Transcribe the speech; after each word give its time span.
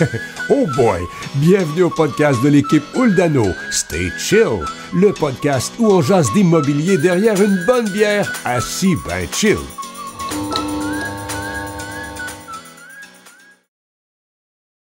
oh 0.50 0.66
boy! 0.76 1.02
Bienvenue 1.36 1.82
au 1.84 1.90
podcast 1.90 2.42
de 2.42 2.48
l'équipe 2.48 2.82
Uldano. 2.94 3.44
Stay 3.70 4.10
chill, 4.18 4.64
le 4.94 5.12
podcast 5.12 5.72
où 5.78 5.86
on 5.86 6.00
jase 6.00 6.32
d'immobilier 6.32 6.96
derrière 6.98 7.40
une 7.40 7.64
bonne 7.66 7.88
bière, 7.90 8.32
assis 8.44 8.94
ben 9.06 9.26
chill. 9.32 9.58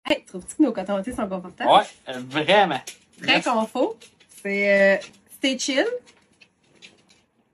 Hey, 0.05 0.23
trouves-tu 0.25 0.55
que 0.55 0.63
nos 0.63 0.73
cotons 0.73 1.03
sont 1.03 1.27
confortables? 1.27 1.71
Ouais, 1.71 1.87
euh, 2.09 2.21
vraiment. 2.29 2.81
Très 3.21 3.41
confort. 3.41 3.95
C'est 4.43 4.97
euh, 4.97 4.97
Stay 5.37 5.57
Chill. 5.57 5.87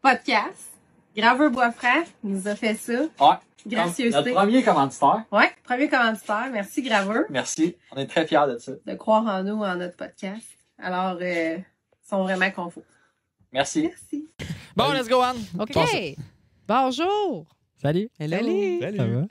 Podcast. 0.02 0.70
Graveur 1.16 1.52
Boisfrère 1.52 2.06
nous 2.24 2.48
a 2.48 2.56
fait 2.56 2.76
ça. 2.76 2.94
Ouais. 2.94 3.36
Gracieuseté. 3.68 4.10
Notre 4.32 4.34
premier 4.34 4.64
commanditaire. 4.64 5.24
Ouais, 5.32 5.52
premier 5.64 5.88
commanditaire. 5.90 6.50
Merci 6.52 6.82
Graveur 6.82 7.24
Merci. 7.30 7.76
On 7.92 7.98
est 7.98 8.08
très 8.08 8.26
fiers 8.28 8.48
de 8.48 8.58
ça. 8.58 8.72
de 8.86 8.94
croire 8.96 9.26
en 9.26 9.44
nous, 9.44 9.62
en 9.64 9.76
notre 9.76 9.96
podcast. 9.98 10.46
Alors, 10.80 11.18
euh, 11.22 11.58
ils 11.58 12.10
sont 12.10 12.24
vraiment 12.24 12.50
confos. 12.52 12.84
Merci. 13.52 13.84
Merci. 13.84 14.28
Bon, 14.76 14.92
let's 14.94 15.08
go, 15.08 15.22
Anne. 15.22 15.38
OK. 15.60 15.78
Bonjour. 16.68 17.46
Salut. 17.82 18.10
Salut. 18.20 18.80
Ça 18.80 19.06
va? 19.06 19.22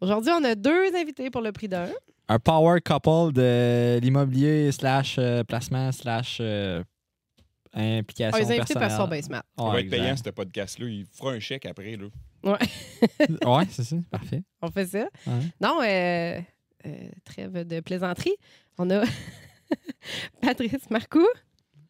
Aujourd'hui, 0.00 0.32
on 0.34 0.44
a 0.44 0.54
deux 0.54 0.94
invités 0.94 1.30
pour 1.30 1.40
le 1.42 1.52
prix 1.52 1.68
d'un. 1.68 1.88
Un 2.28 2.38
power 2.38 2.80
couple 2.80 3.32
de 3.32 3.98
l'immobilier 4.02 4.70
slash 4.72 5.16
euh, 5.18 5.42
placement 5.44 5.90
slash 5.92 6.38
euh, 6.40 6.82
implication 7.74 8.32
Ah, 8.34 8.38
les 8.38 8.44
invités 8.46 8.74
personnelle. 8.74 8.88
peuvent 8.88 8.96
sont 8.98 9.08
bien 9.08 9.22
smart. 9.22 9.42
Ouais, 9.58 9.64
Il 9.66 9.72
va 9.72 9.80
être 9.80 9.90
payant, 9.90 10.16
ce 10.16 10.30
podcast-là. 10.30 10.86
Il 10.86 11.06
fera 11.12 11.32
un 11.32 11.40
chèque 11.40 11.66
après. 11.66 11.96
Là. 11.96 12.06
ouais, 12.44 13.66
c'est 13.70 13.84
ça. 13.84 13.96
Parfait. 14.10 14.42
On 14.62 14.70
fait 14.70 14.86
ça. 14.86 15.08
Ouais. 15.26 15.32
Non, 15.60 15.80
euh, 15.82 16.40
euh, 16.86 17.08
trêve 17.24 17.66
de 17.66 17.80
plaisanterie. 17.80 18.34
On 18.78 18.88
a 18.90 19.02
Patrice 20.40 20.88
Marcoux. 20.90 21.26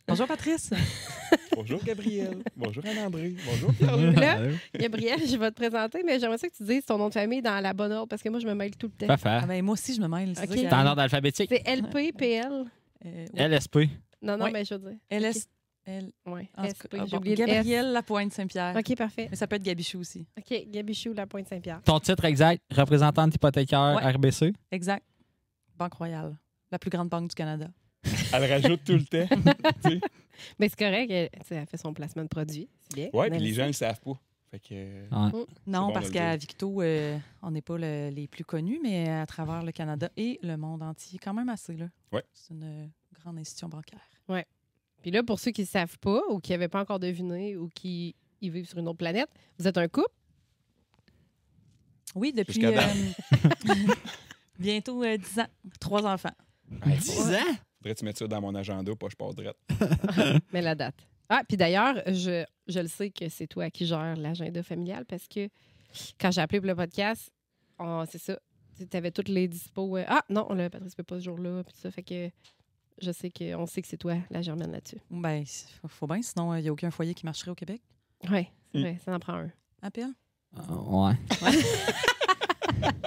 Bonjour 0.08 0.26
Patrice. 0.26 0.70
Bonjour, 1.54 1.82
Gabriel. 1.84 2.38
Bonjour, 2.56 2.84
Anne-André. 2.84 3.34
Bonjour, 3.46 3.72
Pierre. 3.74 4.50
Gabriel, 4.76 5.20
je 5.24 5.36
vais 5.36 5.50
te 5.50 5.54
présenter, 5.56 6.02
mais 6.04 6.18
j'aimerais 6.18 6.38
ça 6.38 6.48
que 6.48 6.56
tu 6.56 6.64
dises 6.64 6.84
ton 6.84 6.98
nom 6.98 7.08
de 7.08 7.12
famille 7.14 7.42
dans 7.42 7.60
la 7.62 7.72
bonne 7.72 7.92
ordre 7.92 8.08
parce 8.08 8.22
que 8.22 8.28
moi, 8.28 8.40
je 8.40 8.46
me 8.46 8.54
mêle 8.54 8.76
tout 8.76 8.86
le 8.88 8.92
temps. 8.92 9.06
Parfait. 9.06 9.38
Ah 9.42 9.46
ben, 9.46 9.62
moi 9.64 9.74
aussi, 9.74 9.94
je 9.94 10.00
me 10.00 10.08
mêle. 10.08 10.32
c'est 10.34 10.42
Ok. 10.44 10.48
ça 10.48 10.54
qui 10.56 10.62
T'es 10.62 10.72
en 10.74 10.86
ordre 10.86 11.02
alphabétique. 11.02 11.50
C'est 11.52 11.62
LP, 11.76 12.12
PL. 12.16 12.64
Euh, 13.04 13.26
ouais. 13.34 13.48
LSP. 13.48 13.78
Non, 14.22 14.36
non, 14.36 14.46
Ouais. 14.46 14.50
mais 14.52 14.64
je 14.64 14.74
veux 14.74 14.80
dire. 14.90 14.98
LS. 15.10 15.46
L. 15.98 16.12
Oui, 16.26 16.48
ah, 16.56 16.62
bon, 16.62 17.20
le 17.22 17.30
S. 17.32 17.38
Gabrielle 17.38 17.92
Lapointe 17.92 18.32
Saint-Pierre. 18.32 18.74
OK, 18.76 18.96
parfait. 18.96 19.28
Mais 19.30 19.36
ça 19.36 19.46
peut 19.46 19.56
être 19.56 19.62
Gabichou 19.62 19.98
aussi. 20.00 20.26
OK, 20.38 20.64
Gabichou, 20.68 21.12
la 21.12 21.26
Pointe 21.26 21.48
Saint-Pierre. 21.48 21.82
Ton 21.82 21.98
titre 22.00 22.24
exact, 22.24 22.62
représentante 22.70 23.34
hypothécaire 23.34 23.96
Ouais. 23.96 24.12
RBC. 24.12 24.52
Exact. 24.70 25.04
Banque 25.76 25.94
Royale. 25.94 26.36
La 26.70 26.78
plus 26.78 26.90
grande 26.90 27.08
banque 27.08 27.28
du 27.30 27.34
Canada. 27.34 27.68
Elle 28.32 28.50
rajoute 28.50 28.84
tout 28.84 28.92
le 28.94 29.04
temps. 29.04 29.34
Mais 30.58 30.68
c'est 30.68 30.78
correct, 30.78 31.10
elle, 31.10 31.28
tu 31.30 31.38
sais, 31.48 31.54
elle 31.56 31.66
fait 31.66 31.76
son 31.76 31.92
placement 31.92 32.22
de 32.22 32.28
produit. 32.28 32.68
C'est 32.88 32.94
bien. 32.94 33.10
ouais, 33.12 33.28
On 33.28 33.30
puis 33.36 33.40
les 33.40 33.52
gens 33.52 33.62
ne 33.62 33.66
le 33.68 33.72
savent 33.74 34.00
pas. 34.00 34.18
Fait 34.50 34.58
que, 34.58 34.68
euh, 34.72 35.06
Ouais. 35.12 35.44
Non, 35.66 35.88
bon 35.88 35.92
parce 35.92 36.08
qu'à. 36.10 36.34
Victo, 36.36 36.80
euh, 36.80 37.18
on 37.42 37.50
n'est 37.50 37.60
pas 37.62 37.76
le- 37.76 38.08
les 38.10 38.26
plus 38.26 38.44
connus, 38.44 38.80
mais 38.82 39.08
à 39.08 39.26
travers 39.26 39.62
le 39.62 39.70
Canada 39.70 40.08
et 40.16 40.38
le 40.42 40.56
monde 40.56 40.82
entier, 40.82 41.18
quand 41.22 41.34
même 41.34 41.48
assez. 41.50 41.76
Là. 41.76 41.86
Ouais. 42.10 42.24
C'est 42.32 42.54
une 42.54 42.64
euh, 42.64 42.86
grande 43.20 43.38
institution 43.38 43.68
bancaire. 43.68 44.00
Puis 45.02 45.10
là, 45.10 45.22
pour 45.22 45.38
ceux 45.40 45.50
qui 45.50 45.62
ne 45.62 45.66
savent 45.66 45.98
pas 45.98 46.20
ou 46.30 46.40
qui 46.40 46.52
n'avaient 46.52 46.68
pas 46.68 46.80
encore 46.80 46.98
deviné 47.00 47.56
ou 47.56 47.68
qui 47.74 48.14
y 48.40 48.50
vivent 48.50 48.68
sur 48.68 48.78
une 48.78 48.88
autre 48.88 48.98
planète, 48.98 49.28
vous 49.58 49.66
êtes 49.66 49.78
un 49.78 49.88
couple? 49.88 50.08
Oui, 52.14 52.32
depuis 52.32 52.64
euh, 52.66 52.72
bientôt 54.58 55.02
euh, 55.04 55.16
10 55.16 55.38
ans. 55.40 55.46
Trois 55.78 56.04
enfants. 56.06 56.34
hey, 56.86 56.98
10 56.98 57.10
ans? 57.20 57.22
faudrait 57.78 57.94
que 57.94 57.98
tu 57.98 58.04
mettes 58.04 58.18
ça 58.18 58.26
dans 58.26 58.40
mon 58.40 58.54
agenda, 58.54 58.94
pas 58.96 59.06
je 59.10 59.16
pars 59.16 59.32
direct. 59.34 59.58
Mais 60.52 60.60
la 60.62 60.74
date. 60.74 60.96
Ah, 61.28 61.42
puis 61.46 61.56
d'ailleurs, 61.56 62.02
je, 62.08 62.44
je 62.66 62.80
le 62.80 62.88
sais 62.88 63.10
que 63.10 63.28
c'est 63.28 63.46
toi 63.46 63.70
qui 63.70 63.86
gères 63.86 64.16
l'agenda 64.16 64.62
familial 64.64 65.04
parce 65.06 65.28
que 65.28 65.48
quand 66.20 66.30
j'ai 66.32 66.40
appelé 66.40 66.60
pour 66.60 66.66
le 66.66 66.74
podcast, 66.74 67.30
on- 67.78 68.04
c'est 68.10 68.18
ça. 68.18 68.38
Tu 68.90 68.96
avais 68.96 69.10
toutes 69.12 69.28
les 69.28 69.46
dispos. 69.46 69.96
euh, 69.98 70.04
ah, 70.08 70.24
non, 70.28 70.48
le 70.52 70.68
Patrice 70.68 70.92
ne 70.92 70.96
peut 70.96 71.02
pas 71.04 71.20
ce 71.20 71.24
jour-là. 71.26 71.62
Puis 71.64 71.74
ça 71.76 71.90
fait 71.90 72.02
que 72.02 72.30
je 73.00 73.12
sais 73.12 73.30
qu'on 73.30 73.66
sait 73.66 73.82
que 73.82 73.88
c'est 73.88 73.96
toi 73.96 74.16
la 74.30 74.42
germaine 74.42 74.72
là-dessus. 74.72 74.98
Ben, 75.10 75.42
il 75.84 75.88
faut 75.88 76.06
bien, 76.06 76.22
sinon 76.22 76.54
il 76.54 76.62
n'y 76.62 76.68
a 76.68 76.72
aucun 76.72 76.90
foyer 76.90 77.14
qui 77.14 77.24
marcherait 77.24 77.50
au 77.50 77.54
Québec. 77.54 77.80
Oui, 78.30 78.46
c'est 78.72 78.78
Mm. 78.78 78.82
vrai, 78.82 78.98
ça 79.04 79.14
en 79.14 79.18
prend 79.18 79.34
un. 79.34 79.50
Appel? 79.82 80.08
Euh, 80.58 80.62
ouais. 81.06 81.14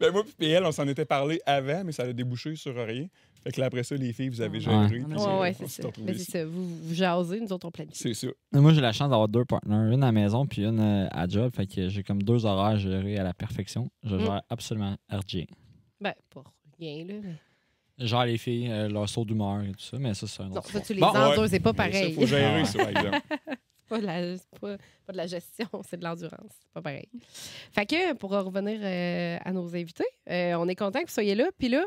Ben, 0.00 0.12
moi, 0.12 0.22
puis 0.24 0.32
PL, 0.38 0.64
on 0.64 0.72
s'en 0.72 0.86
était 0.88 1.04
parlé 1.04 1.40
avant, 1.46 1.82
mais 1.84 1.92
ça 1.92 2.04
a 2.04 2.12
débouché 2.12 2.54
sur 2.56 2.74
rien. 2.74 3.06
Fait 3.42 3.50
que 3.50 3.60
là, 3.60 3.66
après 3.66 3.82
ça, 3.82 3.94
les 3.96 4.12
filles, 4.12 4.28
vous 4.28 4.40
avez 4.40 4.60
géré. 4.60 4.76
Ouais. 4.76 4.88
puis, 4.88 5.00
Ouais, 5.04 5.14
Oui, 5.14 5.20
euh, 5.20 5.40
ouais, 5.40 5.56
on 5.60 5.66
c'est 5.66 5.82
ça. 5.82 5.88
Mais 6.02 6.14
c'est 6.14 6.30
ça. 6.30 6.44
Vous, 6.46 6.66
vous 6.66 6.94
jasez, 6.94 7.40
nous 7.40 7.52
autres, 7.52 7.66
on 7.66 7.70
planifie. 7.70 7.98
C'est 7.98 8.14
ça. 8.14 8.28
Moi, 8.52 8.72
j'ai 8.72 8.80
la 8.80 8.92
chance 8.92 9.10
d'avoir 9.10 9.28
deux 9.28 9.44
partenaires, 9.44 9.92
une 9.92 10.02
à 10.02 10.06
la 10.06 10.12
maison 10.12 10.46
puis 10.46 10.64
une 10.64 10.80
euh, 10.80 11.08
à 11.10 11.26
job. 11.28 11.52
Fait 11.54 11.66
que 11.66 11.88
j'ai 11.88 12.02
comme 12.02 12.22
deux 12.22 12.46
horaires 12.46 12.78
gérés 12.78 13.18
à 13.18 13.24
la 13.24 13.34
perfection. 13.34 13.90
Je 14.04 14.16
Mm. 14.16 14.20
gère 14.20 14.42
absolument 14.48 14.96
rien. 15.10 15.44
Ben, 16.00 16.14
pas 16.30 16.44
rien, 16.78 17.04
là. 17.04 17.14
mais- 17.22 17.34
Je 17.98 18.06
gère 18.06 18.24
les 18.24 18.38
filles, 18.38 18.68
euh, 18.70 18.88
leur 18.88 19.08
saut 19.08 19.24
d'humeur 19.24 19.62
et 19.62 19.70
tout 19.72 19.80
ça, 19.80 19.96
mais 19.98 20.14
ça, 20.14 20.26
c'est 20.26 20.42
un 20.42 20.48
Non, 20.48 20.56
autre 20.56 20.70
ça, 20.70 20.80
tu 20.80 20.94
les 20.94 21.00
Bon, 21.00 21.06
endures, 21.08 21.42
ouais. 21.42 21.48
c'est 21.48 21.60
pas 21.60 21.72
pareil. 21.72 22.12
faut 22.14 22.26
gérer 22.26 22.64
ça, 22.64 22.78
par 22.78 22.88
exemple. 22.88 23.20
pas 23.88 24.00
de 24.00 24.06
la, 24.06 24.36
pas, 24.60 24.76
pas 25.06 25.12
de 25.12 25.16
la 25.16 25.26
gestion, 25.28 25.68
c'est 25.88 25.96
de 25.98 26.04
l'endurance. 26.04 26.50
C'est 26.60 26.72
pas 26.72 26.82
pareil. 26.82 27.08
Fait 27.72 27.86
que, 27.86 28.14
pour 28.14 28.30
revenir 28.30 28.80
euh, 28.82 29.38
à 29.44 29.52
nos 29.52 29.74
invités, 29.76 30.04
euh, 30.28 30.54
on 30.54 30.66
est 30.68 30.74
content 30.74 31.00
que 31.00 31.06
vous 31.06 31.12
soyez 31.14 31.34
là. 31.36 31.44
Puis 31.56 31.68
là, 31.68 31.84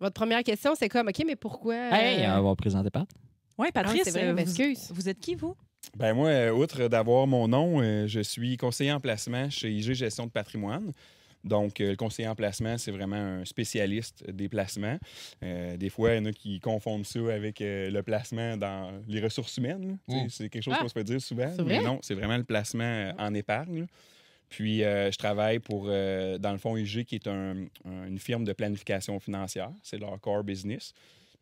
votre 0.00 0.14
première 0.14 0.42
question, 0.44 0.74
c'est 0.76 0.88
comme, 0.88 1.08
OK, 1.08 1.22
mais 1.26 1.36
pourquoi. 1.36 1.74
euh, 1.74 1.90
Hey, 1.92 2.26
on 2.28 2.42
va 2.42 2.54
présenter 2.54 2.90
Pat. 2.90 3.08
Oui, 3.58 3.66
ah, 3.70 3.72
Patrice, 3.72 4.02
c'est 4.04 4.10
vrai, 4.12 4.32
vous, 4.32 4.38
excuse. 4.38 4.90
vous 4.92 5.08
êtes 5.08 5.18
qui, 5.20 5.34
vous? 5.34 5.54
Ben 5.96 6.14
moi, 6.14 6.50
outre 6.52 6.86
d'avoir 6.88 7.26
mon 7.26 7.48
nom, 7.48 7.80
euh, 7.82 8.06
je 8.06 8.20
suis 8.20 8.56
conseiller 8.56 8.92
en 8.92 9.00
placement 9.00 9.50
chez 9.50 9.70
IG 9.72 9.94
Gestion 9.94 10.26
de 10.26 10.30
patrimoine. 10.30 10.92
Donc, 11.44 11.80
euh, 11.80 11.90
le 11.90 11.96
conseiller 11.96 12.28
en 12.28 12.34
placement, 12.34 12.78
c'est 12.78 12.92
vraiment 12.92 13.16
un 13.16 13.44
spécialiste 13.44 14.28
des 14.30 14.48
placements. 14.48 14.98
Euh, 15.42 15.76
des 15.76 15.88
fois, 15.90 16.12
il 16.14 16.18
y 16.18 16.20
en 16.20 16.24
a 16.26 16.32
qui 16.32 16.60
confondent 16.60 17.04
ça 17.04 17.18
avec 17.34 17.60
euh, 17.60 17.90
le 17.90 18.02
placement 18.02 18.56
dans 18.56 18.92
les 19.08 19.20
ressources 19.20 19.56
humaines. 19.56 19.98
C'est 20.28 20.48
quelque 20.48 20.62
chose 20.62 20.74
Ah. 20.76 20.82
qu'on 20.82 20.88
se 20.88 20.92
fait 20.92 21.04
dire 21.04 21.20
souvent. 21.20 21.50
Mais 21.66 21.82
non, 21.82 21.98
c'est 22.02 22.14
vraiment 22.14 22.36
le 22.36 22.44
placement 22.44 23.12
en 23.18 23.34
épargne. 23.34 23.86
Puis, 24.48 24.84
euh, 24.84 25.10
je 25.10 25.16
travaille 25.16 25.58
pour, 25.60 25.86
euh, 25.88 26.36
dans 26.38 26.52
le 26.52 26.58
fond, 26.58 26.76
IG, 26.76 27.04
qui 27.04 27.14
est 27.16 27.26
un- 27.26 27.64
un- 27.86 28.06
une 28.06 28.18
firme 28.18 28.44
de 28.44 28.52
planification 28.52 29.18
financière. 29.18 29.70
C'est 29.82 29.98
leur 29.98 30.20
core 30.20 30.44
business. 30.44 30.92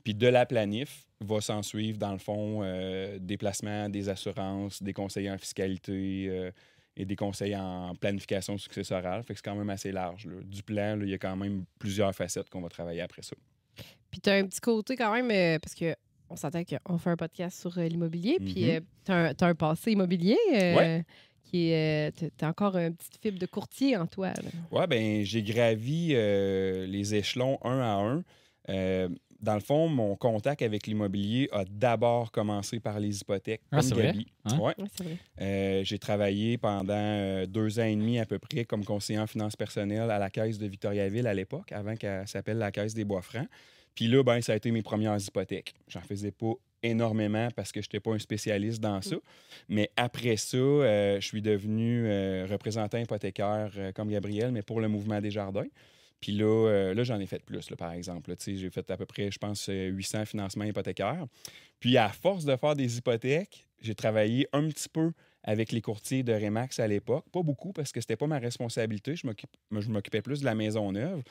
Puis 0.05 0.15
de 0.15 0.29
la 0.29 0.47
planif 0.47 1.05
va 1.21 1.41
s'en 1.43 1.63
suivre, 1.63 1.99
dans 1.99 2.13
le 2.13 2.19
fond, 2.19 2.61
euh, 2.63 3.19
des 3.21 3.37
placements, 3.37 3.89
des 3.91 4.09
assurances, 4.09 4.83
des 4.83 4.93
conseillers 4.95 5.31
en 5.31 5.37
fiscalité 5.37 6.51
et 7.01 7.05
des 7.07 7.17
conseils 7.17 7.57
en 7.57 7.95
planification 7.95 8.59
successorale. 8.59 9.23
Fait 9.23 9.33
que 9.35 9.39
c'est 9.39 9.45
quand 9.45 9.57
même 9.57 9.71
assez 9.71 9.91
large. 9.93 10.27
là. 10.27 10.35
Du 10.45 10.63
plan, 10.63 10.97
là, 10.97 11.05
il 11.05 11.11
y 11.11 11.15
a 11.15 11.19
quand 11.19 11.37
même 11.37 11.65
plusieurs 11.79 12.15
facettes 12.15 12.49
qu'on 12.51 12.61
va 12.61 12.69
travailler 12.69 13.01
après 13.01 13.23
ça. 13.23 13.35
Puis 14.11 14.21
tu 14.21 14.29
as 14.29 14.35
un 14.35 14.47
petit 14.47 14.61
côté 14.61 14.97
quand 14.97 15.13
même, 15.13 15.31
euh, 15.31 15.59
parce 15.59 15.75
que 15.75 15.95
on 16.29 16.37
s'entend 16.37 16.63
qu'on 16.65 16.99
fait 16.99 17.11
un 17.11 17.17
podcast 17.17 17.61
sur 17.61 17.77
euh, 17.79 17.87
l'immobilier, 17.89 18.37
puis 18.39 18.65
Mhm. 18.65 18.71
euh, 19.11 19.33
tu 19.37 19.45
as, 19.45 19.47
un 19.49 19.55
passé 19.55 19.93
immobilier. 19.93 20.37
euh, 20.55 20.77
Ouais. 20.77 21.05
Qui 21.43 21.71
est, 21.73 22.13
tu 22.17 22.45
as 22.45 22.49
encore 22.49 22.77
une 22.77 22.95
petite 22.95 23.17
fibre 23.21 23.39
de 23.39 23.47
courtier 23.47 23.97
en 23.97 24.07
toi. 24.07 24.33
Oui, 24.71 24.83
ben 24.89 25.25
j'ai 25.25 25.43
gravi 25.43 26.09
les 26.15 27.15
échelons 27.17 27.59
un 27.65 27.81
à 27.81 27.95
un. 27.97 29.09
Dans 29.43 29.55
le 29.55 29.61
fond, 29.61 29.89
mon 29.89 30.17
contact 30.17 30.63
avec 30.63 30.87
l'immobilier 30.87 31.49
a 31.53 31.65
d'abord 31.65 32.31
commencé 32.31 32.81
par 32.81 33.01
les 33.01 33.21
hypothèques. 33.21 33.63
Ah, 33.73 33.83
c'est 33.83 33.95
vrai? 33.95 34.15
Hein? 34.45 34.59
Ouais. 34.59 34.75
Vrai. 34.79 35.17
Euh, 35.41 35.85
j'ai 35.85 35.99
travaillé 35.99 36.59
pendant 36.59 36.95
euh, 36.95 37.47
deux 37.47 37.79
ans 37.81 37.85
et 37.85 37.97
demi 37.97 38.19
à 38.19 38.27
peu 38.27 38.39
près 38.39 38.65
comme 38.65 38.85
conseiller 38.85 39.19
en 39.19 39.27
finances 39.27 39.57
personnelles 39.57 40.11
à 40.11 40.19
la 40.19 40.31
caisse 40.31 40.59
de 40.59 40.67
Victoriaville 40.67 41.27
à 41.27 41.35
l'époque, 41.35 41.73
avant 41.73 41.97
qu'elle 41.97 42.29
s'appelle 42.29 42.59
la 42.59 42.71
caisse 42.71 42.95
des 42.95 43.05
Bois-Francs. 43.05 43.49
Puis 43.95 44.07
là, 44.07 44.23
ben, 44.23 44.41
ça 44.41 44.53
a 44.53 44.57
été 44.57 44.71
mes 44.71 44.83
premières 44.83 45.19
hypothèques. 45.19 45.75
J'en 45.89 46.01
faisais 46.01 46.31
pas 46.31 46.55
énormément 46.83 47.49
parce 47.55 47.73
que 47.73 47.81
je 47.81 47.87
n'étais 47.87 48.01
pas 48.01 48.13
un 48.13 48.19
spécialiste 48.19 48.81
dans 48.81 49.03
ça. 49.03 49.17
Mais 49.69 49.91
après 49.97 50.37
ça, 50.37 50.57
euh, 50.57 51.21
je 51.21 51.27
suis 51.27 51.43
devenu 51.43 52.05
euh, 52.07 52.47
représentant 52.51 52.99
hypothécaire 52.99 53.71
euh, 53.77 53.93
comme 53.93 54.11
Gabriel, 54.11 54.53
mais 54.53 54.63
pour 54.63 54.81
le 54.81 54.89
mouvement 54.89 55.21
des 55.21 55.31
jardins. 55.31 55.67
Puis 56.21 56.33
là, 56.33 56.69
euh, 56.69 56.95
là 56.95 57.03
j'en 57.05 57.19
ai 57.19 57.27
fait 57.27 57.45
plus, 57.45 57.71
là, 57.71 57.77
par 57.77 57.93
exemple. 57.93 58.35
J'ai 58.45 58.71
fait 58.71 58.91
à 58.91 58.97
peu 58.97 59.07
près, 59.07 59.31
je 59.31 59.39
pense, 59.39 59.69
euh, 59.69 59.89
800 59.89 60.27
financements 60.27 60.65
hypothécaires. 60.65 61.27
Puis 61.79 61.97
à 61.97 62.09
force 62.11 62.45
de 62.45 62.57
faire 62.57 62.77
des 62.77 62.99
hypothèques, 62.99 63.67
j'ai 63.81 63.95
travaillé 63.95 64.47
un 64.53 64.69
petit 64.69 64.89
peu 64.89 65.13
avec 65.43 65.73
les 65.73 65.81
courtiers 65.81 66.23
de 66.23 66.33
Remax 66.33 66.79
à 66.81 66.87
l'époque. 66.87 67.25
Pas 67.33 67.43
beaucoup 67.43 67.73
parce 67.73 67.93
que 67.93 68.01
c'était 68.01 68.17
pas 68.17 68.27
ma 68.27 68.39
responsabilité. 68.39 69.15
Je 69.17 69.27
m'occupais 69.89 70.21
plus 70.21 70.41
de 70.41 70.45
la 70.45 70.55
maison 70.55 70.93
neuve. 70.93 71.23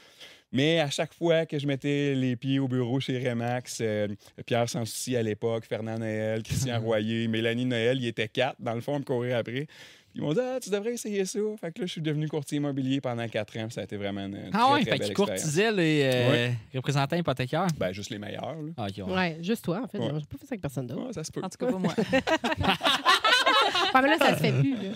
Mais 0.51 0.79
à 0.79 0.89
chaque 0.89 1.13
fois 1.13 1.45
que 1.45 1.59
je 1.59 1.67
mettais 1.67 2.15
les 2.15 2.35
pieds 2.35 2.57
au 2.57 2.67
bureau 2.67 2.99
chez 2.99 3.29
Remax, 3.29 3.79
euh, 3.81 4.07
Pierre 4.47 4.67
Sansouci 4.67 5.15
à 5.15 5.21
l'époque, 5.21 5.65
Fernand 5.65 5.99
Noël, 5.99 6.41
Christian 6.41 6.79
Royer, 6.83 7.27
Mélanie 7.27 7.65
Noël, 7.65 7.99
il 8.01 8.07
était 8.07 8.27
quatre, 8.27 8.59
dans 8.59 8.73
le 8.73 8.81
fond, 8.81 8.95
à 8.95 8.99
me 8.99 9.03
courir 9.03 9.37
après. 9.37 9.67
Ils 10.15 10.21
m'ont 10.21 10.33
dit, 10.33 10.39
ah, 10.41 10.59
tu 10.61 10.69
devrais 10.69 10.93
essayer 10.93 11.23
ça. 11.25 11.39
Fait 11.61 11.71
que 11.71 11.81
là, 11.81 11.85
je 11.85 11.91
suis 11.91 12.01
devenu 12.01 12.27
courtier 12.27 12.57
immobilier 12.57 12.99
pendant 12.99 13.27
quatre 13.27 13.57
ans. 13.59 13.69
Ça 13.69 13.81
a 13.81 13.83
été 13.83 13.95
vraiment 13.95 14.25
une, 14.25 14.35
une 14.35 14.49
Ah 14.53 14.57
très, 14.65 14.73
ouais, 14.73 14.81
très 14.81 14.91
fait 14.91 14.97
que 14.99 15.03
tu 15.05 15.09
expérience. 15.11 15.39
courtisais 15.41 15.71
les 15.71 16.01
euh, 16.03 16.49
représentants 16.75 17.15
hypothécaires? 17.15 17.67
Ben, 17.77 17.91
juste 17.93 18.09
les 18.09 18.17
meilleurs. 18.17 18.59
Là. 18.61 18.71
Ah, 18.77 18.87
ok, 18.89 19.07
ouais. 19.07 19.13
Ouais, 19.13 19.37
juste 19.41 19.63
toi, 19.63 19.81
en 19.83 19.87
fait. 19.87 19.99
Ouais. 19.99 20.07
J'ai 20.07 20.25
pas 20.25 20.37
fait 20.37 20.45
ça 20.45 20.53
avec 20.53 20.61
personne 20.61 20.87
d'autre. 20.87 21.05
Ouais, 21.07 21.13
ça 21.13 21.23
se 21.23 21.31
peut. 21.31 21.41
En 21.43 21.49
tout 21.49 21.57
cas, 21.63 21.71
pas 21.71 21.77
moi. 21.77 21.93
Ah, 23.93 24.01
mais 24.01 24.09
là, 24.09 24.17
ça 24.19 24.35
se 24.35 24.39
fait 24.41 24.51
plus, 24.51 24.75
là. 24.75 24.89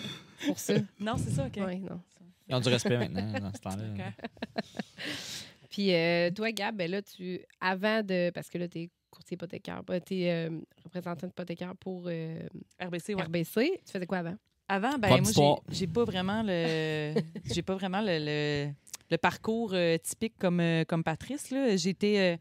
Pour 0.46 0.58
ça. 0.58 0.74
non, 1.00 1.14
c'est 1.16 1.30
ça, 1.30 1.46
OK. 1.46 1.56
Ouais, 1.64 1.76
non. 1.78 2.00
Ils 2.48 2.54
ont 2.54 2.60
du 2.60 2.68
respect 2.68 2.96
maintenant 2.98 3.32
dans 3.40 3.52
ce 3.52 3.60
temps-là. 3.60 3.84
Ok. 3.94 4.64
Puis 5.70 5.92
euh, 5.94 6.30
toi, 6.30 6.52
Gab, 6.52 6.76
ben 6.76 6.90
là, 6.90 7.02
tu, 7.02 7.40
avant 7.60 8.02
de. 8.02 8.30
Parce 8.30 8.48
que 8.48 8.58
là, 8.58 8.68
tu 8.68 8.78
es 8.82 8.90
courtier 9.10 9.34
hypothécaire, 9.34 9.82
tu 10.06 10.22
es 10.22 10.48
représentant 10.84 11.26
hypothécaire 11.26 11.74
pour 11.80 12.04
euh, 12.06 12.38
RBC, 12.80 13.14
ouais. 13.14 13.22
RBC. 13.22 13.80
Tu 13.84 13.92
faisais 13.92 14.06
quoi 14.06 14.18
avant? 14.18 14.36
Avant, 14.68 14.96
ben 14.98 15.08
moi, 15.22 15.32
j'ai- 15.70 15.86
pas 15.86 16.04
vraiment 16.04 16.42
le, 16.42 17.14
j'ai 17.44 17.62
pas 17.62 17.74
vraiment 17.74 18.00
le, 18.00 18.18
le- 18.18 18.72
le 19.10 19.18
parcours 19.18 19.72
euh, 19.74 19.98
typique 19.98 20.34
comme, 20.38 20.60
euh, 20.60 20.84
comme 20.84 21.04
Patrice. 21.04 21.50
euh, 21.52 22.36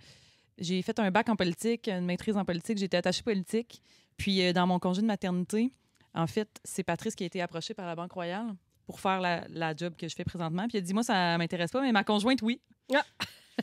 j'ai 0.60 0.82
fait 0.82 1.00
un 1.00 1.12
bac 1.12 1.28
en 1.30 1.36
politique, 1.36 1.88
une 1.90 2.06
maîtrise 2.06 2.38
en 2.38 2.46
politique. 2.46 2.78
J'étais 2.78 2.98
attachée 2.98 3.24
politique. 3.24 3.82
Puis 4.18 4.54
dans 4.54 4.68
mon 4.68 4.80
congé 4.80 5.02
de 5.02 5.08
maternité, 5.08 5.72
en 6.14 6.28
fait, 6.28 6.48
c'est 6.64 6.84
Patrice 6.84 7.16
qui 7.16 7.24
a 7.24 7.26
été 7.28 7.42
approché 7.42 7.74
par 7.74 7.86
la 7.88 7.96
Banque 7.96 8.12
Royale 8.14 8.54
pour 8.86 9.00
faire 9.00 9.20
la, 9.20 9.46
la 9.50 9.76
job 9.76 9.96
que 9.98 10.08
je 10.08 10.16
fais 10.16 10.24
présentement. 10.24 10.64
Puis 10.68 10.78
il 10.78 10.78
a 10.78 10.82
dit 10.82 10.94
moi 10.94 11.04
ça 11.04 11.38
m'intéresse 11.38 11.72
pas, 11.72 11.82
mais 11.82 11.92
ma 11.92 12.04
conjointe 12.04 12.42
oui. 12.44 12.62
Ah! 12.94 13.04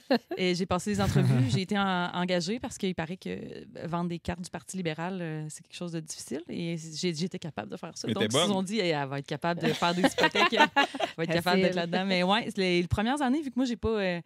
Et 0.37 0.55
j'ai 0.55 0.67
passé 0.67 0.91
les 0.91 1.01
entrevues, 1.01 1.51
j'ai 1.51 1.63
été 1.63 1.77
en- 1.77 2.11
engagée 2.15 2.61
parce 2.61 2.79
qu'il 2.79 2.95
paraît 2.95 3.17
que 3.17 3.29
euh, 3.29 3.65
vendre 3.89 4.09
des 4.09 4.21
cartes 4.21 4.41
du 4.41 4.49
Parti 4.49 4.77
libéral, 4.77 5.19
euh, 5.21 5.47
c'est 5.49 5.63
quelque 5.65 5.75
chose 5.77 5.91
de 5.91 5.99
difficile. 5.99 6.43
Et 6.49 6.77
j'ai- 6.77 7.13
j'étais 7.13 7.41
capable 7.41 7.73
de 7.73 7.77
faire 7.77 7.97
ça. 7.99 8.07
Mais 8.07 8.15
Donc, 8.15 8.25
ils 8.31 8.31
sont 8.39 8.63
dit, 8.63 8.79
Hey, 8.79 8.91
elle 8.91 9.09
va 9.09 9.19
être 9.19 9.27
capable 9.27 9.61
de 9.61 9.67
faire 9.73 9.93
des 9.93 10.03
hypothèques, 10.03 10.53
elle 10.53 10.69
va 11.17 11.25
être 11.25 11.33
capable 11.33 11.61
d'être 11.61 11.75
là-dedans. 11.75 12.05
Mais 12.07 12.23
ouais, 12.23 12.49
les, 12.57 12.83
les 12.83 12.89
premières 12.89 13.21
années, 13.21 13.43
vu 13.43 13.51
que 13.51 13.57
moi, 13.57 13.65
j'ai 13.65 13.77
pas 13.77 13.89
euh, 13.89 14.21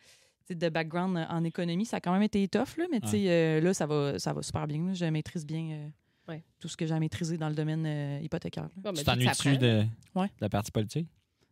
de 0.51 0.69
background 0.69 1.17
en 1.31 1.43
économie, 1.45 1.87
ça 1.87 1.97
a 1.97 2.01
quand 2.01 2.13
même 2.13 2.23
été 2.23 2.47
tough. 2.47 2.77
Là, 2.77 2.85
mais 2.93 3.01
tu 3.01 3.09
sais, 3.09 3.25
euh, 3.27 3.61
là, 3.63 3.73
ça 3.73 3.87
va, 3.87 4.19
ça 4.19 4.35
va 4.35 4.43
super 4.43 4.67
bien. 4.67 4.85
là. 4.87 4.93
Je 4.93 5.07
maîtrise 5.07 5.47
bien 5.47 5.71
euh, 5.71 5.89
Ouais. 6.29 6.43
tout 6.59 6.69
ce 6.69 6.77
que 6.77 6.87
j'ai 6.87 6.95
à 6.95 7.01
maîtriser 7.01 7.37
dans 7.39 7.49
le 7.49 7.55
domaine 7.55 7.85
euh, 7.87 8.19
hypothécaire. 8.23 8.69
Bon, 8.77 8.93
Tu 8.93 9.03
t'ennuies-tu 9.05 9.57
de, 9.59 9.85
Ouais. 10.15 10.27
de 10.27 10.33
la 10.43 10.49
partie 10.51 10.71
politique? 10.71 11.09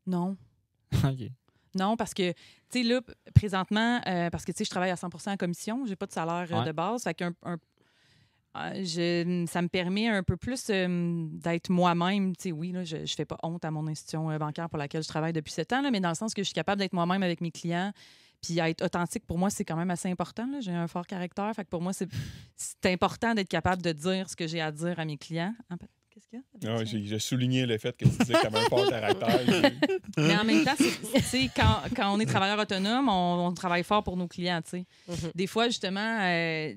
Non. 0.07 0.37
OK. 1.05 1.31
Non, 1.75 1.97
parce 1.97 2.15
que, 2.15 2.33
tu 2.33 2.37
sais, 2.71 2.83
là, 2.83 3.01
présentement, 3.35 4.01
euh, 4.07 4.31
parce 4.31 4.45
que, 4.45 4.53
tu 4.53 4.59
sais, 4.59 4.65
je 4.65 4.71
travaille 4.71 4.91
à 4.91 4.97
100 4.97 5.09
en 5.29 5.37
commission, 5.37 5.85
j'ai 5.87 5.97
pas 5.97 6.07
de 6.07 6.13
salaire 6.13 6.47
euh, 6.51 6.59
Ouais. 6.61 6.67
de 6.67 6.73
base. 6.73 7.03
Fait 7.05 7.15
qu'un. 7.15 7.33
un- 7.45 7.57
euh, 8.55 8.85
je- 8.85 9.47
ça 9.51 9.63
me 9.63 9.69
permet 9.69 10.09
un 10.09 10.23
peu 10.23 10.37
plus 10.37 10.67
euh, 10.69 11.27
d'être 11.31 11.71
moi-même. 11.71 12.37
Tu 12.37 12.43
sais, 12.45 12.53
oui, 12.53 12.71
là, 12.73 12.85
je, 12.85 13.07
je 13.07 13.15
fais 13.15 13.25
pas 13.25 13.39
honte 13.43 13.65
à 13.65 13.71
mon 13.71 13.87
institution 13.87 14.31
euh, 14.31 14.37
bancaire 14.39 14.69
pour 14.69 14.79
laquelle 14.79 15.03
je 15.03 15.09
travaille 15.09 15.33
depuis 15.33 15.53
sept 15.53 15.73
ans, 15.73 15.81
là, 15.81 15.91
mais 15.91 16.01
dans 16.01 16.11
le 16.11 16.15
sens 16.15 16.35
que 16.35 16.43
je 16.43 16.49
suis 16.49 16.55
capable 16.55 16.79
d'être 16.81 16.93
moi-même 16.93 17.23
avec 17.23 17.41
mes 17.41 17.51
clients. 17.51 17.93
Puis 18.43 18.59
être 18.59 18.85
authentique, 18.85 19.25
pour 19.25 19.39
moi, 19.39 19.49
c'est 19.51 19.65
quand 19.65 19.77
même 19.77 19.91
assez 19.93 20.11
important. 20.11 20.47
là. 20.51 20.61
J'ai 20.61 20.73
un 20.73 20.89
fort 20.89 21.07
caractère. 21.07 21.51
Fait 21.55 21.65
que 21.65 21.71
pour 21.71 21.81
moi, 21.81 21.93
c'est 21.93 22.09
c'est 22.57 22.93
important 22.93 23.35
d'être 23.35 23.49
capable 23.49 23.81
de 23.81 23.93
dire 23.93 24.29
ce 24.29 24.35
que 24.37 24.47
j'ai 24.49 24.61
à 24.61 24.71
dire 24.73 24.99
à 24.99 25.05
mes 25.07 25.17
clients. 25.17 25.55
Qu'est-ce 26.13 26.29
qu'il 26.29 26.39
y 26.63 26.67
a? 26.67 26.77
Ah, 26.79 26.85
j'ai 26.85 27.05
j'ai 27.07 27.19
souligné 27.19 27.65
le 27.65 27.79
fait 27.79 27.97
que 27.97 28.05
tu 28.05 28.11
disais 28.19 28.37
avais 28.37 28.59
un 28.59 28.63
fort 28.69 28.87
caractère. 28.89 29.41
Mais 30.19 30.37
en 30.37 30.45
même 30.45 30.65
temps, 30.65 30.75
c'est- 30.77 31.13
tu 31.15 31.23
sais, 31.23 31.51
quand, 31.57 31.83
quand 31.97 32.15
on 32.15 32.21
est 32.21 32.27
travailleur 32.27 32.59
autonome, 32.59 33.09
on, 33.09 33.47
on 33.47 33.53
travaille 33.55 33.83
fort 33.85 34.03
pour 34.05 34.17
nos 34.17 34.29
clients. 34.29 34.61
tu 34.63 34.71
sais. 34.71 34.87
Mhm. 35.09 35.31
Des 35.35 35.47
fois, 35.47 35.69
justement, 35.69 36.19
euh, 36.21 36.75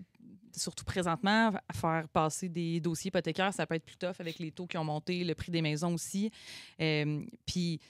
surtout 0.56 0.86
présentement, 0.86 1.52
à 1.68 1.74
faire 1.74 2.08
passer 2.14 2.48
des 2.48 2.80
dossiers 2.80 3.10
hypothécaires, 3.10 3.54
ça 3.54 3.66
peut 3.68 3.76
être 3.76 3.84
plus 3.84 3.98
tough 3.98 4.16
avec 4.20 4.40
les 4.40 4.52
taux 4.52 4.68
qui 4.68 4.78
ont 4.78 4.86
monté, 4.86 5.24
le 5.26 5.36
prix 5.36 5.52
des 5.52 5.62
maisons 5.62 5.94
aussi. 5.94 6.32
Euh, 6.80 7.22
Puis, 7.46 7.82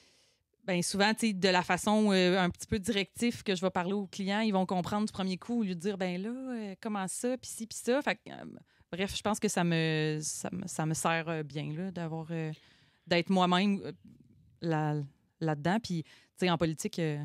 ben 0.64 0.82
souvent, 0.82 1.14
tu 1.14 1.28
sais, 1.28 1.34
de 1.34 1.50
la 1.50 1.62
façon 1.62 2.12
euh, 2.12 2.40
un 2.40 2.50
petit 2.50 2.66
peu 2.66 2.80
directive 2.80 3.44
que 3.44 3.54
je 3.56 3.62
vais 3.62 3.70
parler 3.70 3.94
aux 3.94 4.08
clients, 4.08 4.40
ils 4.40 4.52
vont 4.52 4.66
comprendre 4.66 5.06
du 5.06 5.12
premier 5.14 5.38
coup 5.38 5.60
au 5.60 5.64
lieu 5.64 5.76
de 5.76 5.80
dire, 5.80 5.96
ben 5.96 6.20
là, 6.20 6.30
euh, 6.30 6.76
comment 6.82 7.08
ça, 7.08 7.38
puis 7.38 7.52
ci, 7.52 7.68
puis 7.68 7.78
ça. 7.80 8.02
Fait 8.02 8.16
que, 8.16 8.32
euh, 8.32 8.46
bref, 8.96 9.16
je 9.16 9.22
pense 9.22 9.40
que 9.40 9.48
ça 9.48 9.64
me, 9.64 10.20
ça 10.22 10.50
me, 10.52 10.68
ça 10.68 10.86
me 10.86 10.94
sert 10.94 11.28
euh, 11.30 11.44
bien 11.44 11.72
là, 11.74 11.92
d'avoir, 11.92 12.28
euh, 12.32 12.52
d'être 13.08 13.30
moi-même 13.30 13.80
euh, 13.84 13.92
là, 14.62 14.96
là-dedans. 15.40 15.78
Puis, 15.82 16.04
tu 16.04 16.10
sais, 16.38 16.50
en 16.50 16.58
politique, 16.58 17.00
euh, 17.00 17.24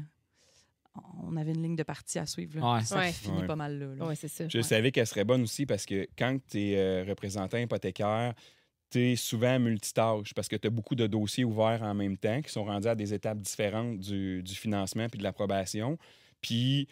on 1.23 1.37
avait 1.37 1.53
une 1.53 1.63
ligne 1.63 1.77
de 1.77 1.83
parti 1.83 2.19
à 2.19 2.27
suivre. 2.27 2.59
là. 2.61 2.75
Ouais. 2.75 2.83
Ça 2.85 2.99
Ouais. 2.99 3.13
finit 3.13 3.41
Ouais. 3.41 3.47
pas 3.47 3.57
mal 3.57 3.79
là. 3.99 4.15
c'est 4.15 4.29
ça. 4.29 4.49
Je 4.49 4.59
Ouais. 4.59 4.63
savais 4.65 4.91
qu'elle 4.93 5.07
serait 5.07 5.25
bonne 5.25 5.43
aussi 5.43 5.67
parce 5.67 5.87
que 5.87 6.07
quand 6.19 6.39
tu 6.51 6.59
es 6.73 7.03
représentant 7.03 7.59
hypothécaire, 7.59 8.35
tu 8.91 8.99
es 9.13 9.17
souvent 9.17 9.59
multitâche 9.61 10.35
parce 10.35 10.49
que 10.49 10.57
tu 10.57 10.67
as 10.67 10.71
beaucoup 10.71 10.97
de 10.97 11.07
dossiers 11.07 11.45
ouverts 11.45 11.83
en 11.83 11.95
même 11.95 12.17
temps 12.19 12.43
qui 12.43 12.51
sont 12.51 12.65
rendus 12.65 12.89
à 12.89 12.97
des 12.97 13.15
étapes 13.15 13.39
différentes 13.39 13.99
du, 14.01 14.43
du 14.43 14.55
financement 14.55 15.07
puis 15.09 15.19
de 15.19 15.23
l'approbation. 15.23 15.97
Puis 16.41 16.89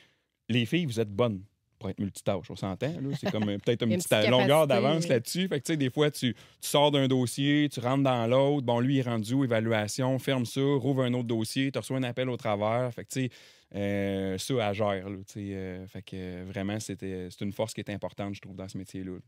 les 0.49 0.65
filles, 0.65 0.87
vous 0.87 1.01
êtes 1.01 1.11
bonnes 1.11 1.43
pour 1.79 1.91
être 1.91 1.99
multitâche, 2.01 2.51
on 2.51 2.57
s'entend. 2.57 2.93
C'est 3.19 3.31
comme 3.31 3.49
euh, 3.49 3.59
peut-être 3.59 3.83
une, 3.83 3.93
une 3.93 3.97
petite 3.99 4.11
petite 4.11 4.31
longueur 4.31 4.67
d'avance 4.67 5.07
là-dessus. 5.09 5.49
Fait 5.49 5.61
que 5.61 5.67
tu 5.67 5.73
sais, 5.73 5.77
des 5.77 5.91
fois, 5.91 6.11
tu, 6.11 6.35
tu 6.35 6.41
sors 6.61 6.91
d'un 6.91 7.07
dossier, 7.09 7.69
tu 7.71 7.81
rentres 7.81 8.03
dans 8.05 8.27
l'autre. 8.27 8.67
Bon, 8.67 8.81
lui, 8.81 8.97
il 8.97 8.99
est 8.99 9.03
rendu 9.03 9.35
où, 9.35 9.45
évaluation, 9.45 10.19
ferme 10.19 10.45
ça, 10.47 10.61
rouvre 10.61 11.03
un 11.05 11.15
autre 11.15 11.29
dossier, 11.29 11.71
tu 11.73 11.79
reçois 11.79 11.97
un 11.99 12.03
appel 12.03 12.29
au 12.29 12.37
travers. 12.37 12.93
Fait 12.93 13.05
que 13.05 13.11
tu 13.11 13.21
sais, 13.23 13.31
euh, 13.75 14.39
ça, 14.39 14.67
à 14.67 14.73
gère. 14.73 15.09
Là, 15.09 15.17
tu 15.27 15.33
sais, 15.33 15.41
euh, 15.55 15.87
fait 15.87 16.03
que 16.03 16.17
euh, 16.17 16.45
vraiment, 16.47 16.81
c'était, 16.81 17.29
c'est 17.31 17.45
une 17.45 17.53
force 17.53 17.75
qui 17.75 17.81
est 17.81 17.91
importante, 17.91 18.35
je 18.35 18.41
trouve, 18.41 18.57
dans 18.57 18.69
ce 18.69 18.77
métier-là. 18.79 19.19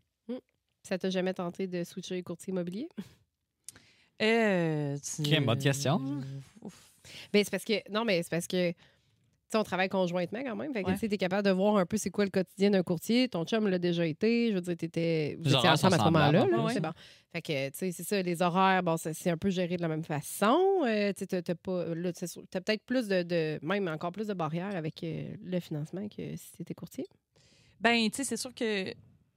Ça 0.83 0.97
t'a 0.99 1.11
jamais 1.11 1.35
tenté 1.35 1.67
de 1.67 1.85
switcher 1.85 2.23
courtier 2.23 2.53
immobilier? 2.53 2.89
Euh, 4.23 4.97
tu- 4.99 5.23
Quelle 5.23 5.45
bonne 5.45 5.59
question. 5.59 6.01
Ouf. 6.63 6.91
Ben, 7.33 7.43
c'est 7.45 7.51
parce 7.51 7.65
que. 7.65 7.91
Non, 7.91 8.05
mais 8.05 8.23
c'est 8.23 8.31
parce 8.31 8.47
que. 8.47 8.73
Tu 9.51 9.57
on 9.57 9.65
travaille 9.65 9.89
conjointement 9.89 10.41
quand 10.45 10.55
même. 10.57 10.73
Fait 10.73 10.83
que 10.85 10.89
Ouais. 10.91 10.97
tu 10.99 11.09
t'es 11.09 11.17
capable 11.19 11.45
de 11.45 11.51
voir 11.51 11.77
un 11.77 11.87
peu 11.87 11.97
c'est 11.97 12.11
quoi 12.11 12.25
le 12.25 12.31
quotidien 12.31 12.71
d'un 12.71 12.83
courtier. 12.83 13.29
Ton 13.29 13.45
chum 13.45 13.67
l'a 13.69 13.79
déjà 13.79 14.07
été. 14.07 14.51
Je 14.51 14.55
veux 14.55 14.61
dire, 14.61 14.77
t'étais. 14.77 15.37
Vous 15.41 15.55
étiez 15.55 15.69
ensemble 15.69 15.95
à 15.95 15.99
ce 15.99 16.05
moment-là. 16.05 16.41
semblables, 16.41 16.51
là, 16.57 16.65
ouais. 16.67 16.73
C'est 16.73 16.81
bon. 16.81 16.93
Fait 17.33 17.43
que, 17.43 17.69
tu 17.71 17.79
sais, 17.79 17.93
c'est 17.93 18.03
ça, 18.03 18.23
les 18.23 18.43
horaires, 18.43 18.83
bon, 18.83 18.97
c'est 18.97 19.31
un 19.31 19.37
peu 19.37 19.51
géré 19.51 19.77
de 19.77 19.83
la 19.83 19.89
même 19.89 20.05
façon. 20.05 20.57
Euh, 20.87 21.13
tu 21.17 21.25
c'est 22.15 22.27
sûr, 22.27 22.43
t'as 22.51 22.61
peut-être 22.61 22.85
plus 22.85 23.09
de, 23.09 23.23
de- 23.23 23.59
Même 23.63 23.89
encore 23.89 24.13
plus 24.13 24.27
de 24.29 24.35
barrières 24.35 24.75
avec 24.77 25.03
euh, 25.05 25.35
le 25.45 25.59
financement 25.61 26.07
que 26.09 26.37
si 26.37 26.53
t'étais 26.57 26.75
courtier. 26.75 27.07
Ben, 27.81 28.09
tu 28.11 28.17
sais, 28.19 28.25
c'est 28.25 28.37
sûr 28.37 28.55
que 28.55 28.93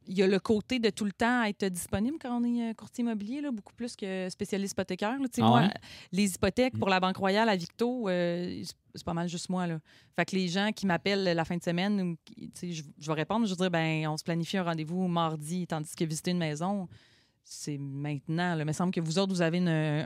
il 0.07 0.17
y 0.17 0.23
a 0.23 0.27
le 0.27 0.39
côté 0.39 0.79
de 0.79 0.89
tout 0.89 1.05
le 1.05 1.11
temps 1.11 1.43
être 1.43 1.65
disponible 1.65 2.17
quand 2.21 2.39
on 2.39 2.43
est 2.43 2.71
euh, 2.71 2.73
courtier 2.73 3.03
immobilier, 3.03 3.41
là, 3.41 3.51
beaucoup 3.51 3.73
plus 3.73 3.95
que 3.95 4.27
spécialiste 4.29 4.73
hypothécaire. 4.73 5.17
là. 5.19 5.27
Ah 5.41 5.47
moi, 5.47 5.61
les 6.11 6.33
hypothèques 6.35 6.77
pour 6.77 6.89
la 6.89 6.99
Banque 6.99 7.17
Royale 7.17 7.49
à 7.49 7.55
Victo, 7.55 8.07
euh, 8.09 8.61
c'est- 8.63 9.03
pas 9.03 9.13
mal 9.13 9.27
juste 9.27 9.49
moi. 9.49 9.65
Là. 9.67 9.79
Fait 10.15 10.25
que 10.25 10.35
les 10.35 10.47
gens 10.47 10.71
qui 10.71 10.85
m'appellent 10.85 11.23
la 11.23 11.45
fin 11.45 11.57
de 11.57 11.63
semaine, 11.63 12.15
je, 12.61 12.83
je 12.99 13.07
vais 13.07 13.13
répondre, 13.13 13.45
je 13.47 13.51
vais 13.51 13.57
dire, 13.57 13.71
ben, 13.71 14.07
on 14.07 14.17
se 14.17 14.23
planifie 14.23 14.57
un 14.57 14.63
rendez-vous 14.63 15.07
mardi, 15.07 15.65
tandis 15.65 15.95
que 15.95 16.05
visiter 16.05 16.31
une 16.31 16.37
maison, 16.37 16.87
c'est 17.43 17.77
maintenant. 17.77 18.55
Là. 18.55 18.61
Il 18.63 18.67
me 18.67 18.71
semble 18.71 18.91
que 18.93 19.01
vous 19.01 19.17
autres, 19.19 19.33
vous 19.33 19.41
avez 19.41 19.57
une, 19.57 19.67
un- 19.69 20.05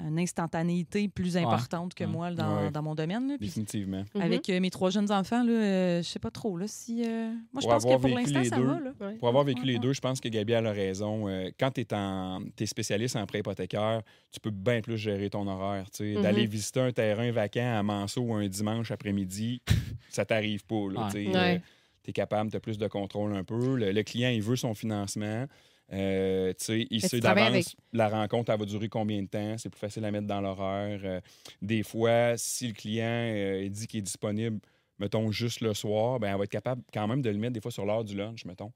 une 0.00 0.18
instantanéité 0.18 1.06
plus 1.08 1.36
importante 1.36 1.94
que 1.94 2.04
Ouais. 2.04 2.10
moi 2.10 2.30
dans, 2.32 2.56
Ouais. 2.64 2.70
dans 2.70 2.82
mon 2.82 2.94
domaine. 2.94 3.28
là. 3.28 3.36
Puis 3.38 3.48
Définitivement. 3.48 4.02
Mhm. 4.14 4.22
avec 4.22 4.48
euh, 4.50 4.58
mes 4.58 4.70
trois 4.70 4.90
jeunes 4.90 5.10
enfants, 5.12 5.44
là, 5.44 5.52
euh, 5.52 6.02
je 6.02 6.08
sais 6.08 6.18
pas 6.18 6.30
trop. 6.30 6.56
Là, 6.56 6.66
si, 6.66 7.04
euh, 7.06 7.30
moi, 7.52 7.60
je 7.62 7.66
pense 7.66 7.84
que 7.84 7.90
pour 7.90 7.98
vécu 8.00 8.14
l'instant, 8.32 8.40
les 8.40 8.48
ça 8.48 8.56
deux, 8.56 8.64
va. 8.64 8.80
Là. 8.80 8.92
Ouais. 9.00 9.14
Pour 9.18 9.28
avoir 9.28 9.44
vécu 9.44 9.60
Ouais, 9.60 9.66
les 9.66 9.78
deux, 9.78 9.92
je 9.92 10.00
pense 10.00 10.20
que 10.20 10.28
Gabi 10.28 10.54
a 10.54 10.60
raison. 10.72 11.28
Euh, 11.28 11.50
quand 11.60 11.70
tu 11.72 11.82
es, 11.82 12.66
spécialiste 12.66 13.16
en 13.16 13.26
prêt 13.26 13.40
hypothécaire, 13.40 14.02
tu 14.32 14.40
peux 14.40 14.50
bien 14.50 14.80
plus 14.80 14.96
gérer 14.96 15.28
ton 15.30 15.46
horaire. 15.46 15.90
tu 15.90 15.98
sais. 15.98 16.14
Mhm. 16.16 16.22
D'aller 16.22 16.46
visiter 16.46 16.80
un 16.80 16.92
terrain 16.92 17.30
vacant 17.30 17.78
à 17.78 17.82
Manceau 17.82 18.32
un 18.32 18.48
dimanche 18.48 18.90
après-midi, 18.90 19.60
ça 20.08 20.24
t'arrive 20.24 20.64
pas. 20.64 20.74
Ouais. 20.76 21.28
Ouais. 21.32 21.62
tu 22.02 22.10
es 22.10 22.12
capable, 22.12 22.50
tu 22.50 22.56
as 22.56 22.60
plus 22.60 22.78
de 22.78 22.88
contrôle 22.88 23.34
un 23.36 23.44
peu. 23.44 23.76
Le, 23.76 23.92
le 23.92 24.02
client, 24.02 24.30
il 24.30 24.42
veut 24.42 24.56
son 24.56 24.74
financement. 24.74 25.46
Euh, 25.92 26.52
tu 26.58 26.64
sais, 26.64 26.86
il 26.90 27.00
sait 27.02 27.20
d'avance 27.20 27.76
la 27.92 28.08
rencontre, 28.08 28.50
elle 28.50 28.58
va 28.58 28.64
durer 28.64 28.88
combien 28.88 29.22
de 29.22 29.28
temps? 29.28 29.58
C'est 29.58 29.68
plus 29.68 29.78
facile 29.78 30.04
à 30.04 30.10
mettre 30.10 30.26
dans 30.26 30.40
l'horaire. 30.40 31.00
Euh, 31.04 31.20
des 31.60 31.82
fois, 31.82 32.36
si 32.36 32.68
le 32.68 32.72
client 32.72 33.04
euh, 33.06 33.68
dit 33.68 33.86
qu'il 33.86 33.98
est 33.98 34.02
disponible, 34.02 34.58
mettons, 34.98 35.30
juste 35.30 35.60
le 35.60 35.74
soir, 35.74 36.18
ben, 36.18 36.30
elle 36.32 36.38
va 36.38 36.44
être 36.44 36.50
capable 36.50 36.82
quand 36.94 37.06
même 37.06 37.20
de 37.20 37.28
le 37.28 37.36
mettre 37.36 37.52
des 37.52 37.60
fois 37.60 37.70
sur 37.70 37.84
l'heure 37.84 38.04
du 38.04 38.16
lunch, 38.16 38.44
mettons. 38.46 38.72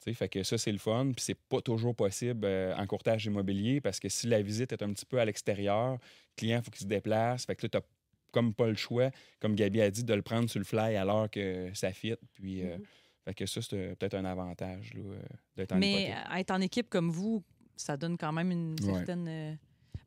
Tu 0.00 0.10
sais, 0.10 0.14
fait 0.14 0.28
que 0.28 0.42
ça, 0.42 0.58
c'est 0.58 0.70
le 0.72 0.78
fun. 0.78 1.10
Puis 1.16 1.24
c'est 1.24 1.38
pas 1.48 1.60
toujours 1.60 1.94
possible 1.94 2.44
euh, 2.44 2.76
en 2.76 2.86
courtage 2.86 3.24
immobilier 3.24 3.80
parce 3.80 3.98
que 3.98 4.08
si 4.08 4.26
la 4.26 4.42
visite 4.42 4.72
est 4.72 4.82
un 4.82 4.92
petit 4.92 5.06
peu 5.06 5.18
à 5.18 5.24
l'extérieur, 5.24 5.92
le 5.92 5.98
client, 6.36 6.58
il 6.58 6.64
faut 6.64 6.70
qu'il 6.70 6.82
se 6.82 6.86
déplace. 6.86 7.46
Fait 7.46 7.56
que 7.56 7.66
là, 7.66 7.80
tu 7.80 7.86
comme 8.30 8.52
pas 8.52 8.66
le 8.66 8.76
choix, 8.76 9.10
comme 9.40 9.54
Gabi 9.54 9.80
a 9.80 9.90
dit, 9.90 10.04
de 10.04 10.12
le 10.12 10.20
prendre 10.20 10.50
sur 10.50 10.58
le 10.58 10.66
fly 10.66 10.96
alors 10.96 11.30
que 11.30 11.70
ça 11.72 11.92
fit. 11.92 12.14
Puis, 12.34 12.62
euh, 12.62 12.76
Mhm. 12.76 12.84
Fait 13.28 13.34
que 13.34 13.46
ça, 13.46 13.60
c'est 13.62 13.74
euh, 13.76 13.94
peut-être 13.94 14.14
un 14.14 14.24
avantage 14.24 14.94
là, 14.94 15.00
euh, 15.02 15.20
d'être 15.56 15.72
en 15.72 15.78
Mais 15.78 15.92
hypothèque. 16.04 16.16
euh, 16.32 16.36
être 16.36 16.50
en 16.50 16.60
équipe 16.62 16.88
comme 16.88 17.10
vous, 17.10 17.42
ça 17.76 17.96
donne 17.96 18.16
quand 18.16 18.32
même 18.32 18.50
une 18.50 18.76
Ouais. 18.82 18.94
certaine 18.94 19.28
euh, 19.28 19.54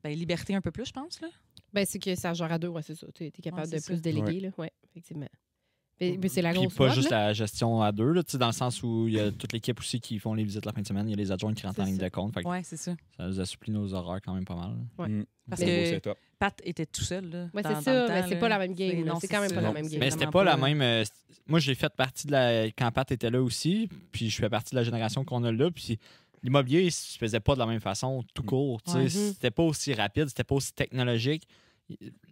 ben, 0.04 0.10
liberté 0.18 0.56
un 0.56 0.62
peu 0.62 0.72
plus, 0.72 0.86
je 0.88 0.94
pense. 0.94 1.22
Là. 1.22 1.28
Ben, 1.72 1.86
c'est 1.86 2.00
que 2.00 2.16
ça 2.16 2.34
gère 2.34 2.52
à 2.52 2.58
deux, 2.58 2.68
ouais, 2.70 2.82
c'est 2.82 2.96
ça. 2.96 3.08
Tu 3.14 3.26
es 3.26 3.32
capable 3.32 3.68
Ouais, 3.68 3.76
de 3.76 3.80
ça. 3.80 3.94
plus 3.94 4.02
déléguer, 4.02 4.40
là. 4.40 4.50
Ouais, 4.58 4.72
effectivement. 4.90 5.28
Mais, 6.02 6.18
mais 6.22 6.28
c'est 6.30 6.42
la 6.42 6.50
Puis 6.52 6.62
grosse 6.62 6.74
pas 6.74 6.88
mode, 6.88 6.96
juste 6.96 7.10
là. 7.12 7.28
la 7.28 7.34
gestion 7.34 7.82
à 7.82 7.92
deux, 7.92 8.12
là, 8.12 8.24
tu 8.24 8.32
sais, 8.32 8.38
dans 8.38 8.48
le 8.48 8.52
sens 8.54 8.82
où 8.84 9.06
il 9.08 9.14
y 9.14 9.20
a 9.20 9.32
toute 9.32 9.54
l'équipe 9.54 9.80
aussi 9.80 10.00
qui 10.00 10.18
font 10.20 10.34
les 10.34 10.44
visites 10.44 10.66
la 10.66 10.74
fin 10.74 10.82
de 10.82 10.88
semaine. 10.88 11.08
Il 11.08 11.12
y 11.12 11.14
a 11.14 11.18
les 11.18 11.32
adjoints 11.32 11.54
qui 11.54 11.66
rentrent 11.66 11.80
en 11.82 11.86
ligne 11.86 11.98
de 11.98 12.10
compte. 12.10 12.34
Fait 12.34 12.42
que 12.44 12.48
Ouais, 12.50 12.62
c'est 12.64 12.76
ça. 12.78 12.94
Ça 13.16 13.28
nous 13.28 13.40
assouplit 13.40 13.72
nos 13.72 13.94
horaires 13.94 14.20
quand 14.26 14.34
même 14.34 14.46
pas 14.46 14.56
mal. 14.56 14.72
Ouais. 14.98 15.08
Mm. 15.08 15.26
Parce 15.50 15.62
que-. 15.62 16.14
Pat 16.40 16.60
était 16.64 16.86
tout 16.88 17.04
seul. 17.04 17.30
Là, 17.30 17.48
Ouais, 17.54 17.62
c'est 17.64 17.82
ça, 17.84 18.08
mais 18.10 18.24
c'est 18.28 18.40
pas 18.40 18.50
la 18.50 18.58
même 18.58 18.74
game, 18.74 19.14
C'est 19.22 19.28
quand 19.28 19.42
même 19.42 19.50
ça. 19.50 19.56
pas 19.56 19.62
la 19.62 19.72
même 19.74 19.88
game. 19.88 20.00
Mais 20.00 20.10
c'était 20.12 20.28
pas 20.28 20.44
la 20.44 20.58
même. 20.58 20.82
euh, 20.82 21.04
moi, 21.48 21.60
j'ai 21.60 21.76
fait 21.76 21.94
partie 21.96 22.26
de 22.28 22.32
la. 22.32 22.66
Quand 22.72 22.90
Pat 22.92 23.12
était 23.12 23.30
là 23.30 23.42
aussi, 23.42 23.88
puis 24.12 24.30
je 24.30 24.38
fais 24.38 24.50
partie 24.50 24.72
de 24.72 24.78
la 24.80 24.84
génération 24.84 25.24
qu'on 25.24 25.44
a 25.44 25.52
là. 25.52 25.70
Puis 25.70 26.00
l'immobilier, 26.42 26.82
il 26.84 26.92
se 26.92 27.18
faisait 27.20 27.40
pas 27.40 27.54
de 27.54 27.60
la 27.60 27.68
même 27.68 27.80
façon, 27.82 28.24
tout 28.34 28.42
court. 28.44 28.82
tu 28.82 28.92
sais. 28.92 28.98
Ouais. 28.98 29.10
C'était 29.10 29.52
pas 29.52 29.64
aussi 29.64 29.94
rapide, 29.94 30.28
c'était 30.30 30.44
pas 30.44 30.56
aussi 30.56 30.74
technologique. 30.74 31.48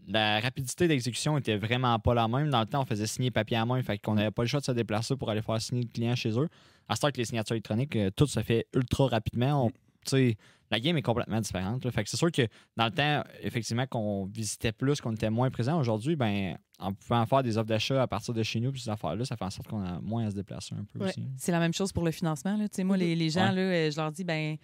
La 0.07 0.39
rapidité 0.39 0.87
d'exécution 0.87 1.37
était 1.37 1.57
vraiment 1.57 1.97
pas 1.99 2.13
la 2.13 2.27
même. 2.27 2.49
Dans 2.49 2.61
le 2.61 2.65
temps, 2.65 2.81
on 2.81 2.85
faisait 2.85 3.05
signer 3.07 3.29
papier 3.31 3.57
à 3.57 3.65
main, 3.65 3.81
fait 3.83 3.97
qu'on 3.99 4.15
n'avait 4.15 4.31
pas 4.31 4.41
le 4.43 4.47
choix 4.47 4.59
de 4.59 4.65
se 4.65 4.71
déplacer 4.71 5.15
pour 5.15 5.29
aller 5.29 5.41
faire 5.41 5.61
signer 5.61 5.83
le 5.83 5.89
client 5.89 6.15
chez 6.15 6.31
eux. 6.39 6.47
À 6.87 6.95
ce 6.95 7.01
temps 7.01 7.11
que 7.11 7.17
les 7.17 7.25
signatures 7.25 7.53
électroniques, 7.53 7.95
euh, 7.95 8.09
tout 8.09 8.25
se 8.25 8.41
fait 8.41 8.65
ultra 8.73 9.07
rapidement. 9.07 9.65
On- 9.67 9.71
sais, 10.05 10.37
la 10.71 10.79
game 10.79 10.97
est 10.97 11.01
complètement 11.03 11.39
différente. 11.41 11.83
là. 11.85 11.91
Fait 11.91 12.03
que 12.03 12.09
c'est 12.09 12.17
sûr 12.17 12.31
que 12.31 12.47
dans 12.77 12.85
le 12.85 12.91
temps, 12.91 13.23
effectivement, 13.41 13.85
qu'on 13.85 14.25
visitait 14.25 14.71
plus, 14.71 14.99
qu'on 15.01 15.13
était 15.13 15.29
moins 15.29 15.51
présent. 15.51 15.79
Aujourd'hui, 15.79 16.15
ben, 16.15 16.57
en 16.79 16.93
pouvant 16.93 17.25
faire 17.27 17.43
des 17.43 17.57
offres 17.57 17.67
d'achat 17.67 18.01
à 18.01 18.07
partir 18.07 18.33
de 18.33 18.41
chez 18.41 18.59
nous, 18.59 18.71
puis 18.71 18.81
ces 18.81 18.89
affaires-là, 18.89 19.25
ça 19.25 19.35
fait 19.35 19.45
en 19.45 19.49
sorte 19.49 19.67
qu'on 19.67 19.83
a 19.83 19.99
moins 19.99 20.25
à 20.25 20.31
se 20.31 20.35
déplacer 20.35 20.73
un 20.73 20.83
peu 20.85 20.99
Ouais. 21.03 21.09
aussi. 21.09 21.27
C'est 21.37 21.51
la 21.51 21.59
même 21.59 21.73
chose 21.73 21.91
pour 21.91 22.03
le 22.05 22.11
financement. 22.11 22.55
Là. 22.55 22.67
Tu 22.69 22.77
sais, 22.77 22.83
Moi, 22.83 22.97
les, 22.97 23.15
les 23.15 23.29
gens, 23.29 23.49
Ouais. 23.49 23.55
là, 23.55 23.61
euh, 23.61 23.91
je 23.91 23.97
leur 23.97 24.11
dis, 24.11 24.23
ben, 24.23 24.55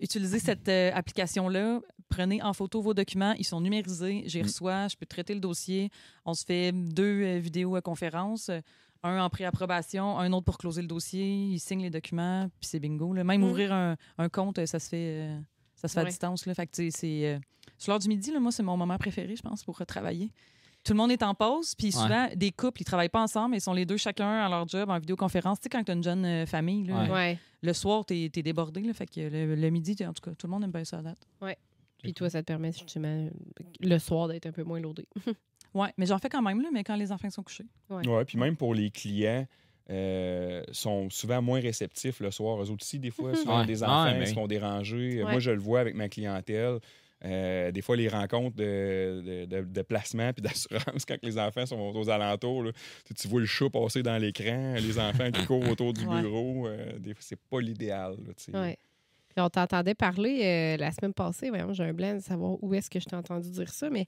utilisez 0.00 0.38
cette 0.38 0.68
euh, 0.68 0.90
application-là, 0.94 1.80
prenez 2.08 2.42
en 2.42 2.52
photo 2.52 2.80
vos 2.82 2.94
documents, 2.94 3.34
ils 3.38 3.44
sont 3.44 3.60
numérisés, 3.60 4.22
j'y 4.26 4.40
Mm. 4.40 4.42
reçois, 4.44 4.88
je 4.88 4.96
peux 4.96 5.06
traiter 5.06 5.34
le 5.34 5.40
dossier. 5.40 5.90
On 6.24 6.34
se 6.34 6.44
fait 6.44 6.72
deux 6.72 7.22
euh, 7.22 7.38
vidéos 7.38 7.74
à 7.76 7.80
conférence, 7.82 8.50
un 9.02 9.20
en 9.24 9.30
préapprobation, 9.30 10.18
un 10.18 10.32
autre 10.32 10.44
pour 10.44 10.58
closer 10.58 10.82
le 10.82 10.88
dossier, 10.88 11.24
ils 11.26 11.58
signent 11.58 11.82
les 11.82 11.90
documents, 11.90 12.48
puis 12.60 12.68
c'est 12.68 12.78
bingo. 12.80 13.12
là. 13.12 13.24
Même 13.24 13.40
Mm. 13.40 13.44
ouvrir 13.44 13.72
un, 13.72 13.96
un 14.18 14.28
compte, 14.28 14.64
ça 14.66 14.78
se 14.78 14.88
fait, 14.88 15.22
euh, 15.28 15.38
ça 15.74 15.88
se 15.88 15.94
fait 15.94 16.00
à 16.00 16.02
Ouais. 16.04 16.08
distance. 16.10 16.46
Là. 16.46 16.54
Fait 16.54 16.66
que, 16.66 16.72
tu 16.72 16.90
sais, 16.90 16.96
c'est, 16.96 17.26
euh, 17.34 17.38
sur 17.78 17.90
l'heure 17.92 17.98
du 17.98 18.08
midi, 18.08 18.30
là, 18.30 18.38
moi, 18.40 18.52
c'est 18.52 18.62
mon 18.62 18.76
moment 18.76 18.98
préféré, 18.98 19.34
je 19.34 19.42
pense, 19.42 19.64
pour 19.64 19.84
travailler. 19.86 20.30
Tout 20.84 20.92
le 20.94 20.96
monde 20.96 21.12
est 21.12 21.22
en 21.22 21.34
pause, 21.34 21.74
puis 21.76 21.92
souvent, 21.92 22.28
des 22.34 22.50
couples, 22.50 22.82
ils 22.82 22.84
travaillent 22.84 23.08
pas 23.08 23.22
ensemble, 23.22 23.52
mais 23.52 23.58
ils 23.58 23.62
sont 23.62 23.72
les 23.72 23.86
deux 23.86 23.96
chacun 23.96 24.28
à 24.44 24.48
leur 24.48 24.66
job 24.66 24.90
en 24.90 24.98
vidéoconférence. 24.98 25.60
Tu 25.60 25.64
sais, 25.64 25.68
quand 25.68 25.84
tu 25.84 25.92
as 25.92 25.94
une 25.94 26.02
jeune 26.02 26.24
euh, 26.24 26.46
famille, 26.46 26.84
là, 26.88 27.04
Ouais. 27.04 27.10
Ouais. 27.10 27.38
le 27.62 27.72
soir, 27.72 28.04
tu 28.04 28.14
es, 28.14 28.28
débordé. 28.28 28.80
Là, 28.82 28.92
fait 28.92 29.06
que 29.06 29.20
le, 29.20 29.54
le 29.54 29.70
midi, 29.70 29.94
en 30.04 30.12
tout 30.12 30.22
cas, 30.28 30.34
tout 30.36 30.46
le 30.46 30.50
monde 30.50 30.64
aime 30.64 30.72
bien 30.72 30.84
ça 30.84 30.98
à 30.98 31.02
date. 31.02 31.18
Puis 32.02 32.14
toi, 32.14 32.28
ça 32.28 32.40
te 32.42 32.46
permet 32.46 32.72
justement 32.72 33.28
le 33.80 33.98
soir 33.98 34.26
d'être 34.26 34.46
un 34.46 34.52
peu 34.52 34.64
moins 34.64 34.80
loadé. 34.80 35.06
Ouais, 35.74 35.88
mais 35.96 36.04
j'en 36.04 36.18
fais 36.18 36.28
quand 36.28 36.42
même, 36.42 36.60
là, 36.60 36.68
mais 36.70 36.84
quand 36.84 36.96
les 36.96 37.12
enfants 37.12 37.30
sont 37.30 37.42
couchés. 37.42 37.64
Ouais. 37.88 38.06
Ouais, 38.06 38.24
puis 38.26 38.36
même 38.36 38.56
pour 38.56 38.74
les 38.74 38.90
clients, 38.90 39.46
euh, 39.88 40.62
sont 40.70 41.08
souvent 41.08 41.40
moins 41.40 41.60
réceptifs 41.60 42.20
le 42.20 42.30
soir. 42.30 42.58
Eux 42.62 42.70
autres 42.70 42.84
aussi, 42.84 42.98
des 42.98 43.10
fois, 43.10 43.34
souvent, 43.36 43.60
Ouais. 43.60 43.66
des 43.66 43.82
Ouais, 43.82 43.88
enfants 43.88 44.12
mais 44.12 44.20
ils 44.20 44.26
se 44.26 44.30
oui. 44.32 44.34
font 44.34 44.46
déranger. 44.46 45.22
Ouais. 45.24 45.30
Moi, 45.30 45.38
je 45.40 45.50
le 45.50 45.60
vois 45.60 45.80
avec 45.80 45.94
ma 45.94 46.10
clientèle. 46.10 46.78
Euh, 47.24 47.70
des 47.70 47.82
fois, 47.82 47.96
les 47.96 48.08
rencontres 48.08 48.56
de, 48.56 49.22
de, 49.24 49.44
de- 49.46 49.62
de 49.72 49.82
placement 49.82 50.32
puis 50.32 50.42
d'assurance, 50.42 51.04
quand 51.08 51.16
les 51.22 51.38
enfants 51.38 51.66
sont 51.66 51.78
aux 51.78 52.10
alentours, 52.10 52.64
là, 52.64 52.72
tu, 53.06 53.14
tu 53.14 53.28
vois 53.28 53.40
le 53.40 53.46
chat 53.46 53.70
passer 53.70 54.02
dans 54.02 54.18
l'écran, 54.18 54.74
les 54.74 54.98
enfants 54.98 55.30
qui 55.30 55.46
courent 55.46 55.68
autour 55.68 55.92
du 55.92 56.04
bureau. 56.22 56.66
euh, 56.66 56.98
des 56.98 57.14
fois, 57.14 57.22
c'est 57.22 57.38
pas 57.38 57.60
l'idéal. 57.60 58.16
Ouais. 58.52 58.76
On 59.36 59.48
t'entendait 59.48 59.94
parler 59.94 60.40
euh, 60.42 60.76
la 60.76 60.90
semaine 60.92 61.14
passée, 61.14 61.48
voyons, 61.48 61.72
j'ai 61.72 61.84
un 61.84 61.94
blanc 61.94 62.14
de 62.16 62.20
savoir 62.20 62.62
où 62.62 62.74
est-ce 62.74 62.90
que 62.90 63.00
je 63.00 63.06
t'ai 63.06 63.16
entendu 63.16 63.48
dire 63.50 63.68
ça, 63.72 63.88
mais 63.88 64.04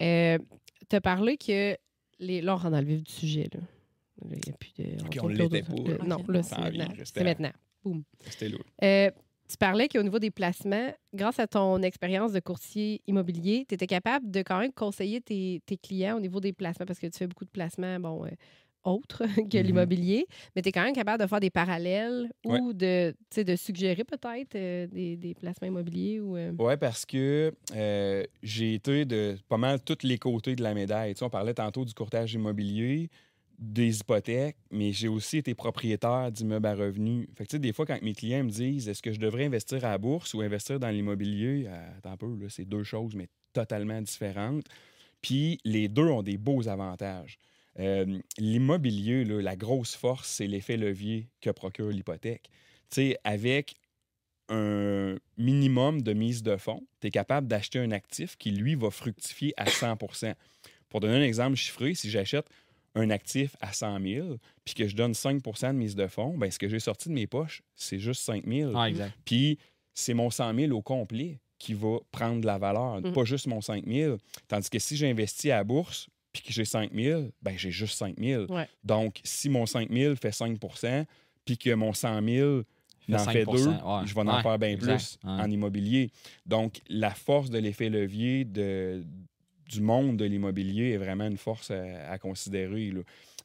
euh, 0.00 0.36
tu 0.90 0.96
as 0.96 1.00
parlé 1.00 1.36
que 1.38 1.76
les. 2.18 2.40
Là, 2.42 2.54
on 2.54 2.56
rentre 2.58 2.72
dans 2.72 2.80
le 2.80 2.86
vif 2.86 3.02
du 3.02 3.10
sujet. 3.12 3.48
Là. 3.54 3.60
Il 4.30 4.46
y 4.46 4.50
a 4.50 4.52
plus 4.54 4.72
de. 4.76 5.20
On 5.22 5.28
l'était 5.28 5.62
pas. 5.62 6.04
Non, 6.04 6.22
là, 6.28 6.42
c'est 6.42 6.58
maintenant. 6.58 6.88
restait 6.98 7.04
C'est 7.14 7.20
à- 7.20 7.24
maintenant. 7.24 7.52
Boum. 7.84 8.02
C'était 8.28 8.48
lourd. 8.50 8.64
Tu 9.50 9.56
parlais 9.56 9.88
qu'au 9.88 10.02
niveau 10.02 10.18
des 10.18 10.30
placements, 10.30 10.92
grâce 11.14 11.38
à 11.38 11.46
ton 11.46 11.80
expérience 11.82 12.32
de 12.32 12.40
courtier 12.40 13.00
immobilier, 13.06 13.64
tu 13.66 13.74
étais 13.74 13.86
capable 13.86 14.30
de 14.30 14.40
quand 14.40 14.58
même 14.58 14.72
conseiller 14.72 15.22
tes, 15.22 15.62
tes 15.64 15.78
clients 15.78 16.16
au 16.18 16.20
niveau 16.20 16.38
des 16.40 16.52
placements 16.52 16.84
parce 16.84 16.98
que 16.98 17.06
tu 17.06 17.16
fais 17.18 17.26
beaucoup 17.26 17.46
de 17.46 17.50
placements, 17.50 17.98
bon, 17.98 18.26
euh, 18.26 18.30
autres 18.84 19.24
que 19.50 19.56
Mhm. 19.58 19.64
l'immobilier, 19.64 20.26
mais 20.54 20.60
tu 20.60 20.68
es 20.68 20.72
quand 20.72 20.84
même 20.84 20.94
capable 20.94 21.22
de 21.22 21.26
faire 21.28 21.40
des 21.40 21.50
parallèles 21.50 22.30
Ouais. 22.44 22.60
ou 22.60 22.72
de, 22.74 23.14
de 23.36 23.56
suggérer 23.56 24.04
peut-être 24.04 24.54
euh, 24.54 24.86
des, 24.86 25.16
des 25.16 25.34
placements 25.34 25.66
immobiliers 25.68 26.20
ou. 26.20 26.36
euh, 26.36 26.52
Oui, 26.58 26.76
parce 26.76 27.06
que 27.06 27.52
euh, 27.74 28.24
j'ai 28.42 28.74
été 28.74 29.06
de 29.06 29.36
pas 29.48 29.56
mal 29.56 29.80
tous 29.82 30.06
les 30.06 30.18
côtés 30.18 30.56
de 30.56 30.62
la 30.62 30.74
médaille. 30.74 31.14
On 31.22 31.30
parlait 31.30 31.54
tantôt 31.54 31.86
du 31.86 31.94
courtage 31.94 32.34
immobilier, 32.34 33.08
des 33.58 33.98
hypothèques, 33.98 34.56
mais 34.70 34.92
j'ai 34.92 35.08
aussi 35.08 35.38
été 35.38 35.54
propriétaire 35.54 36.30
d'immeubles 36.30 36.66
à 36.66 36.74
revenus. 36.74 37.28
Fait 37.36 37.44
que, 37.44 37.56
des 37.56 37.72
fois, 37.72 37.86
quand 37.86 38.00
mes 38.02 38.14
clients 38.14 38.44
me 38.44 38.50
disent 38.50 38.88
est-ce 38.88 39.02
que 39.02 39.12
je 39.12 39.18
devrais 39.18 39.46
investir 39.46 39.84
à 39.84 39.90
la 39.90 39.98
bourse 39.98 40.32
ou 40.34 40.40
investir 40.40 40.78
dans 40.78 40.90
l'immobilier, 40.90 41.64
euh, 41.66 41.98
attends 41.98 42.12
un 42.12 42.16
peu, 42.16 42.48
c'est 42.48 42.64
deux 42.64 42.84
choses, 42.84 43.14
mais 43.14 43.28
totalement 43.52 44.00
différentes. 44.00 44.64
Puis 45.20 45.58
les 45.64 45.88
deux 45.88 46.06
ont 46.06 46.22
des 46.22 46.38
beaux 46.38 46.68
avantages. 46.68 47.38
Euh, 47.80 48.18
L'immobilier, 48.38 49.24
la 49.24 49.56
grosse 49.56 49.96
force, 49.96 50.28
c'est 50.28 50.46
l'effet 50.46 50.76
levier 50.76 51.28
que 51.40 51.50
procure 51.50 51.88
l'hypothèque. 51.88 52.50
Avec 53.24 53.74
un 54.48 55.16
minimum 55.36 56.00
de 56.02 56.12
mise 56.12 56.42
de 56.42 56.56
fonds, 56.56 56.86
tu 57.00 57.08
es 57.08 57.10
capable 57.10 57.48
d'acheter 57.48 57.78
un 57.78 57.90
actif 57.90 58.36
qui, 58.36 58.50
lui, 58.50 58.74
va 58.76 58.90
fructifier 58.90 59.52
à 59.56 59.66
100% 59.66 60.34
Pour 60.88 61.00
donner 61.00 61.16
un 61.16 61.22
exemple 61.22 61.56
chiffré, 61.56 61.94
si 61.94 62.08
j'achète 62.08 62.46
un 62.98 63.10
actif 63.10 63.56
à 63.60 63.72
100 63.72 64.00
000 64.00 64.36
puis 64.64 64.74
que 64.74 64.86
je 64.88 64.96
donne 64.96 65.12
5% 65.12 65.68
de 65.68 65.78
mise 65.78 65.94
de 65.94 66.06
fonds, 66.06 66.36
ben, 66.36 66.50
ce 66.50 66.58
que 66.58 66.68
j'ai 66.68 66.80
sorti 66.80 67.08
de 67.08 67.14
mes 67.14 67.26
poches, 67.26 67.62
c'est 67.76 67.98
juste 67.98 68.22
5 68.22 68.44
000 68.46 68.72
Ah, 68.76 68.88
exact. 68.88 69.14
puis 69.24 69.58
c'est 69.94 70.14
mon 70.14 70.30
100 70.30 70.54
000 70.54 70.72
au 70.76 70.82
complet 70.82 71.38
qui 71.58 71.74
va 71.74 71.98
prendre 72.12 72.40
de 72.40 72.46
la 72.46 72.58
valeur, 72.58 73.00
Mhm. 73.00 73.12
pas 73.12 73.24
juste 73.24 73.46
mon 73.46 73.60
5 73.60 73.84
000. 73.86 74.16
Tandis 74.46 74.70
que 74.70 74.78
si 74.78 74.96
j'investis 74.96 75.50
à 75.50 75.56
la 75.56 75.64
bourse 75.64 76.08
puis 76.32 76.42
que 76.42 76.52
j'ai 76.52 76.64
5 76.64 76.92
000, 76.94 77.30
ben 77.42 77.54
j'ai 77.58 77.70
juste 77.72 77.96
5 77.98 78.14
000. 78.18 78.44
Ouais. 78.52 78.68
Donc, 78.84 79.20
si 79.24 79.48
mon 79.48 79.66
5 79.66 79.90
000 79.90 80.14
fait 80.16 80.30
5% 80.30 81.04
puis 81.44 81.58
que 81.58 81.74
mon 81.74 81.92
100 81.92 82.22
000 82.22 82.62
Fait 83.06 83.14
en 83.14 83.18
fait 83.24 83.44
5%, 83.44 83.52
deux, 83.52 83.66
ouais. 83.70 84.06
je 84.06 84.14
vais 84.14 84.20
en 84.20 84.36
Ouais, 84.36 84.42
faire 84.42 84.58
bien 84.58 84.68
exact. 84.70 84.98
plus 84.98 85.18
Ouais. 85.28 85.42
en 85.42 85.50
immobilier. 85.50 86.10
Donc, 86.46 86.80
la 86.88 87.10
force 87.10 87.48
de 87.50 87.58
l'effet 87.58 87.88
levier 87.88 88.44
de, 88.44 89.02
du 89.68 89.80
monde 89.80 90.16
de 90.16 90.24
l'immobilier 90.24 90.90
est 90.92 90.96
vraiment 90.96 91.26
une 91.26 91.36
force 91.36 91.70
à, 91.70 92.10
à 92.10 92.18
considérer. 92.18 92.90
là. 92.90 93.00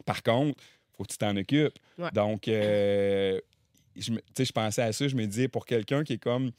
Par 0.06 0.24
contre, 0.24 0.63
faut 0.96 1.03
que 1.03 1.12
tu 1.12 1.18
t'en 1.18 1.36
occupes. 1.36 1.77
Ouais. 1.98 2.10
Donc, 2.13 2.48
euh, 2.48 3.39
je, 3.96 4.12
me- 4.12 4.18
tu 4.20 4.24
sais, 4.38 4.46
je 4.46 4.51
pensais 4.53 4.82
à 4.82 4.92
ça, 4.94 5.08
je 5.08 5.15
me 5.15 5.25
disais, 5.25 5.48
pour 5.48 5.65
quelqu'un 5.65 6.03
qui 6.03 6.13
est 6.13 6.18
comme 6.24 6.51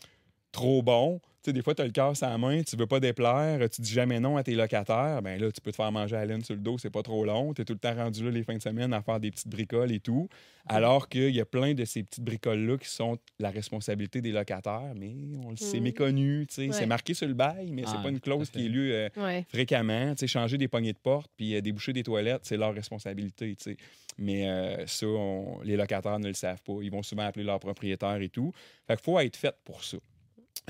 trop 0.53 0.83
bon, 0.83 1.21
sais, 1.47 1.53
des 1.53 1.63
fois, 1.63 1.75
tu 1.75 1.83
as 1.83 1.85
le 1.85 1.91
cœur 1.91 2.17
sur 2.17 2.27
la 2.29 2.39
main, 2.39 2.63
tu 2.63 2.77
veux 2.77 2.87
pas 2.87 3.01
déplaire, 3.01 3.59
tu 3.71 3.81
dis 3.83 3.93
jamais 3.93 4.21
non 4.21 4.37
à 4.37 4.43
tes 4.43 4.55
locataires, 4.55 5.21
ben 5.23 5.41
là, 5.41 5.51
tu 5.53 5.61
peux 5.61 5.71
te 5.71 5.77
faire 5.77 5.91
manger 5.93 6.17
à 6.17 6.21
la 6.21 6.27
laine 6.27 6.45
sur 6.45 6.55
le 6.55 6.61
dos, 6.61 6.79
c'est 6.79 6.91
pas 6.91 7.03
trop 7.03 7.25
long. 7.25 7.53
Tu 7.55 7.63
es 7.63 7.65
tout 7.65 7.73
le 7.75 7.79
temps 7.79 7.95
rendu 7.95 8.25
là 8.25 8.31
les 8.31 8.43
fins 8.45 8.57
de 8.57 8.63
semaine 8.63 8.93
à 8.93 9.03
faire 9.03 9.21
des 9.21 9.31
petites 9.31 9.49
bricoles 9.49 9.93
et 9.93 10.01
tout. 10.01 10.29
Alors 10.67 11.09
qu'il 11.11 11.35
y 11.35 11.41
a 11.41 11.45
plein 11.45 11.75
de 11.75 11.85
ces 11.85 12.03
petites 12.05 12.25
bricoles-là 12.25 12.79
qui 12.79 12.89
sont 12.89 13.19
la 13.39 13.51
responsabilité 13.51 14.23
des 14.23 14.33
locataires, 14.33 14.95
mais 14.97 15.15
on 15.45 15.51
le 15.51 15.57
sait 15.57 15.77
Mhm. 15.77 15.83
méconnu, 15.83 16.47
tu 16.49 16.55
sais. 16.55 16.67
Ouais. 16.69 16.73
C'est 16.73 16.87
marqué 16.87 17.13
sur 17.13 17.29
le 17.29 17.35
bail, 17.35 17.71
mais 17.71 17.83
c'est 17.87 17.97
Ouais, 17.99 18.03
pas 18.03 18.09
une 18.09 18.21
clause 18.21 18.49
qui 18.51 18.65
est 18.65 18.69
lue 18.69 18.93
euh, 18.93 19.09
Ouais. 19.17 19.45
fréquemment. 19.49 20.13
Tu 20.15 20.21
sais, 20.21 20.27
changer 20.27 20.57
des 20.57 20.69
poignées 20.69 20.93
de 20.95 20.99
porte 20.99 21.31
puis 21.37 21.55
euh, 21.55 21.61
déboucher 21.61 21.93
des 21.93 22.03
toilettes, 22.03 22.43
c'est 22.45 22.57
leur 22.57 22.73
responsabilité. 22.75 23.55
tu 23.57 23.63
sais. 23.73 23.77
Mais 24.17 24.49
euh, 24.49 24.87
ça, 24.87 25.07
on- 25.07 25.61
les 25.65 25.77
locataires 25.77 26.19
ne 26.19 26.29
le 26.29 26.35
savent 26.35 26.63
pas. 26.63 26.75
Ils 26.81 26.91
vont 26.91 27.03
souvent 27.03 27.25
appeler 27.25 27.45
leur 27.45 27.59
propriétaire 27.61 28.17
et 28.23 28.29
tout. 28.29 28.53
Fait 28.87 28.97
qu'il 28.97 29.05
faut 29.05 29.19
être 29.19 29.37
fait 29.37 29.55
pour 29.65 29.85
ça. 29.85 29.99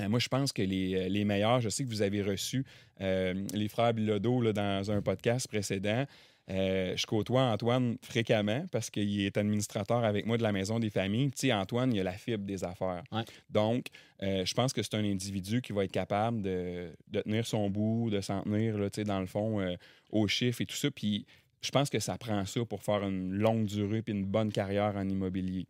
Euh, 0.01 0.09
moi, 0.09 0.19
je 0.19 0.27
pense 0.27 0.51
que 0.51 0.61
les, 0.61 0.95
euh, 0.95 1.07
les 1.07 1.23
meilleurs, 1.23 1.61
je 1.61 1.69
sais 1.69 1.83
que 1.83 1.89
vous 1.89 2.01
avez 2.01 2.21
reçu 2.21 2.65
euh, 3.01 3.33
les 3.53 3.67
frères 3.67 3.93
Bilodeau 3.93 4.41
là, 4.41 4.53
dans 4.53 4.91
un 4.91 5.01
podcast 5.01 5.47
précédent. 5.47 6.05
Euh, 6.51 6.95
je 6.95 7.07
côtoie 7.07 7.41
Antoine 7.41 7.97
fréquemment 8.03 8.65
parce 8.71 8.91
qu'il 8.91 9.21
est 9.21 9.35
administrateur 9.35 10.03
avec 10.03 10.27
moi 10.27 10.37
de 10.37 10.43
la 10.43 10.51
Maison 10.51 10.79
des 10.79 10.91
Familles. 10.91 11.31
Tu 11.31 11.47
sais, 11.47 11.53
Antoine, 11.53 11.91
il 11.91 11.99
a 11.99 12.03
la 12.03 12.13
fibre 12.13 12.45
des 12.45 12.63
affaires. 12.63 13.03
Ouais. 13.11 13.23
Donc, 13.49 13.87
euh, 14.21 14.45
je 14.45 14.53
pense 14.53 14.71
que 14.71 14.83
c'est 14.83 14.93
un 14.93 15.03
individu 15.03 15.61
qui 15.61 15.73
va 15.73 15.85
être 15.85 15.91
capable 15.91 16.43
de, 16.43 16.91
de 17.07 17.21
tenir 17.21 17.47
son 17.47 17.69
bout, 17.69 18.09
de 18.11 18.21
s'en 18.21 18.43
tenir, 18.43 18.77
là, 18.77 18.89
tu 18.91 19.01
sais, 19.01 19.05
dans 19.05 19.19
le 19.19 19.25
fond, 19.25 19.75
aux 20.11 20.27
chiffres 20.27 20.61
et 20.61 20.65
tout 20.67 20.75
ça. 20.75 20.91
Puis, 20.91 21.25
je 21.61 21.71
pense 21.71 21.89
que 21.89 21.99
ça 21.99 22.17
prend 22.17 22.45
ça 22.45 22.63
pour 22.63 22.83
faire 22.83 23.03
une 23.03 23.33
longue 23.33 23.65
durée 23.65 24.03
puis 24.03 24.13
une 24.13 24.25
bonne 24.25 24.51
carrière 24.51 24.95
en 24.95 25.09
immobilier. 25.09 25.65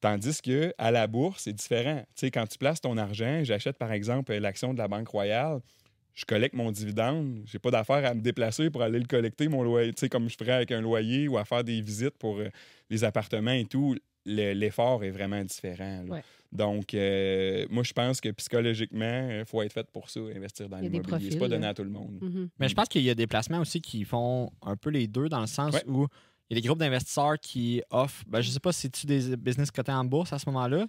Tandis 0.00 0.40
que 0.42 0.72
à 0.78 0.90
la 0.90 1.06
bourse, 1.06 1.42
c'est 1.44 1.52
différent. 1.52 1.98
Tu 2.14 2.20
sais, 2.26 2.30
quand 2.30 2.46
tu 2.46 2.56
places 2.58 2.80
ton 2.80 2.96
argent, 2.96 3.40
j'achète 3.42 3.76
par 3.78 3.92
exemple 3.92 4.32
l'action 4.34 4.72
de 4.72 4.78
la 4.78 4.86
Banque 4.88 5.08
Royale, 5.08 5.60
je 6.14 6.24
collecte 6.24 6.54
mon 6.54 6.70
dividende, 6.70 7.42
j'ai 7.46 7.58
pas 7.58 7.70
d'affaire 7.70 8.04
à 8.04 8.14
me 8.14 8.20
déplacer 8.20 8.70
pour 8.70 8.82
aller 8.82 8.98
le 8.98 9.06
collecter, 9.06 9.48
mon 9.48 9.62
loyer, 9.62 9.92
tu 9.92 10.00
sais, 10.00 10.08
comme 10.08 10.28
je 10.28 10.36
ferais 10.36 10.52
avec 10.52 10.72
un 10.72 10.80
loyer 10.80 11.28
ou 11.28 11.36
à 11.38 11.44
faire 11.44 11.62
des 11.64 11.80
visites 11.80 12.16
pour 12.18 12.38
euh, 12.38 12.48
les 12.90 13.04
appartements 13.04 13.52
et 13.52 13.64
tout. 13.66 13.94
Le- 14.26 14.52
L'effort 14.52 15.02
est 15.04 15.10
vraiment 15.10 15.42
différent. 15.42 16.02
là. 16.06 16.14
Ouais. 16.14 16.22
Donc, 16.52 16.92
euh, 16.92 17.66
moi, 17.70 17.82
je 17.82 17.92
pense 17.92 18.20
que 18.20 18.28
psychologiquement, 18.30 19.28
il 19.38 19.44
faut 19.46 19.62
être 19.62 19.72
fait 19.72 19.86
pour 19.90 20.10
ça, 20.10 20.20
investir 20.20 20.68
dans 20.68 20.78
l'immobilier. 20.78 21.30
C'est 21.30 21.38
pas 21.38 21.48
donné 21.48 21.66
à 21.66 21.72
tout 21.74 21.84
le 21.84 21.90
monde. 21.90 22.18
Mhm. 22.20 22.48
Mais 22.58 22.68
je 22.68 22.74
pense 22.74 22.88
qu'il 22.88 23.02
y 23.02 23.10
a 23.10 23.14
des 23.14 23.26
placements 23.26 23.60
aussi 23.60 23.80
qui 23.80 24.04
font 24.04 24.50
un 24.62 24.76
peu 24.76 24.90
les 24.90 25.06
deux 25.06 25.28
dans 25.28 25.40
le 25.40 25.46
sens 25.46 25.74
Ouais. 25.74 25.84
où 25.86 26.06
il 26.50 26.56
y 26.56 26.58
a 26.58 26.60
des 26.62 26.66
groupes 26.66 26.78
d'investisseurs 26.78 27.38
qui 27.40 27.82
offrent, 27.90 28.24
ben, 28.26 28.40
je 28.40 28.50
sais 28.50 28.60
pas 28.60 28.72
si 28.72 28.90
tu 28.90 29.06
des 29.06 29.36
business 29.36 29.70
cotés 29.70 29.92
en 29.92 30.04
bourse 30.04 30.32
à 30.32 30.38
ce 30.38 30.48
moment-là. 30.50 30.86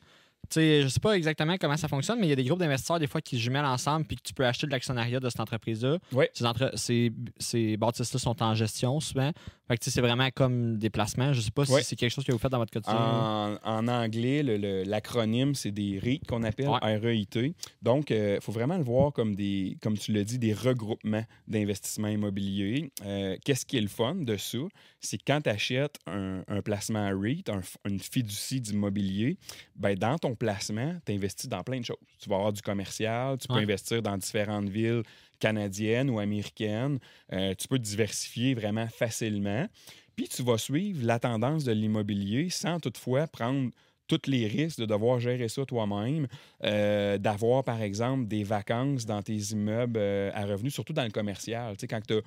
Tu 0.50 0.54
sais, 0.56 0.82
je 0.84 0.88
sais 0.88 1.02
pas 1.02 1.18
exactement 1.18 1.58
comment 1.60 1.76
ça 1.76 1.90
fonctionne, 1.90 2.18
mais 2.20 2.28
il 2.28 2.30
y 2.30 2.34
a 2.34 2.36
des 2.38 2.46
groupes 2.46 2.60
d'investisseurs 2.60 2.98
des 2.98 3.08
fois 3.08 3.20
qui 3.20 3.36
se 3.36 3.42
jumellent 3.42 3.66
ensemble 3.66 4.06
puis 4.06 4.16
que 4.16 4.22
tu 4.24 4.34
peux 4.34 4.46
acheter 4.46 4.66
de 4.68 4.72
l'actionnariat 4.72 5.20
de 5.20 5.30
cette 5.30 5.42
entreprise-là. 5.42 5.98
Ces, 6.34 6.46
entre- 6.46 6.72
ces, 6.76 7.12
ces 7.38 7.76
bâtisses-là 7.76 8.20
sont 8.20 8.42
en 8.42 8.56
gestion 8.56 9.00
souvent. 9.02 9.32
Fait 9.70 9.78
que 9.78 9.86
c'est 9.92 10.02
vraiment 10.02 10.30
comme 10.34 10.78
des 10.80 10.90
placements. 10.90 11.32
Je 11.32 11.42
sais 11.42 11.52
pas 11.52 11.62
Ouais. 11.72 11.82
si 11.84 11.90
c'est 11.90 11.96
quelque 11.96 12.12
chose 12.12 12.24
que 12.26 12.32
vous 12.32 12.40
faites 12.40 12.52
dans 12.52 12.58
votre 12.58 12.74
quotidien. 12.74 12.98
En, 13.00 13.56
en 13.64 13.88
anglais, 13.88 14.42
l'acronyme, 14.84 15.54
c'est 15.54 15.70
des 15.72 16.00
REIT 16.00 16.22
qu'on 16.28 16.42
appelle 16.42 16.70
Ouais. 16.70 16.98
REIT. 16.98 17.54
Donc, 17.84 18.10
il 18.10 18.40
faut 18.42 18.52
vraiment 18.52 18.78
le 18.78 18.84
voir 18.84 19.14
comme 19.14 19.36
des, 19.36 19.78
comme 19.84 19.96
tu 19.96 20.12
l'as 20.12 20.24
dit, 20.24 20.40
des 20.40 20.54
regroupements 20.56 21.24
d'investissements 21.48 22.08
immobiliers. 22.08 22.92
Euh, 23.06 23.38
Qu'est-ce 23.46 23.64
qui 23.66 23.78
est 23.78 23.82
le 23.82 23.88
fun 23.88 24.16
de 24.16 24.38
ça? 24.38 24.58
C'est 25.00 25.20
quand 25.22 25.42
tu 25.42 25.50
achètes 25.50 25.98
un, 26.08 26.42
un 26.48 26.62
placement 26.64 27.08
REIT, 27.18 27.44
un 27.50 27.62
une 27.86 28.00
fiducie 28.00 28.60
d'immobilier, 28.62 29.38
ben, 29.76 29.96
dans 29.96 30.18
ton 30.18 30.34
placement, 30.36 30.96
tu 31.06 31.12
investis 31.14 31.48
dans 31.48 31.62
plein 31.62 31.80
de 31.80 31.86
choses. 31.86 31.98
Tu 32.20 32.28
vas 32.28 32.38
avoir 32.38 32.54
du 32.54 32.62
commercial, 32.64 33.38
tu 33.38 33.48
peux 33.48 33.54
Ouais. 33.54 33.62
investir 33.64 34.02
dans 34.02 34.18
différentes 34.18 34.70
villes 34.70 35.04
canadiennes 35.40 36.10
ou 36.10 36.20
américaines. 36.20 37.00
Euh, 37.34 37.54
tu 37.58 37.68
peux 37.68 37.80
diversifier 37.80 38.54
vraiment 38.54 38.88
facilement. 38.88 39.68
Puis 40.16 40.28
tu 40.28 40.44
vas 40.44 40.58
suivre 40.58 41.06
la 41.06 41.20
tendance 41.20 41.64
de 41.64 41.72
l'immobilier 41.72 42.50
sans 42.50 42.80
toutefois 42.80 43.28
prendre 43.28 43.72
tous 44.08 44.28
les 44.28 44.48
risques 44.48 44.80
de 44.80 44.86
devoir 44.86 45.20
gérer 45.20 45.48
ça 45.50 45.66
toi-même, 45.66 46.28
euh, 46.64 47.18
d'avoir, 47.18 47.64
par 47.64 47.82
exemple, 47.82 48.28
des 48.28 48.44
vacances 48.44 49.06
dans 49.06 49.22
tes 49.22 49.38
immeubles 49.52 50.00
euh, 50.00 50.32
à 50.34 50.46
revenus, 50.46 50.74
surtout 50.74 50.94
dans 50.94 51.04
le 51.04 51.12
commercial. 51.12 51.78
Tu 51.78 51.82
sais, 51.82 51.88
quand 51.88 52.02
tu 52.06 52.16
as 52.16 52.22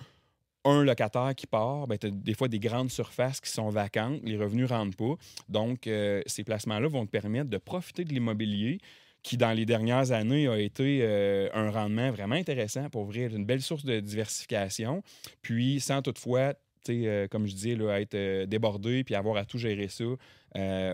un 0.65 0.85
locataire 0.85 1.35
qui 1.35 1.49
part, 1.49 1.89
ben, 1.89 1.99
tu 1.99 2.07
as 2.07 2.11
des 2.11 2.35
fois 2.35 2.47
des 2.47 2.61
grandes 2.61 2.91
surfaces 2.91 3.41
qui 3.41 3.51
sont 3.51 3.69
vacantes, 3.69 4.21
les 4.23 4.37
revenus 4.37 4.71
ne 4.71 4.75
rentrent 4.75 4.97
pas. 4.97 5.15
Donc, 5.49 5.81
ces 6.27 6.45
placements-là 6.45 6.87
vont 6.87 7.05
te 7.05 7.11
permettre 7.11 7.51
de 7.51 7.59
profiter 7.59 8.05
de 8.05 8.15
l'immobilier 8.15 8.79
qui, 9.23 9.37
dans 9.37 9.53
les 9.53 9.65
dernières 9.67 10.13
années, 10.13 10.49
a 10.49 10.59
été 10.59 11.01
euh, 11.03 11.49
un 11.55 11.71
rendement 11.71 12.11
vraiment 12.11 12.35
intéressant 12.35 12.91
pour 12.91 13.03
ouvrir 13.03 13.35
une 13.35 13.45
belle 13.45 13.63
source 13.63 13.85
de 13.85 14.01
diversification, 14.01 15.03
puis 15.43 15.81
sans 15.81 16.03
toutefois 16.03 16.55
euh, 16.89 17.29
comme 17.29 17.47
je 17.47 17.55
disais, 17.55 17.77
là, 17.77 18.01
être 18.01 18.17
euh, 18.17 18.45
débordé 18.45 19.05
puis 19.05 19.15
avoir 19.15 19.37
à 19.37 19.45
tout 19.45 19.59
gérer 19.59 19.87
ça 19.87 20.05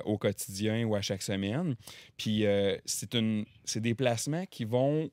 au 0.04 0.18
quotidien 0.18 0.84
ou 0.84 0.94
à 0.94 1.00
chaque 1.00 1.22
semaine. 1.22 1.74
Puis 2.16 2.44
c'est 2.84 3.80
des 3.80 3.94
placements 3.94 4.44
qui 4.46 4.64
vont 4.64 5.10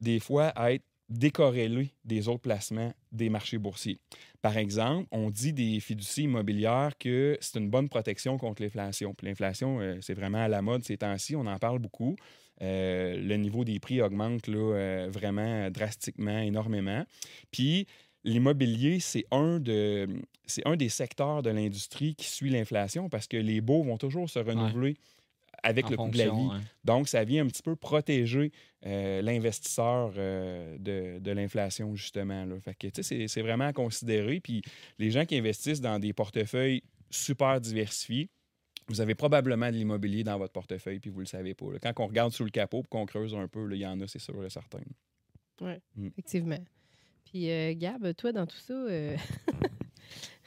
des 0.00 0.20
fois 0.20 0.54
être 0.70 0.84
décorrélés 1.10 1.90
des 2.02 2.28
autres 2.28 2.40
placements 2.40 2.94
des 3.12 3.28
marchés 3.28 3.58
boursiers. 3.58 3.98
Par 4.40 4.56
exemple, 4.56 5.06
on 5.10 5.28
dit 5.28 5.52
des 5.52 5.80
fiducies 5.80 6.22
immobilières 6.22 6.96
que 6.98 7.36
c'est 7.42 7.58
une 7.58 7.68
bonne 7.68 7.90
protection 7.90 8.38
contre 8.38 8.62
l'inflation. 8.62 9.14
L'inflation, 9.22 9.98
c'est 10.00 10.14
vraiment 10.14 10.42
à 10.42 10.48
la 10.48 10.62
mode 10.62 10.82
ces 10.82 10.96
temps-ci, 10.96 11.36
on 11.36 11.44
en 11.46 11.58
parle 11.58 11.78
beaucoup. 11.78 12.16
Euh, 12.62 13.16
le 13.16 13.36
niveau 13.36 13.64
des 13.64 13.80
prix 13.80 14.00
augmente 14.00 14.46
là, 14.46 14.74
euh, 14.74 15.08
vraiment 15.10 15.70
drastiquement, 15.70 16.38
énormément. 16.38 17.04
Puis 17.50 17.86
l'immobilier, 18.22 19.00
c'est 19.00 19.24
un, 19.30 19.58
de, 19.58 20.08
c'est 20.46 20.66
un 20.66 20.76
des 20.76 20.88
secteurs 20.88 21.42
de 21.42 21.50
l'industrie 21.50 22.14
qui 22.14 22.26
suit 22.26 22.50
l'inflation 22.50 23.08
parce 23.08 23.26
que 23.26 23.36
les 23.36 23.60
baux 23.60 23.82
vont 23.82 23.98
toujours 23.98 24.30
se 24.30 24.38
renouveler 24.38 24.96
avec 25.62 25.86
En 25.86 25.90
le 25.90 25.96
coût 25.96 26.10
de 26.10 26.18
la 26.18 26.24
vie. 26.26 26.30
ouais. 26.30 26.58
Donc, 26.84 27.08
ça 27.08 27.24
vient 27.24 27.44
un 27.44 27.46
petit 27.46 27.62
peu 27.62 27.74
protéger 27.74 28.52
euh, 28.86 29.22
l'investisseur 29.22 30.12
euh, 30.16 30.76
de, 30.78 31.18
de 31.18 31.30
l'inflation, 31.30 31.94
justement. 31.96 32.44
Là. 32.44 32.54
Fait 32.60 32.74
que, 32.74 32.86
tu 32.88 32.92
sais, 32.96 33.02
c'est, 33.02 33.28
c'est 33.28 33.42
vraiment 33.42 33.64
à 33.64 33.72
considérer. 33.72 34.40
Puis 34.40 34.62
les 34.98 35.10
gens 35.10 35.24
qui 35.24 35.36
investissent 35.36 35.80
dans 35.80 35.98
des 35.98 36.12
portefeuilles 36.12 36.82
super 37.10 37.60
diversifiés, 37.60 38.28
vous 38.88 39.00
avez 39.00 39.14
probablement 39.14 39.70
de 39.70 39.76
l'immobilier 39.76 40.24
dans 40.24 40.38
votre 40.38 40.52
portefeuille, 40.52 40.98
puis 40.98 41.10
vous 41.10 41.18
ne 41.18 41.22
le 41.22 41.28
savez 41.28 41.54
pas. 41.54 41.72
là. 41.72 41.78
Quand 41.78 41.92
on 42.04 42.06
regarde 42.06 42.32
sous 42.32 42.44
le 42.44 42.50
capot 42.50 42.82
puis 42.82 42.88
qu'on 42.90 43.06
creuse 43.06 43.34
un 43.34 43.48
peu, 43.48 43.68
il 43.72 43.78
y 43.78 43.86
en 43.86 44.00
a, 44.00 44.06
c'est 44.06 44.18
sûr 44.18 44.44
et 44.44 44.50
certain. 44.50 44.80
Effectivement. 45.98 46.58
Puis, 47.24 47.50
euh, 47.50 47.74
Gab, 47.74 48.14
toi, 48.14 48.32
dans 48.32 48.46
tout 48.46 48.56
ça, 48.56 48.74
euh, 48.74 49.16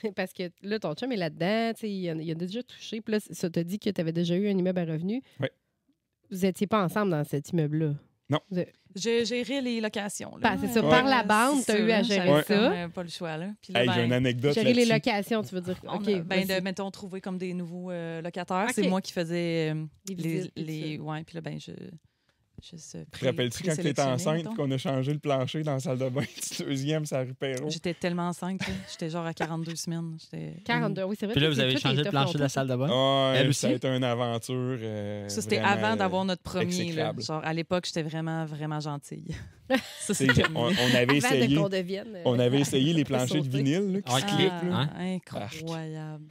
parce 0.16 0.34
que 0.34 0.52
là, 0.62 0.80
ton 0.80 0.94
chum 0.94 1.12
est 1.12 1.18
là-dedans, 1.18 1.74
il, 1.82 2.22
il 2.22 2.32
a 2.32 2.36
déjà 2.36 2.62
touché. 2.64 3.02
Puis 3.02 3.14
là, 3.14 3.20
ça 3.20 3.50
t'a 3.50 3.64
dit 3.64 3.80
que 3.80 3.90
tu 3.90 4.02
avais 4.02 4.12
déjà 4.14 4.36
eu 4.36 4.48
un 4.48 4.58
immeuble 4.58 4.80
à 4.80 4.86
revenus. 4.86 5.22
Oui. 5.40 5.48
Vous 6.30 6.40
n'étiez 6.40 6.68
pas 6.68 6.84
ensemble 6.84 7.12
dans 7.12 7.24
cet 7.24 7.50
immeuble-là? 7.50 7.96
J'ai 8.98 9.26
géré 9.26 9.62
les 9.62 9.80
locations. 9.82 10.32
là. 10.38 10.40
Bah, 10.42 10.56
c'est 10.60 10.68
ça, 10.74 10.82
par 10.82 11.06
la 11.06 11.24
bande, 11.24 11.64
t'as 11.66 11.74
ça, 11.74 11.80
eu 11.80 11.92
à 11.92 11.98
là, 11.98 12.04
gérer 12.04 12.44
ça. 12.44 12.54
euh, 12.54 12.88
pas 12.90 13.04
le 13.04 13.10
choix, 13.10 13.38
là. 13.38 13.48
Puis 13.62 13.74
là, 13.74 13.82
Hey, 13.84 13.90
j'ai 13.90 13.96
ben, 14.02 14.06
une 14.06 14.14
anecdote 14.14 14.54
Gérer 14.54 14.74
les 14.74 14.86
locations, 14.86 15.42
tu 15.44 15.56
veux 15.56 15.62
dire. 15.62 15.80
on 15.88 15.98
ben, 16.00 16.46
de, 16.48 16.62
mettons, 16.62 16.90
trouver 16.92 17.22
comme 17.22 17.38
des 17.38 17.54
nouveaux 17.54 17.92
euh, 17.92 18.22
locataires. 18.22 18.68
C'est 18.74 18.88
moi 18.88 19.02
qui 19.02 19.14
faisais 19.14 19.72
euh, 19.74 19.86
Les 20.10 20.16
les, 20.16 20.52
les, 20.56 21.00
ouais, 21.00 21.24
puis 21.24 21.36
là, 21.36 21.42
ben, 21.42 21.60
je, 21.60 21.72
je 22.64 22.76
se 22.78 22.98
Te 22.98 23.26
rappelles-tu 23.26 23.64
quand 23.64 23.76
tu 23.76 23.88
étais 23.88 24.02
enceinte 24.02 24.56
qu'on 24.56 24.70
a 24.72 24.78
changé 24.78 25.14
le 25.14 25.20
plancher 25.20 25.62
dans 25.64 25.74
la 25.74 25.80
salle 25.80 25.98
de 26.00 26.10
bain 26.10 26.22
du 26.22 26.64
deuxième, 26.66 27.06
ça 27.06 27.24
Perrault? 27.40 27.70
J'étais 27.70 27.94
tellement 27.94 28.30
enceinte, 28.30 28.60
là. 28.68 28.74
j'étais 28.92 29.10
genre 29.10 29.26
à 29.26 29.34
42 29.34 29.76
semaines. 29.76 30.18
J'étais- 30.20 30.54
42, 30.66 31.04
oui, 31.04 31.16
c'est 31.20 31.26
vrai. 31.28 31.34
Puis 31.36 31.44
là, 31.44 31.50
vous 31.50 31.60
avez 31.60 31.78
changé 31.78 32.04
le 32.04 32.10
plancher 32.10 32.34
de 32.34 32.40
la 32.44 32.50
salle 32.50 32.68
de 32.68 32.76
bain? 32.76 32.88
Ouais, 33.32 33.38
Elle 33.40 33.54
ça 33.54 33.68
a 33.68 33.72
été 33.74 33.88
une 33.88 34.04
aventure. 34.04 34.56
euh, 34.82 35.30
Ça, 35.30 35.42
c'était 35.42 35.60
avant 35.60 35.94
euh, 35.94 35.96
d'avoir 35.98 36.26
notre 36.26 36.42
premier. 36.42 36.92
Là. 36.94 37.14
Genre, 37.18 37.42
à 37.44 37.54
l'époque, 37.54 37.86
j'étais 37.86 38.04
vraiment, 38.04 38.46
vraiment 38.46 38.80
gentille. 38.80 39.36
ça, 40.00 40.14
on, 40.56 40.60
on 40.66 40.68
avait 40.96 41.02
Avant 41.02 41.12
de 41.12 41.16
essayé, 41.18 41.56
qu'on 41.58 41.70
devienne. 41.70 42.16
euh, 42.16 42.22
on 42.26 42.40
avait 42.40 42.60
essayé 42.62 42.94
les 42.94 43.04
planchers 43.04 43.44
de 43.44 43.50
vinyle 43.50 43.94
là, 43.94 44.02
qui 44.02 44.12
Ah, 44.14 44.20
se 44.22 44.26
cliquent, 44.36 44.52
Ah, 44.72 44.88
là. 44.88 44.90
incroyable. 45.00 46.26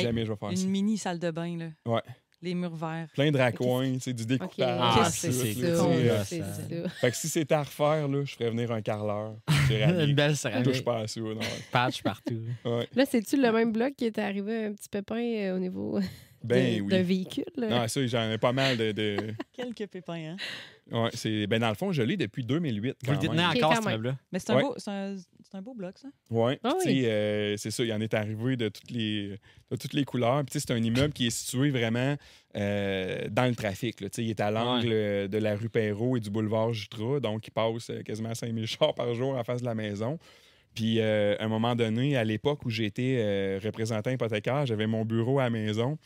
Jamais 0.00 0.24
je 0.24 0.32
vais 0.32 0.36
faire 0.38 0.50
Une 0.50 0.68
mini 0.70 0.98
salle 0.98 1.18
de 1.18 1.30
bain, 1.30 1.56
là. 1.56 1.66
Ouais. 1.86 2.00
Les 2.42 2.54
murs 2.54 2.74
verts. 2.74 3.06
Plein 3.14 3.30
de 3.30 3.38
raccoins, 3.38 3.92
tu 3.94 4.00
sais, 4.00 4.12
du 4.12 4.26
découpage. 4.26 4.78
Ah, 4.80 5.04
tout 5.04 5.10
c'est 5.12 5.30
ça, 5.32 5.44
c'est 5.44 5.54
ça. 5.76 5.84
euh, 5.84 6.22
C'est 6.26 6.40
ça. 6.40 6.88
Fait 7.00 7.10
que 7.12 7.16
si 7.16 7.28
c'était 7.28 7.54
à 7.54 7.62
refaire, 7.62 8.08
là, 8.08 8.24
je 8.24 8.34
ferais 8.34 8.50
venir 8.50 8.72
un 8.72 8.82
carreleur. 8.82 9.34
C'est 9.68 9.80
Une 10.04 10.14
belle 10.14 10.32
Touche 10.32 10.40
céramique. 10.40 10.84
pas 10.84 10.98
à 10.98 11.06
ça, 11.06 11.20
non. 11.20 11.36
Patch 11.70 12.02
partout. 12.02 12.40
Ouais. 12.64 12.88
Là, 12.96 13.04
c'est-tu 13.08 13.40
le 13.40 13.52
même 13.52 13.70
bloc 13.72 13.94
qui 13.96 14.06
est 14.06 14.18
arrivé 14.18 14.64
un 14.66 14.72
petit 14.72 14.88
pépin 14.88 15.20
euh, 15.22 15.56
au 15.56 15.58
niveau 15.60 16.00
Ben 16.44 16.76
de- 16.78 16.80
oui. 16.82 16.88
d'un 16.90 17.02
véhicule? 17.02 17.44
Non, 17.56 17.86
ça, 17.88 18.06
j'en 18.06 18.30
ai 18.30 18.38
pas 18.38 18.52
mal 18.52 18.76
de. 18.76 18.92
de... 18.92 19.16
Quelques 19.52 19.86
pépins, 19.88 20.14
hein? 20.34 20.36
Ouais, 20.90 21.10
c'est... 21.14 21.46
Ben, 21.46 21.60
dans 21.60 21.68
le 21.68 21.74
fond, 21.74 21.92
je 21.92 22.02
l'ai 22.02 22.16
depuis 22.16 22.44
2008. 22.44 22.96
Vous 23.04 23.12
le 23.12 23.18
détenez 23.18 23.44
encore, 23.44 23.72
même. 23.74 23.82
immeuble-là. 23.84 24.16
Mais 24.32 24.38
c'est 24.40 24.50
un, 24.50 24.56
Ouais. 24.56 24.62
beau, 24.62 24.74
c'est 24.76 24.90
un, 24.90 25.16
c'est 25.16 25.56
un 25.56 25.62
beau 25.62 25.74
bloc, 25.74 25.96
ça. 25.98 26.08
Oui, 26.30 26.54
Ah 26.64 26.74
oui. 26.78 26.84
tu 26.84 26.90
sais, 27.02 27.10
euh, 27.10 27.56
c'est 27.56 27.70
ça, 27.70 27.84
il 27.84 27.92
en 27.92 28.00
est 28.00 28.12
arrivé 28.14 28.56
de 28.56 28.68
toutes 28.68 28.90
les, 28.90 29.38
de 29.70 29.76
toutes 29.76 29.92
les 29.94 30.04
couleurs. 30.04 30.38
Puis 30.44 30.46
tu 30.52 30.58
sais, 30.60 30.64
c'est 30.66 30.74
un 30.74 30.82
immeuble 30.82 31.12
qui 31.12 31.28
est 31.28 31.30
situé 31.30 31.70
vraiment 31.70 32.16
euh, 32.56 33.28
dans 33.30 33.46
le 33.48 33.54
trafic. 33.54 34.00
là. 34.00 34.10
Tu 34.10 34.16
sais, 34.16 34.24
Il 34.24 34.30
est 34.30 34.40
à 34.40 34.50
l'angle 34.50 34.88
euh, 34.90 35.28
de 35.28 35.38
la 35.38 35.54
rue 35.54 35.68
Perrault 35.68 36.16
et 36.16 36.20
du 36.20 36.30
boulevard 36.30 36.72
Jutra, 36.72 37.20
donc 37.20 37.46
il 37.46 37.52
passe 37.52 37.90
quasiment 38.04 38.34
5000 38.34 38.66
chars 38.66 38.94
par 38.94 39.14
jour 39.14 39.36
en 39.36 39.44
face 39.44 39.60
de 39.60 39.66
la 39.66 39.74
maison. 39.74 40.18
Puis 40.74 41.00
euh, 41.00 41.36
à 41.38 41.44
un 41.44 41.48
moment 41.48 41.74
donné, 41.76 42.16
à 42.16 42.24
l'époque 42.24 42.64
où 42.64 42.70
j'étais 42.70 43.16
euh, 43.18 43.60
représentant 43.62 44.10
hypothécaire, 44.10 44.64
j'avais 44.66 44.86
mon 44.86 45.04
bureau 45.04 45.38
à 45.38 45.44
la 45.44 45.50
maison. 45.50 45.98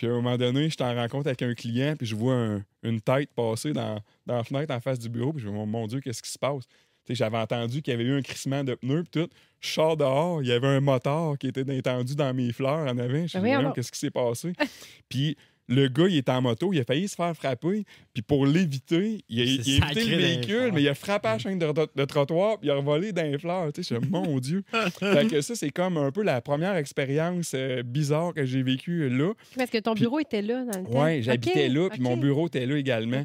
Puis 0.00 0.06
à 0.06 0.12
un 0.12 0.14
moment 0.14 0.38
donné, 0.38 0.70
j'étais 0.70 0.82
en 0.84 0.94
rencontre 0.94 1.26
avec 1.26 1.42
un 1.42 1.52
client, 1.52 1.94
puis 1.94 2.06
je 2.06 2.16
vois 2.16 2.32
un- 2.34 2.64
une 2.82 3.02
tête 3.02 3.28
passer 3.36 3.74
dans, 3.74 4.00
dans 4.24 4.36
la 4.36 4.44
fenêtre 4.44 4.72
en 4.74 4.80
face 4.80 4.98
du 4.98 5.10
bureau, 5.10 5.34
puis 5.34 5.42
je 5.42 5.48
me 5.50 5.52
dis, 5.62 5.70
mon, 5.70 5.86
Dieu, 5.86 6.00
qu'est-ce 6.00 6.22
qui 6.22 6.30
se 6.30 6.38
passe? 6.38 6.64
J'avais 7.10 7.36
entendu 7.36 7.82
qu'il 7.82 7.90
y 7.90 7.94
avait 7.94 8.04
eu 8.04 8.16
un 8.16 8.22
crissement 8.22 8.64
de 8.64 8.74
pneus, 8.76 9.02
puis 9.02 9.20
tout. 9.22 9.28
Je 9.60 9.68
sors 9.68 9.98
dehors, 9.98 10.40
il 10.42 10.48
y 10.48 10.52
avait 10.52 10.68
un 10.68 10.80
moteur 10.80 11.36
qui 11.36 11.48
était 11.48 11.66
étendu 11.76 12.14
dans 12.14 12.32
mes 12.32 12.50
fleurs 12.50 12.86
en 12.88 12.96
avant. 12.96 13.26
Je 13.26 13.36
me 13.36 13.42
Ben 13.42 13.62
donc. 13.62 13.74
qu'est-ce 13.74 13.92
qui 13.92 13.98
s'est 13.98 14.10
passé? 14.10 14.54
puis 15.10 15.36
le 15.70 15.88
gars, 15.88 16.06
il 16.08 16.16
était 16.18 16.32
en 16.32 16.42
moto, 16.42 16.72
il 16.72 16.80
a 16.80 16.84
failli 16.84 17.08
se 17.08 17.14
faire 17.14 17.34
frapper, 17.34 17.84
puis 18.12 18.22
pour 18.22 18.44
l'éviter, 18.44 19.24
il 19.28 19.40
a, 19.40 19.44
Il 19.44 19.60
évité 19.60 20.04
le 20.04 20.16
véhicule, 20.16 20.54
fleurs. 20.56 20.72
mais 20.74 20.82
il 20.82 20.88
a 20.88 20.94
frappé 20.94 21.28
à 21.28 21.32
la 21.34 21.38
chaîne 21.38 21.58
de, 21.58 21.66
de 21.96 22.04
trottoir, 22.04 22.58
puis 22.58 22.68
il 22.68 22.70
a 22.72 22.80
volé 22.80 23.12
dans 23.12 23.22
les 23.22 23.38
fleurs. 23.38 23.72
Tu 23.72 23.82
sais, 23.82 23.94
je 23.94 24.00
suis 24.00 24.10
mon 24.10 24.38
Dieu. 24.40 24.64
fait 24.98 25.28
que 25.30 25.40
ça, 25.40 25.54
c'est 25.54 25.70
comme 25.70 25.96
un 25.96 26.10
peu 26.10 26.22
la 26.22 26.40
première 26.40 26.76
expérience 26.76 27.52
euh, 27.54 27.82
bizarre 27.84 28.34
que 28.34 28.44
j'ai 28.44 28.62
vécue 28.62 29.08
là. 29.08 29.32
Parce 29.56 29.70
que 29.70 29.78
ton 29.78 29.94
Puis- 29.94 30.02
bureau 30.02 30.18
était 30.20 30.42
là 30.42 30.64
dans 30.64 30.80
le 30.80 30.84
temps. 30.86 31.02
Ouais, 31.04 31.22
j'habitais 31.22 31.68
là, 31.68 31.88
puis 31.88 32.00
mon 32.00 32.16
bureau 32.16 32.48
était 32.48 32.66
là 32.66 32.76
également. 32.76 33.24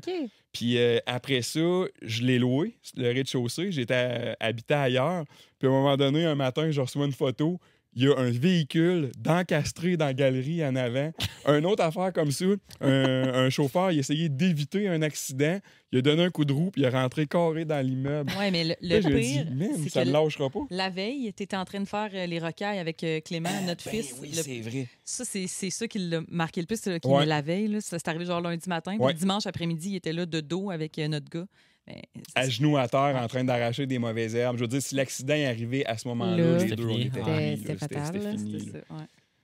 Puis 0.54 0.78
euh, 0.78 1.00
après 1.06 1.42
ça, 1.42 1.60
je 2.02 2.24
l'ai 2.24 2.40
loué, 2.40 2.78
le 2.96 3.12
rez-de-chaussée. 3.12 3.72
J'étais 3.72 4.36
habité 4.40 4.74
ailleurs. 4.74 5.26
Puis 5.60 5.68
à 5.68 5.72
un 5.72 5.74
moment 5.74 5.98
donné, 5.98 6.24
un 6.26 6.36
matin, 6.36 6.72
je 6.72 6.80
reçois 6.80 7.06
une 7.06 7.12
photo. 7.12 7.60
Il 7.98 8.04
y 8.04 8.08
a 8.10 8.18
un 8.18 8.30
véhicule 8.30 9.12
d'encastré 9.18 9.96
dans 9.96 10.06
la 10.06 10.14
galerie 10.14 10.66
en 10.66 10.76
avant. 10.76 11.12
Une 11.48 11.66
autre 11.66 11.84
affaire 11.84 12.12
comme 12.12 12.32
ça, 12.32 12.46
un, 12.82 12.90
un 13.34 13.50
chauffeur, 13.50 13.92
il 13.92 14.00
essayait 14.00 14.28
d'éviter 14.30 14.88
un 14.90 15.02
accident. 15.02 15.60
Il 15.92 16.00
a 16.00 16.02
donné 16.02 16.24
un 16.24 16.30
coup 16.30 16.44
de 16.44 16.52
roue, 16.52 16.72
puis 16.72 16.82
il 16.82 16.86
est 16.86 16.90
rentré 16.90 17.26
carré 17.26 17.64
dans 17.64 17.80
l'immeuble. 17.86 18.32
Ouais, 18.38 18.52
mais 18.52 18.64
le, 18.66 18.76
le 18.82 19.00
pire, 19.00 19.46
c'est 19.84 19.90
ça 19.90 20.04
ne 20.04 20.12
lâchera 20.12 20.50
pas. 20.50 20.60
la 20.70 20.90
veille, 20.90 21.32
tu 21.38 21.44
étais 21.44 21.56
en 21.56 21.64
train 21.64 21.80
de 21.80 21.88
faire 21.88 22.10
euh, 22.14 22.26
les 22.26 22.40
rocailles 22.40 22.80
avec 22.80 23.02
euh, 23.06 23.22
Clément, 23.22 23.50
notre 23.66 23.86
Ben 23.86 23.92
fils. 23.92 24.14
oui, 24.22 24.30
Le- 24.36 24.44
c'est 24.44 24.60
vrai. 24.60 24.88
Ça, 25.06 25.24
c'est 25.24 25.48
c'est 25.48 25.70
ça 25.70 25.88
qui 25.88 26.00
l'a 26.00 26.20
marqué 26.28 26.60
le 26.60 26.68
plus, 26.68 26.82
qui 26.82 27.08
Ouais. 27.08 27.26
la 27.26 27.42
veille. 27.42 27.68
Là. 27.70 27.80
Ça, 27.82 27.98
c'est 27.98 28.08
arrivé 28.10 28.26
genre 28.26 28.42
lundi 28.42 28.68
matin. 28.68 28.92
Puis 28.98 29.06
Ouais. 29.06 29.14
dimanche 29.14 29.46
après-midi, 29.46 29.92
il 29.92 29.96
était 29.96 30.12
là 30.12 30.26
de 30.26 30.42
dos 30.42 30.70
avec 30.70 31.00
euh, 31.00 31.08
notre 31.08 31.30
gars. 31.30 31.46
Mais 31.88 32.02
À 32.34 32.50
genoux 32.50 32.78
à 32.78 32.88
terre, 32.88 33.16
en 33.22 33.28
train 33.28 33.44
d'arracher 33.44 33.86
des 33.86 34.00
mauvaises 34.00 34.34
herbes. 34.36 34.58
Je 34.58 34.62
veux 34.64 34.68
dire, 34.68 34.82
si 34.82 34.96
l'accident 34.96 35.36
est 35.36 35.46
arrivé 35.46 35.86
à 35.86 35.98
ce 35.98 36.08
moment-là, 36.08 36.38
Là, 36.58 36.58
les 36.64 36.76
deux, 36.76 36.86
on 36.86 36.90
fini. 36.90 37.02
était 37.08 37.22
Ouais. 37.22 37.56
C'était 37.58 37.76
fatal, 37.78 38.16
ouais. 38.18 38.36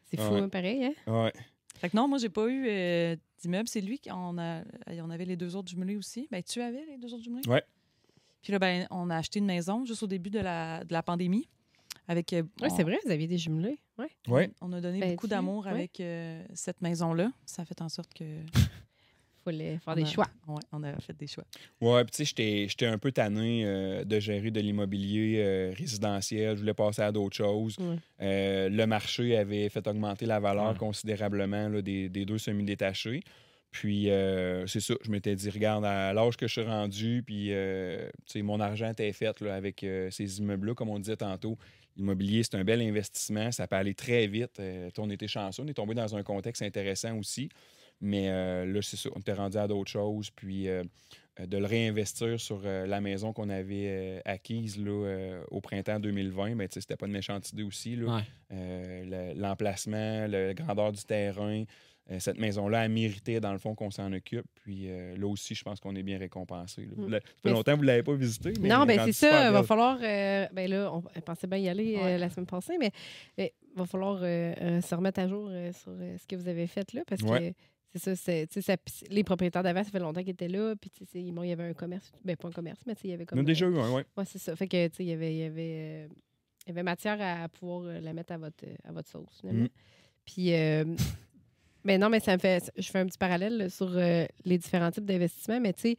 C'est 0.10 0.20
fou, 0.20 0.34
Ouais. 0.34 0.40
hein, 0.42 0.50
pareil, 0.50 0.86
hein? 0.86 0.94
Ouais. 1.08 1.32
Fait 1.78 1.90
que 1.90 1.96
non, 1.98 2.08
moi, 2.08 2.18
j'ai 2.18 2.30
pas 2.30 2.48
eu 2.48 2.66
euh, 2.68 3.16
d'immeuble. 3.42 3.68
C'est 3.68 3.82
lui 3.82 4.00
qu'on 4.00 4.38
a. 4.38 4.62
On 4.88 5.10
avait 5.10 5.26
les 5.26 5.36
deux 5.36 5.56
autres 5.56 5.70
jumelés 5.70 5.96
aussi. 5.96 6.28
Ben, 6.32 6.42
tu 6.44 6.62
avais 6.62 6.84
les 6.88 6.98
deux 6.98 7.14
autres 7.14 7.24
jumelés? 7.24 7.48
Ouais. 7.48 7.64
Puis 8.42 8.52
là, 8.52 8.60
ben, 8.60 8.88
on 8.92 9.10
a 9.10 9.18
acheté 9.18 9.40
une 9.40 9.46
maison 9.46 9.86
juste 9.86 10.02
au 10.04 10.08
début 10.08 10.30
de 10.32 10.40
la, 10.40 10.84
de 10.84 10.94
la 10.94 11.04
pandémie. 11.04 11.48
Avec, 12.08 12.34
euh, 12.34 12.42
Oui, 12.62 12.68
on- 12.72 12.76
c'est 12.76 12.84
vrai, 12.84 12.98
vous 13.06 13.12
aviez 13.12 13.28
des 13.28 13.38
jumelés. 13.38 13.80
Ouais. 13.98 14.10
Ouais. 14.28 14.50
On 14.62 14.74
a 14.74 14.82
donné 14.82 15.00
Ben, 15.00 15.12
beaucoup 15.12 15.28
d'amour 15.28 15.66
ouais. 15.66 15.72
avec 15.72 16.00
euh, 16.00 16.44
cette 16.56 16.82
maison-là. 16.82 17.32
Ça 17.46 17.62
a 17.62 17.66
fait 17.66 17.82
en 17.82 17.90
sorte 17.90 18.14
que. 18.14 18.24
Il 19.42 19.52
fallait 19.52 19.78
faire 19.80 19.94
on 19.94 19.96
des 19.96 20.04
a- 20.04 20.06
choix. 20.06 20.28
Ouais, 20.48 20.60
on 20.72 20.84
a 20.84 20.96
fait 21.00 21.18
des 21.18 21.28
choix. 21.28 21.44
Ouais, 21.82 22.04
puis 22.04 22.12
tu 22.12 22.18
sais, 22.18 22.26
j'étais- 22.26 22.68
j'étais 22.70 22.86
un 22.86 22.98
peu 22.98 23.12
tanné 23.12 23.64
euh, 23.66 24.04
de 24.04 24.20
gérer 24.20 24.52
de 24.52 24.60
l'immobilier 24.60 25.38
euh, 25.40 25.74
résidentiel. 25.76 26.56
Je 26.56 26.62
voulais 26.62 26.74
passer 26.74 27.02
à 27.02 27.12
d'autres 27.12 27.36
choses. 27.36 27.78
Ouais. 27.80 27.96
Euh, 28.22 28.70
le 28.70 28.86
marché 28.86 29.36
avait 29.38 29.68
fait 29.70 29.86
augmenter 29.88 30.26
la 30.26 30.40
valeur 30.40 30.72
Ouais. 30.74 30.78
considérablement 30.78 31.70
là, 31.70 31.82
des, 31.82 32.08
des 32.10 32.26
deux 32.26 32.38
semi-détachés. 32.38 33.22
Puis, 33.72 34.10
euh, 34.12 34.68
c'est 34.68 34.82
ça, 34.82 34.96
je 35.02 35.10
m'étais 35.10 35.34
dit, 35.34 35.50
regarde, 35.50 35.86
à 35.86 36.12
l'âge 36.14 36.36
que 36.36 36.46
je 36.46 36.52
suis 36.52 36.62
rendu, 36.64 37.24
puis, 37.26 37.48
euh, 37.54 38.10
tu 38.26 38.34
sais, 38.34 38.42
mon 38.42 38.60
argent 38.60 38.92
était 38.92 39.14
fait 39.14 39.40
là, 39.40 39.56
avec 39.56 39.84
euh, 39.86 40.10
ces 40.12 40.40
immeubles-là, 40.40 40.74
comme 40.76 40.90
on 40.90 41.00
disait 41.00 41.16
tantôt. 41.16 41.58
L'immobilier, 41.96 42.44
c'est 42.44 42.56
un 42.56 42.66
bel 42.66 42.82
investissement, 42.82 43.50
ça 43.52 43.68
peut 43.68 43.78
aller 43.78 43.94
très 43.94 44.28
vite. 44.28 44.60
Euh, 44.60 44.90
on 44.98 45.10
était 45.10 45.28
chanceux, 45.30 45.64
on 45.64 45.68
est 45.68 45.74
tombé 45.74 45.94
dans 45.94 46.16
un 46.18 46.22
contexte 46.24 46.62
intéressant 46.62 47.18
aussi. 47.18 47.48
Mais 48.02 48.30
euh, 48.30 48.66
là, 48.66 48.82
c'est 48.82 48.98
ça, 48.98 49.10
on 49.16 49.20
était 49.20 49.34
rendu 49.34 49.58
à 49.58 49.68
d'autres 49.68 49.92
choses. 49.92 50.30
Puis, 50.32 50.68
euh, 50.68 50.84
euh, 51.40 51.46
de 51.46 51.58
le 51.58 51.66
réinvestir 51.66 52.40
sur 52.40 52.62
euh, 52.66 52.86
la 52.88 53.00
maison 53.00 53.32
qu'on 53.32 53.50
avait 53.50 53.86
euh, 53.88 54.20
acquise 54.26 54.78
là, 54.78 54.90
euh, 54.92 55.44
au 55.52 55.62
printemps 55.62 56.00
2020, 56.00 56.56
ben, 56.56 56.68
tu 56.68 56.74
sais, 56.76 56.82
c'était 56.82 56.98
pas 56.98 57.06
une 57.06 57.14
méchante 57.14 57.50
idée 57.52 57.64
aussi. 57.64 57.96
là. 57.96 58.16
Ouais. 58.18 58.22
Euh, 58.52 59.34
le- 59.34 59.40
L'emplacement, 59.40 60.28
la 60.28 60.54
grandeur 60.54 60.92
du 60.92 61.04
terrain, 61.04 61.64
euh, 62.10 62.20
cette 62.20 62.40
maison-là 62.40 62.82
a 62.82 62.88
mérité, 62.88 63.40
dans 63.40 63.54
le 63.54 63.60
fond, 63.60 63.76
qu'on 63.76 63.92
s'en 63.92 64.12
occupe. 64.12 64.46
Puis 64.64 64.90
euh, 64.90 65.16
là 65.16 65.28
aussi, 65.28 65.54
je 65.56 65.64
pense 65.64 65.80
qu'on 65.80 65.96
est 65.96 66.04
bien 66.04 66.18
récompensé. 66.18 66.88
Mm. 66.98 67.08
L'a- 67.10 67.20
Ça 67.20 67.26
fait 67.28 67.34
Mais 67.46 67.52
longtemps 67.52 67.72
que 67.74 67.78
vous 67.78 67.82
ne 67.84 67.88
l'avez 67.88 68.04
pas 68.04 68.16
visité. 68.16 68.54
Mais 68.60 68.68
non, 68.70 68.86
ben 68.86 69.00
c'est 69.06 69.14
ça. 69.14 69.48
Il 69.48 69.54
va 69.54 69.64
falloir. 69.64 70.00
euh, 70.02 70.48
ben 70.52 70.70
là, 70.70 70.92
on, 70.92 71.02
pensait 71.22 71.48
bien 71.48 71.60
y 71.60 71.70
aller 71.70 71.98
euh, 72.02 72.18
la 72.18 72.30
semaine 72.30 72.48
passée, 72.48 72.78
mais 72.80 72.92
il 73.38 73.50
va 73.76 73.86
falloir 73.86 74.20
euh, 74.24 74.54
euh, 74.60 74.82
se 74.82 74.96
remettre 74.96 75.20
à 75.20 75.28
jour 75.28 75.48
euh, 75.50 75.72
sur 75.72 75.92
euh, 75.92 76.18
ce 76.18 76.26
que 76.28 76.36
vous 76.36 76.48
avez 76.50 76.66
fait 76.68 76.92
là. 76.94 77.04
Parce 77.08 77.22
Ouais. 77.22 77.52
que 77.52 77.56
c'est 77.94 78.00
ça, 78.00 78.16
c'est, 78.16 78.48
tu 78.48 78.54
sais, 78.54 78.62
ça- 78.62 78.78
les 79.10 79.24
propriétaires 79.24 79.64
d'avant, 79.64 79.84
ça 79.84 79.92
fait 79.92 80.00
longtemps 80.00 80.22
qu'ils 80.22 80.30
étaient 80.32 80.48
là. 80.48 80.76
Puis, 80.76 80.90
tu 80.90 81.06
sais, 81.06 81.22
bon, 81.32 81.44
il 81.44 81.50
y 81.50 81.52
avait 81.52 81.70
un 81.70 81.74
commerce. 81.74 82.12
Ben, 82.24 82.36
pas 82.38 82.48
un 82.48 82.52
commerce, 82.52 82.82
mais 82.86 82.96
tu 82.96 83.02
sais, 83.02 83.08
il 83.10 83.12
y 83.12 83.14
avait 83.14 83.24
On 83.24 83.28
comme. 83.28 83.40
a 83.40 83.44
déjà 83.44 83.66
euh, 83.66 83.72
eu 83.72 83.80
un, 83.80 83.92
ouais. 83.94 84.06
ouais, 84.18 84.26
c'est 84.26 84.40
ça. 84.40 84.56
Fait 84.56 84.68
que, 84.68 84.88
tu 84.88 84.96
sais, 84.98 85.04
il 85.04 85.10
y 85.10 85.14
avait, 85.14 85.34
il 85.34 85.40
y 85.40 85.44
avait, 85.44 86.06
euh, 86.06 86.08
il 86.66 86.70
y 86.70 86.72
avait 86.72 86.84
matière 86.84 87.18
à 87.20 87.50
pouvoir 87.50 87.82
euh, 87.84 88.00
la 88.00 88.14
mettre 88.14 88.32
à 88.34 88.38
votre, 88.38 88.64
à 88.84 88.92
votre 88.92 89.10
sauce, 89.10 89.40
finalement. 89.40 89.64
Mm. 89.66 89.70
Puis, 90.26 90.54
euh, 90.54 90.86
mais 91.84 91.98
non, 91.98 92.10
mais 92.10 92.20
ça 92.20 92.34
me 92.34 92.40
fait. 92.40 92.72
Je 92.78 92.90
fais 92.90 93.00
un 93.00 93.06
petit 93.06 93.18
parallèle 93.18 93.58
là, 93.58 93.70
sur 93.70 93.90
euh, 93.98 94.26
les 94.46 94.58
différents 94.58 94.92
types 94.92 95.06
d'investissements, 95.06 95.60
mais 95.60 95.74
tu 95.74 95.82
sais, 95.82 95.98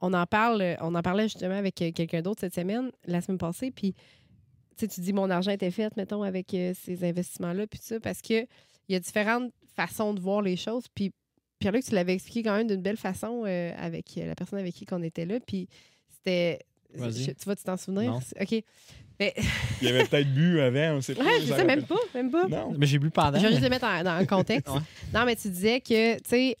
on 0.00 0.12
en 0.12 0.26
parle, 0.26 0.60
euh, 0.62 0.74
on 0.80 0.94
en 0.94 1.02
parlait 1.02 1.24
justement 1.24 1.54
avec 1.56 1.80
euh, 1.82 1.92
quelqu'un 1.92 2.22
d'autre 2.22 2.40
cette 2.40 2.54
semaine, 2.54 2.90
la 3.06 3.20
semaine 3.20 3.38
passée, 3.38 3.70
puis 3.70 3.94
tu 4.76 4.86
sais, 4.86 4.88
tu 4.88 5.00
dis 5.02 5.12
mon 5.12 5.28
argent 5.30 5.50
était 5.50 5.70
fait, 5.70 5.94
mettons, 5.96 6.22
avec 6.22 6.52
euh, 6.54 6.72
ces 6.74 7.04
investissements-là, 7.04 7.66
puis 7.66 7.80
ça, 7.82 8.00
parce 8.00 8.22
que 8.22 8.42
il 8.88 8.94
y 8.94 8.96
a 8.96 9.00
différentes 9.00 9.52
façons 9.76 10.14
de 10.14 10.20
voir 10.20 10.42
les 10.42 10.56
choses, 10.56 10.84
puis 10.94 11.12
Pierre-Luc, 11.60 11.84
tu 11.84 11.94
l'avais 11.94 12.14
expliqué 12.14 12.42
quand 12.42 12.56
même 12.56 12.66
d'une 12.66 12.82
belle 12.82 12.96
façon 12.96 13.44
euh, 13.46 13.72
avec 13.78 14.06
euh, 14.18 14.26
la 14.26 14.34
personne 14.34 14.58
avec 14.58 14.74
qui 14.74 14.84
on 14.90 15.02
était 15.02 15.26
là, 15.26 15.38
puis 15.40 15.68
c'était... 16.12 16.58
Je- 16.94 17.30
Tu 17.32 17.34
vas 17.46 17.54
tu 17.54 17.62
t'en 17.62 17.76
souvenir? 17.76 18.10
Non. 18.10 18.18
OK. 18.40 18.64
Ben, 19.18 19.30
Il 19.82 19.86
y 19.86 19.90
avait 19.90 20.04
peut-être 20.06 20.32
bu 20.34 20.60
avant, 20.60 20.96
on 20.96 21.00
sait 21.02 21.14
pas. 21.14 21.22
ouais, 21.24 21.40
je 21.42 21.46
ça, 21.52 21.62
même 21.62 21.84
pas, 21.84 21.98
même 22.14 22.30
pas. 22.30 22.48
Non. 22.48 22.74
Mais 22.76 22.86
j'ai 22.86 22.98
bu 22.98 23.10
pendant. 23.10 23.38
Je 23.38 23.44
vais 23.44 23.50
juste 23.52 23.62
le 23.62 23.68
mettre 23.68 23.84
en- 23.84 24.02
dans 24.02 24.10
un 24.12 24.24
contexte. 24.26 24.68
Ouais. 24.74 24.80
Non, 25.14 25.24
mais 25.26 25.36
tu 25.36 25.48
disais 25.50 25.80
que, 25.80 26.16
tu 26.16 26.22
sais, 26.26 26.56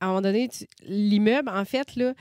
à 0.00 0.06
un 0.06 0.08
moment 0.08 0.20
donné, 0.22 0.48
tu- 0.48 0.66
l'immeuble, 0.82 1.48
en 1.48 1.64
fait, 1.64 1.94
là, 1.96 2.12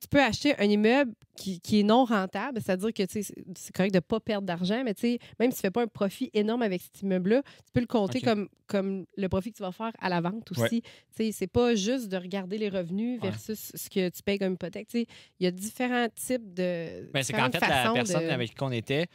tu 0.00 0.08
peux 0.08 0.22
acheter 0.22 0.58
un 0.58 0.64
immeuble 0.64 1.12
qui, 1.36 1.60
qui 1.60 1.80
est 1.80 1.82
non 1.82 2.04
rentable, 2.04 2.60
c'est-à-dire 2.62 2.92
que, 2.94 3.02
c'est- 3.08 3.34
correct 3.74 3.92
de 3.92 3.98
ne 3.98 4.00
pas 4.00 4.20
perdre 4.20 4.46
d'argent, 4.46 4.82
mais 4.84 4.94
même 4.94 4.94
si 4.94 5.18
tu 5.18 5.46
ne 5.48 5.52
fais 5.54 5.70
pas 5.70 5.82
un 5.82 5.86
profit 5.86 6.30
énorme 6.32 6.62
avec 6.62 6.80
cet 6.80 7.02
immeuble-là, 7.02 7.42
tu 7.42 7.72
peux 7.72 7.80
le 7.80 7.86
compter 7.86 8.20
comme, 8.22 8.48
comme 8.66 9.04
le 9.16 9.28
profit 9.28 9.52
que 9.52 9.56
tu 9.58 9.62
vas 9.62 9.72
faire 9.72 9.92
à 10.00 10.08
la 10.08 10.20
vente 10.20 10.50
aussi. 10.52 10.82
Ouais. 11.18 11.30
C'est 11.32 11.46
pas 11.46 11.74
juste 11.74 12.08
de 12.08 12.16
regarder 12.16 12.56
les 12.58 12.68
revenus 12.70 13.20
Ouais. 13.20 13.30
versus 13.30 13.70
ce 13.74 13.90
que 13.90 14.08
tu 14.08 14.22
payes 14.22 14.38
comme 14.38 14.54
hypothèque. 14.54 14.88
Il 14.94 15.06
y 15.40 15.46
a 15.46 15.50
différents 15.50 16.08
types 16.14 16.54
de. 16.54 17.10
Ben, 17.12 17.22
c'est 17.22 17.32
qu'en 17.34 17.50
fait, 17.50 17.60
la 17.60 17.92
personne 17.92 18.24
de- 18.24 18.30
avec 18.30 18.50
qui 18.54 18.62
on 18.62 18.70
était, 18.72 19.06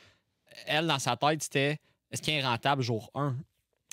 elle, 0.68 0.86
dans 0.88 1.00
sa 1.00 1.16
tête, 1.18 1.42
c'était 1.44 1.78
est-ce 2.12 2.22
qu'il 2.22 2.34
est 2.36 2.44
rentable 2.46 2.82
jour 2.84 3.10
1 3.16 3.36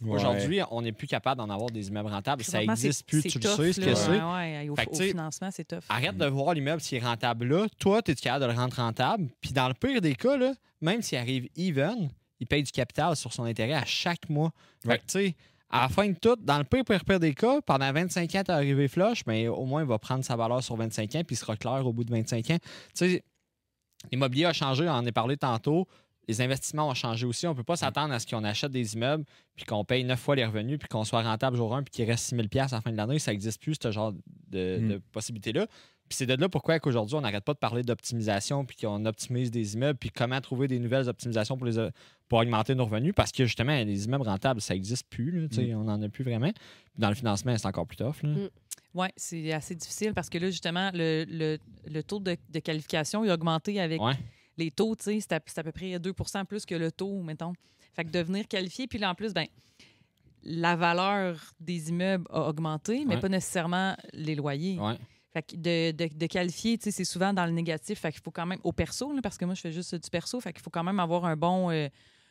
Ouais. 0.02 0.10
Aujourd'hui, 0.10 0.60
on 0.70 0.82
n'est 0.82 0.92
plus 0.92 1.06
capable 1.06 1.38
d'en 1.38 1.48
avoir 1.50 1.70
des 1.70 1.88
immeubles 1.88 2.08
rentables. 2.08 2.42
Ça 2.42 2.58
n'existe 2.58 3.06
plus. 3.06 3.22
Tu 3.22 3.38
le 3.38 3.48
sais 3.48 3.72
ce 3.72 3.80
que 3.80 3.94
c'est. 3.94 4.10
Ouais, 4.10 4.20
ouais, 4.20 4.68
au, 4.68 4.72
au 4.74 4.94
financement, 4.96 5.50
c'est 5.52 5.64
tough. 5.64 5.84
Arrête 5.88 6.16
de 6.16 6.26
voir 6.26 6.54
l'immeuble 6.54 6.80
s'il 6.80 6.98
est 6.98 7.06
rentable 7.06 7.46
là. 7.46 7.66
Toi, 7.78 8.02
tu 8.02 8.10
es 8.10 8.14
capable 8.16 8.46
de 8.46 8.52
le 8.52 8.58
rendre 8.58 8.76
rentable? 8.76 9.28
Puis 9.40 9.52
dans 9.52 9.68
le 9.68 9.74
pire 9.74 10.00
des 10.00 10.16
cas, 10.16 10.36
là, 10.36 10.52
même 10.80 11.00
s'il 11.00 11.18
arrive 11.18 11.48
even, 11.56 12.10
il 12.40 12.46
paye 12.46 12.64
du 12.64 12.72
capital 12.72 13.14
sur 13.14 13.32
son 13.32 13.44
intérêt 13.44 13.74
à 13.74 13.84
chaque 13.84 14.28
mois. 14.28 14.50
Fait 14.84 14.98
que, 14.98 15.02
tu 15.02 15.10
sais, 15.10 15.36
à 15.70 15.82
la 15.82 15.88
fin 15.88 16.08
de 16.08 16.14
tout, 16.14 16.36
dans 16.40 16.58
le 16.58 16.64
pire, 16.64 16.84
pire, 16.84 17.04
pire 17.04 17.20
des 17.20 17.34
cas, 17.34 17.60
pendant 17.60 17.92
25 17.92 18.22
ans, 18.34 18.42
tu 18.44 18.50
es 18.50 18.54
arrivé 18.54 18.88
flush, 18.88 19.22
mais 19.26 19.46
au 19.46 19.64
moins, 19.64 19.82
il 19.82 19.88
va 19.88 19.98
prendre 19.98 20.24
sa 20.24 20.34
valeur 20.34 20.62
sur 20.62 20.76
25 20.76 21.14
ans, 21.14 21.22
puis 21.24 21.34
il 21.34 21.38
sera 21.38 21.56
clair 21.56 21.86
au 21.86 21.92
bout 21.92 22.04
de 22.04 22.10
25 22.10 22.50
ans. 22.50 22.58
Tu 22.58 22.70
sais, 22.94 23.24
l'immobilier 24.10 24.46
a 24.46 24.52
changé, 24.52 24.88
on 24.88 24.92
en 24.92 25.06
a 25.06 25.12
parlé 25.12 25.36
tantôt. 25.36 25.86
Les 26.28 26.40
investissements 26.40 26.88
ont 26.88 26.94
changé 26.94 27.26
aussi. 27.26 27.46
On 27.46 27.50
ne 27.50 27.56
peut 27.56 27.62
pas 27.64 27.76
s'attendre 27.76 28.14
à 28.14 28.18
ce 28.18 28.26
qu'on 28.26 28.44
achète 28.44 28.72
des 28.72 28.94
immeubles, 28.94 29.24
puis 29.56 29.64
qu'on 29.64 29.84
paye 29.84 30.04
9 30.04 30.18
fois 30.18 30.36
les 30.36 30.44
revenus, 30.44 30.78
puis 30.78 30.88
qu'on 30.88 31.04
soit 31.04 31.22
rentable 31.22 31.56
jour 31.56 31.74
1, 31.74 31.82
puis 31.82 31.90
qu'il 31.92 32.04
reste 32.10 32.24
6 32.26 32.36
000 32.36 32.48
à 32.56 32.66
la 32.72 32.80
fin 32.80 32.90
de 32.92 32.96
l'année. 32.96 33.18
Ça 33.18 33.30
n'existe 33.32 33.60
plus, 33.60 33.76
ce 33.82 33.90
genre 33.90 34.12
de, 34.50 34.78
Mm. 34.80 34.88
de 34.88 35.00
possibilité-là. 35.12 35.66
Puis 36.06 36.16
c'est 36.18 36.26
de 36.26 36.34
là 36.34 36.48
pourquoi 36.50 36.78
qu'aujourd'hui, 36.80 37.14
on 37.16 37.22
n'arrête 37.22 37.44
pas 37.44 37.54
de 37.54 37.58
parler 37.58 37.82
d'optimisation, 37.82 38.64
puis 38.66 38.76
qu'on 38.76 39.04
optimise 39.06 39.50
des 39.50 39.74
immeubles, 39.74 39.98
puis 39.98 40.10
comment 40.10 40.40
trouver 40.40 40.68
des 40.68 40.78
nouvelles 40.78 41.08
optimisations 41.08 41.56
pour, 41.56 41.66
les, 41.66 41.88
pour 42.28 42.38
augmenter 42.40 42.74
nos 42.74 42.84
revenus, 42.84 43.14
parce 43.16 43.32
que 43.32 43.44
justement, 43.46 43.72
les 43.72 44.04
immeubles 44.04 44.24
rentables, 44.28 44.60
ça 44.60 44.74
n'existe 44.74 45.08
plus. 45.08 45.30
là, 45.42 45.48
sais, 45.50 45.74
On 45.74 45.84
n'en 45.84 46.00
a 46.02 46.08
plus 46.08 46.24
vraiment. 46.24 46.50
Puis 46.52 46.98
dans 46.98 47.08
le 47.08 47.14
financement, 47.14 47.56
c'est 47.56 47.66
encore 47.66 47.86
plus 47.86 47.96
tough. 47.96 48.22
là. 48.22 48.28
Mm. 48.30 48.48
Oui, 48.94 49.06
c'est 49.16 49.52
assez 49.52 49.74
difficile 49.74 50.12
parce 50.14 50.28
que 50.30 50.38
là, 50.38 50.50
justement, 50.50 50.90
le, 50.94 51.24
le- 51.28 51.58
le 51.90 52.02
taux 52.04 52.20
de, 52.20 52.36
de 52.48 52.58
qualification 52.60 53.24
il 53.24 53.30
a 53.30 53.34
augmenté 53.34 53.80
avec 53.80 54.00
Ouais. 54.00 54.12
Les 54.56 54.70
taux, 54.70 54.94
tu 54.96 55.04
sais, 55.04 55.20
c'est 55.20 55.32
à, 55.32 55.36
à 55.36 55.62
peu 55.62 55.72
près 55.72 55.98
2% 55.98 56.44
plus 56.46 56.64
que 56.66 56.74
le 56.74 56.90
taux, 56.92 57.22
mettons. 57.22 57.52
Fait 57.94 58.04
que 58.04 58.10
devenir 58.10 58.48
qualifié, 58.48 58.86
puis 58.86 58.98
là, 58.98 59.10
en 59.10 59.14
plus, 59.14 59.32
ben 59.32 59.46
la 60.42 60.76
valeur 60.76 61.40
des 61.60 61.88
immeubles 61.88 62.26
a 62.30 62.48
augmenté, 62.48 63.04
mais 63.06 63.14
Ouais. 63.14 63.20
pas 63.20 63.28
nécessairement 63.28 63.96
les 64.12 64.34
loyers. 64.34 64.78
Ouais. 64.78 64.98
Fait 65.32 65.42
que 65.42 65.56
de, 65.56 65.90
de, 65.92 66.14
de 66.14 66.26
qualifier, 66.26 66.76
tu 66.78 66.84
sais, 66.84 66.90
c'est 66.90 67.04
souvent 67.04 67.32
dans 67.32 67.46
le 67.46 67.52
négatif. 67.52 67.98
Fait 68.00 68.12
qu'il 68.12 68.20
faut 68.20 68.30
quand 68.30 68.46
même, 68.46 68.60
au 68.62 68.72
perso, 68.72 69.12
là, 69.12 69.20
parce 69.22 69.38
que 69.38 69.44
moi, 69.46 69.54
je 69.54 69.60
fais 69.62 69.72
juste 69.72 69.94
du 69.94 70.10
perso, 70.10 70.40
fait 70.40 70.52
qu'il 70.52 70.62
faut 70.62 70.70
quand 70.70 70.84
même 70.84 71.00
avoir 71.00 71.24
un 71.24 71.36
bon 71.36 71.70
euh, 71.70 71.88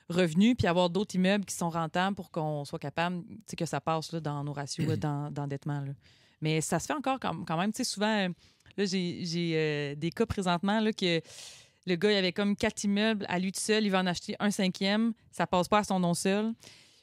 revenu, 0.10 0.56
puis 0.56 0.68
avoir 0.68 0.90
d'autres 0.90 1.16
immeubles 1.16 1.44
qui 1.44 1.56
sont 1.56 1.70
rentables 1.70 2.16
pour 2.16 2.30
qu'on 2.30 2.64
soit 2.66 2.80
capable, 2.80 3.24
tu 3.26 3.36
sais, 3.50 3.56
que 3.56 3.66
ça 3.66 3.82
passe 3.82 4.12
là, 4.12 4.20
dans 4.20 4.44
nos 4.44 4.54
ratios 4.54 4.88
d'endettement. 5.32 5.84
Mais 6.40 6.62
ça 6.62 6.78
se 6.80 6.86
fait 6.86 6.94
encore 6.94 7.20
quand, 7.20 7.44
quand 7.46 7.58
même, 7.58 7.72
tu 7.74 7.78
sais, 7.78 7.84
souvent, 7.84 8.28
euh, 8.28 8.30
là, 8.78 8.86
j'ai 8.86 9.26
j'ai, 9.26 9.52
euh, 9.56 9.96
des 9.96 10.12
cas 10.12 10.26
présentement, 10.28 10.80
là, 10.80 10.94
que 10.94 11.20
le 11.86 11.96
gars, 11.96 12.12
il 12.12 12.16
avait 12.18 12.32
comme 12.32 12.56
quatre 12.56 12.84
immeubles 12.84 13.26
à 13.30 13.40
lui 13.40 13.52
tout 13.52 13.60
seul, 13.60 13.84
il 13.86 13.90
va 13.90 14.00
en 14.00 14.08
acheter 14.08 14.36
un 14.40 14.52
cinquième, 14.52 15.14
ça 15.32 15.46
passe 15.48 15.68
pas 15.68 15.80
à 15.80 15.84
son 15.84 16.00
nom 16.00 16.14
seul. 16.14 16.54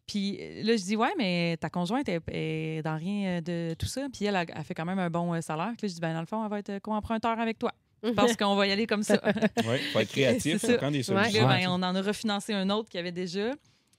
Puis 0.06 0.38
euh, 0.40 0.62
là, 0.64 0.76
je 0.76 0.82
dis, 0.82 0.96
ouais, 0.96 1.12
mais 1.18 1.56
ta 1.60 1.70
conjointe 1.70 2.08
est, 2.08 2.20
est 2.32 2.82
dans 2.82 2.96
rien 2.96 3.38
euh, 3.38 3.40
de 3.40 3.74
tout 3.74 3.86
ça. 3.86 4.06
Puis 4.12 4.24
elle 4.24 4.34
a, 4.36 4.44
a 4.54 4.64
fait 4.64 4.74
quand 4.74 4.84
même 4.84 4.98
un 4.98 5.10
bon 5.10 5.32
euh, 5.34 5.40
salaire. 5.40 5.72
Puis 5.78 5.86
là, 5.86 5.88
je 5.88 5.94
dis, 5.94 6.00
ben, 6.00 6.14
dans 6.14 6.20
le 6.20 6.26
fond, 6.26 6.42
elle 6.42 6.50
va 6.50 6.58
être 6.58 6.78
co-emprunteur 6.80 7.38
avec 7.38 7.58
toi. 7.58 7.72
Pense 8.16 8.34
qu'on 8.36 8.54
va 8.56 8.66
y 8.66 8.72
aller 8.72 8.86
comme 8.86 9.02
ça. 9.02 9.20
Oui, 9.68 9.76
faut 9.92 9.98
être 10.00 10.08
créatif, 10.12 10.58
faut 10.66 10.76
prendre 10.78 10.92
des 10.92 11.02
solutions. 11.02 11.42
là, 11.42 11.54
Ouais. 11.54 11.60
ben, 11.64 11.68
on 11.68 11.74
en 11.74 11.94
a 11.94 12.00
refinancé 12.02 12.52
un 12.54 12.70
autre 12.70 12.88
qu'il 12.88 12.98
y 12.98 13.00
avait 13.02 13.12
déjà 13.12 13.50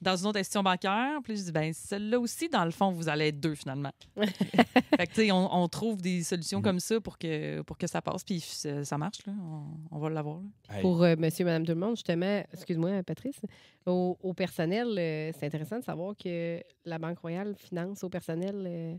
dans 0.02 0.16
une 0.18 0.28
autre 0.28 0.40
institution 0.40 0.64
bancaire. 0.64 1.20
Puis 1.24 1.38
je 1.38 1.44
dis, 1.44 1.52
ben, 1.52 1.72
celle-là 1.74 2.20
aussi, 2.20 2.50
dans 2.50 2.66
le 2.66 2.72
fond, 2.72 2.92
vous 2.92 3.08
allez 3.08 3.28
être 3.28 3.40
deux 3.40 3.56
finalement. 3.56 3.92
fait 4.18 5.08
que, 5.08 5.14
tu 5.14 5.22
sais, 5.22 5.32
on, 5.32 5.54
on 5.54 5.68
trouve 5.68 6.02
des 6.02 6.24
solutions 6.24 6.60
Mhm. 6.60 6.64
comme 6.64 6.80
ça 6.80 7.00
pour 7.00 7.18
que, 7.18 7.62
pour 7.62 7.78
que 7.78 7.88
ça 7.88 8.02
passe. 8.02 8.24
Puis 8.24 8.40
ça, 8.42 8.84
ça 8.84 8.98
marche, 8.98 9.26
là. 9.26 9.34
On, 9.42 9.64
on 9.92 10.00
va 10.00 10.10
l'avoir. 10.10 10.40
Pour 10.82 11.04
euh, 11.04 11.16
monsieur, 11.18 11.46
madame, 11.46 11.66
tout 11.66 11.74
le 11.74 11.80
monde, 11.80 11.96
justement, 11.96 12.44
excuse-moi, 12.54 13.04
Patrice, 13.04 13.40
au, 13.86 14.18
au 14.22 14.34
personnel, 14.34 14.88
euh, 14.98 15.32
c'est 15.38 15.46
intéressant 15.46 15.80
de 15.80 15.84
savoir 15.84 16.16
que 16.18 16.62
la 16.86 16.98
Banque 17.00 17.20
Royale 17.20 17.56
finance 17.56 18.04
au 18.04 18.10
personnel 18.10 18.64
euh, 18.68 18.96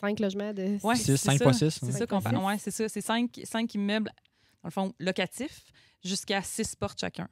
cinq 0.00 0.18
logements 0.20 0.52
de. 0.52 0.78
Ouais, 0.84 0.96
Six, 0.96 1.04
c'est 1.04 1.16
cinq 1.16 1.38
ça. 1.38 1.44
fois 1.44 1.52
six, 1.52 1.70
C'est 1.70 1.86
ouais. 1.86 1.92
ça 1.92 1.98
Cinq 1.98 2.06
qu'on 2.08 2.20
fait. 2.20 2.36
Ouais, 2.36 2.58
c'est 2.58 2.70
ça. 2.72 2.88
C'est 2.88 3.00
cinq, 3.00 3.40
cinq 3.44 3.74
immeubles, 3.74 4.10
dans 4.62 4.68
le 4.68 4.70
fond, 4.72 4.92
locatifs, 4.98 5.72
jusqu'à 6.04 6.42
six 6.42 6.74
portes 6.74 7.00
chacun. 7.00 7.28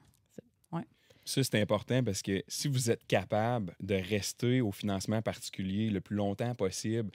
Ça, 1.30 1.44
c'est 1.44 1.60
important 1.60 2.02
parce 2.02 2.22
que 2.22 2.42
si 2.48 2.66
vous 2.68 2.90
êtes 2.90 3.06
capable 3.06 3.74
de 3.80 3.94
rester 3.94 4.60
au 4.60 4.72
financement 4.72 5.22
particulier 5.22 5.90
le 5.90 6.00
plus 6.00 6.16
longtemps 6.16 6.54
possible, 6.54 7.10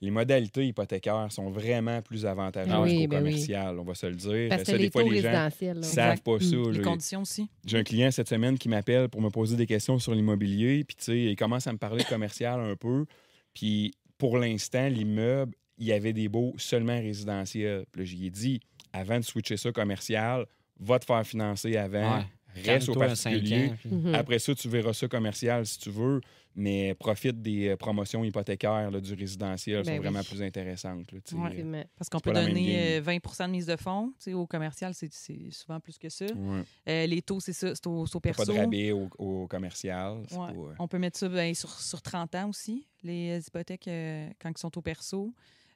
les 0.00 0.10
modalités 0.10 0.66
hypothécaires 0.66 1.32
sont 1.32 1.48
vraiment 1.50 2.02
plus 2.02 2.26
avantageuses 2.26 2.72
Ah 2.72 2.82
oui, 2.82 3.04
qu'au 3.04 3.08
ben 3.08 3.24
oui. 3.24 3.30
commercial, 3.30 3.78
on 3.78 3.82
va 3.82 3.94
se 3.94 4.06
le 4.06 4.14
dire. 4.14 4.48
Parce 4.50 4.62
que 4.62 4.66
Ça, 4.72 4.76
les 4.76 4.84
des 4.84 4.90
fois, 4.90 5.02
taux 5.02 5.10
les 5.10 5.22
gens 5.22 5.32
là. 5.32 5.50
savent 5.82 6.20
pas 6.22 6.38
ça. 6.38 6.54
Les 6.54 6.72
là. 6.78 6.84
conditions 6.84 7.22
aussi. 7.22 7.48
J'ai 7.64 7.78
un 7.78 7.82
client 7.82 8.10
cette 8.10 8.28
semaine 8.28 8.58
qui 8.58 8.68
m'appelle 8.68 9.08
pour 9.08 9.22
me 9.22 9.30
poser 9.30 9.56
des 9.56 9.66
questions 9.66 9.98
sur 9.98 10.14
l'immobilier, 10.14 10.84
puis 10.84 10.96
tu 10.96 11.04
sais, 11.04 11.18
il 11.18 11.34
commence 11.36 11.66
à 11.66 11.72
me 11.72 11.78
parler 11.78 12.04
de 12.04 12.08
commercial 12.08 12.60
un 12.60 12.76
peu, 12.76 13.06
puis 13.54 13.94
pour 14.18 14.36
l'instant, 14.38 14.86
l'immeuble, 14.88 15.54
il 15.78 15.86
y 15.86 15.92
avait 15.92 16.12
des 16.12 16.28
baux 16.28 16.54
seulement 16.58 16.98
résidentiels. 17.00 17.84
Puis 17.90 18.02
là, 18.02 18.04
j'y 18.06 18.26
ai 18.26 18.30
dit, 18.30 18.60
avant 18.92 19.18
de 19.18 19.24
switcher 19.24 19.56
ça 19.56 19.72
commercial, 19.72 20.44
va 20.78 20.98
te 20.98 21.04
faire 21.06 21.26
financer 21.26 21.76
avant, 21.76 22.18
Ouais. 22.18 22.24
Reste 22.62 22.88
au 22.88 22.94
particulier. 22.94 23.66
ans, 23.68 23.76
puis- 23.78 23.90
Mhm. 23.90 24.14
Après 24.14 24.38
ça, 24.38 24.54
tu 24.54 24.68
verras 24.68 24.92
ça 24.92 25.08
commercial 25.08 25.66
si 25.66 25.78
tu 25.78 25.90
veux, 25.90 26.20
mais 26.54 26.94
profite 26.94 27.42
des 27.42 27.68
euh, 27.68 27.76
promotions 27.76 28.24
hypothécaires 28.24 28.90
là, 28.90 29.00
du 29.00 29.12
résidentiel, 29.14 29.78
Ben 29.78 29.84
sont 29.84 29.92
oui. 29.92 29.98
vraiment 29.98 30.22
plus 30.22 30.42
intéressantes. 30.42 31.12
là. 31.12 31.18
Ouais. 31.32 31.46
Effectivement. 31.46 31.84
Parce 31.96 32.08
qu'on 32.08 32.20
peut 32.20 32.32
donner 32.32 32.66
game. 32.66 32.98
euh, 32.98 33.00
20 33.02 33.46
de 33.46 33.50
mise 33.52 33.66
de 33.66 33.76
fonds. 33.76 34.12
Au 34.32 34.46
commercial, 34.46 34.94
c'est 34.94 35.12
c'est 35.12 35.50
souvent 35.50 35.80
plus 35.80 35.98
que 35.98 36.08
ça. 36.08 36.24
Ouais. 36.26 36.62
Euh, 36.88 37.06
les 37.06 37.20
taux, 37.22 37.40
c'est 37.40 37.52
ça, 37.52 37.74
c'est 37.74 37.86
au, 37.86 38.06
c'est 38.06 38.16
au 38.16 38.20
perso. 38.20 38.44
Pas 38.46 38.52
de 38.52 38.58
rabais 38.58 38.92
au, 38.92 39.08
au 39.18 39.46
commercial. 39.46 40.22
c'est 40.28 40.36
Ouais. 40.36 40.52
pas, 40.52 40.58
euh, 40.58 40.74
On 40.78 40.88
peut 40.88 40.98
mettre 40.98 41.18
ça 41.18 41.28
ben, 41.28 41.54
sur, 41.54 41.70
sur 41.70 42.00
30 42.00 42.34
ans 42.36 42.48
aussi, 42.48 42.86
les 43.02 43.38
hypothèques 43.46 43.88
euh, 43.88 44.28
quand 44.40 44.50
ils 44.50 44.58
sont 44.58 44.76
au 44.78 44.82
perso. 44.82 45.34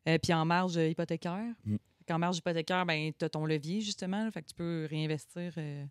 Euh, 0.09 0.16
puis 0.16 0.33
en 0.33 0.47
marge 0.47 0.79
euh, 0.79 0.88
hypothécaire. 0.88 1.53
Mm. 1.66 1.77
En 2.11 2.19
marge 2.19 2.38
hypothécaire, 2.38 2.85
ben, 2.87 3.12
tu 3.16 3.25
as 3.25 3.29
ton 3.29 3.45
levier, 3.47 3.81
justement. 3.83 4.25
là, 4.25 4.31
fait 4.33 4.43
que 4.43 4.49
tu 4.49 4.55
peux 4.55 4.87
réinvestir 4.90 5.53
euh, 5.59 5.85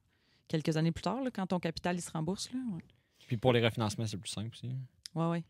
quelques 0.50 0.76
années 0.76 0.92
plus 0.92 1.04
tard, 1.04 1.24
là, 1.24 1.30
quand 1.32 1.48
ton 1.48 1.60
capital 1.60 1.96
il 1.96 2.02
se 2.02 2.12
rembourse. 2.12 2.52
Là. 2.52 2.60
Ouais. 2.74 2.82
Puis 3.28 3.38
pour 3.38 3.54
les 3.54 3.64
refinancements, 3.64 4.06
c'est 4.06 4.18
plus 4.18 4.30
simple 4.30 4.50
aussi. 4.54 4.70
Ouais, 5.16 5.28
ouais. 5.28 5.44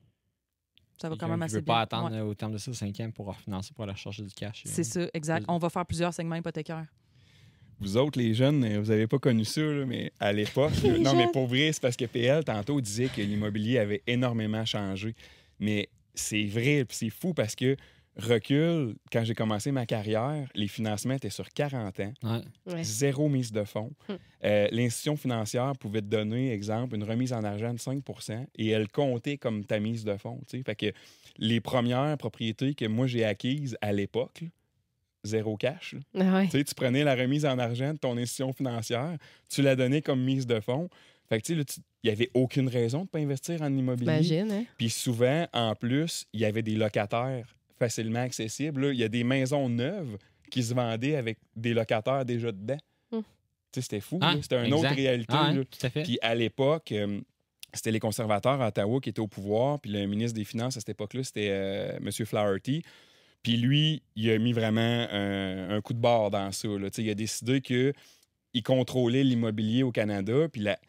Ça 1.02 1.10
va 1.10 1.16
quand 1.16 1.30
même 1.30 1.42
assez 1.42 1.62
bien. 1.62 1.74
pas 1.76 1.80
attendre 1.82 2.12
Ouais. 2.12 2.18
euh, 2.18 2.26
au 2.26 2.34
terme 2.36 2.52
de 2.52 2.58
ça, 2.58 2.74
5 2.74 3.00
ans 3.00 3.10
pour 3.12 3.28
refinancer, 3.28 3.74
pour 3.74 3.86
aller 3.86 3.96
chercher 3.96 4.22
du 4.24 4.34
cash. 4.36 4.64
C'est 4.66 4.84
ça, 4.84 5.08
exact. 5.14 5.46
On 5.48 5.58
va 5.58 5.70
faire 5.70 5.86
plusieurs 5.86 6.14
segments 6.14 6.36
hypothécaires. 6.36 6.86
Vous 7.80 7.96
autres, 7.96 8.20
les 8.20 8.34
jeunes, 8.34 8.62
euh, 8.66 8.82
vous 8.82 8.92
avez 8.92 9.08
pas 9.08 9.18
connu 9.20 9.46
ça, 9.46 9.62
là, 9.62 9.86
mais 9.86 10.12
à 10.20 10.34
l'époque. 10.34 10.74
non, 11.00 11.16
mais 11.16 11.28
pour 11.32 11.48
vrai, 11.48 11.72
c'est 11.72 11.82
parce 11.82 11.96
que 11.96 12.04
PL, 12.04 12.44
tantôt, 12.44 12.82
disait 12.82 13.08
que 13.08 13.22
l'immobilier 13.22 13.80
avait 13.80 14.04
énormément 14.06 14.66
changé. 14.66 15.16
Mais 15.60 15.88
c'est 16.14 16.44
vrai, 16.48 16.84
puis 16.84 16.98
c'est 16.98 17.10
fou 17.10 17.34
parce 17.34 17.56
que 17.56 17.78
recul, 18.24 18.96
quand 19.12 19.24
j'ai 19.24 19.34
commencé 19.36 19.72
ma 19.72 19.86
carrière, 19.86 20.48
les 20.56 20.68
financements 20.68 21.14
étaient 21.16 21.30
sur 21.30 21.50
40 21.50 22.00
ans, 22.00 22.14
Ouais. 22.24 22.74
Ouais. 22.74 22.84
zéro 22.84 23.30
mise 23.30 23.52
de 23.52 23.64
fonds. 23.64 23.92
Hum. 24.10 24.18
Euh, 24.44 24.68
L'institution 24.72 25.18
financière 25.18 25.74
pouvait 25.80 26.02
te 26.02 26.08
donner, 26.08 26.52
exemple, 26.54 26.96
une 26.96 27.04
remise 27.04 27.34
en 27.34 27.44
argent 27.44 27.74
de 27.74 27.80
5% 27.80 28.46
et 28.58 28.70
elle 28.70 28.88
comptait 28.88 29.38
comme 29.38 29.66
ta 29.66 29.80
mise 29.80 30.04
de 30.06 30.16
fonds. 30.18 30.40
Fait 30.48 30.76
que 30.76 30.94
les 31.38 31.60
premières 31.62 32.18
propriétés 32.18 32.74
que 32.76 32.86
moi 32.86 33.08
j'ai 33.08 33.26
acquises 33.26 33.78
à 33.82 33.92
l'époque, 33.94 34.44
zéro 35.24 35.58
cash. 35.58 35.96
Ah 36.18 36.36
ouais. 36.36 36.48
Tu 36.48 36.64
prenais 36.76 37.04
la 37.04 37.16
remise 37.16 37.46
en 37.46 37.60
argent 37.60 37.94
de 37.94 37.98
ton 38.00 38.18
institution 38.18 38.54
financière, 38.54 39.18
tu 39.50 39.62
la 39.62 39.76
donnais 39.76 40.02
comme 40.02 40.24
mise 40.24 40.48
de 40.48 40.60
fonds. 40.60 40.90
Fait 41.28 41.40
que, 41.40 41.46
tu 41.46 41.52
sais, 41.54 41.58
là, 41.60 41.64
tu- 41.66 41.82
il 42.04 42.08
n'y 42.08 42.12
avait 42.12 42.32
aucune 42.34 42.70
raison 42.70 43.00
de 43.00 43.04
ne 43.04 43.08
pas 43.08 43.20
investir 43.20 43.62
en 43.62 43.72
immobilier. 43.76 44.12
Imagine, 44.14 44.52
hein? 44.52 44.64
Puis 44.78 44.90
souvent, 44.90 45.46
en 45.54 45.76
plus, 45.76 46.26
il 46.34 46.40
y 46.40 46.46
avait 46.46 46.64
des 46.64 46.76
locataires 46.76 47.56
facilement 47.80 48.20
accessibles. 48.22 48.88
là. 48.88 48.94
Il 48.94 49.00
y 49.00 49.04
a 49.04 49.08
des 49.10 49.24
maisons 49.24 49.70
neuves 49.70 50.18
qui 50.52 50.64
se 50.64 50.74
vendaient 50.74 51.16
avec 51.16 51.38
des 51.56 51.74
locataires 51.74 52.26
déjà 52.26 52.52
dedans. 52.52 52.78
Hum. 53.12 53.24
Tu 53.24 53.28
sais, 53.76 53.82
c'était 53.82 54.00
fou. 54.02 54.20
Ah. 54.22 54.36
C'était 54.42 54.66
une 54.66 54.74
autre 54.74 54.94
réalité. 54.94 55.34
Ah, 55.36 55.50
ouais, 55.50 55.58
là. 55.58 55.64
tout 55.66 55.86
à 55.86 55.90
fait. 55.90 56.04
Puis 56.04 56.18
à 56.22 56.36
l'époque, 56.36 56.92
euh, 56.92 57.20
c'était 57.74 57.92
les 57.92 58.00
conservateurs 58.00 58.62
à 58.62 58.68
Ottawa 58.70 59.00
qui 59.00 59.10
étaient 59.10 59.20
au 59.20 59.28
pouvoir. 59.28 59.80
Puis 59.80 59.92
le 59.92 60.06
ministre 60.08 60.36
des 60.38 60.44
Finances 60.46 60.76
à 60.78 60.80
cette 60.80 60.90
époque-là, 60.90 61.24
c'était 61.24 61.50
euh, 61.52 61.98
M. 61.98 62.12
Flaherty. 62.12 62.84
Puis 63.44 63.58
lui, 63.58 64.02
il 64.16 64.30
a 64.32 64.38
mis 64.38 64.52
vraiment 64.54 64.82
un, 65.12 65.70
un 65.70 65.82
coup 65.82 65.94
de 65.94 66.00
barre 66.00 66.30
dans 66.32 66.52
ça. 66.52 66.68
là. 66.68 66.90
Tu 66.90 66.96
sais, 66.98 67.04
Il 67.04 67.10
a 67.10 67.16
décidé 67.16 67.62
qu'il 67.62 67.94
contrôlait 68.66 69.24
l'immobilier 69.24 69.84
au 69.84 69.92
Canada. 69.92 70.48
Puis 70.52 70.62
la- 70.62 70.80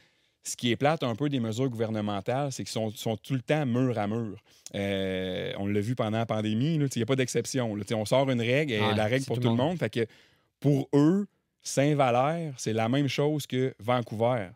ce 0.42 0.57
qui 0.57 0.70
est 0.70 0.76
plate 0.76 1.03
un 1.03 1.14
peu 1.14 1.29
des 1.29 1.40
mesures 1.40 1.68
gouvernementales, 1.68 2.50
c'est 2.53 2.64
qu'ils 2.64 2.72
sont, 2.72 2.90
sont 2.90 3.16
tout 3.16 3.35
le 3.35 3.42
temps 3.42 3.66
mur 3.66 3.98
à 3.98 4.07
mur. 4.07 4.37
Euh, 4.74 5.53
on 5.59 5.66
l'a 5.66 5.81
vu 5.81 5.94
pendant 5.94 6.18
la 6.18 6.26
pandémie, 6.26 6.74
il 6.76 6.88
n'y 6.96 7.03
a 7.03 7.07
pas 7.07 7.16
d'exception. 7.16 7.76
On 7.92 8.05
sort 8.05 8.31
une 8.31 8.40
règle, 8.40 8.72
et 8.72 8.81
Ouais, 8.81 8.94
la 8.94 9.05
règle 9.05 9.24
pour 9.26 9.37
tout 9.37 9.42
tout 9.42 9.48
le 9.48 9.55
le 9.55 9.59
monde. 9.59 9.68
monde. 9.70 9.79
Fait 9.79 9.90
que 9.90 10.07
pour 10.61 10.88
eux, 10.94 11.26
Saint-Valère, 11.62 12.55
c'est 12.57 12.72
la 12.72 12.88
même 12.88 13.09
chose 13.09 13.46
que 13.46 13.74
Vancouver. 13.79 14.48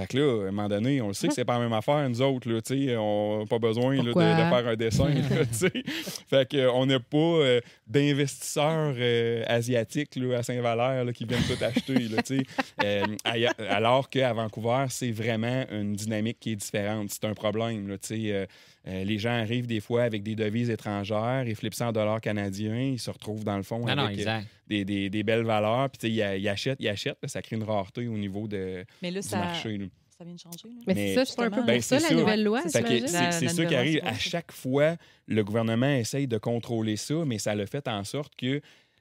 Fait 0.00 0.06
que 0.06 0.16
là, 0.16 0.44
à 0.44 0.48
un 0.48 0.50
moment 0.50 0.68
donné, 0.68 1.00
on 1.02 1.08
le 1.08 1.12
sait 1.14 1.28
que 1.28 1.34
c'est 1.34 1.44
pas 1.44 1.54
la 1.54 1.60
même 1.60 1.72
affaire, 1.74 2.08
nous 2.08 2.22
autres, 2.22 2.50
là, 2.50 2.62
tu 2.62 2.86
sais, 2.86 2.96
on 2.96 3.40
n'a 3.40 3.46
pas 3.46 3.58
besoin 3.58 3.96
là, 3.96 4.02
de, 4.04 4.12
faire 4.12 4.68
un 4.68 4.76
dessin, 4.76 5.08
là, 5.08 5.44
tu 5.46 5.54
sais. 5.54 5.70
Fait 6.30 6.48
que, 6.48 6.56
euh, 6.56 6.72
on 6.72 6.86
n'a 6.86 6.98
pas 7.00 7.16
euh, 7.18 7.60
d'investisseurs 7.86 8.94
euh, 8.96 9.44
asiatiques 9.46 10.16
là, 10.16 10.38
à 10.38 10.42
Saint-Valère 10.42 11.12
qui 11.12 11.24
viennent 11.24 11.42
tout 11.42 11.62
acheter, 11.62 12.08
là, 12.08 12.22
tu 12.22 12.38
sais. 12.38 12.42
Euh, 12.82 13.04
ailleurs- 13.24 13.54
alors 13.68 14.08
qu'à 14.08 14.32
Vancouver, 14.32 14.86
c'est 14.88 15.12
vraiment 15.12 15.64
une 15.70 15.94
dynamique 15.94 16.38
qui 16.40 16.52
est 16.52 16.56
différente. 16.56 17.10
C'est 17.10 17.26
un 17.26 17.34
problème, 17.34 17.88
là, 17.88 17.98
tu 17.98 18.08
sais. 18.08 18.48
Euh, 18.88 19.04
les 19.04 19.18
gens 19.18 19.30
arrivent 19.32 19.66
des 19.66 19.80
fois 19.80 20.02
avec 20.04 20.22
des 20.22 20.34
devises 20.34 20.70
étrangères, 20.70 21.44
ils 21.46 21.54
flippent 21.54 21.74
ça 21.74 21.88
en 21.88 21.92
dollars 21.92 22.20
canadiens, 22.20 22.80
ils 22.80 22.98
se 22.98 23.10
retrouvent 23.10 23.44
dans 23.44 23.56
le 23.56 23.62
fond 23.62 23.80
Non, 23.80 24.04
avec 24.04 24.26
euh, 24.26 24.40
des, 24.68 24.84
des- 24.84 25.10
des 25.10 25.22
belles 25.22 25.44
valeurs, 25.44 25.90
puis 25.90 25.98
tu 25.98 26.06
sais, 26.18 26.36
ils, 26.38 26.42
ils 26.42 26.48
achètent, 26.48 26.78
ils 26.80 26.88
achètent, 26.88 27.18
là, 27.22 27.28
ça 27.28 27.42
crée 27.42 27.56
une 27.56 27.62
rareté 27.64 28.08
au 28.08 28.16
niveau 28.16 28.48
de, 28.48 28.84
Mais 29.02 29.10
là, 29.10 29.20
du 29.20 29.28
ça, 29.28 29.38
marché. 29.38 29.76
là. 29.78 29.86
ça 30.16 30.24
vient 30.24 30.34
de 30.34 30.38
changer. 30.40 30.68
là. 30.68 30.74
Mais, 30.86 30.94
Mais- 30.94 31.08
c'est 31.14 31.14
ça, 31.14 31.24
c'est 31.26 31.40
un 31.42 31.50
peu 31.50 31.56
pour 31.56 31.66
Ben, 31.66 31.80
ça, 31.82 31.98
c'est 32.00 32.14
la 32.14 32.20
nouvelle 32.20 32.42
loi, 32.44 32.62
C'est 32.66 32.70
ça 32.70 33.64
qui 33.66 33.74
arrive. 33.74 34.00
À 34.04 34.14
chaque 34.18 34.52
fois, 34.52 34.96
le 35.26 35.44
gouvernement 35.44 35.90
essaye 35.94 36.26
de 36.26 36.38
contrôler 36.38 36.96
ça, 36.96 37.16
mais 37.26 37.38
ça 37.38 37.54
le 37.54 37.66
fait 37.66 37.86
en 37.86 38.02
sorte 38.04 38.34
que 38.36 38.60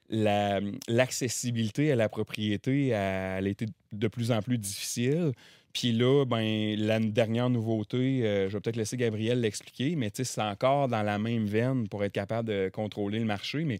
la- 0.09 0.59
l'accessibilité 0.87 1.91
à 1.91 1.95
la 1.95 2.09
propriété 2.09 2.87
elle 2.87 3.45
a 3.45 3.49
été 3.49 3.65
de 3.91 4.07
plus 4.07 4.31
en 4.31 4.41
plus 4.41 4.57
difficile. 4.57 5.31
Puis 5.73 5.91
là, 5.91 6.25
ben, 6.25 6.75
la 6.77 6.99
dernière 6.99 7.49
nouveauté, 7.49 8.25
euh, 8.25 8.49
je 8.49 8.53
vais 8.53 8.61
peut-être 8.61 8.75
laisser 8.75 8.97
Gabriel 8.97 9.39
l'expliquer, 9.41 9.95
mais 9.95 10.09
c'est 10.13 10.41
encore 10.41 10.87
dans 10.87 11.03
la 11.03 11.19
même 11.19 11.45
veine 11.45 11.87
pour 11.87 12.03
être 12.03 12.13
capable 12.13 12.49
de 12.49 12.69
contrôler 12.73 13.19
le 13.19 13.25
marché. 13.25 13.63
Mais 13.65 13.79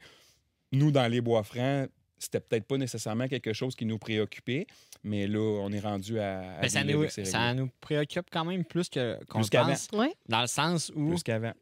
nous, 0.72 0.92
dans 0.92 1.08
les 1.08 1.22
bois 1.22 1.44
francs, 1.44 1.90
c'était 2.20 2.40
peut-être 2.42 2.66
pas 2.66 2.78
nécessairement 2.78 3.28
quelque 3.28 3.54
chose 3.54 3.76
qui 3.76 3.86
nous 3.86 3.98
préoccupait, 3.98 4.68
mais 5.04 5.26
là, 5.26 5.40
on 5.40 5.72
est 5.72 5.80
rendu 5.80 6.20
à. 6.20 6.60
à 6.60 6.68
ça, 6.70 6.84
nous, 6.84 7.08
ça 7.08 7.56
préoccupe 7.82 8.28
quand 8.32 8.46
même 8.46 8.66
plus 8.66 8.90
que 8.90 9.18
qu'on 9.26 9.42
qu'avant. 9.42 9.70
pense, 9.70 9.88
Ouais. 9.94 10.14
dans 10.28 10.42
le 10.42 10.48
sens 10.48 10.92
où, 10.96 11.10
Plus 11.10 11.24
qu'avant. 11.24 11.54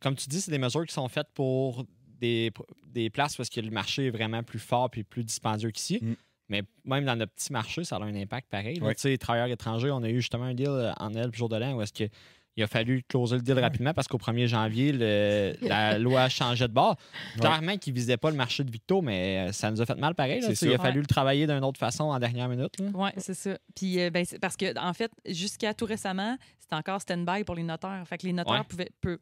comme 0.00 0.16
tu 0.16 0.28
dis, 0.28 0.40
c'est 0.40 0.50
des 0.50 0.58
mesures 0.58 0.84
qui 0.84 0.92
sont 0.92 1.08
faites 1.08 1.28
pour 1.32 1.86
des, 2.20 2.52
des 2.86 3.08
places 3.08 3.36
parce 3.36 3.48
que 3.48 3.60
le 3.60 3.70
marché 3.70 4.06
est 4.06 4.10
vraiment 4.10 4.42
plus 4.42 4.58
fort 4.58 4.90
puis 4.90 5.04
plus 5.04 5.24
dispendieux 5.24 5.70
qu'ici. 5.70 6.00
Mm. 6.02 6.14
Mais 6.50 6.62
même 6.84 7.04
dans 7.06 7.16
notre 7.16 7.32
petit 7.32 7.52
marché, 7.52 7.84
ça 7.84 7.96
a 7.96 8.00
un 8.00 8.14
impact 8.14 8.48
pareil. 8.50 8.78
là. 8.80 8.86
Ouais. 8.86 8.94
Tu 8.94 9.00
sais, 9.02 9.16
travailleurs 9.16 9.48
étrangers, 9.48 9.90
on 9.90 10.02
a 10.02 10.08
eu 10.10 10.16
justement 10.20 10.44
un 10.44 10.54
deal 10.54 10.68
euh, 10.68 10.92
en 10.98 11.14
Elbe 11.14 11.34
jour 11.34 11.48
de 11.48 11.56
l'an 11.56 11.72
où 11.74 11.82
est-ce 11.82 11.92
que 11.92 12.04
il 12.56 12.64
a 12.64 12.66
fallu 12.66 13.04
closer 13.08 13.36
le 13.36 13.42
deal 13.42 13.58
rapidement 13.60 13.94
parce 13.94 14.08
qu'au 14.08 14.18
1er 14.18 14.46
janvier, 14.48 14.90
le- 14.92 15.54
la 15.62 15.98
loi 15.98 16.28
changeait 16.28 16.66
de 16.66 16.72
bord. 16.74 16.96
Clairement 17.38 17.76
qu'ils 17.78 17.94
ne 17.94 17.98
visaient 17.98 18.16
pas 18.16 18.30
le 18.30 18.36
marché 18.36 18.64
de 18.64 18.70
Victo, 18.70 19.00
mais 19.00 19.48
euh, 19.48 19.52
ça 19.52 19.70
nous 19.70 19.80
a 19.80 19.86
fait 19.86 19.94
mal 19.94 20.14
pareil. 20.16 20.40
là. 20.40 20.48
Il 20.60 20.72
a 20.74 20.78
fallu 20.78 21.00
le 21.00 21.06
travailler 21.06 21.46
d'une 21.46 21.64
autre 21.64 21.78
façon 21.78 22.04
en 22.04 22.18
dernière 22.18 22.48
minute. 22.48 22.78
là. 22.80 22.86
Oui, 22.92 23.10
c'est 23.18 23.34
ça. 23.34 23.56
Puis, 23.76 24.00
euh, 24.00 24.10
ben, 24.10 24.24
c'est 24.24 24.40
parce 24.40 24.56
que, 24.56 24.76
en 24.78 24.92
fait, 24.92 25.12
jusqu'à 25.26 25.72
tout 25.74 25.84
récemment, 25.86 26.36
c'était 26.58 26.74
encore 26.74 27.00
stand-by 27.00 27.44
pour 27.44 27.54
les 27.54 27.62
notaires. 27.62 28.02
Fait 28.06 28.18
que 28.18 28.26
les 28.26 28.32
notaires 28.32 28.54
Ouais. 28.54 28.64
pouvaient. 28.68 28.90
peu- 29.00 29.18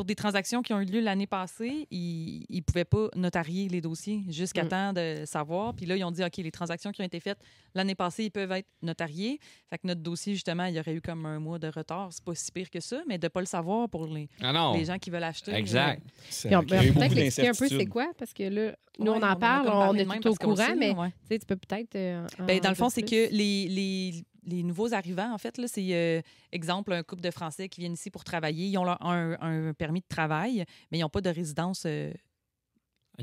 pour 0.00 0.06
des 0.06 0.14
transactions 0.14 0.62
qui 0.62 0.72
ont 0.72 0.80
eu 0.80 0.86
lieu 0.86 1.00
l'année 1.00 1.26
passée, 1.26 1.86
ils 1.90 2.46
ne 2.48 2.60
pouvaient 2.62 2.86
pas 2.86 3.08
notarier 3.16 3.68
les 3.68 3.82
dossiers 3.82 4.22
jusqu'à 4.30 4.64
Mm. 4.64 4.68
temps 4.68 4.92
de 4.94 5.24
savoir. 5.26 5.74
Puis 5.74 5.84
là, 5.84 5.94
ils 5.94 6.04
ont 6.04 6.10
dit 6.10 6.24
OK, 6.24 6.38
les 6.38 6.50
transactions 6.50 6.90
qui 6.90 7.02
ont 7.02 7.04
été 7.04 7.20
faites 7.20 7.38
l'année 7.74 7.94
passée, 7.94 8.24
ils 8.24 8.30
peuvent 8.30 8.50
être 8.52 8.66
notariés. 8.80 9.38
Fait 9.68 9.76
que 9.76 9.86
notre 9.86 10.00
dossier, 10.00 10.32
justement, 10.32 10.64
il 10.64 10.74
y 10.74 10.80
aurait 10.80 10.94
eu 10.94 11.02
comme 11.02 11.26
un 11.26 11.38
mois 11.38 11.58
de 11.58 11.68
retard. 11.68 12.08
C'est 12.12 12.24
pas 12.24 12.34
si 12.34 12.50
pire 12.50 12.70
que 12.70 12.80
ça, 12.80 13.02
mais 13.06 13.18
de 13.18 13.26
ne 13.26 13.28
pas 13.28 13.40
le 13.40 13.46
savoir 13.46 13.90
pour 13.90 14.06
les, 14.06 14.26
Ah 14.40 14.54
non. 14.54 14.72
les 14.72 14.86
gens 14.86 14.96
qui 14.98 15.10
veulent 15.10 15.22
acheter. 15.22 15.52
Exact. 15.52 16.02
Puis 16.30 16.56
on 16.56 16.62
peut-être 16.64 17.14
l'expliquer 17.14 17.48
un 17.50 17.52
peu 17.52 17.68
c'est 17.68 17.84
quoi, 17.86 18.10
parce 18.18 18.32
que 18.32 18.44
là, 18.44 18.60
euh, 18.62 18.72
nous, 18.98 19.12
ouais, 19.12 19.18
on 19.20 19.22
en 19.22 19.36
parle, 19.36 19.68
on 19.68 19.94
est 19.96 20.20
tout 20.20 20.28
au 20.30 20.34
courant, 20.34 20.56
sait, 20.56 20.76
mais 20.76 20.94
ouais. 20.94 21.12
tu 21.28 21.38
peux 21.46 21.56
peut-être. 21.56 21.94
euh, 21.96 22.26
en 22.38 22.44
Ben, 22.46 22.58
dans 22.60 22.70
le 22.70 22.74
fond, 22.74 22.88
c'est 22.88 23.02
que 23.02 23.30
les, 23.30 23.68
les, 23.68 24.24
les 24.46 24.62
nouveaux 24.62 24.92
arrivants, 24.94 25.32
en 25.32 25.38
fait, 25.38 25.58
là, 25.58 25.66
c'est 25.68 25.88
euh, 25.92 26.20
exemple 26.52 26.92
un 26.92 27.02
couple 27.02 27.22
de 27.22 27.30
Français 27.30 27.68
qui 27.68 27.80
viennent 27.80 27.94
ici 27.94 28.10
pour 28.10 28.24
travailler. 28.24 28.66
Ils 28.68 28.78
ont 28.78 28.84
leur- 28.84 29.04
un, 29.04 29.36
un 29.40 29.72
permis 29.74 30.00
de 30.00 30.06
travail, 30.08 30.64
mais 30.90 30.98
ils 30.98 31.02
n'ont 31.02 31.08
pas 31.08 31.20
de 31.20 31.30
résidence 31.30 31.84
euh, 31.86 32.12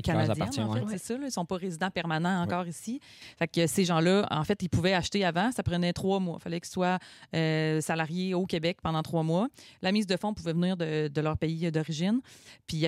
canadienne. 0.02 0.46
en 0.64 0.72
fait, 0.74 0.80
ouais. 0.84 0.92
c'est 0.98 0.98
ça. 1.04 1.14
là. 1.14 1.20
Ils 1.22 1.24
ne 1.26 1.30
sont 1.30 1.44
pas 1.44 1.56
résidents 1.56 1.90
permanents 1.90 2.40
encore 2.42 2.68
ici. 2.68 3.00
Fait 3.36 3.48
que 3.48 3.66
ces 3.66 3.84
gens-là, 3.84 4.26
en 4.30 4.44
fait, 4.44 4.62
ils 4.62 4.68
pouvaient 4.68 4.94
acheter 4.94 5.24
avant. 5.24 5.50
Ça 5.50 5.64
prenait 5.64 5.92
trois 5.92 6.20
mois. 6.20 6.36
Il 6.38 6.42
fallait 6.42 6.60
qu'ils 6.60 6.70
soient 6.70 6.98
euh, 7.34 7.80
salariés 7.80 8.32
au 8.34 8.46
Québec 8.46 8.78
pendant 8.80 9.02
trois 9.02 9.24
mois. 9.24 9.48
La 9.82 9.90
mise 9.90 10.06
de 10.06 10.16
fonds 10.16 10.34
pouvait 10.34 10.52
venir 10.52 10.76
de, 10.76 11.08
de 11.08 11.20
leur 11.20 11.36
pays 11.36 11.70
d'origine. 11.72 12.20
Puis 12.68 12.76
il 12.76 12.80
n'y 12.80 12.86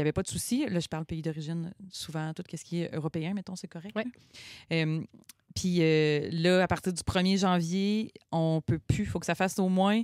avait, 0.00 0.12
pas 0.12 0.22
de 0.22 0.28
souci. 0.28 0.66
Là, 0.68 0.80
je 0.80 0.88
parle 0.88 1.04
pays 1.04 1.22
d'origine, 1.22 1.72
souvent, 1.92 2.32
tout 2.34 2.42
ce 2.52 2.64
qui 2.64 2.80
est 2.82 2.92
européen, 2.92 3.34
mettons, 3.34 3.54
c'est 3.54 3.68
correct. 3.68 3.94
Ouais. 3.94 5.06
Puis 5.54 5.78
euh, 5.80 6.28
là, 6.32 6.62
à 6.62 6.66
partir 6.66 6.92
du 6.92 7.02
1er 7.02 7.38
janvier, 7.38 8.12
on 8.32 8.60
peut 8.64 8.78
plus. 8.78 9.04
Il 9.04 9.06
faut 9.06 9.18
que 9.18 9.26
ça 9.26 9.34
fasse 9.34 9.58
au 9.58 9.68
moins 9.68 10.02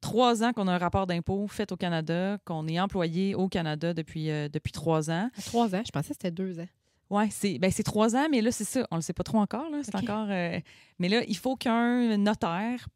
trois 0.00 0.42
ans 0.42 0.52
qu'on 0.52 0.68
a 0.68 0.74
un 0.74 0.78
rapport 0.78 1.06
d'impôt 1.06 1.46
fait 1.48 1.72
au 1.72 1.76
Canada, 1.76 2.38
qu'on 2.44 2.68
est 2.68 2.78
employé 2.78 3.34
au 3.34 3.48
Canada 3.48 3.94
depuis, 3.94 4.30
euh, 4.30 4.48
depuis 4.48 4.72
trois 4.72 5.10
ans. 5.10 5.30
Trois 5.46 5.74
ans? 5.74 5.82
Je 5.84 5.90
pensais 5.90 6.08
que 6.08 6.14
c'était 6.14 6.30
deux 6.30 6.60
ans. 6.60 6.68
Oui, 7.10 7.24
c'est 7.30 7.58
ben, 7.58 7.70
c'est 7.70 7.82
trois 7.82 8.16
ans, 8.16 8.28
mais 8.30 8.40
là, 8.40 8.50
c'est 8.50 8.64
ça. 8.64 8.86
On 8.90 8.96
ne 8.96 9.00
le 9.00 9.02
sait 9.02 9.12
pas 9.12 9.22
trop 9.22 9.38
encore. 9.38 9.70
là. 9.70 9.80
C'est 9.82 9.94
encore. 9.94 10.26
euh, 10.30 10.58
mais 10.98 11.08
là, 11.08 11.22
il 11.26 11.36
faut 11.36 11.56
qu'un 11.56 12.16
notaire 12.16 12.88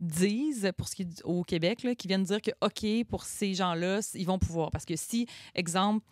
dise, 0.00 0.70
pour 0.76 0.88
ce 0.88 0.96
qui 0.96 1.02
est 1.02 1.22
au 1.24 1.42
Québec, 1.42 1.86
qui 1.96 2.08
vienne 2.08 2.24
dire 2.24 2.42
que, 2.42 2.50
OK, 2.60 3.06
pour 3.08 3.22
ces 3.24 3.54
gens-là, 3.54 4.00
ils 4.14 4.26
vont 4.26 4.38
pouvoir. 4.38 4.70
Parce 4.70 4.84
que 4.84 4.96
si, 4.96 5.26
exemple, 5.54 6.04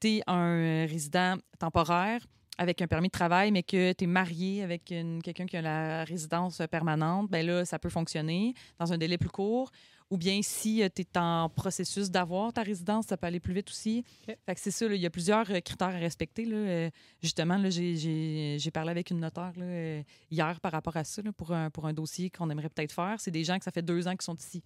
tu 0.00 0.08
es 0.16 0.22
un 0.26 0.86
résident 0.86 1.36
temporaire 1.58 2.26
avec 2.58 2.82
un 2.82 2.86
permis 2.86 3.08
de 3.08 3.12
travail, 3.12 3.50
mais 3.52 3.62
que 3.62 3.92
tu 3.92 4.04
es 4.04 4.06
marié 4.06 4.62
avec 4.62 4.84
quelqu'un 4.84 5.46
qui 5.46 5.56
a 5.56 5.62
la 5.62 6.04
résidence 6.04 6.60
permanente, 6.70 7.30
ben 7.30 7.46
là, 7.46 7.64
ça 7.64 7.78
peut 7.78 7.88
fonctionner 7.88 8.54
dans 8.78 8.92
un 8.92 8.98
délai 8.98 9.16
plus 9.16 9.30
court. 9.30 9.70
Ou 10.10 10.16
bien 10.16 10.40
si 10.42 10.82
tu 10.94 11.02
es 11.02 11.18
en 11.18 11.50
processus 11.50 12.10
d'avoir 12.10 12.50
ta 12.52 12.62
résidence, 12.62 13.06
ça 13.06 13.18
peut 13.18 13.26
aller 13.26 13.40
plus 13.40 13.52
vite 13.52 13.68
aussi. 13.68 14.02
OK. 14.26 14.36
Fait 14.46 14.54
que 14.54 14.60
c'est 14.60 14.70
ça, 14.70 14.86
il 14.86 14.96
y 15.00 15.04
a 15.04 15.10
plusieurs 15.10 15.50
euh, 15.50 15.60
critères 15.60 15.88
à 15.88 15.98
respecter. 15.98 16.46
Là. 16.46 16.56
Euh, 16.56 16.90
justement, 17.22 17.58
là, 17.58 17.68
j'ai- 17.68 18.70
parlé 18.72 18.90
avec 18.90 19.10
une 19.10 19.20
notaire 19.20 19.52
là, 19.56 19.64
euh, 19.64 20.02
hier 20.30 20.60
par 20.60 20.72
rapport 20.72 20.96
à 20.96 21.04
ça, 21.04 21.20
là, 21.20 21.30
pour, 21.32 21.52
un, 21.52 21.68
pour 21.68 21.86
un 21.86 21.92
dossier 21.92 22.30
qu'on 22.30 22.48
aimerait 22.48 22.70
peut-être 22.70 22.92
faire. 22.92 23.16
C'est 23.18 23.30
des 23.30 23.44
gens 23.44 23.58
que 23.58 23.64
ça 23.64 23.70
fait 23.70 23.82
deux 23.82 24.08
ans 24.08 24.12
qu'ils 24.12 24.22
sont 24.22 24.36
ici. 24.36 24.62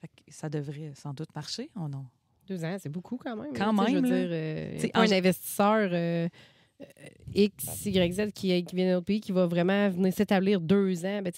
Fait 0.00 0.06
que 0.08 0.32
ça 0.32 0.48
devrait 0.48 0.92
sans 0.94 1.12
doute 1.12 1.34
marcher. 1.34 1.68
Oh 1.74 1.88
non? 1.88 2.06
Deux 2.46 2.64
ans, 2.64 2.76
c'est 2.80 2.88
beaucoup 2.88 3.16
quand 3.16 3.34
même. 3.34 3.52
Quand 3.54 3.72
même, 3.72 3.88
Je 3.88 3.94
veux 3.96 4.02
dire, 4.02 4.28
euh, 4.30 4.88
pas 4.92 5.00
un 5.00 5.10
investisseur 5.10 5.88
euh, 5.92 6.28
euh, 6.28 6.28
X, 7.34 7.86
Y, 7.86 8.12
Z 8.12 8.32
qui, 8.32 8.64
qui 8.64 8.76
vient 8.76 8.86
de 8.86 8.92
notre 8.92 9.06
pays 9.06 9.20
qui 9.20 9.32
va 9.32 9.46
vraiment 9.46 9.88
venir 9.90 10.12
s'établir 10.12 10.60
deux 10.60 11.04
ans, 11.04 11.22
ben, 11.22 11.32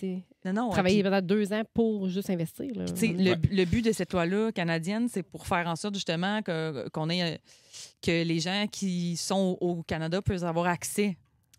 Non, 0.45 0.53
non. 0.53 0.71
travailler 0.71 1.03
pendant 1.03 1.21
deux 1.23 1.53
ans 1.53 1.63
pour 1.75 2.09
juste 2.09 2.31
investir. 2.31 2.71
Là. 2.75 2.85
Puis, 2.95 3.13
le, 3.13 3.35
le 3.51 3.65
but 3.65 3.85
de 3.85 3.93
cette 3.93 4.13
loi-là 4.13 4.53
canadienne, 4.53 5.09
c'est 5.09 5.23
pour 5.23 5.47
faire 5.47 5.67
en 5.67 5.77
sorte 5.77 5.95
justement 5.95 6.43
que, 6.43 6.89
qu'on 6.91 7.09
ait 7.11 7.35
euh, 7.35 7.37
que 8.03 8.23
les 8.25 8.41
gens 8.41 8.67
qui 8.71 9.17
sont 9.17 9.57
au 9.61 9.83
Canada 9.83 10.21
puissent 10.23 10.43
avoir 10.43 10.67
accès 10.67 11.17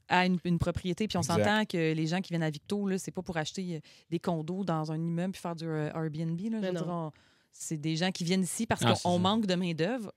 à 0.08 0.26
une, 0.26 0.38
une 0.44 0.58
propriété. 0.60 1.08
Puis 1.08 1.18
on 1.18 1.22
Exact. 1.22 1.38
s'entend 1.44 1.66
que 1.66 1.94
les 1.94 2.08
gens 2.08 2.20
qui 2.22 2.30
viennent 2.30 2.44
à 2.44 2.50
Victo, 2.50 2.88
là, 2.88 2.98
c'est 2.98 3.12
pas 3.12 3.22
pour 3.22 3.38
acheter 3.38 3.76
euh, 3.76 3.80
des 4.10 4.20
condos 4.20 4.64
dans 4.64 4.92
un 4.92 4.98
immeuble 5.02 5.34
puis 5.34 5.42
faire 5.42 5.56
du 5.56 5.66
euh, 5.68 5.90
Airbnb. 5.94 6.40
Là, 6.40 6.46
je 6.46 6.56
Mais 6.58 6.68
veux 6.68 6.74
non. 6.74 6.82
dire, 6.82 6.88
on- 6.90 7.12
c'est 7.52 7.78
des 7.78 7.96
gens 7.96 8.12
qui 8.12 8.24
viennent 8.24 8.44
ici 8.44 8.66
parce 8.68 8.82
Ah, 8.86 8.94
qu'on 9.04 9.20
manque 9.20 9.46
de 9.48 9.56
main-d'œuvre. 9.56 10.12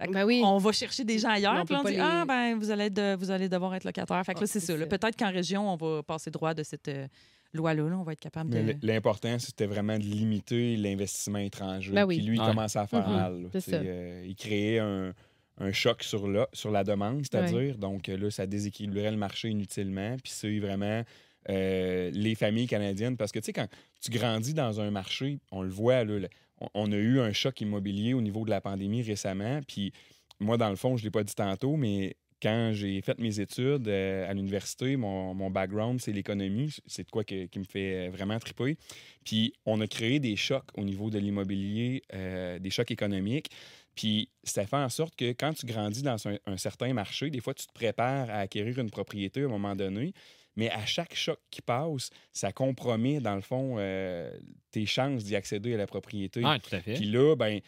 Ben 0.00 0.24
oui. 0.24 0.42
On 0.44 0.58
va 0.58 0.72
chercher 0.72 1.04
des 1.04 1.18
gens 1.18 1.28
ailleurs, 1.30 1.54
on 1.60 1.64
puis 1.64 1.74
on 1.76 1.84
dit 1.84 1.92
les- 1.92 2.00
Ah, 2.00 2.24
ben, 2.26 2.58
vous 2.58 2.70
allez, 2.70 2.90
de- 2.90 3.14
vous 3.16 3.30
allez 3.30 3.48
devoir 3.48 3.74
être 3.74 3.84
locataire. 3.84 4.22
Fait 4.24 4.32
que 4.34 4.38
Ah, 4.38 4.42
là, 4.42 4.46
c'est 4.48 4.60
ça. 4.60 4.74
Peut-être 4.74 5.16
qu'en 5.16 5.30
région, 5.30 5.72
on 5.72 5.76
va 5.76 6.02
passer 6.02 6.30
droit 6.30 6.54
de 6.54 6.62
cette 6.64 6.88
euh, 6.88 7.06
loi-là. 7.52 7.88
là. 7.88 7.96
On 7.98 8.02
va 8.02 8.12
être 8.12 8.20
capable 8.20 8.50
Mais 8.50 8.74
de. 8.74 8.86
L'important, 8.86 9.38
c'était 9.38 9.66
vraiment 9.66 9.96
de 9.98 10.02
limiter 10.04 10.76
l'investissement 10.76 11.38
étranger. 11.38 11.92
Ben 11.92 12.04
oui. 12.04 12.16
Puis 12.16 12.26
lui, 12.26 12.36
il 12.38 12.44
commençait 12.44 12.78
à 12.80 12.86
faire 12.86 13.08
Mhm. 13.08 13.14
mal. 13.16 13.48
euh, 13.72 14.24
il 14.26 14.34
créait 14.34 14.78
un, 14.80 15.12
un 15.58 15.72
choc 15.72 16.02
sur 16.02 16.26
la, 16.28 16.48
sur 16.52 16.70
la 16.72 16.82
demande, 16.82 17.22
c'est-à-dire. 17.22 17.78
Donc 17.78 18.08
là, 18.08 18.30
ça 18.30 18.46
déséquilibrait 18.46 19.10
le 19.12 19.16
marché 19.18 19.50
inutilement. 19.50 20.16
Puis 20.22 20.32
c'est 20.34 20.58
vraiment 20.58 21.02
euh, 21.50 22.10
les 22.14 22.34
familles 22.36 22.68
canadiennes. 22.68 23.16
Parce 23.16 23.32
que, 23.32 23.40
tu 23.40 23.46
sais, 23.46 23.52
quand 23.52 23.66
tu 24.00 24.10
grandis 24.12 24.54
dans 24.54 24.80
un 24.80 24.90
marché, 24.92 25.40
on 25.50 25.62
le 25.62 25.70
voit, 25.70 26.04
là, 26.04 26.18
le- 26.20 26.28
on, 26.74 26.92
a 26.92 26.96
eu 26.96 27.20
un 27.20 27.32
choc 27.32 27.60
immobilier 27.60 28.14
au 28.14 28.20
niveau 28.20 28.44
de 28.44 28.50
la 28.50 28.60
pandémie 28.60 29.02
récemment. 29.02 29.60
Puis 29.66 29.92
moi, 30.40 30.56
dans 30.56 30.70
le 30.70 30.76
fond, 30.76 30.96
je 30.96 31.02
ne 31.02 31.06
l'ai 31.06 31.10
pas 31.10 31.24
dit 31.24 31.34
tantôt, 31.34 31.76
mais 31.76 32.16
quand 32.42 32.72
j'ai 32.74 33.00
fait 33.02 33.18
mes 33.20 33.38
études 33.38 33.86
euh, 33.86 34.28
à 34.28 34.34
l'université, 34.34 34.96
mon, 34.96 35.50
background, 35.50 36.00
c'est 36.00 36.12
l'économie. 36.12 36.74
C'est 36.86 37.04
de 37.04 37.10
quoi 37.10 37.22
qui 37.22 37.48
me 37.56 37.64
fait 37.64 38.08
vraiment 38.08 38.38
triper. 38.38 38.76
Puis 39.24 39.54
on 39.64 39.80
a 39.80 39.86
créé 39.86 40.18
des 40.18 40.34
chocs 40.34 40.66
au 40.76 40.82
niveau 40.82 41.08
de 41.08 41.18
l'immobilier, 41.18 42.02
euh, 42.12 42.58
des 42.58 42.70
chocs 42.70 42.90
économiques. 42.90 43.50
Puis 43.94 44.28
ça 44.42 44.66
fait 44.66 44.76
en 44.76 44.88
sorte 44.88 45.14
que 45.14 45.32
quand 45.32 45.52
tu 45.52 45.66
grandis 45.66 46.02
dans 46.02 46.26
un, 46.26 46.36
un 46.46 46.56
certain 46.56 46.92
marché, 46.92 47.30
des 47.30 47.40
fois, 47.40 47.54
tu 47.54 47.66
te 47.66 47.72
prépares 47.72 48.28
à 48.30 48.38
acquérir 48.38 48.78
une 48.78 48.90
propriété 48.90 49.42
à 49.42 49.44
un 49.44 49.48
moment 49.48 49.76
donné. 49.76 50.12
Mais 50.56 50.70
à 50.70 50.84
chaque 50.84 51.14
choc 51.14 51.38
qui 51.50 51.62
passe, 51.62 52.10
ça 52.32 52.52
compromet, 52.52 53.20
dans 53.20 53.34
le 53.34 53.40
fond, 53.40 53.76
euh, 53.78 54.30
tes 54.70 54.84
chances 54.86 55.24
d'y 55.24 55.34
accéder 55.36 55.74
à 55.74 55.76
la 55.78 55.86
propriété. 55.86 56.44
Ouais, 56.44 56.58
tout 56.58 56.74
à 56.74 56.80
fait. 56.80 56.94
Puis 56.94 57.06
là, 57.06 57.34
ben, 57.36 57.60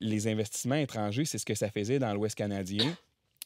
les 0.00 0.28
investissements 0.28 0.76
étrangers, 0.76 1.24
c'est 1.26 1.38
ce 1.38 1.44
que 1.44 1.54
ça 1.54 1.70
faisait 1.70 1.98
dans 1.98 2.14
l'Ouest 2.14 2.34
canadien. 2.36 2.96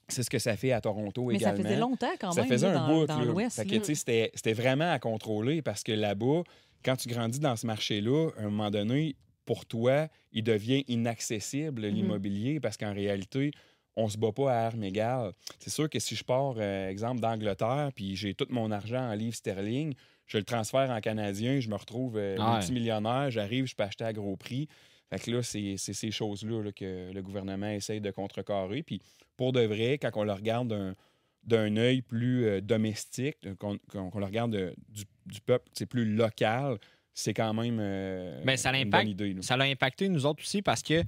C'est 0.08 0.22
ce 0.22 0.30
que 0.30 0.38
ça 0.38 0.56
fait 0.56 0.70
à 0.72 0.80
Toronto 0.80 1.24
Mais 1.26 1.36
également. 1.36 1.56
ça 1.56 1.62
faisait 1.62 1.78
longtemps 1.80 2.12
quand 2.20 2.32
Ça 2.32 2.42
même 2.42 2.50
faisait 2.50 2.68
là, 2.70 2.82
un 2.82 2.88
dans, 2.88 3.00
bout. 3.00 3.06
dans 3.06 3.24
l'Ouest. 3.24 3.56
Fait 3.56 3.64
que, 3.66 3.72
là. 3.74 3.78
tu 3.80 3.86
sais, 3.86 3.94
C'était 3.94 4.30
c'était 4.34 4.52
vraiment 4.52 4.92
à 4.92 4.98
contrôler 4.98 5.62
parce 5.62 5.82
que 5.82 5.92
là-bas, 5.92 6.42
quand 6.84 6.94
tu 6.96 7.08
grandis 7.08 7.40
dans 7.40 7.56
ce 7.56 7.66
marché-là, 7.66 8.30
à 8.36 8.42
un 8.42 8.50
moment 8.50 8.70
donné, 8.70 9.16
pour 9.46 9.64
toi, 9.66 10.08
il 10.32 10.44
devient 10.44 10.84
inaccessible 10.88 11.82
Mm-hmm. 11.82 11.88
l'immobilier 11.94 12.60
parce 12.60 12.76
qu'en 12.76 12.92
réalité, 12.92 13.50
on 13.96 14.08
se 14.08 14.18
bat 14.18 14.32
pas 14.32 14.52
à 14.52 14.66
armes 14.66 14.82
égales. 14.84 15.32
C'est 15.58 15.70
sûr 15.70 15.88
que 15.88 15.98
si 15.98 16.16
je 16.16 16.24
pars, 16.24 16.54
euh, 16.58 16.88
exemple, 16.88 17.20
d'Angleterre, 17.20 17.90
puis 17.94 18.16
j'ai 18.16 18.34
tout 18.34 18.46
mon 18.50 18.70
argent 18.70 19.08
en 19.10 19.14
livres 19.14 19.36
sterling, 19.36 19.94
je 20.26 20.38
le 20.38 20.44
transfère 20.44 20.90
en 20.90 21.00
canadien, 21.00 21.60
je 21.60 21.68
me 21.68 21.76
retrouve 21.76 22.16
euh, 22.16 22.36
ouais. 22.36 22.52
multimillionnaire, 22.56 23.30
j'arrive, 23.30 23.66
je 23.66 23.74
peux 23.76 23.82
acheter 23.84 24.04
à 24.04 24.12
gros 24.12 24.36
prix. 24.36 24.68
Fait 25.10 25.18
que 25.20 25.30
là, 25.30 25.42
c'est 25.42 25.76
ces 25.76 26.10
choses-là 26.10 26.62
là, 26.62 26.72
que 26.72 27.12
le 27.12 27.22
gouvernement 27.22 27.68
essaye 27.68 28.00
de 28.00 28.10
contrecarrer. 28.10 28.82
Puis 28.82 29.00
pour 29.36 29.52
de 29.52 29.60
vrai, 29.60 29.98
quand 29.98 30.10
on 30.14 30.24
le 30.24 30.32
regarde 30.32 30.94
d'un 31.44 31.76
œil 31.76 32.00
plus 32.02 32.46
euh, 32.46 32.60
domestique, 32.60 33.36
qu'on 33.58 33.78
qu'on- 33.90 34.10
qu'on 34.10 34.18
le 34.18 34.24
regarde 34.24 34.50
de- 34.52 34.74
du, 34.88 35.04
du 35.26 35.40
peuple, 35.42 35.68
c'est 35.74 35.86
plus 35.86 36.04
local, 36.06 36.78
c'est 37.12 37.34
quand 37.34 37.52
même 37.52 37.78
euh, 37.80 38.42
Ben, 38.44 38.56
ça 38.56 38.76
une 38.76 38.88
bonne 38.90 39.08
idée. 39.08 39.34
là. 39.34 39.42
ça 39.42 39.56
l'a 39.56 39.64
impacté 39.64 40.08
nous 40.08 40.24
autres 40.26 40.42
aussi 40.42 40.62
parce 40.62 40.82
que 40.82 41.02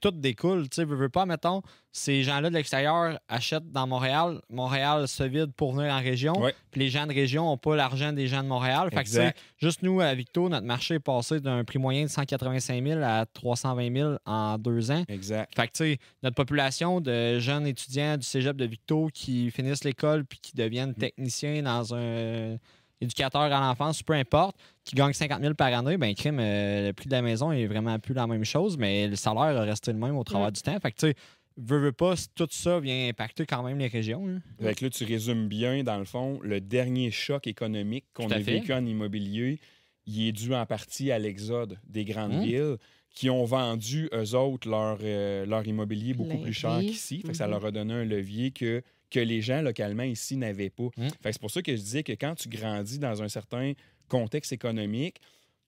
tout 0.00 0.10
découle. 0.10 0.68
Tu 0.68 0.76
sais, 0.76 0.84
veux, 0.84 0.96
veux 0.96 1.08
pas, 1.08 1.26
mettons, 1.26 1.62
ces 1.92 2.22
gens-là 2.22 2.50
de 2.50 2.54
l'extérieur 2.54 3.18
achètent 3.28 3.70
dans 3.70 3.86
Montréal. 3.86 4.40
Montréal 4.48 5.08
se 5.08 5.22
vide 5.24 5.52
pour 5.56 5.72
venir 5.72 5.92
en 5.92 5.98
région. 6.00 6.32
Ouais. 6.40 6.54
Puis 6.70 6.80
les 6.80 6.88
gens 6.88 7.06
de 7.06 7.12
région 7.12 7.44
n'ont 7.44 7.58
pas 7.58 7.76
l'argent 7.76 8.12
des 8.12 8.26
gens 8.26 8.42
de 8.42 8.48
Montréal. 8.48 8.88
Fait 8.92 9.02
que, 9.02 9.08
tu 9.08 9.14
sais, 9.14 9.20
Exact. 9.20 9.38
juste 9.58 9.82
nous, 9.82 10.00
à 10.00 10.14
Victo, 10.14 10.48
notre 10.48 10.66
marché 10.66 10.94
est 10.94 11.00
passé 11.00 11.40
d'un 11.40 11.64
prix 11.64 11.78
moyen 11.78 12.04
de 12.04 12.08
185 12.08 12.84
000 12.84 13.00
à 13.02 13.26
320 13.26 13.92
000 13.94 14.16
en 14.24 14.58
deux 14.58 14.90
ans. 14.90 15.04
Exact. 15.08 15.52
Fait 15.54 15.66
que, 15.68 15.72
tu 15.72 15.84
sais, 15.84 15.98
notre 16.22 16.36
population 16.36 17.00
de 17.00 17.38
jeunes 17.38 17.66
étudiants 17.66 18.16
du 18.16 18.24
cégep 18.24 18.56
de 18.56 18.64
Victo 18.64 19.08
qui 19.12 19.50
finissent 19.50 19.84
l'école 19.84 20.24
puis 20.24 20.38
qui 20.40 20.54
deviennent 20.54 20.94
techniciens 20.94 21.62
dans 21.62 21.94
un 21.94 22.56
éducateur 23.00 23.42
à 23.42 23.48
l'enfance, 23.48 24.02
peu 24.02 24.12
importe, 24.14 24.56
qui 24.84 24.94
gagnent 24.94 25.12
50 25.12 25.40
000 25.40 25.54
par 25.54 25.72
année, 25.72 25.96
ben 25.96 26.14
crime, 26.14 26.38
euh, 26.40 26.88
le 26.88 26.92
prix 26.92 27.06
de 27.06 27.12
la 27.12 27.22
maison 27.22 27.52
est 27.52 27.66
vraiment 27.66 27.98
plus 27.98 28.14
la 28.14 28.26
même 28.26 28.44
chose, 28.44 28.76
mais 28.76 29.08
le 29.08 29.16
salaire 29.16 29.56
a 29.56 29.62
resté 29.62 29.92
le 29.92 29.98
même 29.98 30.16
au 30.16 30.24
travers 30.24 30.52
du 30.52 30.60
temps. 30.62 30.78
Fait 30.80 30.90
que, 30.92 30.96
tu 30.98 31.06
sais, 31.08 31.14
veux, 31.56 31.78
veux 31.78 31.92
pas, 31.92 32.14
tout 32.34 32.48
ça 32.50 32.78
vient 32.80 33.08
impacter 33.08 33.46
quand 33.46 33.62
même 33.62 33.78
les 33.78 33.86
régions. 33.88 34.26
hein. 34.28 34.40
là. 34.58 34.68
Fait 34.68 34.74
que 34.74 34.84
là, 34.84 34.90
tu 34.90 35.04
résumes 35.04 35.48
bien, 35.48 35.82
dans 35.82 35.98
le 35.98 36.04
fond, 36.04 36.40
le 36.42 36.60
dernier 36.60 37.10
choc 37.10 37.46
économique 37.46 38.04
qu'on 38.14 38.30
a 38.30 38.36
fait. 38.36 38.42
vécu 38.58 38.72
en 38.72 38.84
immobilier, 38.84 39.58
il 40.06 40.28
est 40.28 40.32
dû 40.32 40.54
en 40.54 40.66
partie 40.66 41.10
à 41.12 41.18
l'exode 41.18 41.78
des 41.86 42.04
grandes 42.04 42.32
Hum. 42.34 42.40
villes 42.40 42.76
qui 43.12 43.28
ont 43.28 43.44
vendu, 43.44 44.08
eux 44.14 44.34
autres, 44.36 44.68
leur, 44.68 44.98
euh, 45.02 45.44
leur 45.44 45.66
immobilier 45.66 46.14
beaucoup 46.14 46.30
Levier. 46.30 46.42
plus 46.44 46.52
cher 46.52 46.80
qu'ici. 46.86 47.22
Fait 47.22 47.32
que 47.32 47.36
ça 47.36 47.46
Mhm. 47.46 47.50
leur 47.50 47.64
a 47.66 47.70
donné 47.72 47.94
un 47.94 48.04
levier 48.04 48.52
que, 48.52 48.82
que 49.10 49.20
les 49.20 49.42
gens 49.42 49.62
localement 49.62 50.02
ici 50.04 50.36
n'avaient 50.36 50.70
pas. 50.70 50.88
Fait 50.96 51.30
que 51.30 51.32
c'est 51.32 51.40
pour 51.40 51.50
ça 51.50 51.62
que 51.62 51.74
je 51.74 51.80
disais 51.80 52.02
que 52.02 52.12
quand 52.12 52.34
tu 52.34 52.48
grandis 52.48 52.98
dans 52.98 53.22
un 53.22 53.28
certain 53.28 53.72
contexte 54.08 54.52
économique, 54.52 55.20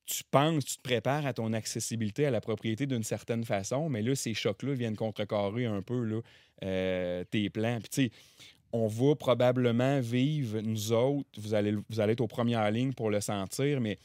tu 0.04 0.24
penses, 0.30 0.64
tu 0.64 0.76
te 0.76 0.82
prépares 0.82 1.26
à 1.26 1.32
ton 1.32 1.52
accessibilité 1.52 2.26
à 2.26 2.30
la 2.30 2.40
propriété 2.40 2.86
d'une 2.86 3.04
certaine 3.04 3.44
façon, 3.44 3.88
mais 3.88 4.02
là, 4.02 4.14
ces 4.14 4.34
chocs-là 4.34 4.74
viennent 4.74 4.96
contrecarrer 4.96 5.66
un 5.66 5.82
peu 5.82 6.02
là, 6.02 6.20
euh, 6.64 7.24
tes 7.24 7.50
plans. 7.50 7.78
Puis, 7.80 7.88
tu 7.88 8.02
sais, 8.04 8.10
on 8.72 8.86
va 8.86 9.14
probablement 9.14 10.00
vivre, 10.00 10.60
nous 10.60 10.92
autres, 10.92 11.28
vous 11.38 11.54
allez, 11.54 11.74
vous 11.88 12.00
allez 12.00 12.14
être 12.14 12.20
aux 12.20 12.28
premières 12.28 12.70
lignes 12.70 12.94
pour 12.94 13.10
le 13.10 13.20
sentir, 13.20 13.80
mais 13.80 13.98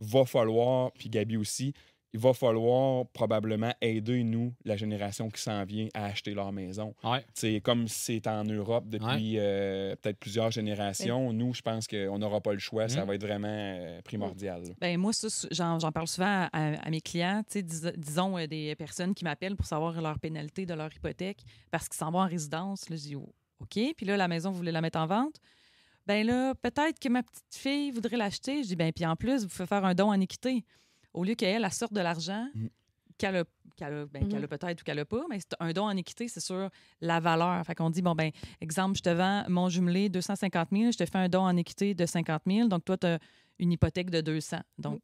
va 0.00 0.24
falloir, 0.24 0.92
puis 0.92 1.08
Gabi 1.08 1.36
aussi, 1.36 1.72
il 2.14 2.20
va 2.20 2.34
falloir 2.34 3.06
probablement 3.06 3.72
aider, 3.80 4.22
nous, 4.22 4.52
la 4.64 4.76
génération 4.76 5.30
qui 5.30 5.40
s'en 5.40 5.64
vient, 5.64 5.88
à 5.94 6.04
acheter 6.06 6.34
leur 6.34 6.52
maison. 6.52 6.94
Ouais. 7.04 7.24
C'est 7.32 7.60
comme 7.60 7.88
c'est 7.88 8.26
en 8.26 8.44
Europe 8.44 8.84
depuis 8.88 9.38
euh, 9.38 9.96
peut-être 9.96 10.18
plusieurs 10.18 10.50
générations. 10.50 11.32
Nous, 11.32 11.54
je 11.54 11.62
pense 11.62 11.86
qu'on 11.88 12.18
n'aura 12.18 12.40
pas 12.40 12.52
le 12.52 12.58
choix. 12.58 12.88
Ça 12.88 13.04
Mm. 13.04 13.08
va 13.08 13.14
être 13.14 13.22
vraiment 13.26 13.48
euh, 13.48 14.02
primordial. 14.02 14.62
Ben 14.80 14.98
moi, 14.98 15.12
j'en 15.50 15.78
j'en 15.78 15.90
parle 15.92 16.08
souvent 16.08 16.48
à, 16.52 16.86
à 16.86 16.90
mes 16.90 17.00
clients, 17.00 17.42
tu 17.46 17.52
sais, 17.58 17.62
dis- 17.62 17.96
disons 17.96 18.36
euh, 18.38 18.46
des 18.46 18.74
personnes 18.76 19.14
qui 19.14 19.24
m'appellent 19.24 19.56
pour 19.56 19.66
savoir 19.66 20.00
leur 20.00 20.18
pénalité 20.18 20.66
de 20.66 20.74
leur 20.74 20.92
hypothèque 20.94 21.38
parce 21.70 21.88
qu'ils 21.88 21.96
s'en 21.98 22.10
vont 22.10 22.20
en 22.20 22.28
résidence. 22.28 22.88
Là, 22.90 22.96
je 22.96 23.02
dis 23.02 23.16
oh, 23.16 23.32
OK, 23.60 23.78
puis 23.96 24.04
là, 24.06 24.16
la 24.16 24.28
maison, 24.28 24.50
vous 24.50 24.56
voulez 24.58 24.72
la 24.72 24.80
mettre 24.80 24.98
en 24.98 25.06
vente? 25.06 25.36
Ben 26.06 26.26
là, 26.26 26.54
peut-être 26.56 26.98
que 26.98 27.08
ma 27.08 27.22
petite 27.22 27.54
fille 27.54 27.90
voudrait 27.92 28.16
l'acheter. 28.16 28.62
Je 28.64 28.68
dis, 28.68 28.76
ben 28.76 28.92
puis 28.92 29.06
en 29.06 29.14
plus, 29.16 29.42
vous 29.44 29.48
pouvez 29.48 29.66
faire 29.66 29.84
un 29.84 29.94
don 29.94 30.08
en 30.08 30.20
équité. 30.20 30.64
Au 31.14 31.24
lieu 31.24 31.34
qu'elle, 31.34 31.64
elle 31.64 31.72
sorte 31.72 31.92
de 31.92 32.00
l'argent, 32.00 32.48
Mm. 32.54 32.66
qu'elle 33.18 33.36
a, 33.36 33.44
qu'elle 33.76 33.92
a- 33.94 34.06
ben, 34.06 34.22
Mhm. 34.24 34.28
qu'elle 34.30 34.44
a 34.44 34.48
peut-être 34.48 34.80
ou 34.80 34.84
qu'elle 34.84 34.98
a 34.98 35.04
pas, 35.04 35.22
mais 35.28 35.38
c'est 35.38 35.54
un 35.60 35.72
don 35.72 35.84
en 35.84 35.96
équité, 35.96 36.28
c'est 36.28 36.40
sur 36.40 36.68
la 37.00 37.20
valeur. 37.20 37.64
Fait 37.66 37.74
qu'on 37.74 37.90
dit, 37.90 38.02
bon, 38.02 38.14
ben 38.14 38.30
exemple, 38.60 38.96
je 38.96 39.02
te 39.02 39.10
vends 39.10 39.44
mon 39.48 39.68
jumelé 39.68 40.08
250 40.08 40.68
000, 40.72 40.92
je 40.92 40.98
te 40.98 41.06
fais 41.06 41.18
un 41.18 41.28
don 41.28 41.42
en 41.42 41.56
équité 41.56 41.94
de 41.94 42.06
50 42.06 42.42
000, 42.46 42.68
donc 42.68 42.84
toi, 42.84 42.96
tu 42.96 43.06
as 43.06 43.18
une 43.58 43.72
hypothèque 43.72 44.10
de 44.10 44.20
200. 44.20 44.60
Donc, 44.78 45.00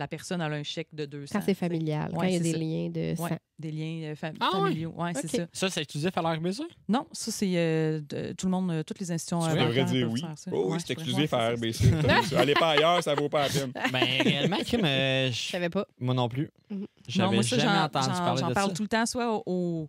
la 0.00 0.08
personne 0.08 0.40
a 0.40 0.46
un 0.46 0.62
chèque 0.64 0.88
de 0.92 1.04
200. 1.06 1.38
Quand 1.38 1.44
c'est 1.44 1.54
familial, 1.54 2.10
quand 2.12 2.22
il 2.24 2.32
y 2.32 2.36
a 2.36 2.40
des 2.40 2.52
ça. 2.52 2.58
liens 2.58 2.88
de 2.90 3.14
sang. 3.16 3.28
Des 3.58 3.70
liens 3.70 4.14
familiaux. 4.16 4.92
Ouais, 4.96 5.12
c'est 5.14 5.28
ça. 5.28 5.46
Ça, 5.52 5.68
c'est 5.70 5.82
exclusif 5.82 6.10
à 6.16 6.22
l'RBC? 6.22 6.62
Non, 6.88 7.06
ça, 7.12 7.30
c'est 7.30 7.52
euh, 7.56 8.00
tout 8.36 8.46
le 8.46 8.50
monde, 8.50 8.70
euh, 8.72 8.82
toutes 8.82 8.98
les 9.00 9.12
institutions. 9.12 9.40
Tu 9.40 9.46
euh, 9.48 9.50
devrais 9.52 9.66
bancaires 9.68 9.84
dire 9.84 10.06
peuvent 10.06 10.14
oui. 10.14 10.22
Oh 10.50 10.64
oui, 10.66 10.72
Ouais, 10.72 10.78
c'est 10.80 10.86
je 10.88 10.92
exclusif 10.94 11.32
à 11.34 11.50
RBC. 11.50 11.90
Allez 12.36 12.54
pas 12.54 12.70
ailleurs, 12.70 13.02
ça 13.02 13.14
vaut 13.14 13.28
pas 13.28 13.42
la 13.42 13.48
peine. 13.50 13.72
Ben, 13.92 14.22
réellement, 14.22 14.56
euh, 14.56 15.26
Je 15.28 15.32
je- 15.32 15.50
savais 15.50 15.68
pas. 15.68 15.86
moi 16.00 16.14
non 16.14 16.28
plus. 16.28 16.50
Mhm. 16.70 16.78
Non, 16.80 16.86
J'avais 17.06 17.34
moi, 17.34 17.42
ça, 17.42 17.58
jamais 17.58 17.70
j'en- 17.78 17.84
entendu 17.84 18.40
j'en- 18.40 18.52
parle 18.52 18.72
tout 18.72 18.82
le 18.82 18.88
temps, 18.88 19.04
soit 19.06 19.42
aux, 19.46 19.88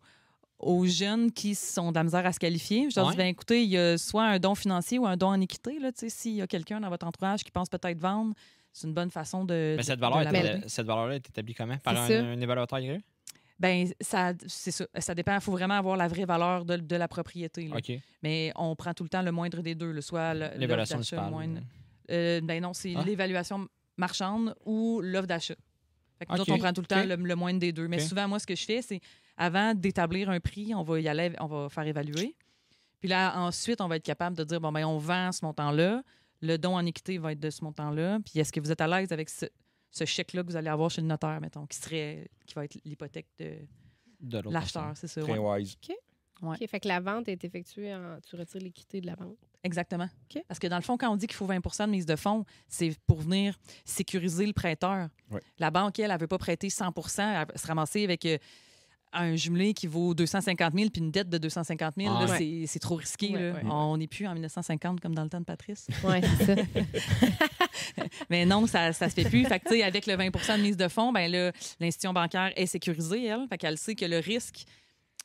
aux 0.60 0.86
jeunes 0.86 1.32
qui 1.32 1.56
sont 1.56 1.92
de 1.92 1.96
la 1.96 2.04
misère 2.04 2.26
à 2.26 2.34
se 2.34 2.40
qualifier. 2.40 2.90
Je 2.90 2.96
leur 3.00 3.06
Ouais. 3.08 3.12
dis, 3.14 3.18
ben, 3.18 3.28
écoutez, 3.28 3.64
il 3.64 3.70
y 3.70 3.78
a 3.78 3.98
soit 3.98 4.26
un 4.26 4.38
don 4.40 4.54
financier 4.54 5.00
ou 5.00 5.06
un 5.08 5.16
don 5.16 5.28
en 5.28 5.40
équité. 5.40 5.80
là, 5.80 5.92
tu 5.94 6.00
sais, 6.02 6.10
S'il 6.10 6.34
y 6.36 6.42
a 6.42 6.48
quelqu'un 6.48 6.82
dans 6.82 6.90
votre 6.90 7.08
entourage 7.08 7.44
qui 7.44 7.52
pense 7.52 7.70
peut-être 7.70 8.00
vendre, 8.00 8.34
c'est 8.74 8.88
une 8.88 8.94
bonne 8.94 9.12
façon 9.12 9.46
de. 9.46 9.76
Mais 9.78 9.84
cette 9.84 10.00
valeur, 10.00 10.22
est, 10.22 10.82
valeur-là 10.82 11.16
est 11.16 11.30
établie 11.30 11.54
comment? 11.54 11.78
Par 11.78 11.96
un, 11.98 12.08
évaluateur 12.40 12.78
agréé? 12.78 13.02
Ben, 13.60 13.88
ça, 14.02 14.34
c'est 14.48 14.72
ça. 14.72 14.86
Ça 14.98 15.14
dépend. 15.14 15.36
Il 15.36 15.42
faut 15.42 15.52
vraiment 15.52 15.76
avoir 15.76 15.96
la 15.96 16.08
vraie 16.08 16.26
valeur 16.26 16.66
de, 16.66 16.78
de 16.78 16.96
la 16.96 17.08
propriété. 17.08 17.68
là. 17.68 17.78
Mais 18.24 18.52
on 18.56 18.76
prend 18.76 18.94
tout 18.94 19.04
le 19.04 19.10
temps 19.10 19.22
le 19.22 19.32
moindre 19.32 19.62
des 19.62 19.76
deux, 19.76 20.00
soit 20.02 20.34
le- 20.34 20.40
l'offre 20.40 20.58
L'évaluation 20.58 20.98
d'achat 20.98 21.30
moindre. 21.30 21.62
Euh, 22.10 22.42
ben 22.42 22.62
non, 22.62 22.74
c'est 22.74 22.94
Ah. 22.98 23.04
l'évaluation 23.06 23.68
marchande 23.98 24.56
ou 24.66 25.00
l'offre 25.04 25.28
d'achat. 25.28 25.54
Fait 26.18 26.26
que 26.26 26.34
nous 26.34 26.42
autres, 26.42 26.52
on 26.54 26.58
prend 26.58 26.74
tout 26.74 26.82
le 26.82 26.88
temps 26.88 27.04
le, 27.04 27.16
le 27.16 27.36
moindre 27.36 27.60
des 27.60 27.72
deux. 27.72 27.88
Mais 27.88 28.00
souvent, 28.00 28.28
moi, 28.28 28.40
ce 28.40 28.48
que 28.48 28.56
je 28.56 28.66
fais, 28.66 28.82
c'est 28.82 29.00
avant 29.38 29.74
d'établir 29.76 30.30
un 30.30 30.40
prix, 30.40 30.74
on 30.74 30.82
va 30.84 31.00
y 31.00 31.08
aller, 31.08 31.32
on 31.40 31.46
va 31.48 31.70
faire 31.70 31.86
évaluer. 31.86 32.36
Puis 33.00 33.10
là, 33.10 33.38
ensuite, 33.40 33.80
on 33.82 33.88
va 33.88 33.96
être 33.98 34.04
capable 34.06 34.36
de 34.38 34.44
dire 34.44 34.60
bon, 34.62 34.72
ben, 34.72 34.86
on 34.86 34.98
vend 34.98 35.32
ce 35.32 35.44
montant-là. 35.46 36.04
Le 36.42 36.58
don 36.58 36.76
en 36.76 36.86
équité 36.86 37.18
va 37.18 37.32
être 37.32 37.40
de 37.40 37.50
ce 37.50 37.64
montant-là. 37.64 38.20
Puis 38.26 38.40
est-ce 38.40 38.52
que 38.52 38.60
vous 38.60 38.72
êtes 38.72 38.82
à 38.82 38.88
l'aise 38.88 39.12
avec 39.12 39.30
ce, 39.30 39.46
ce 39.92 40.06
chèque-là 40.06 40.44
que 40.44 40.48
vous 40.48 40.56
allez 40.56 40.70
avoir 40.70 40.90
chez 40.90 41.02
le 41.02 41.08
notaire, 41.08 41.40
mettons, 41.42 41.66
qui 41.66 41.78
serait 41.78 42.30
qui 42.46 42.54
va 42.56 42.66
être 42.66 42.78
l'hypothèque 42.84 43.28
de 43.38 44.40
l'acheteur, 44.50 44.92
c'est 44.96 45.08
ça. 45.08 45.22
Très 45.22 45.38
ouais. 45.38 45.60
wise. 45.60 45.78
Ouais. 46.42 46.58
OK, 46.60 46.68
fait 46.68 46.80
que 46.80 46.88
la 46.88 47.00
vente 47.00 47.30
est 47.30 47.44
effectuée 47.44 47.94
en... 47.94 48.18
Tu 48.28 48.36
retires 48.36 48.62
l'équité 48.62 49.00
de 49.00 49.06
la 49.06 49.14
vente. 49.14 49.38
Exactement. 49.64 50.08
OK. 50.24 50.44
Parce 50.48 50.60
que 50.60 50.66
dans 50.66 50.78
le 50.78 50.82
fond, 50.82 50.98
quand 50.98 51.12
on 51.12 51.16
dit 51.16 51.28
qu'il 51.28 51.36
faut 51.36 51.48
20% 51.48 51.86
de 51.86 51.92
mise 51.92 52.08
de 52.08 52.16
fonds, 52.16 52.46
c'est 52.68 52.98
pour 53.06 53.22
venir 53.22 53.56
sécuriser 53.86 54.48
le 54.48 54.54
prêteur. 54.54 55.10
Ouais. 55.30 55.42
La 55.60 55.70
banque, 55.70 56.00
elle, 56.00 56.06
elle 56.06 56.14
ne 56.14 56.20
veut 56.20 56.28
pas 56.28 56.40
prêter 56.40 56.70
100% 56.70 57.46
elle 57.52 57.60
se 57.60 57.68
ramasser 57.68 58.04
avec 58.04 58.26
euh, 58.26 58.40
un 59.14 59.36
jumelé 59.36 59.74
qui 59.74 59.88
vaut 59.88 60.14
250 60.14 60.74
000 60.76 60.90
puis 60.90 61.02
une 61.02 61.12
dette 61.12 61.30
de 61.30 61.38
250 61.38 61.94
000. 61.98 62.14
Ah 62.16 62.26
ouais. 62.26 62.38
c'est- 62.38 62.64
C'est 62.68 62.80
trop 62.80 62.96
risqué. 62.96 63.30
Ouais, 63.34 63.42
là. 63.50 63.54
ouais. 63.54 63.62
On 63.70 63.98
n'est 63.98 64.08
plus 64.08 64.26
en 64.28 64.34
1950 64.34 65.00
comme 65.02 65.14
dans 65.16 65.24
le 65.24 65.30
temps 65.30 65.40
de 65.40 65.46
Patrice. 65.46 65.88
Oui, 66.04 66.16
c'est 66.40 66.56
ça. 66.56 66.62
Mais 68.30 68.46
non, 68.46 68.68
ça 68.68 68.88
ne 68.88 68.94
se 68.94 69.08
fait 69.10 69.24
plus. 69.30 69.46
Fait 69.46 69.60
que, 69.60 69.70
tu 69.70 69.76
sais, 69.76 69.84
avec 69.84 70.06
le 70.06 70.14
20% 70.16 70.58
de 70.58 70.62
mise 70.62 70.78
de 70.78 70.88
fonds, 70.88 71.12
ben 71.12 71.30
là, 71.32 71.52
l'institution 71.80 72.14
bancaire 72.14 72.52
est 72.56 72.66
sécurisée, 72.66 73.26
elle. 73.26 73.46
Fait 73.50 73.58
qu'elle 73.58 73.78
sait 73.78 73.96
que 73.96 74.06
le 74.06 74.20
risque 74.20 74.66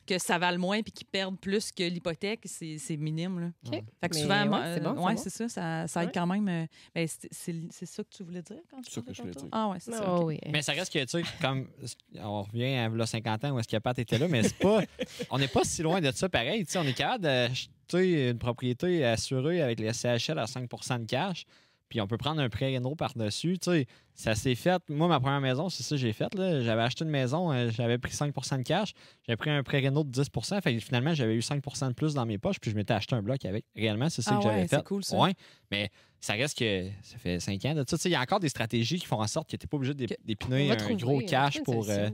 que 0.07 0.17
ça 0.17 0.39
vale 0.39 0.57
moins 0.57 0.81
puis 0.81 0.91
qu'ils 0.91 1.05
perdent 1.05 1.39
plus 1.39 1.71
que 1.71 1.83
l'hypothèque, 1.83 2.41
c'est 2.45 2.77
c'est 2.79 2.97
minime. 2.97 3.39
Là. 3.39 3.47
OK. 3.67 3.71
Fait 4.01 4.09
que 4.09 4.15
Mais 4.15 4.21
souvent, 4.23 4.35
ouais, 4.35 4.43
c'est 4.45 4.49
bon, 4.49 4.57
euh, 4.57 4.73
c'est 4.95 5.01
ouais, 5.05 5.13
bon. 5.15 5.21
c'est 5.21 5.29
ça, 5.29 5.49
ça, 5.49 5.87
ça 5.87 6.01
aide 6.01 6.07
Ouais. 6.07 6.11
quand 6.15 6.25
même. 6.27 6.47
euh, 6.47 6.65
ben, 6.95 7.07
c'est 7.07 7.27
c'est- 7.31 7.67
c'est 7.71 7.85
ça 7.85 8.03
que 8.03 8.09
tu 8.09 8.23
voulais 8.23 8.41
dire 8.41 8.57
quand 8.71 8.77
tu 8.81 8.85
C'est 8.89 8.95
ça 8.95 9.01
que 9.01 9.13
je 9.13 9.21
voulais 9.21 9.33
dire. 9.33 9.49
Ah 9.51 9.69
ouais, 9.69 9.77
c'est 9.79 9.91
ça. 9.91 10.19
Oui. 10.23 10.39
Mais 10.51 10.61
ça 10.63 10.71
reste 10.71 10.91
que, 10.91 10.99
tu 11.03 11.07
sais, 11.21 11.23
comme 11.41 11.67
on 12.19 12.41
revient 12.43 12.75
à 12.75 12.89
là, 12.89 13.05
50 13.05 13.43
ans 13.45 13.51
où 13.51 13.59
est-ce 13.59 13.67
que 13.67 13.77
Pat 13.77 13.97
était 13.99 14.17
là, 14.17 14.27
mais 14.27 14.43
c'est 14.43 14.57
pas. 14.57 14.81
on 15.29 15.37
n'est 15.37 15.47
pas 15.47 15.63
si 15.63 15.83
loin 15.83 16.01
de 16.01 16.11
ça 16.11 16.29
pareil. 16.29 16.65
Tu 16.65 16.71
sais, 16.71 16.79
on 16.79 16.83
est 16.83 16.93
capable 16.93 17.23
d'acheter 17.23 18.29
une 18.29 18.37
propriété 18.39 19.05
assurée 19.05 19.61
avec 19.61 19.79
les 19.79 19.93
CHL 19.93 20.39
à 20.39 20.45
5% 20.45 20.99
de 21.01 21.05
cash, 21.05 21.45
puis 21.89 22.01
on 22.01 22.07
peut 22.07 22.17
prendre 22.17 22.41
un 22.41 22.49
prêt 22.49 22.75
Renault 22.75 22.95
par-dessus. 22.95 23.57
Tu 23.59 23.69
sais, 23.71 23.85
ça 24.13 24.35
s'est 24.35 24.55
fait. 24.55 24.81
Moi, 24.89 25.07
ma 25.07 25.19
première 25.19 25.41
maison, 25.41 25.69
c'est 25.69 25.83
ça 25.83 25.95
que 25.95 26.01
j'ai 26.01 26.13
fait. 26.13 26.33
là. 26.35 26.61
J'avais 26.61 26.81
acheté 26.81 27.03
une 27.05 27.11
maison, 27.11 27.51
euh, 27.51 27.69
j'avais 27.69 27.97
pris 27.97 28.11
5% 28.13 28.57
de 28.57 28.63
cash, 28.63 28.93
j'avais 29.25 29.37
pris 29.37 29.49
un 29.49 29.63
prêt 29.63 29.79
Renault 29.79 30.03
de 30.03 30.09
10 30.11 30.29
Fait 30.61 30.73
que 30.75 30.79
finalement, 30.83 31.13
j'avais 31.13 31.35
eu 31.35 31.39
5% 31.41 31.87
de 31.89 31.93
plus 31.93 32.13
dans 32.13 32.25
mes 32.25 32.37
poches, 32.37 32.59
puis 32.59 32.71
je 32.71 32.75
m'étais 32.75 32.93
acheté 32.93 33.15
un 33.15 33.21
bloc 33.21 33.43
avec. 33.45 33.65
Réellement, 33.75 34.09
c'est 34.09 34.21
ça 34.21 34.31
Ah 34.33 34.37
que 34.37 34.43
j'avais 34.43 34.61
ouais, 34.61 34.67
fait. 34.67 34.75
c'est 34.77 34.83
cool, 34.85 35.03
ça. 35.03 35.17
Ouais, 35.17 35.33
mais 35.71 35.89
ça 36.19 36.33
reste 36.33 36.57
que 36.57 36.89
ça 37.03 37.17
fait 37.17 37.39
5 37.39 37.63
ans 37.65 37.73
de 37.75 37.85
ça. 37.87 37.97
Tu 37.97 38.01
sais, 38.03 38.09
Il 38.09 38.13
y 38.13 38.15
a 38.15 38.21
encore 38.21 38.39
des 38.39 38.49
stratégies 38.49 38.99
qui 38.99 39.05
font 39.05 39.21
en 39.21 39.27
sorte 39.27 39.49
que 39.49 39.55
tu 39.55 39.63
n'es 39.65 39.67
pas 39.67 39.77
obligé 39.77 39.93
d'épiner 39.93 40.71
un 40.71 40.95
gros 40.95 41.19
cash 41.27 41.61
pour. 41.63 41.85
euh. 41.89 42.09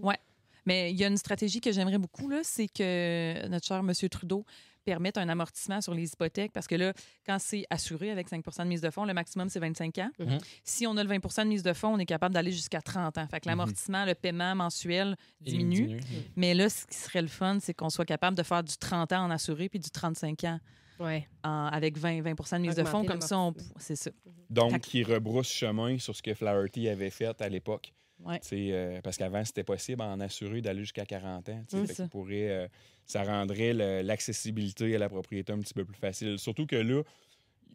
Mais 0.65 0.91
il 0.91 0.97
y 0.97 1.03
a 1.03 1.07
une 1.07 1.17
stratégie 1.17 1.59
que 1.61 1.71
j'aimerais 1.71 1.97
beaucoup, 1.97 2.29
là, 2.29 2.39
c'est 2.43 2.67
que 2.67 3.47
notre 3.47 3.65
cher 3.67 3.77
M. 3.79 3.91
Trudeau 4.09 4.45
permette 4.85 5.17
un 5.17 5.29
amortissement 5.29 5.79
sur 5.79 5.93
les 5.93 6.11
hypothèques 6.11 6.51
parce 6.51 6.67
que 6.67 6.75
là, 6.75 6.91
quand 7.25 7.37
c'est 7.39 7.65
assuré 7.69 8.11
avec 8.11 8.29
5% 8.29 8.63
de 8.63 8.67
mise 8.67 8.81
de 8.81 8.89
fonds, 8.89 9.05
le 9.05 9.13
maximum, 9.13 9.47
c'est 9.47 9.59
25 9.61 9.97
ans. 9.99 10.09
Mhm. 10.19 10.37
Si 10.65 10.85
on 10.85 10.97
a 10.97 11.03
le 11.03 11.09
20% 11.09 11.43
de 11.43 11.47
mise 11.49 11.63
de 11.63 11.71
fonds, 11.71 11.93
on 11.93 11.99
est 11.99 12.05
capable 12.05 12.33
d'aller 12.33 12.51
jusqu'à 12.51 12.81
30 12.81 13.17
ans. 13.17 13.27
Fait 13.31 13.39
que 13.39 13.47
l'amortissement, 13.47 14.03
le 14.05 14.13
paiement 14.13 14.55
mensuel 14.55 15.15
diminue. 15.39 15.99
Mais 16.35 16.53
là, 16.53 16.69
ce 16.69 16.85
qui 16.85 16.97
serait 16.97 17.21
le 17.21 17.29
fun, 17.29 17.59
c'est 17.61 17.73
qu'on 17.73 17.89
soit 17.89 18.05
capable 18.05 18.35
de 18.37 18.43
faire 18.43 18.61
du 18.63 18.75
30 18.77 19.13
ans 19.13 19.23
en 19.25 19.31
assuré 19.31 19.69
puis 19.69 19.79
du 19.79 19.89
35 19.89 20.43
ans 20.43 20.59
Ouais. 20.99 21.27
en- 21.43 21.67
avec 21.67 21.97
20, 21.97 22.21
20 22.21 22.57
de 22.57 22.61
mise 22.67 22.75
de 22.75 22.83
fonds. 22.83 23.05
Comme 23.05 23.21
ça, 23.21 23.37
on- 23.39 23.53
c'est 23.77 23.95
ça. 23.95 24.11
Donc, 24.49 24.79
qui 24.81 25.03
rebrousse 25.03 25.47
chemin 25.49 25.97
sur 25.97 26.13
ce 26.15 26.21
que 26.21 26.33
Flaherty 26.33 26.89
avait 26.89 27.09
fait 27.09 27.41
à 27.41 27.47
l'époque. 27.49 27.93
Ouais. 28.25 28.39
Euh, 28.53 29.01
parce 29.01 29.17
qu'avant, 29.17 29.43
c'était 29.43 29.63
possible 29.63 30.01
en 30.01 30.19
assurer 30.19 30.61
d'aller 30.61 30.81
jusqu'à 30.81 31.05
40 31.05 31.49
ans. 31.49 31.63
Mm, 31.73 31.85
Fait 31.85 31.93
ça. 31.93 32.03
qu'il 32.03 32.09
pourrait, 32.09 32.49
euh, 32.49 32.67
ça 33.05 33.23
rendrait 33.23 33.73
l'accessibilité 34.03 34.95
à 34.95 34.99
la 34.99 35.09
propriété 35.09 35.51
un 35.53 35.59
petit 35.59 35.73
peu 35.73 35.85
plus 35.85 35.97
facile. 35.97 36.39
Surtout 36.39 36.65
que 36.65 36.75
là, 36.75 37.01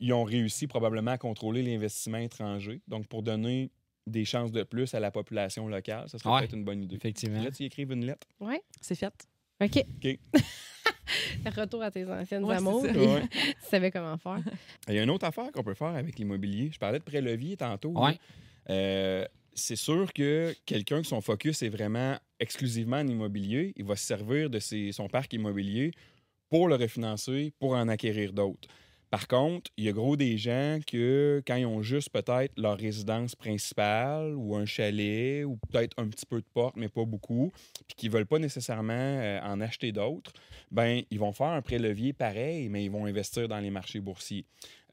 ils 0.01 0.12
ont 0.12 0.24
réussi 0.24 0.66
probablement 0.66 1.11
à 1.12 1.18
contrôler 1.18 1.62
l'investissement 1.62 2.18
étranger. 2.18 2.80
Donc, 2.88 3.07
pour 3.09 3.22
donner 3.22 3.70
des 4.07 4.24
chances 4.24 4.53
de 4.53 4.62
plus 4.62 4.94
à 4.94 5.01
la 5.01 5.11
population 5.11 5.68
locale, 5.68 6.09
ça 6.09 6.18
serait 6.18 6.30
Ouais. 6.32 6.40
peut-être 6.40 6.55
une 6.55 6.64
bonne 6.64 6.82
idée. 6.82 6.96
Effectivement. 6.96 7.42
Là, 7.42 7.51
tu 7.51 7.64
y 7.64 7.66
écrives 7.66 7.92
une 7.92 8.07
lettre. 8.07 8.26
Ouais. 8.40 8.62
C'est 8.80 8.94
fait. 8.94 9.12
OK. 9.61 9.84
OK. 10.05 10.18
Retour 11.57 11.82
à 11.82 11.90
tes 11.90 12.05
anciennes 12.07 12.44
Ouais, 12.44 12.55
c'est 12.57 12.59
amours. 12.61 12.82
Ouais. 12.84 13.22
tu 13.28 13.68
savais 13.68 13.90
comment 13.90 14.16
faire. 14.18 14.38
Il 14.88 14.94
y 14.94 14.99
a 14.99 15.03
une 15.03 15.11
autre 15.11 15.26
affaire 15.26 15.51
qu'on 15.53 15.62
peut 15.62 15.74
faire 15.74 15.88
avec 15.88 16.18
l'immobilier. 16.18 16.70
Je 16.72 16.78
parlais 16.78 16.99
de 16.99 17.05
prélevier 17.05 17.57
tantôt. 17.57 17.90
Ouais. 17.90 18.18
Euh, 18.70 19.24
c'est 19.59 19.76
sûr 19.76 20.12
que 20.12 20.54
quelqu'un 20.66 21.02
que 21.02 21.06
son 21.09 21.20
focus 21.20 21.62
est 21.62 21.68
vraiment 21.68 22.18
exclusivement 22.40 22.98
en 22.98 23.06
immobilier, 23.06 23.72
il 23.76 23.84
va 23.84 23.96
se 23.96 24.06
servir 24.06 24.50
de 24.50 24.59
ses- 24.59 24.92
son 24.92 25.09
parc 25.09 25.32
immobilier 25.34 25.92
pour 26.50 26.68
le 26.68 26.76
refinancer, 26.76 27.52
pour 27.61 27.74
en 27.74 27.88
acquérir 27.88 28.32
d'autres. 28.32 28.68
Par 29.11 29.26
contre, 29.26 29.70
il 29.76 29.84
y 29.84 29.88
a 29.88 29.92
gros 29.92 30.16
des 30.16 30.36
gens 30.36 30.80
que, 30.86 31.42
quand 31.46 31.56
ils 31.56 31.66
ont 31.66 31.82
juste 31.82 32.11
peut-être 32.11 32.52
leur 32.59 32.76
résidence 32.76 33.34
principale 33.34 34.34
ou 34.34 34.54
un 34.54 34.66
chalet 34.66 35.44
ou 35.44 35.56
peut-être 35.56 35.98
un 35.98 36.09
petit 36.09 36.26
peu 36.26 36.40
de 36.40 36.46
porte, 36.52 36.76
mais 36.76 36.88
pas 36.88 37.04
beaucoup, 37.04 37.50
puis 37.86 37.96
qui 37.96 38.09
ne 38.09 38.12
veulent 38.12 38.26
pas 38.26 38.38
nécessairement 38.38 38.92
euh, 38.92 39.40
en 39.42 39.61
acheter 39.61 39.92
d'autres, 39.92 40.32
ben 40.70 41.02
ils 41.11 41.18
vont 41.18 41.32
faire 41.32 41.48
un 41.48 41.62
pré-levier 41.62 42.12
pareil, 42.12 42.68
mais 42.68 42.84
ils 42.84 42.90
vont 42.90 43.06
investir 43.06 43.48
dans 43.48 43.61
les 43.61 43.70
marchés 43.70 44.00
boursiers. 44.00 44.44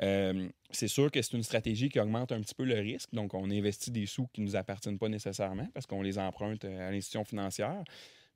Euh, 0.02 0.48
c'est 0.72 0.88
sûr 0.88 1.12
que 1.12 1.22
c'est 1.22 1.36
une 1.36 1.44
stratégie 1.44 1.90
qui 1.90 2.00
augmente 2.00 2.32
un 2.32 2.42
petit 2.42 2.56
peu 2.56 2.66
le 2.66 2.76
risque. 2.76 3.14
Donc, 3.14 3.34
on 3.34 3.50
investit 3.50 3.92
des 3.92 4.06
sous 4.06 4.28
qui 4.28 4.42
ne 4.42 4.48
nous 4.48 4.56
appartiennent 4.56 4.98
pas 4.98 5.10
nécessairement 5.10 5.68
parce 5.74 5.86
qu'on 5.86 6.02
les 6.02 6.20
emprunte 6.20 6.66
euh, 6.66 6.88
à 6.88 6.92
l'institution 6.92 7.24
financière. 7.24 7.84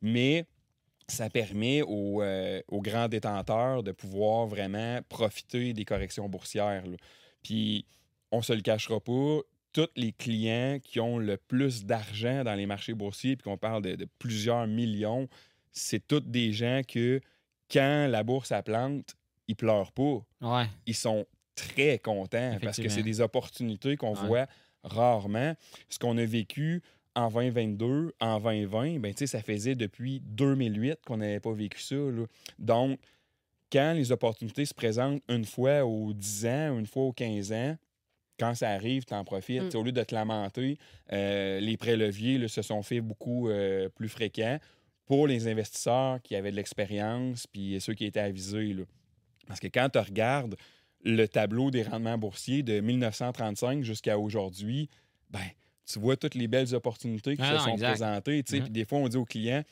Mais 0.01 0.45
ça 1.09 1.29
permet 1.29 1.81
aux, 1.81 2.21
euh, 2.21 2.61
aux 2.67 2.81
grands 2.81 3.07
détenteurs 3.07 3.83
de 3.83 3.91
pouvoir 3.91 4.47
vraiment 4.47 4.99
profiter 5.09 5.73
des 5.73 5.85
corrections 5.85 6.29
boursières. 6.29 6.85
là. 6.85 6.97
Puis, 7.43 7.85
on 8.31 8.41
se 8.41 8.53
le 8.53 8.61
cachera 8.61 8.99
pas, 8.99 9.39
tous 9.73 9.87
les 9.95 10.11
clients 10.11 10.79
qui 10.81 10.99
ont 10.99 11.17
le 11.19 11.37
plus 11.37 11.85
d'argent 11.85 12.43
dans 12.43 12.55
les 12.55 12.65
marchés 12.65 12.93
boursiers, 12.93 13.35
puis 13.35 13.43
qu'on 13.43 13.57
parle 13.57 13.81
de, 13.83 13.95
de 13.95 14.07
plusieurs 14.19 14.65
millions, 14.67 15.27
c'est 15.71 16.05
tous 16.07 16.21
des 16.21 16.51
gens 16.53 16.81
que, 16.87 17.21
quand 17.71 18.07
la 18.09 18.23
bourse 18.23 18.51
à 18.51 18.63
plante, 18.63 19.15
ils 19.47 19.55
pleurent 19.55 19.91
pas 19.91 20.21
Ouais. 20.41 20.65
ils 20.87 20.95
sont 20.95 21.25
très 21.55 21.99
contents 21.99 22.57
parce 22.61 22.77
que 22.77 22.89
c'est 22.89 23.03
des 23.03 23.21
opportunités 23.21 23.95
qu'on 23.97 24.15
Ouais. 24.15 24.27
voit 24.27 24.47
rarement. 24.83 25.55
Ce 25.89 25.99
qu'on 25.99 26.17
a 26.17 26.25
vécu 26.25 26.81
en 27.15 27.29
2022, 27.29 28.13
en 28.19 28.39
2020, 28.39 28.99
ben, 28.99 29.13
ça 29.15 29.41
faisait 29.41 29.75
depuis 29.75 30.21
2008 30.21 30.99
qu'on 31.05 31.17
n'avait 31.17 31.39
pas 31.39 31.53
vécu 31.53 31.81
ça. 31.81 31.95
là. 31.95 32.25
Donc, 32.57 32.99
quand 33.71 33.93
les 33.93 34.11
opportunités 34.11 34.65
se 34.65 34.73
présentent 34.73 35.21
une 35.29 35.45
fois 35.45 35.85
aux 35.85 36.13
10 36.13 36.45
ans, 36.45 36.79
une 36.79 36.85
fois 36.85 37.03
aux 37.03 37.13
15 37.13 37.51
ans, 37.51 37.77
quand 38.39 38.55
ça 38.55 38.69
arrive, 38.69 39.05
tu 39.05 39.13
en 39.13 39.23
profites. 39.23 39.73
Mm. 39.73 39.77
Au 39.77 39.83
lieu 39.83 39.91
de 39.91 40.03
te 40.03 40.15
lamenter, 40.15 40.77
euh, 41.11 41.59
les 41.59 41.77
préleviers 41.77 42.37
là, 42.37 42.47
se 42.47 42.61
sont 42.61 42.81
fait 42.81 43.01
beaucoup 43.01 43.49
euh, 43.49 43.89
plus 43.89 44.09
fréquents 44.09 44.59
pour 45.05 45.27
les 45.27 45.47
investisseurs 45.47 46.21
qui 46.21 46.35
avaient 46.35 46.51
de 46.51 46.55
l'expérience 46.55 47.47
puis 47.47 47.79
ceux 47.81 47.93
qui 47.93 48.05
étaient 48.05 48.19
avisés. 48.19 48.73
là. 48.73 48.83
Parce 49.47 49.59
que 49.59 49.67
quand 49.67 49.89
tu 49.89 49.99
regardes 49.99 50.55
le 51.03 51.27
tableau 51.27 51.71
des 51.71 51.83
rendements 51.83 52.17
boursiers 52.17 52.63
de 52.63 52.79
1935 52.79 53.83
jusqu'à 53.83 54.17
aujourd'hui, 54.17 54.89
ben, 55.29 55.39
tu 55.91 55.99
vois 55.99 56.15
toutes 56.17 56.35
les 56.35 56.47
belles 56.47 56.73
opportunités 56.75 57.35
qui 57.35 57.41
Ah 57.43 57.51
se 57.51 57.53
non, 57.55 57.59
sont 57.63 57.71
exact. 57.73 57.87
présentées. 57.89 58.37
Mhm. 58.37 58.43
Puis 58.63 58.69
des 58.71 58.85
fois, 58.85 58.99
on 58.99 59.07
dit 59.07 59.17
aux 59.17 59.25
clients 59.25 59.63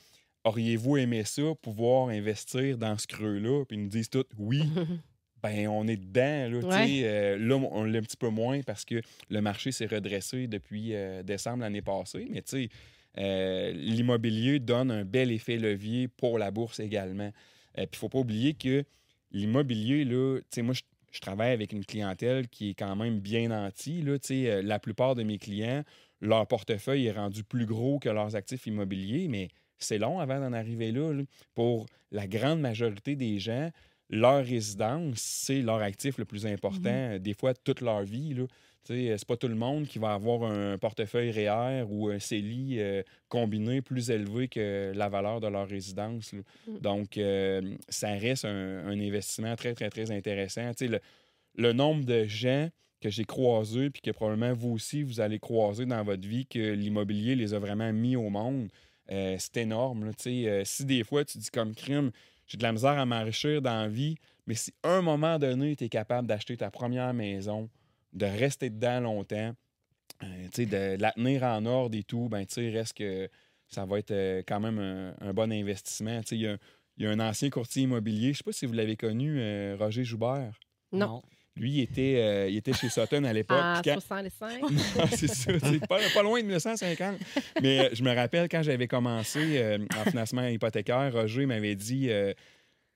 Auriez-vous 0.44 0.96
aimé 0.96 1.24
ça, 1.24 1.42
pouvoir 1.60 2.08
investir 2.08 2.78
dans 2.78 2.96
ce 2.96 3.06
creux-là? 3.06 3.64
Puis 3.66 3.76
ils 3.76 3.82
nous 3.82 3.88
disent 3.88 4.08
tous 4.08 4.24
Oui. 4.38 4.62
ben 5.42 5.68
on 5.68 5.86
est 5.86 5.96
dedans. 5.96 6.48
Là, 6.48 6.66
Ouais. 6.66 7.00
euh, 7.04 7.36
là, 7.38 7.56
on 7.56 7.84
l'a 7.84 7.98
un 7.98 8.02
petit 8.02 8.16
peu 8.16 8.28
moins 8.28 8.60
parce 8.62 8.84
que 8.84 9.00
le 9.30 9.40
marché 9.40 9.72
s'est 9.72 9.86
redressé 9.86 10.46
depuis 10.46 10.94
euh, 10.94 11.22
décembre 11.22 11.60
l'année 11.60 11.82
passée. 11.82 12.26
Mais 12.30 12.42
tu 12.42 12.50
sais, 12.64 12.68
euh, 13.18 13.72
l'immobilier 13.72 14.58
donne 14.60 14.90
un 14.90 15.04
bel 15.04 15.30
effet 15.32 15.56
levier 15.58 16.08
pour 16.08 16.38
la 16.38 16.50
bourse 16.50 16.80
également. 16.80 17.30
Puis 17.74 17.84
il 17.84 17.88
ne 17.92 17.96
faut 17.96 18.08
pas 18.08 18.18
oublier 18.18 18.54
que 18.54 18.84
l'immobilier, 19.32 20.04
là, 20.04 20.38
tu 20.40 20.44
sais, 20.50 20.62
moi, 20.62 20.74
je, 20.74 20.82
je 21.10 21.20
travaille 21.20 21.52
avec 21.52 21.72
une 21.72 21.84
clientèle 21.84 22.48
qui 22.48 22.70
est 22.70 22.74
quand 22.74 22.94
même 22.96 23.20
bien 23.20 23.48
nantie. 23.48 24.02
Là, 24.02 24.16
la 24.62 24.78
plupart 24.78 25.14
de 25.14 25.22
mes 25.22 25.38
clients, 25.38 25.84
leur 26.20 26.46
portefeuille 26.46 27.06
est 27.06 27.12
rendu 27.12 27.44
plus 27.44 27.66
gros 27.66 27.98
que 27.98 28.08
leurs 28.08 28.36
actifs 28.36 28.66
immobiliers, 28.66 29.28
mais 29.28 29.48
c'est 29.78 29.98
long 29.98 30.18
avant 30.18 30.40
d'en 30.40 30.52
arriver 30.52 30.92
là. 30.92 31.12
là. 31.12 31.22
Pour 31.54 31.86
la 32.10 32.26
grande 32.26 32.60
majorité 32.60 33.16
des 33.16 33.38
gens, 33.38 33.70
leur 34.10 34.44
résidence, 34.44 35.18
c'est 35.18 35.60
leur 35.60 35.80
actif 35.82 36.18
le 36.18 36.24
plus 36.24 36.46
important, 36.46 36.88
euh, 36.88 37.18
des 37.18 37.34
fois 37.34 37.54
toute 37.54 37.80
leur 37.80 38.02
vie. 38.02 38.34
C'est 38.84 39.26
pas 39.26 39.36
tout 39.36 39.48
le 39.48 39.54
monde 39.54 39.86
qui 39.86 39.98
va 39.98 40.14
avoir 40.14 40.50
un 40.50 40.78
portefeuille 40.78 41.30
REER 41.30 41.84
ou 41.90 42.08
un 42.08 42.18
CELI 42.18 42.80
euh, 42.80 43.02
combiné 43.28 43.82
plus 43.82 44.10
élevé 44.10 44.48
que 44.48 44.92
la 44.94 45.10
valeur 45.10 45.40
de 45.40 45.46
leur 45.46 45.68
résidence. 45.68 46.32
là. 46.32 46.40
Mm. 46.66 46.78
Donc, 46.78 47.18
euh, 47.18 47.76
ça 47.90 48.08
reste 48.12 48.46
un, 48.46 48.86
un 48.86 48.98
investissement 48.98 49.54
très, 49.56 49.74
très, 49.74 49.90
très 49.90 50.10
intéressant. 50.10 50.70
Le 51.54 51.72
nombre 51.72 52.06
de 52.06 52.24
gens 52.24 52.70
que 53.00 53.10
j'ai 53.10 53.24
croisés, 53.24 53.90
puis 53.90 54.02
que 54.02 54.10
probablement 54.10 54.52
vous 54.52 54.70
aussi, 54.70 55.02
vous 55.02 55.20
allez 55.20 55.38
croiser 55.38 55.86
dans 55.86 56.02
votre 56.02 56.26
vie, 56.26 56.46
que 56.46 56.72
l'immobilier 56.72 57.36
les 57.36 57.54
a 57.54 57.58
vraiment 57.58 57.92
mis 57.92 58.16
au 58.16 58.28
monde, 58.28 58.68
euh, 59.10 59.36
c'est 59.38 59.58
énorme. 59.58 60.04
là. 60.06 60.12
Tu 60.14 60.22
sais, 60.24 60.48
euh, 60.48 60.62
si 60.64 60.84
des 60.84 61.04
fois, 61.04 61.24
tu 61.24 61.38
dis 61.38 61.50
comme 61.50 61.74
crime, 61.74 62.10
j'ai 62.46 62.58
de 62.58 62.62
la 62.62 62.72
misère 62.72 62.98
à 62.98 63.06
m'enrichir 63.06 63.62
dans 63.62 63.82
la 63.82 63.88
vie, 63.88 64.16
mais 64.46 64.54
si 64.54 64.72
à 64.82 64.90
un 64.96 65.02
moment 65.02 65.38
donné, 65.38 65.76
tu 65.76 65.84
es 65.84 65.88
capable 65.88 66.26
d'acheter 66.26 66.56
ta 66.56 66.70
première 66.70 67.14
maison, 67.14 67.68
de 68.12 68.26
rester 68.26 68.70
dedans 68.70 69.00
longtemps, 69.00 69.52
euh, 70.22 70.44
tu 70.52 70.64
sais, 70.64 70.66
de, 70.66 70.96
de 70.96 71.02
la 71.02 71.12
tenir 71.12 71.42
en 71.44 71.64
ordre 71.66 71.96
et 71.96 72.02
tout, 72.02 72.28
ben, 72.28 72.44
tu 72.46 72.54
sais, 72.54 72.70
reste 72.70 72.94
que 72.96 73.28
ça 73.68 73.84
va 73.84 73.98
être 73.98 74.10
euh, 74.10 74.42
quand 74.46 74.60
même 74.60 74.78
un, 74.78 75.14
un 75.20 75.32
bon 75.32 75.52
investissement. 75.52 76.20
Tu 76.22 76.28
sais, 76.28 76.36
Il 76.36 76.40
y, 76.42 76.46
a, 76.48 76.56
il 76.96 77.04
y 77.04 77.06
a 77.06 77.10
un 77.10 77.20
ancien 77.20 77.50
courtier 77.50 77.82
immobilier, 77.84 78.28
je 78.28 78.28
ne 78.28 78.34
sais 78.36 78.44
pas 78.44 78.52
si 78.52 78.66
vous 78.66 78.72
l'avez 78.72 78.96
connu, 78.96 79.38
euh, 79.38 79.76
Roger 79.78 80.04
Joubert. 80.04 80.58
Non. 80.90 81.22
Lui, 81.58 81.70
il 81.72 81.80
était, 81.80 82.16
euh, 82.18 82.48
il 82.48 82.56
était 82.56 82.72
chez 82.72 82.88
Sutton 82.88 83.24
à 83.24 83.32
l'époque. 83.32 83.58
À 83.60 83.80
puis 83.82 83.90
quand- 83.92 84.00
65. 84.00 84.60
non, 84.62 84.70
c'est 85.10 85.26
ça. 85.28 85.52
C'est 85.58 85.86
pas, 85.86 85.98
pas 86.14 86.22
loin 86.22 86.40
de 86.40 86.46
1950. 86.46 87.16
Mais 87.62 87.80
euh, 87.80 87.88
je 87.92 88.02
me 88.02 88.14
rappelle 88.14 88.48
quand 88.48 88.62
j'avais 88.62 88.86
commencé 88.88 89.58
euh, 89.58 89.78
en 89.96 90.04
financement 90.10 90.46
hypothécaire, 90.46 91.12
Roger 91.12 91.46
m'avait 91.46 91.74
dit 91.74 92.10
euh, 92.10 92.32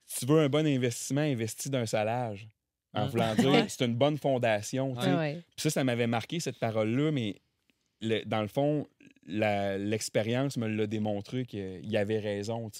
si 0.06 0.20
tu 0.20 0.32
veux 0.32 0.40
un 0.40 0.48
bon 0.48 0.66
investissement, 0.66 1.20
investis 1.22 1.70
d'un 1.70 1.86
salage. 1.86 2.46
En 2.94 3.04
Ah. 3.04 3.06
voulant 3.06 3.34
dire, 3.34 3.64
c'est 3.68 3.84
une 3.86 3.94
bonne 3.94 4.18
fondation. 4.18 4.94
Ah 4.98 5.16
ouais. 5.18 5.34
Puis 5.56 5.62
ça, 5.62 5.70
ça 5.70 5.82
m'avait 5.84 6.06
marqué 6.06 6.40
cette 6.40 6.58
parole-là, 6.58 7.10
mais 7.10 7.36
le- 8.02 8.22
dans 8.26 8.42
le 8.42 8.48
fond, 8.48 8.86
l'expérience 9.78 10.56
me 10.56 10.66
l'a 10.68 10.86
démontré 10.86 11.44
qu'il 11.44 11.96
avait 11.96 12.18
raison. 12.18 12.70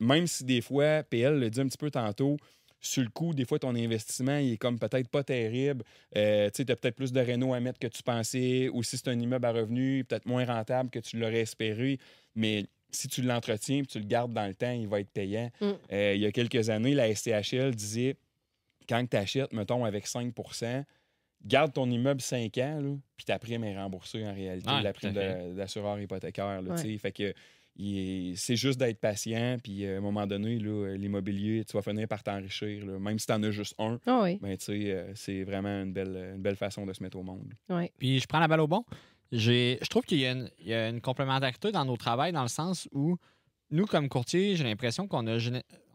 même 0.00 0.26
si 0.26 0.44
des 0.44 0.60
fois, 0.60 1.02
PL 1.02 1.38
le 1.38 1.50
dit 1.50 1.60
un 1.60 1.66
petit 1.68 1.78
peu 1.78 1.90
tantôt, 1.90 2.36
sur 2.86 3.02
le 3.02 3.08
coup, 3.08 3.32
des 3.34 3.44
fois, 3.44 3.58
ton 3.58 3.74
investissement, 3.74 4.36
il 4.38 4.52
est 4.52 4.56
comme 4.56 4.78
peut-être 4.78 5.08
pas 5.08 5.24
terrible. 5.24 5.84
Euh, 6.16 6.50
tu 6.54 6.62
as 6.62 6.76
peut-être 6.76 6.96
plus 6.96 7.12
de 7.12 7.20
réno 7.20 7.54
à 7.54 7.60
mettre 7.60 7.78
que 7.78 7.86
tu 7.86 8.02
pensais, 8.02 8.68
ou 8.68 8.82
si 8.82 8.96
c'est 8.98 9.08
un 9.08 9.18
immeuble 9.18 9.46
à 9.46 9.52
revenu, 9.52 10.04
peut-être 10.04 10.26
moins 10.26 10.44
rentable 10.44 10.90
que 10.90 10.98
tu 10.98 11.18
l'aurais 11.18 11.40
espéré. 11.40 11.98
Mais 12.34 12.66
si 12.90 13.08
tu 13.08 13.22
l'entretiens 13.22 13.78
et 13.78 13.86
tu 13.86 13.98
le 13.98 14.04
gardes 14.04 14.32
dans 14.32 14.46
le 14.46 14.54
temps, 14.54 14.70
il 14.72 14.86
va 14.86 15.00
être 15.00 15.10
payant. 15.10 15.50
Mm. 15.60 15.70
Euh, 15.92 16.12
il 16.14 16.20
y 16.20 16.26
a 16.26 16.32
quelques 16.32 16.68
années, 16.70 16.94
la 16.94 17.08
SCHL 17.14 17.74
disait 17.74 18.16
quand 18.88 19.04
tu 19.08 19.16
achètes, 19.16 19.52
mettons, 19.52 19.84
avec 19.84 20.06
5% 20.06 20.84
garde 21.46 21.72
ton 21.74 21.90
immeuble 21.90 22.20
5 22.22 22.56
ans, 22.58 22.98
puis 23.16 23.24
ta 23.26 23.38
prime 23.38 23.64
est 23.64 23.76
remboursée 23.76 24.26
en 24.26 24.32
réalité, 24.34 24.70
Ouais, 24.70 24.82
la 24.82 24.92
prime 24.94 25.12
de- 25.12 25.54
d'assureur 25.54 26.00
hypothécaire. 26.00 26.62
là, 26.62 26.70
Ouais. 26.70 26.76
tu 26.82 26.92
sais. 26.92 26.98
Fait 26.98 27.12
que 27.12 27.34
c'est 27.76 28.56
juste 28.56 28.78
d'être 28.78 29.00
patient, 29.00 29.56
puis 29.62 29.84
euh, 29.84 29.96
à 29.96 29.98
un 29.98 30.00
moment 30.00 30.26
donné, 30.26 30.58
là, 30.58 30.94
l'immobilier, 30.96 31.64
tu 31.64 31.72
vas 31.76 31.82
finir 31.82 32.06
par 32.06 32.22
t'enrichir. 32.22 32.84
Même 32.86 33.18
si 33.18 33.26
tu 33.26 33.32
en 33.32 33.42
as 33.42 33.50
juste 33.50 33.74
un, 33.78 33.98
Ah 34.06 34.20
oui. 34.22 34.38
ben, 34.40 34.56
tu 34.56 34.64
sais, 34.66 34.92
euh, 34.92 35.12
c'est 35.14 35.42
vraiment 35.44 35.82
une 35.82 35.92
belle, 35.92 36.34
une 36.36 36.42
belle 36.42 36.56
façon 36.56 36.86
de 36.86 36.92
se 36.92 37.02
mettre 37.02 37.18
au 37.18 37.22
monde. 37.22 37.52
Puis 37.98 38.20
je 38.20 38.26
prends 38.26 38.38
la 38.40 38.48
balle 38.48 38.60
au 38.60 38.68
bon. 38.68 38.84
J'ai, 39.32 39.78
je 39.82 39.88
trouve 39.88 40.04
qu'il 40.04 40.18
y 40.18 40.26
a, 40.26 40.32
une, 40.32 40.48
il 40.60 40.68
y 40.68 40.74
a 40.74 40.88
une 40.88 41.00
complémentarité 41.00 41.72
dans 41.72 41.84
nos 41.84 41.96
travails 41.96 42.30
dans 42.32 42.42
le 42.42 42.48
sens 42.48 42.88
où 42.92 43.16
nous, 43.70 43.86
comme 43.86 44.08
courtier, 44.08 44.54
j'ai 44.54 44.62
l'impression 44.62 45.08
qu'on 45.08 45.26
a, 45.26 45.36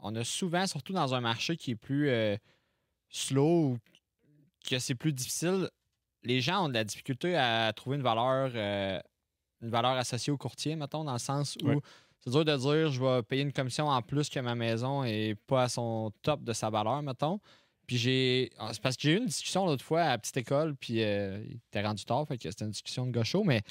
on 0.01 0.15
a 0.15 0.23
souvent, 0.25 0.67
surtout 0.67 0.91
dans 0.91 1.13
un 1.13 1.21
marché 1.21 1.55
qui 1.55 1.71
est 1.71 1.75
plus 1.75 2.09
euh, 2.09 2.35
slow 3.07 3.69
ou 3.73 3.77
que 4.69 4.79
c'est 4.79 4.95
plus 4.95 5.13
difficile, 5.13 5.69
les 6.23 6.41
gens 6.41 6.65
ont 6.65 6.69
de 6.69 6.73
la 6.73 6.83
difficulté 6.83 7.35
à 7.37 7.71
trouver 7.73 7.95
une 7.95 8.03
valeur, 8.03 8.51
euh, 8.53 8.99
une 9.61 9.69
valeur 9.69 9.91
associée 9.91 10.31
au 10.31 10.37
courtier, 10.37 10.75
mettons, 10.75 11.03
dans 11.03 11.13
le 11.13 11.19
sens 11.19 11.57
où 11.63 11.81
c'est 12.21 12.31
dur 12.31 12.43
de 12.43 12.55
dire 12.55 12.91
je 12.91 13.01
vais 13.01 13.23
payer 13.23 13.43
une 13.43 13.53
commission 13.53 13.87
en 13.87 14.01
plus 14.01 14.29
que 14.29 14.39
ma 14.39 14.55
maison 14.55 15.03
et 15.03 15.35
pas 15.47 15.63
à 15.63 15.69
son 15.69 16.11
top 16.21 16.43
de 16.43 16.53
sa 16.53 16.69
valeur, 16.69 17.01
mettons. 17.01 17.39
Puis 17.87 17.97
j'ai. 17.97 18.51
ah, 18.57 18.69
C'est 18.73 18.81
parce 18.81 18.95
que 18.95 19.03
j'ai 19.03 19.13
eu 19.13 19.17
une 19.17 19.25
discussion 19.25 19.65
l'autre 19.65 19.83
fois 19.83 20.01
à 20.01 20.09
la 20.09 20.17
petite 20.17 20.37
école, 20.37 20.75
puis 20.75 21.01
euh, 21.01 21.41
il 21.45 21.55
était 21.55 21.81
rendu 21.81 22.05
tard, 22.05 22.27
fait 22.27 22.37
que 22.37 22.49
c'était 22.49 22.65
une 22.65 22.71
discussion 22.71 23.05
de 23.07 23.11
gaucho, 23.11 23.43
mais 23.43 23.61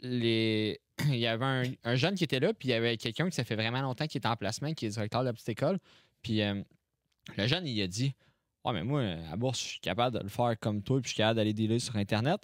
les... 0.00 0.80
il 1.06 1.16
y 1.16 1.26
avait 1.26 1.44
un, 1.44 1.62
un 1.84 1.94
jeune 1.94 2.14
qui 2.14 2.24
était 2.24 2.40
là, 2.40 2.52
puis 2.52 2.68
il 2.68 2.72
y 2.72 2.74
avait 2.74 2.96
quelqu'un 2.96 3.28
qui 3.28 3.36
ça 3.36 3.44
fait 3.44 3.56
vraiment 3.56 3.80
longtemps 3.80 4.06
qui 4.06 4.18
est 4.18 4.26
en 4.26 4.36
placement, 4.36 4.74
qui 4.74 4.86
est 4.86 4.90
directeur 4.90 5.20
de 5.20 5.26
la 5.26 5.32
petite 5.32 5.48
école. 5.48 5.78
Puis 6.22 6.42
euh, 6.42 6.62
le 7.36 7.46
jeune, 7.46 7.66
il 7.66 7.80
a 7.82 7.86
dit 7.86 8.14
Ouais, 8.66 8.72
mais 8.72 8.82
moi, 8.82 9.00
à 9.02 9.30
la 9.30 9.36
bourse, 9.36 9.60
je 9.60 9.64
suis 9.64 9.80
capable 9.80 10.18
de 10.18 10.22
le 10.24 10.28
faire 10.28 10.58
comme 10.58 10.82
toi, 10.82 11.00
puis 11.00 11.04
je 11.04 11.14
suis 11.14 11.18
capable 11.18 11.36
d'aller 11.36 11.54
dealer 11.54 11.78
sur 11.78 11.94
Internet. 11.96 12.40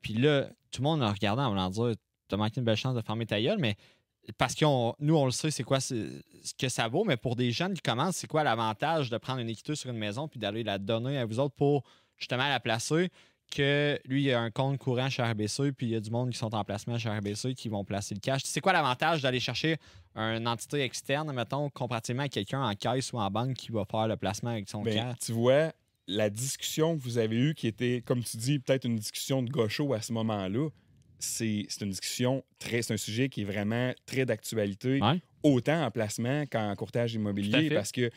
Puis 0.00 0.14
là, 0.14 0.48
tout 0.70 0.80
le 0.80 0.84
monde 0.84 1.02
a 1.02 1.10
regardé 1.10 1.42
en 1.42 1.48
voulant 1.50 1.70
dire 1.70 1.94
T'as 2.28 2.36
manqué 2.36 2.60
une 2.60 2.64
belle 2.64 2.76
chance 2.76 2.94
de 2.94 3.00
fermer 3.02 3.26
ta 3.26 3.40
gueule, 3.40 3.58
mais 3.58 3.76
parce 4.38 4.54
que 4.54 4.64
nous, 5.00 5.16
on 5.16 5.24
le 5.24 5.30
sait, 5.30 5.50
c'est 5.50 5.62
quoi 5.62 5.78
ce 5.80 5.94
que 6.58 6.68
ça 6.68 6.88
vaut, 6.88 7.04
mais 7.04 7.16
pour 7.16 7.36
des 7.36 7.52
jeunes 7.52 7.74
qui 7.74 7.82
commencent, 7.82 8.16
c'est 8.16 8.26
quoi 8.26 8.42
l'avantage 8.42 9.08
de 9.10 9.18
prendre 9.18 9.40
une 9.40 9.48
équité 9.48 9.74
sur 9.76 9.90
une 9.90 9.98
maison 9.98 10.26
puis 10.26 10.40
d'aller 10.40 10.64
la 10.64 10.78
donner 10.78 11.18
à 11.18 11.24
vous 11.24 11.38
autres 11.38 11.54
pour 11.54 11.84
justement 12.18 12.48
la 12.48 12.58
placer? 12.60 13.10
Que 13.48 13.96
lui, 14.06 14.24
il 14.24 14.32
a 14.32 14.40
un 14.40 14.50
compte 14.50 14.76
courant 14.78 15.08
chez 15.08 15.22
RBC, 15.22 15.70
puis 15.70 15.86
il 15.86 15.90
y 15.90 15.94
a 15.94 16.00
du 16.00 16.10
monde 16.10 16.30
qui 16.32 16.38
sont 16.38 16.52
en 16.52 16.64
placement 16.64 16.98
chez 16.98 17.08
RBC 17.08 17.54
qui 17.54 17.68
vont 17.68 17.84
placer 17.84 18.12
le 18.14 18.18
cash. 18.20 18.40
C'est 18.44 18.60
quoi 18.60 18.72
l'avantage 18.72 19.22
d'aller 19.22 19.38
chercher 19.38 19.76
une 20.16 20.48
entité 20.48 20.80
externe, 20.80 21.32
mettons, 21.32 21.70
comparativement 21.70 22.24
à 22.24 22.28
quelqu'un 22.28 22.60
en 22.68 22.74
caisse 22.74 23.12
ou 23.12 23.18
en 23.20 23.30
banque 23.30 23.54
qui 23.54 23.70
va 23.70 23.84
faire 23.84 24.08
le 24.08 24.16
placement 24.16 24.50
avec 24.50 24.68
son 24.68 24.82
Ben, 24.82 24.94
cash? 24.96 25.18
tu 25.24 25.30
vois, 25.30 25.72
la 26.08 26.28
discussion 26.28 26.96
que 26.98 27.02
vous 27.04 27.18
avez 27.18 27.36
eue, 27.36 27.54
qui 27.54 27.68
était, 27.68 28.02
comme 28.04 28.24
tu 28.24 28.36
dis, 28.36 28.58
peut-être 28.58 28.84
une 28.84 28.96
discussion 28.96 29.44
de 29.44 29.48
gaucho 29.50 29.94
à 29.94 30.00
ce 30.02 30.12
moment-là, 30.14 30.68
c'est 31.18 31.66
une 31.80 31.90
discussion 31.90 32.44
très. 32.58 32.82
C'est 32.82 32.94
un 32.94 32.98
sujet 32.98 33.28
qui 33.28 33.42
est 33.42 33.44
vraiment 33.44 33.92
très 34.06 34.24
d'actualité, 34.26 35.00
Ouais. 35.02 35.20
autant 35.42 35.84
en 35.84 35.90
placement 35.90 36.44
qu'en 36.46 36.74
courtage 36.76 37.14
immobilier, 37.14 37.70
parce 37.70 37.92
que 37.92 38.10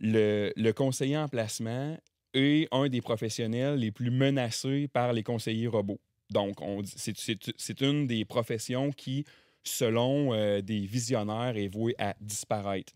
le, 0.00 0.52
le 0.56 0.72
conseiller 0.72 1.16
en 1.16 1.28
placement 1.28 1.96
est 2.34 2.68
un 2.72 2.88
des 2.88 3.00
professionnels 3.00 3.78
les 3.78 3.90
plus 3.90 4.10
menacés 4.10 4.88
par 4.88 5.12
les 5.12 5.22
conseillers 5.22 5.66
robots. 5.66 6.00
Donc, 6.30 6.56
c'est 6.84 7.80
une 7.80 8.06
des 8.06 8.24
professions 8.24 8.92
qui, 8.92 9.24
selon 9.64 10.34
euh, 10.34 10.60
des 10.60 10.80
visionnaires, 10.80 11.56
est 11.56 11.68
vouée 11.68 11.94
à 11.98 12.14
disparaître. 12.20 12.92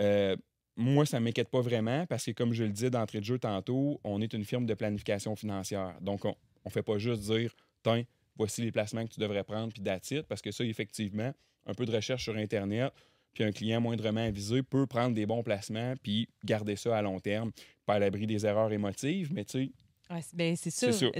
Euh, 0.00 0.36
moi, 0.76 1.06
ça 1.06 1.20
ne 1.20 1.24
m'inquiète 1.24 1.48
pas 1.50 1.60
vraiment 1.60 2.06
parce 2.06 2.24
que, 2.24 2.32
comme 2.32 2.52
je 2.52 2.64
le 2.64 2.70
disais 2.70 2.90
d'entrée 2.90 3.20
de 3.20 3.24
jeu 3.24 3.38
tantôt, 3.38 4.00
on 4.04 4.20
est 4.20 4.32
une 4.32 4.44
firme 4.44 4.66
de 4.66 4.74
planification 4.74 5.36
financière. 5.36 5.94
Donc, 6.00 6.24
on 6.24 6.34
ne 6.64 6.70
fait 6.70 6.82
pas 6.82 6.98
juste 6.98 7.22
dire, 7.22 7.54
tiens, 7.84 8.02
voici 8.36 8.62
les 8.62 8.72
placements 8.72 9.06
que 9.06 9.12
tu 9.12 9.20
devrais 9.20 9.44
prendre, 9.44 9.72
puis 9.72 9.82
d'attitude, 9.82 10.24
parce 10.28 10.40
que 10.42 10.50
ça, 10.50 10.64
effectivement, 10.64 11.32
un 11.66 11.74
peu 11.74 11.84
de 11.86 11.94
recherche 11.94 12.24
sur 12.24 12.36
Internet, 12.36 12.92
puis 13.34 13.44
un 13.44 13.52
client 13.52 13.80
moindrement 13.80 14.20
avisé 14.26 14.62
peut 14.62 14.86
prendre 14.86 15.14
des 15.14 15.26
bons 15.26 15.42
placements, 15.42 15.94
puis 16.02 16.28
garder 16.44 16.76
ça 16.76 16.96
à 16.98 17.02
long 17.02 17.18
terme, 17.20 17.50
pas 17.86 17.94
à 17.94 17.98
l'abri 17.98 18.26
des 18.26 18.44
erreurs 18.44 18.72
émotives, 18.72 19.32
mais 19.32 19.44
tu 19.44 19.66
sais, 19.66 19.70
Ouais, 20.10 20.20
c'est- 20.20 20.36
ben. 20.36 20.54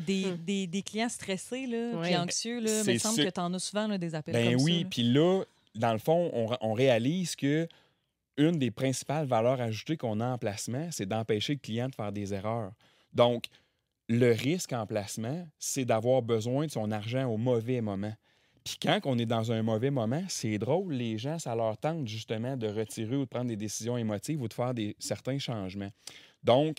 Des, 0.07 0.25
Hmm. 0.27 0.37
des, 0.45 0.67
des 0.67 0.83
clients 0.83 1.09
stressés 1.09 1.67
là, 1.67 1.97
Ouais. 1.99 2.09
puis 2.09 2.17
anxieux, 2.17 2.61
là, 2.61 2.83
mais 2.85 2.95
il 2.97 3.01
semble 3.01 3.25
que 3.25 3.31
tu 3.31 3.41
en 3.41 3.55
as 3.55 3.59
souvent 3.59 3.87
là, 3.87 3.97
des 3.97 4.15
appels 4.15 4.35
Ben 4.35 4.55
comme 4.57 4.65
oui, 4.65 4.85
puis 4.85 5.03
là, 5.05 5.45
dans 5.75 5.93
le 5.95 5.99
fond, 5.99 6.31
on, 6.35 6.55
on 6.61 6.73
réalise 6.75 7.35
que 7.37 7.67
une 8.37 8.59
des 8.59 8.71
principales 8.71 9.27
valeurs 9.27 9.61
ajoutées 9.63 9.97
qu'on 9.97 10.21
a 10.21 10.27
en 10.27 10.37
placement, 10.39 10.89
c'est 10.91 11.07
d'empêcher 11.07 11.55
le 11.55 11.59
client 11.61 11.89
de 11.89 11.95
faire 11.95 12.13
des 12.13 12.35
erreurs. 12.35 12.73
Donc, 13.15 13.45
le 14.09 14.33
risque 14.33 14.73
en 14.73 14.87
placement, 14.87 15.47
c'est 15.59 15.85
d'avoir 15.85 16.23
besoin 16.23 16.67
de 16.67 16.71
son 16.71 16.91
argent 16.91 17.27
au 17.27 17.37
mauvais 17.37 17.81
moment. 17.81 18.13
Puis 18.65 18.77
quand 18.81 19.01
on 19.05 19.19
est 19.19 19.27
dans 19.27 19.51
un 19.51 19.63
mauvais 19.63 19.91
moment, 19.91 20.23
c'est 20.29 20.59
drôle, 20.59 20.93
les 20.95 21.19
gens, 21.19 21.39
ça 21.39 21.55
leur 21.55 21.77
tente 21.79 22.07
justement 22.07 22.57
de 22.57 22.69
retirer 22.69 23.17
ou 23.17 23.21
de 23.25 23.29
prendre 23.29 23.49
des 23.49 23.57
décisions 23.57 23.97
émotives 23.97 24.41
ou 24.41 24.49
de 24.49 24.53
faire 24.55 24.73
des, 24.75 24.95
certains 24.99 25.39
changements. 25.39 25.91
Donc, 26.45 26.77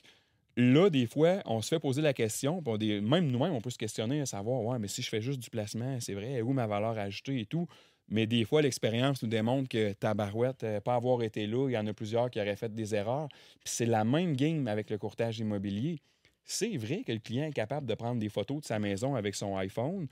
là, 0.55 0.89
des 0.89 1.07
fois, 1.07 1.41
on 1.45 1.61
se 1.61 1.69
fait 1.69 1.79
poser 1.79 2.01
la 2.01 2.13
question, 2.13 2.61
on 2.65 2.77
des- 2.77 3.01
même 3.01 3.29
nous-mêmes, 3.29 3.53
on 3.53 3.61
peut 3.61 3.69
se 3.69 3.77
questionner 3.77 4.21
à 4.21 4.25
savoir, 4.25 4.61
ouais, 4.63 4.79
mais 4.79 4.87
si 4.87 5.01
je 5.01 5.09
fais 5.09 5.21
juste 5.21 5.39
du 5.39 5.49
placement, 5.49 5.99
c'est 5.99 6.13
vrai, 6.13 6.41
où 6.41 6.53
ma 6.53 6.67
valeur 6.67 6.97
ajoutée 6.97 7.41
et 7.41 7.45
tout. 7.45 7.67
Mais 8.09 8.27
des 8.27 8.45
fois, 8.45 8.61
l'expérience 8.61 9.23
nous 9.23 9.29
démontre 9.29 9.67
que 9.69 9.93
Tabarouette, 9.93 10.63
euh, 10.63 10.81
pas 10.81 10.95
avoir 10.95 11.23
été 11.23 11.47
là, 11.47 11.69
il 11.69 11.73
y 11.73 11.77
en 11.77 11.87
a 11.87 11.93
plusieurs 11.93 12.29
qui 12.29 12.39
auraient 12.39 12.55
fait 12.57 12.73
des 12.73 12.95
erreurs. 12.95 13.27
Puis 13.29 13.73
c'est 13.73 13.85
la 13.85 14.03
même 14.03 14.35
game 14.35 14.67
avec 14.67 14.89
le 14.89 14.97
courtage 14.97 15.39
immobilier. 15.39 15.99
C'est 16.43 16.77
vrai 16.77 17.03
que 17.05 17.11
le 17.11 17.19
client 17.19 17.45
est 17.45 17.53
capable 17.53 17.87
de 17.87 17.95
prendre 17.95 18.19
des 18.19 18.29
photos 18.29 18.61
de 18.61 18.65
sa 18.65 18.79
maison 18.79 19.15
avec 19.15 19.35
son 19.35 19.55
iPhone, 19.57 20.07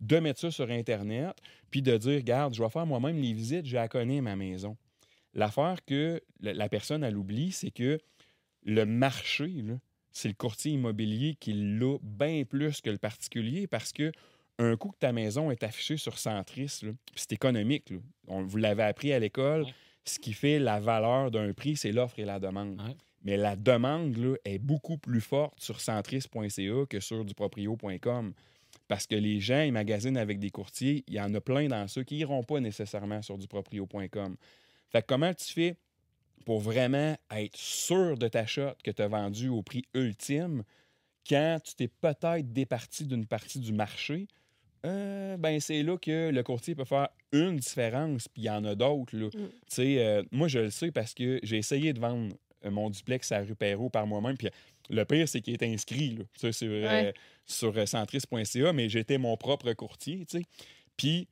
de 0.00 0.18
mettre 0.18 0.40
ça 0.40 0.50
sur 0.50 0.70
Internet, 0.70 1.36
puis 1.70 1.82
de 1.82 1.96
dire, 1.96 2.16
regarde, 2.16 2.54
je 2.54 2.62
vais 2.62 2.68
faire 2.68 2.86
moi-même 2.86 3.20
les 3.20 3.32
visites, 3.32 3.66
je 3.66 3.76
la 3.76 3.88
connais, 3.88 4.20
ma 4.20 4.36
maison. 4.36 4.76
L'affaire 5.34 5.84
que 5.84 6.20
la 6.40 6.68
personne, 6.68 7.04
elle 7.04 7.16
oublie, 7.16 7.52
c'est 7.52 7.70
que 7.70 7.98
le 8.64 8.84
marché, 8.84 9.52
c'est 10.10 10.28
le 10.28 10.34
courtier 10.34 10.72
immobilier 10.72 11.36
qui 11.38 11.52
l'a 11.52 11.98
bien 12.02 12.44
plus 12.44 12.80
que 12.80 12.90
le 12.90 12.98
particulier 12.98 13.66
parce 13.66 13.92
que 13.92 14.12
un 14.58 14.76
coup 14.76 14.90
que 14.90 14.98
ta 14.98 15.12
maison 15.12 15.50
est 15.50 15.62
affichée 15.62 15.98
sur 15.98 16.18
Centris, 16.18 16.80
c'est 17.14 17.32
économique. 17.32 17.90
là. 17.90 17.98
On, 18.26 18.42
vous 18.42 18.56
l'avez 18.56 18.84
appris 18.84 19.12
à 19.12 19.18
l'école. 19.18 19.64
Ouais. 19.64 19.74
Ce 20.04 20.18
qui 20.18 20.32
fait 20.32 20.58
la 20.58 20.80
valeur 20.80 21.30
d'un 21.30 21.52
prix, 21.52 21.76
c'est 21.76 21.92
l'offre 21.92 22.18
et 22.18 22.24
la 22.24 22.40
demande. 22.40 22.80
Ouais. 22.80 22.96
Mais 23.22 23.36
la 23.36 23.56
demande 23.56 24.16
là, 24.16 24.36
est 24.44 24.58
beaucoup 24.58 24.98
plus 24.98 25.20
forte 25.20 25.60
sur 25.60 25.80
centris.ca 25.80 26.86
que 26.88 27.00
sur 27.00 27.24
duproprio.com. 27.24 28.32
Parce 28.88 29.06
que 29.06 29.16
les 29.16 29.40
gens, 29.40 29.62
ils 29.62 29.72
magasinent 29.72 30.16
avec 30.16 30.38
des 30.38 30.50
courtiers. 30.50 31.02
Il 31.08 31.14
y 31.14 31.20
en 31.20 31.34
a 31.34 31.40
plein 31.40 31.66
dans 31.66 31.88
ceux 31.88 32.04
qui 32.04 32.16
n'iront 32.16 32.44
pas 32.44 32.60
nécessairement 32.60 33.22
sur 33.22 33.36
duproprio.com. 33.36 34.36
Fait 34.90 35.02
que 35.02 35.06
comment 35.06 35.34
tu 35.34 35.52
fais 35.52 35.76
pour 36.44 36.60
vraiment 36.60 37.16
être 37.32 37.56
sûr 37.56 38.16
de 38.16 38.28
ta 38.28 38.46
shot 38.46 38.74
que 38.84 38.92
tu 38.92 39.02
as 39.02 39.08
vendu 39.08 39.48
au 39.48 39.62
prix 39.62 39.84
ultime 39.94 40.62
quand 41.28 41.58
tu 41.64 41.74
t'es 41.74 41.88
peut-être 41.88 42.52
départi 42.52 43.04
d'une 43.06 43.26
partie 43.26 43.58
du 43.58 43.72
marché? 43.72 44.28
Euh, 44.84 45.36
ben 45.36 45.58
c'est 45.58 45.82
là 45.82 45.96
que 45.98 46.30
le 46.30 46.42
courtier 46.44 46.76
peut 46.76 46.84
faire 46.84 47.08
une 47.32 47.56
différence, 47.56 48.28
puis 48.28 48.42
il 48.42 48.46
y 48.46 48.50
en 48.50 48.64
a 48.64 48.76
d'autres. 48.76 49.16
Mm. 49.16 49.50
Euh, 49.80 50.22
moi, 50.30 50.46
je 50.46 50.60
le 50.60 50.70
sais 50.70 50.92
parce 50.92 51.12
que 51.12 51.40
j'ai 51.42 51.56
essayé 51.56 51.92
de 51.92 51.98
vendre 51.98 52.36
mon 52.70 52.90
duplex 52.90 53.30
à 53.32 53.40
rue 53.40 53.54
Perrault 53.54 53.90
par 53.90 54.06
moi-même, 54.06 54.36
puis 54.36 54.48
le 54.90 55.04
pire, 55.04 55.28
c'est 55.28 55.40
qu'il 55.40 55.54
est 55.54 55.62
inscrit 55.62 56.16
là, 56.16 56.52
sur, 56.52 56.68
euh, 56.70 56.82
Ouais. 56.86 57.14
sur 57.44 57.76
euh, 57.76 57.86
centris.ca, 57.86 58.72
mais 58.72 58.88
j'étais 58.88 59.18
mon 59.18 59.36
propre 59.36 59.72
courtier, 59.72 60.24
tu 60.28 60.38
sais. 60.38 60.44
Puis 60.96 61.28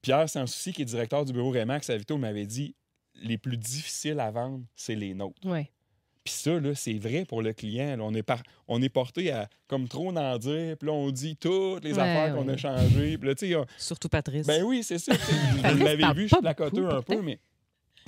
Pierre 0.00 0.28
Sansouci, 0.28 0.72
qui 0.72 0.82
est 0.82 0.86
directeur 0.86 1.24
du 1.24 1.32
bureau 1.32 1.50
Remax 1.50 1.88
à 1.90 1.96
Vito, 1.96 2.16
m'avait 2.18 2.46
dit 2.46 2.74
les 3.22 3.38
plus 3.38 3.56
difficiles 3.56 4.18
à 4.20 4.30
vendre, 4.30 4.64
c'est 4.74 4.96
les 4.96 5.14
nôtres. 5.14 5.46
Ouais. 5.46 5.70
Puis 6.24 6.34
ça, 6.34 6.58
là, 6.60 6.72
c'est 6.74 6.94
vrai 6.98 7.24
pour 7.24 7.42
le 7.42 7.52
client. 7.52 7.96
là. 7.96 8.02
On, 8.04 8.14
est 8.14 8.22
par- 8.22 8.42
on 8.68 8.80
est 8.80 8.88
porté 8.88 9.30
à 9.32 9.48
comme 9.66 9.88
trop 9.88 10.10
en 10.16 10.38
dire, 10.38 10.76
puis 10.78 10.86
là, 10.86 10.92
on 10.92 11.10
dit 11.10 11.36
toutes 11.36 11.82
les 11.84 11.92
Ouais, 11.94 11.98
affaires 12.00 12.34
qu'on 12.36 12.46
ouais. 12.46 12.54
a 12.54 12.56
changées. 12.56 13.18
Puis 13.18 13.28
là, 13.28 13.34
tu 13.34 13.46
sais, 13.48 13.56
on- 13.56 13.66
Surtout 13.76 14.08
Patrice. 14.08 14.46
ben 14.46 14.62
oui, 14.62 14.82
c'est 14.84 14.98
ça. 14.98 15.12
Vous 15.76 15.84
l'avez 15.84 16.12
vu, 16.14 16.22
je 16.28 16.34
suis 16.34 16.40
placoteux 16.42 16.88
un 16.88 17.02
peu, 17.02 17.20
mais 17.22 17.38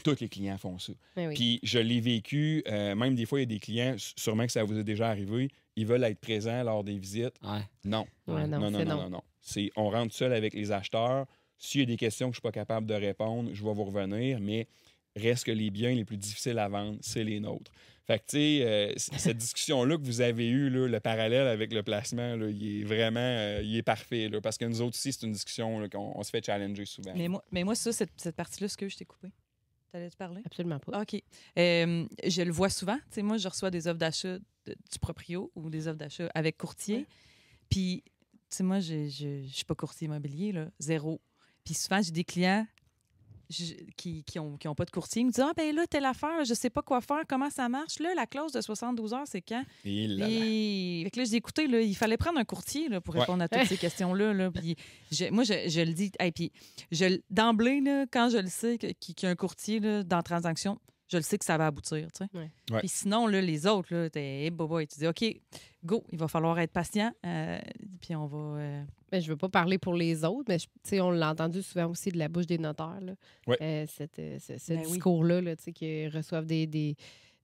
tous 0.05 0.21
les 0.21 0.29
clients 0.29 0.59
font 0.59 0.79
ça. 0.79 0.93
Ben 1.17 1.29
oui. 1.29 1.35
Puis 1.35 1.61
je 1.63 1.79
l'ai 1.81 2.01
vécu, 2.01 2.63
euh, 2.69 2.95
même 2.95 3.17
des 3.17 3.27
fois, 3.27 3.41
il 3.41 3.43
y 3.43 3.45
a 3.45 3.47
des 3.47 3.59
clients, 3.59 3.97
sûrement 3.99 4.47
que 4.47 4.53
ça 4.53 4.63
vous 4.63 4.79
est 4.79 4.85
déjà 4.85 5.09
arrivé, 5.09 5.49
ils 5.75 5.87
veulent 5.87 6.05
être 6.05 6.21
présents 6.21 6.63
lors 6.63 6.85
des 6.85 6.97
visites. 6.99 7.35
Ouais. 7.43 7.63
Non. 7.85 8.07
Ouais, 8.29 8.47
non, 8.47 8.59
non, 8.61 8.71
non, 8.71 8.79
non, 8.79 8.85
non. 8.85 8.97
non, 9.03 9.11
non. 9.11 9.23
C'est, 9.41 9.71
on 9.77 9.91
rentre 9.91 10.15
seul 10.15 10.33
avec 10.33 10.55
les 10.55 10.71
acheteurs. 10.71 11.27
S'il 11.59 11.81
y 11.81 11.85
a 11.85 11.87
des 11.87 11.97
questions 11.97 12.29
que 12.31 12.35
je 12.35 12.41
ne 12.41 12.43
suis 12.43 12.43
pas 12.43 12.53
capable 12.53 12.87
de 12.87 12.95
répondre, 12.95 13.51
je 13.53 13.65
vais 13.65 13.73
vous 13.73 13.85
revenir, 13.85 14.39
mais 14.41 14.69
reste 15.17 15.45
que 15.45 15.53
les 15.53 15.71
biens 15.71 15.95
les 15.95 16.05
plus 16.05 16.17
difficiles 16.17 16.59
à 16.59 16.69
vendre, 16.69 16.99
c'est 17.01 17.25
les 17.25 17.41
nôtres. 17.41 17.73
Fait 18.07 18.19
que, 18.19 18.25
tu 18.27 18.37
sais, 18.37 18.63
euh, 18.63 18.93
cette 18.97 19.39
discussion-là 19.39 19.97
que 19.97 20.03
vous 20.03 20.21
avez 20.21 20.49
eue, 20.49 20.69
là, 20.69 20.87
le 20.89 21.01
parallèle 21.01 21.47
avec 21.47 21.73
le 21.73 21.83
placement, 21.83 22.37
là, 22.37 22.49
il 22.49 22.83
est 22.83 22.85
vraiment 22.85 23.21
euh, 23.21 23.63
il 23.63 23.77
est 23.77 23.83
parfait. 23.83 24.29
là, 24.29 24.41
parce 24.41 24.59
que 24.59 24.67
nous 24.67 24.83
autres 24.83 24.97
aussi, 24.97 25.13
c'est 25.13 25.25
une 25.25 25.33
discussion 25.33 25.89
qu'on 25.89 26.13
on 26.15 26.23
se 26.23 26.31
fait 26.31 26.45
challenger 26.45 26.85
souvent. 26.85 27.13
Mais 27.17 27.29
moi, 27.29 27.43
mais 27.51 27.65
moi 27.65 27.75
ça, 27.75 27.93
cette, 27.93 28.13
cette 28.17 28.37
partie-là, 28.37 28.69
ce 28.69 28.77
que 28.77 28.89
je 28.89 28.97
t'ai 28.97 29.07
coupé. 29.07 29.29
T'allais-tu 29.95 30.17
parler? 30.17 30.43
Absolument 30.45 30.81
pas. 30.81 31.03
OK. 31.03 31.23
Euh, 31.57 32.05
je 32.27 32.43
le 32.43 32.51
vois 32.51 32.69
souvent. 32.69 32.97
Tu 32.97 33.03
sais, 33.13 33.23
moi, 33.23 33.37
je 33.37 33.47
reçois 33.47 33.71
des 33.71 33.87
offres 33.87 33.99
d'achat 34.01 34.39
de- 34.41 34.75
du 34.91 34.99
proprio 35.01 35.53
ou 35.55 35.71
des 35.71 35.87
offres 35.87 35.99
d'achat 35.99 36.29
avec 36.35 36.59
courtier. 36.59 37.07
Puis, 37.71 38.03
tu 38.05 38.11
sais, 38.49 38.65
moi, 38.65 38.81
je 38.81 39.43
ne 39.43 39.47
suis 39.47 39.65
pas 39.65 39.77
courtier 39.77 40.07
immobilier, 40.07 40.51
là, 40.51 40.67
zéro. 40.81 41.21
Puis 41.63 41.75
souvent, 41.75 42.03
j'ai 42.03 42.11
des 42.11 42.25
clients 42.25 42.67
je- 43.51 43.75
qui 43.97 44.25
n'ont 44.37 44.57
qui 44.57 44.69
ont 44.69 44.75
pas 44.75 44.85
de 44.85 44.91
courtier. 44.91 45.23
Ils 45.23 45.27
me 45.27 45.31
disent 45.31 45.45
Ah, 45.47 45.53
ben 45.57 45.75
là, 45.75 45.87
telle 45.87 46.05
affaire, 46.05 46.45
je 46.45 46.55
sais 46.55 46.71
pas 46.71 46.83
quoi 46.83 47.01
faire, 47.01 47.23
comment 47.29 47.51
ça 47.51 47.69
marche. 47.69 47.99
Là, 47.99 48.15
la 48.15 48.27
clause 48.27 48.53
de 48.53 48.61
72 48.61 49.13
heures, 49.15 49.27
c'est 49.27 49.43
quand? 49.43 49.65
Et 49.85 50.07
là, 50.07 50.27
là. 50.27 50.31
Et... 50.31 51.01
Fait 51.05 51.11
que 51.11 51.19
là, 51.21 51.25
j'ai 51.25 51.37
écouté, 51.37 51.67
là, 51.67 51.81
il 51.81 51.95
fallait 51.97 52.17
prendre 52.17 52.39
un 52.39 52.45
courtier 52.45 52.89
là, 52.89 53.01
pour 53.01 53.15
Ouais. 53.15 53.21
répondre 53.21 53.43
à 53.43 53.49
toutes 53.49 53.67
ces 53.67 53.77
questions-là. 53.79 54.33
Là. 54.33 54.51
Puis 54.51 54.77
je- 55.13 55.31
moi, 55.31 55.45
je, 55.45 55.69
je 55.69 55.81
le 55.81 55.93
dis, 55.93 56.11
hey, 56.19 56.33
puis 56.33 56.53
d'emblée, 57.31 57.81
là, 57.81 58.07
quand 58.11 58.29
je 58.31 58.39
le 58.39 58.49
sais 58.49 58.79
qu'il 58.79 59.15
y 59.23 59.27
a 59.27 59.31
un 59.31 59.35
courtier 59.37 59.81
là, 59.81 60.03
dans 60.03 60.17
la 60.17 60.23
transaction, 60.23 60.79
je 61.09 61.19
le 61.19 61.23
sais 61.23 61.39
que 61.39 61.45
ça 61.45 61.57
va 61.59 61.67
aboutir. 61.67 62.09
tu 62.13 62.25
sais. 62.25 62.31
Ouais. 62.39 62.51
Ouais. 62.71 62.79
Puis 62.81 62.89
sinon, 62.89 63.27
là, 63.27 63.41
les 63.41 63.67
autres, 63.67 63.95
là, 63.95 64.09
t'es 64.11 64.45
hey, 64.45 64.51
boboy, 64.51 64.87
tu 64.87 64.99
dis 64.99 65.07
OK, 65.07 65.25
go, 65.85 66.03
il 66.11 66.19
va 66.19 66.29
falloir 66.29 66.59
être 66.59 66.73
patient. 66.73 67.13
euh, 67.27 67.61
puis 68.01 68.17
on 68.17 68.27
va. 68.27 68.39
euh, 68.61 68.85
Ben, 69.15 69.21
je 69.23 69.29
veux 69.29 69.37
pas 69.37 69.49
parler 69.49 69.79
pour 69.79 69.95
les 69.95 70.25
autres, 70.25 70.45
mais 70.49 70.59
je- 70.59 70.65
tu 70.67 70.73
sais, 70.83 71.01
on 71.01 71.11
l'a 71.13 71.31
entendu 71.31 71.63
souvent 71.63 71.87
aussi 71.89 72.11
de 72.11 72.19
la 72.19 72.27
bouche 72.29 72.47
des 72.47 72.59
notaires. 72.59 72.99
Là. 73.01 73.13
Ouais. 73.47 73.57
Euh, 73.61 73.85
cette, 73.89 74.19
euh, 74.19 74.39
ce 74.41 74.59
ce 74.59 74.73
Ben 74.73 74.83
discours-là, 74.83 75.41
là, 75.41 75.55
tu 75.55 75.63
sais, 75.65 75.73
qui 75.73 76.09
reçoivent 76.09 76.47
des, 76.47 76.67
des, 76.67 76.97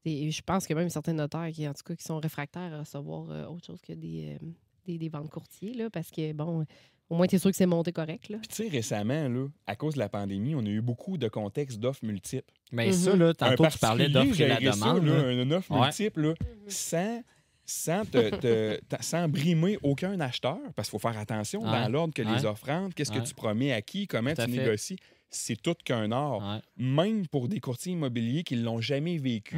des- 0.04 0.30
Je 0.32 0.42
pense 0.42 0.66
que 0.66 0.74
même 0.74 0.88
certains 0.88 1.12
notaires 1.12 1.48
qui, 1.52 1.68
en 1.68 1.72
tout 1.72 1.82
cas, 1.84 1.94
qui 1.94 2.02
sont 2.04 2.18
réfractaires 2.18 2.72
à 2.74 2.80
recevoir 2.80 3.30
euh, 3.30 3.46
autre 3.46 3.66
chose 3.66 3.80
que 3.82 3.92
des, 3.92 4.36
euh, 4.42 4.46
des, 4.86 4.98
des 4.98 5.08
ventes 5.08 5.30
courtiers, 5.30 5.74
là, 5.74 5.90
parce 5.90 6.10
que, 6.10 6.32
bon, 6.32 6.64
au 7.08 7.14
moins, 7.16 7.26
tu 7.28 7.36
es 7.36 7.38
sûr 7.38 7.50
que 7.50 7.56
c'est 7.56 7.66
monté 7.66 7.92
correct. 7.92 8.28
Là. 8.28 8.38
Puis, 8.38 8.48
tu 8.48 8.54
sais, 8.64 8.68
récemment, 8.68 9.28
là, 9.28 9.46
à 9.68 9.76
cause 9.76 9.94
de 9.94 9.98
la 10.00 10.08
pandémie, 10.08 10.54
on 10.56 10.60
a 10.64 10.68
eu 10.68 10.80
beaucoup 10.80 11.18
de 11.18 11.28
contextes 11.28 11.78
d'offres 11.78 12.04
multiples. 12.04 12.52
Mais 12.72 12.86
Mhm. 12.88 12.92
ça, 12.92 13.16
là, 13.16 13.28
Un 13.28 13.34
tantôt, 13.34 13.66
tu 13.68 13.78
parlais 13.78 14.08
particulier 14.10 14.28
d'offre 14.28 14.40
et 14.40 14.48
la 14.64 14.72
ça, 14.72 14.76
demande. 14.94 15.06
là, 15.06 15.22
là. 15.22 15.32
une 15.42 15.52
offre 15.52 15.70
Ouais. 15.72 15.80
multiple, 15.82 16.20
là, 16.22 16.34
sans, 16.68 17.22
sans, 17.70 18.04
te, 18.04 18.30
te- 18.36 18.80
ta- 18.88 19.00
sans 19.02 19.28
brimer 19.28 19.78
aucun 19.82 20.18
acheteur, 20.20 20.58
parce 20.74 20.88
qu'il 20.90 20.98
faut 20.98 21.08
faire 21.08 21.18
attention 21.18 21.60
Ouais. 21.62 21.70
dans 21.70 21.88
l'ordre 21.88 22.12
que 22.14 22.22
les 22.22 22.44
Ouais. 22.44 22.54
rentrent, 22.66 22.94
qu'est-ce 22.94 23.12
Ouais. 23.12 23.20
que 23.20 23.24
tu 23.26 23.34
promets 23.34 23.72
à 23.72 23.80
qui, 23.82 24.06
comment 24.06 24.34
Tout 24.34 24.44
tu 24.44 24.50
négocies. 24.50 24.96
C'est 25.30 25.60
tout 25.62 25.76
qu'un 25.84 26.10
art. 26.10 26.60
Même 26.76 27.26
pour 27.28 27.46
des 27.48 27.60
courtiers 27.60 27.92
immobiliers 27.92 28.42
qui 28.42 28.56
ne 28.56 28.64
l'ont 28.64 28.80
jamais 28.80 29.16
vécu. 29.16 29.56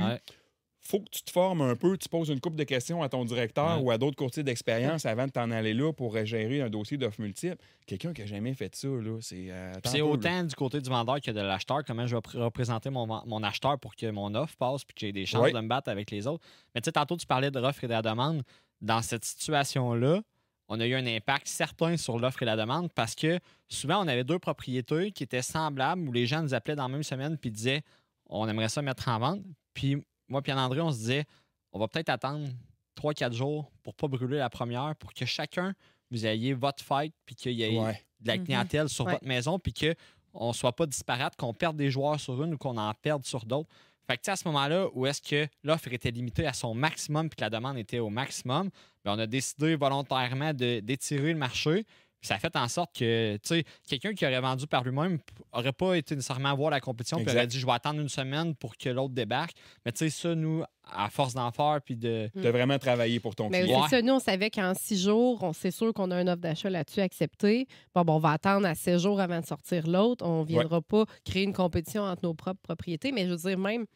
Faut 0.85 0.99
que 1.01 1.09
tu 1.11 1.23
te 1.23 1.31
formes 1.31 1.63
un 1.63 1.77
peu, 1.77 1.97
tu 1.97 2.09
poses 2.09 2.29
une 2.29 2.41
couple 2.41 2.57
de 2.57 2.65
questions 2.65 3.03
à 3.03 3.09
ton 3.09 3.25
directeur 3.25 3.79
Ouais. 3.79 3.83
ou 3.85 3.91
à 3.93 3.99
d'autres 3.99 4.17
courtiers 4.17 4.43
d'expérience 4.43 5.07
avant 5.07 5.27
de 5.27 5.31
t'en 5.31 5.51
aller 5.53 5.75
là 5.75 5.93
pour 5.93 6.17
gérer 6.25 6.61
un 6.61 6.69
dossier 6.71 6.97
d'offres 6.99 7.21
multiples. 7.21 7.57
Quelqu'un 7.87 8.13
qui 8.13 8.21
n'a 8.23 8.27
jamais 8.27 8.53
fait 8.55 8.75
ça, 8.75 8.89
là, 8.89 9.19
c'est... 9.21 9.47
euh, 9.51 9.73
c'est 9.85 9.99
là. 9.99 10.07
autant 10.07 10.43
du 10.43 10.55
côté 10.57 10.81
du 10.81 10.91
vendeur 10.91 11.21
que 11.21 11.31
de 11.31 11.41
l'acheteur, 11.41 11.85
comment 11.87 12.07
je 12.07 12.17
vais 12.17 12.21
pr- 12.21 12.37
représenter 12.39 12.91
mon, 12.91 13.43
acheteur 13.45 13.79
pour 13.79 13.95
que 13.95 14.11
mon 14.11 14.35
offre 14.35 14.57
passe 14.57 14.85
puis 14.85 14.95
que 14.95 15.01
j'ai 15.03 15.13
des 15.13 15.25
chances 15.25 15.43
Ouais. 15.43 15.53
de 15.53 15.61
me 15.61 15.69
battre 15.69 15.89
avec 15.89 16.11
les 16.11 16.27
autres. 16.27 16.45
Mais 16.75 16.81
tu 16.81 16.87
sais, 16.87 16.93
tantôt, 16.93 17.17
tu 17.17 17.27
parlais 17.27 17.51
de 17.53 17.61
l'offre 17.61 17.85
et 17.85 17.87
de 17.87 17.93
la 17.93 18.03
demande. 18.03 18.43
Dans 18.81 19.03
cette 19.03 19.25
situation-là, 19.25 20.21
on 20.69 20.81
a 20.81 20.87
eu 20.87 20.95
un 20.95 21.07
impact 21.07 21.47
certain 21.47 21.97
sur 21.97 22.19
l'offre 22.19 22.43
et 22.43 22.47
la 22.47 22.57
demande 22.57 22.93
parce 22.93 23.15
que 23.15 23.39
souvent, 23.69 24.03
on 24.05 24.09
avait 24.09 24.25
deux 24.25 24.39
propriétés 24.41 25.13
qui 25.13 25.23
étaient 25.23 25.43
semblables 25.43 26.09
où 26.09 26.13
les 26.13 26.27
gens 26.27 26.43
nous 26.43 26.55
appelaient 26.55 26.75
dans 26.77 26.89
la 26.89 26.89
même 26.89 27.03
semaine 27.05 27.39
puis 27.39 27.51
disaient 27.53 27.83
on 28.29 28.49
aimerait 28.49 28.69
ça 28.69 28.83
mettre 28.83 29.09
en 29.09 29.19
vente. 29.21 29.43
Puis 29.75 30.03
moi, 30.33 30.43
Pierre-André, 30.43 30.81
on 30.81 30.91
se 30.91 30.97
disait 30.99 31.25
on 31.73 31.79
va 31.79 31.87
peut-être 31.89 32.09
attendre 32.09 32.49
3-4 32.97 33.33
jours 33.33 33.71
pour 33.83 33.95
pas 33.95 34.09
brûler 34.09 34.39
la 34.39 34.51
première 34.51 34.95
pour 34.97 35.13
que 35.15 35.25
chacun 35.25 35.75
vous 36.11 36.27
ayez 36.27 36.53
votre 36.55 36.83
fête 36.85 37.13
puis 37.25 37.35
qu'il 37.35 37.53
y 37.53 37.63
ait 37.63 37.79
Ouais. 37.79 38.03
de 38.21 38.29
la 38.29 38.37
Mhm. 38.39 38.45
clientèle 38.45 38.89
sur 38.89 39.05
Ouais. 39.07 39.13
votre 39.13 39.27
maison, 39.27 39.59
puis 39.59 39.73
qu'on 39.73 40.49
ne 40.49 40.53
soit 40.53 40.75
pas 40.75 40.87
disparate, 40.87 41.37
qu'on 41.37 41.55
perde 41.55 41.77
des 41.77 41.91
joueurs 41.91 42.19
sur 42.21 42.43
une 42.43 42.55
ou 42.55 42.59
qu'on 42.59 42.77
en 42.77 42.93
perde 42.95 43.25
sur 43.25 43.45
d'autres. 43.47 43.69
Fait 44.07 44.17
que, 44.17 44.23
tu 44.23 44.27
sais, 44.27 44.31
à 44.33 44.37
ce 44.37 44.47
moment-là, 44.49 44.89
où 44.95 45.07
est-ce 45.07 45.23
que 45.23 45.47
l'offre 45.63 45.91
était 45.93 46.11
limitée 46.11 46.47
à 46.47 46.53
son 46.53 46.75
maximum 46.75 47.29
puis 47.31 47.37
que 47.37 47.41
la 47.43 47.51
demande 47.51 47.79
était 47.79 48.01
au 48.01 48.11
maximum, 48.11 48.69
ben, 49.05 49.15
on 49.15 49.19
a 49.19 49.27
décidé 49.27 49.75
volontairement 49.77 50.53
de- 50.53 50.81
d'étirer 50.81 51.33
le 51.33 51.39
marché. 51.39 51.85
Ça 52.23 52.37
a 52.37 52.39
fait 52.39 52.55
en 52.57 52.69
sorte 52.69 52.97
que, 52.97 53.37
tu 53.37 53.41
sais, 53.43 53.65
quelqu'un 53.89 54.15
qui 54.15 54.25
aurait 54.25 54.41
vendu 54.41 54.67
par 54.67 54.85
lui-même 54.85 55.19
n'aurait 55.55 55.73
pas 55.73 55.95
été 55.95 56.15
nécessairement 56.15 56.55
voir 56.55 56.71
la 56.71 56.81
compétition 56.81 57.19
puis 57.19 57.29
aurait 57.31 57.47
dit 57.47 57.59
je 57.59 57.67
vais 57.67 57.73
attendre 57.73 58.01
une 58.01 58.09
semaine 58.09 58.55
pour 58.55 58.77
que 58.77 58.89
l'autre 58.89 59.15
débarque. 59.15 59.53
Mais 59.85 59.93
tu 59.93 59.99
sais, 59.99 60.11
ça, 60.11 60.35
nous, 60.35 60.63
à 60.91 61.11
force 61.11 61.35
d'en 61.35 61.51
faire 61.51 61.81
puis 61.85 61.97
de. 61.97 62.31
Tu 62.41 62.47
as 62.47 62.53
vraiment 62.53 62.79
travaillé 62.79 63.21
pour 63.21 63.35
ton 63.35 63.49
Mais 63.49 63.63
client. 63.65 63.85
c'est 63.89 63.97
ça, 63.97 64.03
nous, 64.03 64.15
on 64.15 64.21
savait 64.21 64.51
qu'en 64.51 64.73
six 64.75 65.03
jours, 65.03 65.43
on 65.43 65.53
sait 65.53 65.71
sûr 65.71 65.93
qu'on 65.93 66.11
a 66.11 66.21
une 66.21 66.29
offre 66.29 66.41
d'achat 66.41 66.71
là-dessus 66.71 67.01
acceptée. 67.01 67.67
Bon, 67.95 68.03
bon, 68.03 68.15
on 68.15 68.19
va 68.19 68.31
attendre 68.31 68.67
à 68.67 68.75
sept 68.75 68.99
jours 68.99 69.21
avant 69.21 69.41
de 69.41 69.47
sortir 69.47 69.87
l'autre. 69.89 70.25
On 70.25 70.43
ne 70.43 70.47
viendra 70.47 70.81
pas 70.81 71.05
créer 71.25 71.43
une 71.45 71.53
compétition 71.53 72.03
entre 72.03 72.23
nos 72.23 72.35
propres 72.35 72.61
propriétés. 72.63 73.13
Mais 73.13 73.27
je 73.27 73.31
veux 73.31 73.49
dire, 73.49 73.59
même 73.59 73.87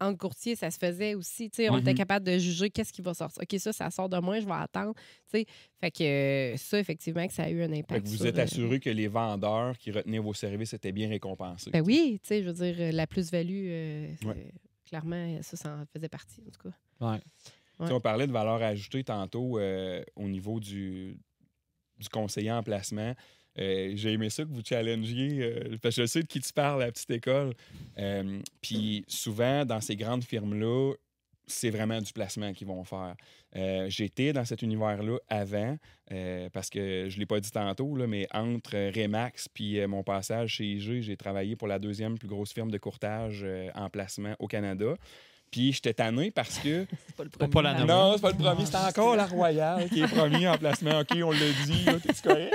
en, 0.00 0.14
courtier, 0.16 0.56
ça 0.56 0.70
se 0.70 0.78
faisait 0.78 1.14
aussi. 1.14 1.50
Tu 1.50 1.56
sais, 1.56 1.70
On 1.70 1.74
Mhm. 1.74 1.80
était 1.80 1.94
capable 1.94 2.26
de 2.26 2.38
juger 2.38 2.70
qu'est-ce 2.70 2.92
qui 2.92 3.02
va 3.02 3.14
sortir. 3.14 3.42
OK, 3.42 3.58
ça, 3.60 3.72
ça 3.72 3.90
sort 3.90 4.08
de 4.08 4.18
moi, 4.18 4.40
je 4.40 4.46
vais 4.46 4.52
attendre. 4.52 4.94
Tu 4.94 5.40
sais, 5.40 5.46
Fait 5.80 5.90
que 5.90 6.04
euh, 6.04 6.56
ça, 6.56 6.78
effectivement, 6.78 7.26
que 7.26 7.32
ça 7.32 7.44
a 7.44 7.50
eu 7.50 7.62
un 7.62 7.72
impact. 7.72 7.90
Fait 7.92 8.00
que 8.02 8.08
vous 8.08 8.16
sur, 8.16 8.26
êtes 8.26 8.38
euh, 8.38 8.42
assuré 8.42 8.80
que 8.80 8.90
les 8.90 9.08
vendeurs 9.08 9.76
qui 9.78 9.90
retenaient 9.90 10.18
vos 10.18 10.34
services 10.34 10.72
étaient 10.74 10.92
bien 10.92 11.08
récompensés. 11.08 11.70
Ben 11.70 11.82
oui, 11.84 12.18
tu 12.22 12.28
sais, 12.28 12.42
je 12.42 12.48
veux 12.50 12.52
dire, 12.72 12.92
la 12.92 13.06
plus-value, 13.06 13.66
euh, 13.68 14.08
Ouais. 14.24 14.52
clairement, 14.88 15.42
ça, 15.42 15.56
ça 15.56 15.76
en 15.76 15.84
faisait 15.86 16.08
partie, 16.08 16.40
en 16.46 16.50
tout 16.50 16.68
cas. 16.70 17.12
Ouais. 17.12 17.20
On 17.80 18.00
parlait 18.00 18.26
de 18.26 18.32
valeur 18.32 18.62
ajoutée 18.62 19.02
tantôt 19.02 19.58
euh, 19.58 20.02
au 20.14 20.28
niveau 20.28 20.60
du, 20.60 21.18
du 21.98 22.08
conseiller 22.08 22.52
en 22.52 22.62
placement. 22.62 23.14
Euh, 23.58 23.92
J'ai 23.94 24.12
aimé 24.12 24.30
ça 24.30 24.44
que 24.44 24.48
vous 24.50 24.62
challengiez, 24.64 25.42
euh, 25.42 25.76
parce 25.80 25.96
que 25.96 26.02
je 26.02 26.06
sais 26.06 26.22
de 26.22 26.26
qui 26.26 26.40
tu 26.40 26.52
parles 26.52 26.82
à 26.82 26.86
la 26.86 26.92
petite 26.92 27.10
école. 27.10 27.54
Euh, 27.98 28.40
Puis 28.60 29.04
souvent, 29.08 29.64
dans 29.64 29.80
ces 29.80 29.96
grandes 29.96 30.24
firmes-là, 30.24 30.94
c'est 31.46 31.68
vraiment 31.70 32.00
du 32.00 32.12
placement 32.12 32.54
qu'ils 32.54 32.66
vont 32.66 32.84
faire. 32.84 33.14
Euh, 33.54 33.86
J'étais 33.90 34.32
dans 34.32 34.46
cet 34.46 34.62
univers-là 34.62 35.18
avant, 35.28 35.76
parce 36.52 36.70
que 36.70 37.06
je 37.08 37.14
ne 37.14 37.20
l'ai 37.20 37.26
pas 37.26 37.38
dit 37.38 37.50
tantôt, 37.50 37.94
mais 38.06 38.26
entre 38.32 38.74
Remax 38.74 39.48
puis 39.48 39.78
euh, 39.78 39.86
mon 39.86 40.02
passage 40.02 40.54
chez 40.54 40.64
IG, 40.64 41.02
j'ai 41.02 41.16
travaillé 41.16 41.54
pour 41.54 41.68
la 41.68 41.78
deuxième 41.78 42.18
plus 42.18 42.28
grosse 42.28 42.52
firme 42.52 42.70
de 42.70 42.78
courtage 42.78 43.46
en 43.74 43.90
placement 43.90 44.34
au 44.38 44.46
Canada. 44.46 44.96
Puis 45.54 45.72
j'étais 45.72 45.94
tanné 45.94 46.32
parce 46.32 46.58
que 46.58 46.84
C'est 47.06 47.14
pas 47.16 47.22
le 47.22 47.30
premier. 47.30 47.50
pas 47.50 47.62
la 47.62 47.74
nommer. 47.74 47.86
non, 47.86 48.12
c'est 48.16 48.22
pas 48.22 48.30
le 48.32 48.36
premier. 48.36 48.66
C'est 48.66 48.74
encore 48.76 49.14
la 49.14 49.26
Royale 49.26 49.88
qui 49.88 50.00
est 50.02 50.08
premier 50.08 50.48
en 50.48 50.58
placement. 50.58 50.98
OK, 50.98 51.16
on 51.22 51.30
l'a 51.30 51.38
dit. 51.64 51.84
là, 51.84 51.92
T'es-tu 52.00 52.22
correct? 52.22 52.54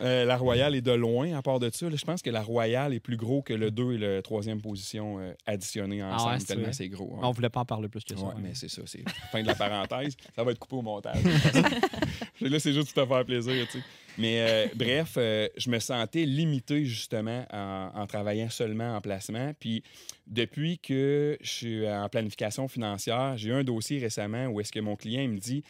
Euh, 0.00 0.24
la 0.24 0.36
Royale 0.36 0.74
est 0.76 0.80
de 0.80 0.92
loin, 0.92 1.36
à 1.36 1.42
part 1.42 1.58
de 1.58 1.70
ça. 1.72 1.88
là, 1.90 1.96
je 1.96 2.04
pense 2.04 2.22
que 2.22 2.30
la 2.30 2.42
Royale 2.42 2.94
est 2.94 3.00
plus 3.00 3.16
gros 3.16 3.42
que 3.42 3.52
le 3.52 3.70
2 3.72 3.92
et 3.94 3.98
le 3.98 4.20
3e 4.22 4.60
position 4.60 5.18
euh, 5.18 5.32
additionnés 5.46 6.02
Ah 6.02 6.14
ensemble, 6.14 6.32
ouais, 6.34 6.38
c'est 6.40 6.46
tellement 6.46 6.62
vrai? 6.64 6.72
c'est 6.72 6.88
gros. 6.88 7.14
hein. 7.16 7.20
On 7.24 7.30
voulait 7.32 7.48
pas 7.48 7.60
en 7.60 7.64
parler 7.64 7.88
plus 7.88 8.04
que 8.04 8.14
ça. 8.16 8.22
Ouais, 8.22 8.28
ouais. 8.28 8.40
mais 8.42 8.50
c'est 8.54 8.68
ça, 8.70 8.82
c'est 8.86 9.02
fin 9.32 9.42
de 9.42 9.46
la 9.48 9.54
parenthèse. 9.56 10.16
Ça 10.36 10.44
va 10.44 10.52
être 10.52 10.58
coupé 10.60 10.76
au 10.76 10.82
montage. 10.82 11.16
là, 12.40 12.58
c'est 12.60 12.72
juste 12.72 12.92
pour 12.94 13.04
te 13.04 13.08
faire 13.08 13.24
plaisir, 13.24 13.66
tu 13.70 13.78
sais. 13.78 13.84
Mais 14.18 14.40
euh, 14.40 14.66
bref, 14.74 15.14
euh, 15.16 15.48
je 15.56 15.70
me 15.70 15.78
sentais 15.78 16.24
limité 16.24 16.84
justement 16.84 17.44
en, 17.52 17.90
en 17.94 18.06
travaillant 18.06 18.50
seulement 18.50 18.96
en 18.96 19.00
placement. 19.00 19.52
Puis 19.58 19.82
depuis 20.26 20.78
que 20.78 21.36
je 21.40 21.50
suis 21.50 21.88
en 21.88 22.08
planification 22.08 22.68
financière, 22.68 23.36
j'ai 23.36 23.50
eu 23.50 23.52
un 23.52 23.64
dossier 23.64 23.98
récemment 23.98 24.46
où 24.46 24.60
est-ce 24.60 24.72
que 24.72 24.80
mon 24.80 24.96
client 24.96 25.22
il 25.22 25.30
me 25.30 25.38
dit 25.38 25.62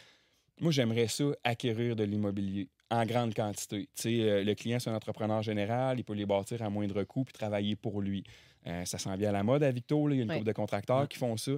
Moi, 0.59 0.71
j'aimerais 0.71 1.07
ça 1.07 1.25
acquérir 1.43 1.95
de 1.95 2.03
l'immobilier 2.03 2.69
en 2.89 3.05
grande 3.05 3.33
quantité. 3.33 3.89
Tu 3.95 4.01
sais, 4.01 4.21
euh, 4.21 4.43
le 4.43 4.53
client, 4.55 4.79
c'est 4.79 4.89
un 4.89 4.95
entrepreneur 4.95 5.41
général, 5.41 5.99
il 5.99 6.03
peut 6.03 6.13
les 6.13 6.25
bâtir 6.25 6.61
à 6.61 6.69
moindre 6.69 7.03
coût 7.03 7.23
puis 7.23 7.33
travailler 7.33 7.75
pour 7.75 8.01
lui. 8.01 8.23
Euh, 8.67 8.85
ça 8.85 8.97
s'en 8.97 9.15
vient 9.15 9.29
à 9.29 9.31
la 9.31 9.43
mode 9.43 9.63
à 9.63 9.71
Victo, 9.71 10.07
là. 10.07 10.15
il 10.15 10.17
y 10.17 10.21
a 10.21 10.23
une 10.23 10.31
couple 10.31 10.45
de 10.45 10.53
contracteurs 10.53 11.07
qui 11.07 11.17
font 11.17 11.37
ça. 11.37 11.51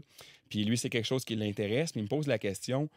Puis 0.49 0.63
lui, 0.65 0.77
c'est 0.77 0.89
quelque 0.89 1.05
chose 1.05 1.23
qui 1.23 1.35
l'intéresse, 1.35 1.95
mais 1.95 2.01
il 2.01 2.05
me 2.05 2.09
pose 2.09 2.27
la 2.27 2.37
question 2.37 2.89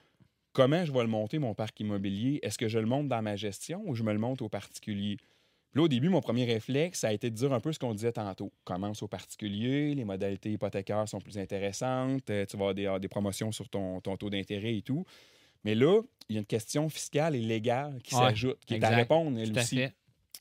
comment 0.53 0.85
je 0.85 0.93
vais 0.93 1.01
le 1.03 1.07
monter, 1.09 1.39
mon 1.39 1.55
parc 1.55 1.79
immobilier? 1.81 2.39
Est-ce 2.43 2.59
que 2.59 2.69
je 2.69 2.79
le 2.79 2.87
monte 2.87 3.09
dans 3.09 3.23
ma 3.23 3.37
gestion 3.37 3.83
ou 3.87 3.95
je 3.95 4.03
me 4.03 4.13
le 4.13 4.19
monte 4.19 4.43
au 4.43 4.49
particulier? 4.49 5.17
Puis 5.17 5.79
là, 5.79 5.83
au 5.85 5.89
début, 5.89 6.09
mon 6.09 6.21
premier 6.21 6.45
réflexe, 6.45 7.01
ça 7.01 7.09
a 7.09 7.13
été 7.13 7.31
de 7.31 7.37
dire 7.37 7.53
un 7.53 7.61
peu 7.61 7.73
ce 7.73 7.79
qu'on 7.79 7.95
disait 7.95 8.13
tantôt. 8.13 8.53
Commence 8.65 9.03
au 9.05 9.09
particulier, 9.09 9.95
les 9.95 10.05
modalités 10.05 10.51
hypothécaires 10.53 11.09
sont 11.09 11.21
plus 11.21 11.39
intéressantes, 11.39 12.29
euh, 12.31 12.45
tu 12.45 12.57
vas 12.57 12.71
avoir 12.71 12.75
des, 12.75 13.01
des 13.01 13.09
promotions 13.09 13.53
sur 13.53 13.69
ton, 13.69 14.01
ton 14.01 14.17
taux 14.17 14.31
d'intérêt 14.31 14.77
et 14.77 14.83
tout. 14.83 15.05
Mais 15.63 15.75
là, 15.77 16.01
il 16.29 16.35
y 16.35 16.39
a 16.39 16.41
une 16.41 16.47
question 16.47 16.89
fiscale 16.89 17.37
et 17.37 17.41
légale 17.41 18.01
qui 18.03 18.15
Ouais, 18.17 18.23
s'ajoute, 18.23 18.59
qui 18.67 18.75
est 18.75 18.83
à 18.85 18.89
exact. 18.89 18.97
répondre, 18.97 19.39
elle 19.39 19.53
Tout 19.53 19.59
aussi. 19.61 19.77
fait. 19.77 19.93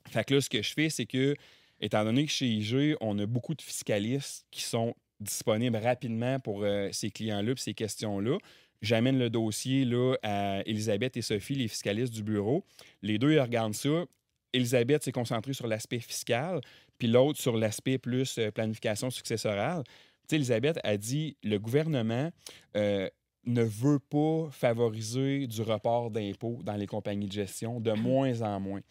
Fait 0.10 0.24
que 0.24 0.34
là, 0.36 0.42
ce 0.42 0.50
que 0.50 0.62
je 0.64 0.74
fais, 0.74 0.90
c'est 0.90 1.06
que, 1.06 1.36
étant 1.80 2.04
donné 2.06 2.26
que 2.26 2.32
chez 2.32 2.48
IG, 2.48 2.96
on 3.02 3.20
a 3.20 3.26
beaucoup 3.28 3.54
de 3.54 3.62
fiscalistes 3.62 4.48
qui 4.50 4.62
sont 4.64 4.96
disponibles 5.20 5.78
rapidement 5.78 6.40
pour 6.40 6.64
euh, 6.64 6.90
ces 6.92 7.12
clients-là 7.12 7.52
et 7.52 7.58
ces 7.58 7.74
questions-là, 7.76 8.38
j'amène 8.82 9.18
le 9.18 9.30
dossier 9.30 9.86
là, 9.86 10.16
à 10.24 10.62
Elisabeth 10.66 11.18
et 11.18 11.22
Sophie, 11.22 11.56
les 11.56 11.68
fiscalistes 11.68 12.14
du 12.14 12.24
bureau. 12.24 12.66
Les 13.02 13.18
deux, 13.18 13.34
ils 13.34 13.40
regardent 13.40 13.76
ça. 13.76 14.06
Elisabeth 14.54 15.04
s'est 15.04 15.12
concentrée 15.12 15.54
sur 15.54 15.68
l'aspect 15.68 16.00
fiscal, 16.00 16.62
puis 16.98 17.08
l'autre 17.08 17.40
sur 17.40 17.56
l'aspect 17.56 17.98
plus 17.98 18.38
euh, 18.38 18.52
planification 18.52 19.10
successorale. 19.10 19.84
Tu 19.84 19.92
sais, 20.30 20.36
Elisabeth 20.38 20.80
a 20.84 20.98
dit 20.98 21.38
le 21.44 21.58
gouvernement 21.60 22.32
euh, 22.76 23.08
ne 23.46 23.64
veut 23.64 24.00
pas 24.00 24.50
favoriser 24.52 25.48
du 25.48 25.62
report 25.62 26.12
d'impôts 26.12 26.60
dans 26.64 26.76
les 26.76 26.88
compagnies 26.88 27.28
de 27.28 27.34
gestion 27.34 27.80
de 27.80 27.92
moins 27.92 28.42
en 28.42 28.60
moins. 28.60 28.82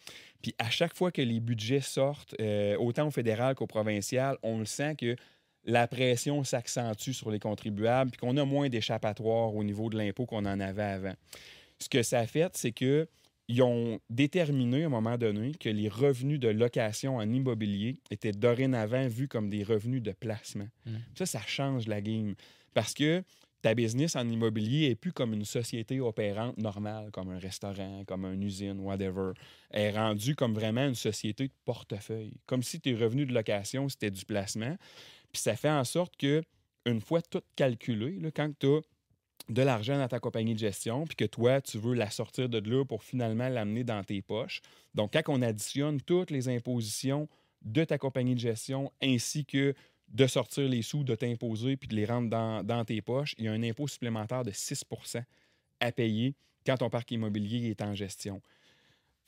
Puis 0.41 0.55
à 0.57 0.69
chaque 0.69 0.95
fois 0.95 1.11
que 1.11 1.21
les 1.21 1.39
budgets 1.39 1.81
sortent, 1.81 2.35
euh, 2.39 2.77
autant 2.77 3.07
au 3.07 3.11
fédéral 3.11 3.55
qu'au 3.55 3.67
provincial, 3.67 4.37
on 4.43 4.59
le 4.59 4.65
sent 4.65 4.95
que 4.95 5.15
la 5.69 5.87
pression 5.87 6.43
s'accentue 6.43 7.11
sur 7.11 7.31
les 7.31 7.39
contribuables, 7.39 8.11
puis 8.11 8.19
qu'on 8.19 8.37
a 8.37 8.45
moins 8.45 8.69
d'échappatoires 8.69 9.55
au 9.55 9.63
niveau 9.63 9.89
de 9.89 9.97
l'impôt 9.97 10.25
qu'on 10.25 10.45
en 10.45 10.59
avait 10.59 10.83
avant. 10.83 11.13
Ce 11.77 11.87
que 11.87 12.03
ça 12.03 12.19
a 12.19 12.27
fait, 12.27 12.55
c'est 12.57 12.71
que 12.71 13.07
ils 13.47 13.63
ont 13.63 13.99
déterminé 14.11 14.83
à 14.83 14.85
un 14.85 14.89
moment 14.89 15.17
donné 15.17 15.53
que 15.59 15.69
les 15.69 15.89
revenus 15.89 16.39
de 16.39 16.49
location 16.49 17.17
en 17.17 17.27
immobilier 17.27 17.99
étaient 18.11 18.31
dorénavant 18.31 19.07
vus 19.07 19.27
comme 19.27 19.49
des 19.49 19.63
revenus 19.63 20.03
de 20.03 20.11
placement. 20.11 20.67
Mm. 20.85 20.97
Ça, 21.15 21.25
ça 21.25 21.41
change 21.47 21.87
la 21.87 21.99
game. 21.99 22.35
Parce 22.75 22.93
que 22.93 23.23
ta 23.61 23.73
business 23.73 24.15
en 24.15 24.27
immobilier 24.29 24.91
est 24.91 24.95
plus 24.95 25.11
comme 25.11 25.33
une 25.33 25.45
société 25.45 25.99
opérante 25.99 26.57
normale, 26.57 27.09
comme 27.11 27.29
un 27.29 27.39
restaurant, 27.39 28.03
comme 28.05 28.25
une 28.25 28.43
usine, 28.43 28.79
whatever. 28.79 29.31
Elle 29.71 29.95
est 29.95 29.97
rendue 29.97 30.35
comme 30.35 30.53
vraiment 30.53 30.87
une 30.87 30.95
société 30.95 31.47
de 31.47 31.53
portefeuille. 31.65 32.37
Comme 32.45 32.63
si 32.63 32.79
tes 32.79 32.93
revenus 32.93 33.27
de 33.27 33.33
location, 33.33 33.89
c'était 33.89 34.11
du 34.11 34.25
placement. 34.25 34.77
Puis 35.31 35.41
ça 35.41 35.55
fait 35.55 35.69
en 35.69 35.83
sorte 35.83 36.17
que, 36.17 36.41
une 36.85 37.01
fois 37.01 37.21
tout 37.21 37.41
calculé, 37.55 38.19
quand 38.33 38.51
tu 38.57 38.67
as 38.67 38.81
de 39.49 39.61
l'argent 39.61 39.97
dans 39.97 40.07
ta 40.07 40.19
compagnie 40.19 40.53
de 40.53 40.59
gestion, 40.59 41.05
puis 41.05 41.15
que 41.15 41.25
toi, 41.25 41.59
tu 41.61 41.77
veux 41.77 41.95
la 41.95 42.09
sortir 42.09 42.49
de 42.49 42.59
là 42.59 42.85
pour 42.85 43.03
finalement 43.03 43.49
l'amener 43.49 43.83
dans 43.83 44.03
tes 44.03 44.21
poches. 44.21 44.61
Donc, 44.93 45.13
quand 45.13 45.23
on 45.27 45.41
additionne 45.41 45.99
toutes 46.01 46.29
les 46.29 46.49
impositions 46.49 47.27
de 47.63 47.83
ta 47.83 47.97
compagnie 47.97 48.35
de 48.35 48.39
gestion 48.39 48.91
ainsi 49.01 49.45
que 49.45 49.73
de 50.07 50.27
sortir 50.27 50.67
les 50.67 50.81
sous, 50.81 51.03
de 51.03 51.15
t'imposer, 51.15 51.77
puis 51.77 51.87
de 51.87 51.95
les 51.95 52.05
rendre 52.05 52.29
dans, 52.29 52.63
dans 52.63 52.85
tes 52.85 53.01
poches, 53.01 53.35
il 53.37 53.45
y 53.45 53.47
a 53.47 53.51
un 53.51 53.63
impôt 53.63 53.87
supplémentaire 53.87 54.43
de 54.43 54.51
6% 54.51 55.23
à 55.79 55.91
payer 55.91 56.35
quand 56.65 56.77
ton 56.77 56.89
parc 56.89 57.11
immobilier 57.11 57.69
est 57.69 57.81
en 57.81 57.95
gestion. 57.95 58.41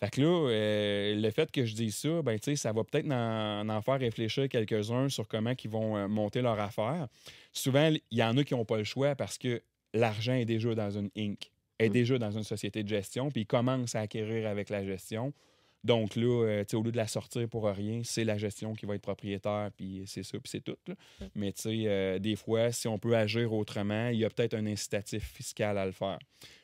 Fait 0.03 0.09
que 0.09 0.21
là, 0.21 0.49
euh, 0.49 1.15
le 1.15 1.29
fait 1.29 1.51
que 1.51 1.63
je 1.63 1.75
dise 1.75 1.95
ça, 1.95 2.21
ben, 2.23 2.39
tu 2.39 2.45
sais, 2.45 2.55
ça 2.55 2.71
va 2.73 2.83
peut-être 2.83 3.11
en, 3.11 3.69
en 3.69 3.81
faire 3.83 3.99
réfléchir 3.99 4.49
quelques-uns 4.49 5.09
sur 5.09 5.27
comment 5.27 5.53
ils 5.63 5.69
vont 5.69 5.95
euh, 5.95 6.07
monter 6.07 6.41
leur 6.41 6.59
affaire. 6.59 7.07
Souvent, 7.53 7.87
il 7.89 8.17
y 8.17 8.23
en 8.23 8.35
a 8.37 8.43
qui 8.43 8.55
n'ont 8.55 8.65
pas 8.65 8.77
le 8.77 8.83
choix 8.83 9.13
parce 9.15 9.37
que 9.37 9.61
l'argent 9.93 10.33
est 10.33 10.45
déjà 10.45 10.73
dans 10.73 10.89
une 10.89 11.09
Inc., 11.15 11.51
est 11.77 11.89
Mm. 11.89 11.93
déjà 11.93 12.17
dans 12.17 12.31
une 12.31 12.43
société 12.43 12.81
de 12.83 12.87
gestion, 12.89 13.29
puis 13.29 13.41
ils 13.41 13.45
commencent 13.45 13.93
à 13.95 13.99
acquérir 14.01 14.47
avec 14.47 14.69
la 14.69 14.83
gestion. 14.83 15.33
Donc 15.83 16.15
là, 16.15 16.45
euh, 16.45 16.59
tu 16.63 16.71
sais, 16.71 16.77
au 16.77 16.83
lieu 16.83 16.91
de 16.91 16.97
la 16.97 17.07
sortir 17.07 17.47
pour 17.49 17.65
rien, 17.65 18.01
c'est 18.03 18.23
la 18.23 18.37
gestion 18.37 18.73
qui 18.73 18.85
va 18.85 18.95
être 18.95 19.01
propriétaire, 19.01 19.69
puis 19.75 20.03
c'est 20.05 20.21
ça, 20.23 20.37
puis 20.39 20.49
c'est 20.49 20.63
tout. 20.63 20.77
là. 20.87 20.93
Mais 21.35 21.51
tu 21.53 21.61
sais, 21.61 21.83
euh, 21.87 22.19
des 22.19 22.35
fois, 22.35 22.71
si 22.71 22.87
on 22.87 22.99
peut 22.99 23.15
agir 23.15 23.51
autrement, 23.53 24.09
il 24.09 24.17
y 24.19 24.25
a 24.25 24.29
peut-être 24.29 24.53
un 24.55 24.65
incitatif 24.67 25.23
fiscal 25.33 25.77
à 25.77 25.85
le 25.85 25.91
faire. 25.91 26.19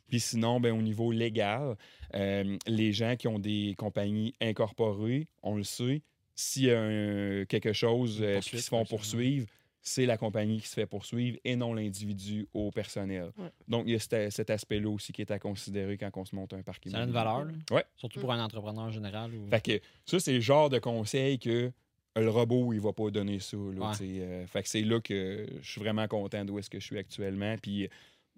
Puis 0.10 0.20
sinon, 0.20 0.60
ben, 0.60 0.72
au 0.78 0.82
niveau 0.82 1.12
légal, 1.12 1.76
euh, 2.16 2.58
les 2.68 2.94
gens 2.94 3.16
qui 3.16 3.28
ont 3.28 3.40
des 3.40 3.76
compagnies 3.78 4.34
incorporées, 4.42 5.28
on 5.44 5.56
le 5.56 5.64
sait, 5.64 6.02
s'il 6.36 6.64
y 6.66 6.72
a 6.72 6.80
un- 6.82 7.46
quelque 7.46 7.74
chose 7.74 8.20
euh, 8.22 8.40
qui 8.40 8.60
se 8.62 8.70
font 8.70 8.86
poursuivre, 8.86 9.48
c'est 9.82 10.06
la 10.06 10.18
compagnie 10.18 10.60
qui 10.60 10.68
se 10.68 10.74
fait 10.74 10.86
poursuivre 10.86 11.38
et 11.46 11.56
non 11.56 11.74
l'individu 11.74 12.46
au 12.54 12.72
personnel. 12.72 13.32
Ouais. 13.38 13.50
Donc, 13.70 13.84
il 13.88 13.94
y 13.94 13.96
a 13.96 14.00
cet, 14.00 14.32
cet 14.34 14.50
aspect-là 14.50 14.90
aussi 14.90 15.14
qui 15.14 15.22
est 15.22 15.32
à 15.32 15.40
considérer 15.40 15.98
quand 15.98 16.10
on 16.16 16.26
se 16.26 16.36
monte 16.36 16.54
un 16.54 16.62
parc 16.62 16.84
Ça 16.90 16.98
a 16.98 17.04
une 17.04 17.10
immobilier. 17.10 17.14
valeur. 17.24 17.46
là. 17.46 17.76
Ouais. 17.76 17.84
Surtout 17.96 18.20
pour 18.20 18.32
un 18.34 18.44
entrepreneur 18.44 18.92
général. 18.92 19.32
Ou... 19.34 19.48
Fait 19.50 19.62
que 19.64 19.80
ça, 20.06 20.20
c'est 20.20 20.34
le 20.34 20.42
genre 20.42 20.70
de 20.70 20.80
conseil 20.80 21.40
que 21.40 21.72
le 22.18 22.30
robot, 22.30 22.74
il 22.74 22.82
va 22.82 22.92
pas 22.92 23.10
donner 23.12 23.40
ça. 23.40 23.56
Là, 23.56 23.92
Ouais. 23.92 23.96
euh, 24.02 24.46
fait 24.48 24.64
que 24.64 24.68
c'est 24.70 24.82
là 24.82 25.00
que 25.00 25.48
je 25.62 25.72
suis 25.72 25.80
vraiment 25.80 26.08
content 26.08 26.44
d'où 26.44 26.60
est-ce 26.60 26.70
que 26.70 26.80
je 26.82 26.86
suis 26.86 26.98
actuellement. 26.98 27.56
Puis 27.62 27.88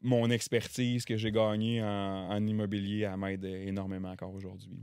mon 0.01 0.29
expertise 0.29 1.05
que 1.05 1.17
j'ai 1.17 1.31
gagnée 1.31 1.81
en, 1.83 2.29
en 2.31 2.47
immobilier, 2.47 3.07
elle 3.11 3.17
m'aide 3.17 3.45
énormément 3.45 4.11
encore 4.11 4.33
aujourd'hui. 4.33 4.77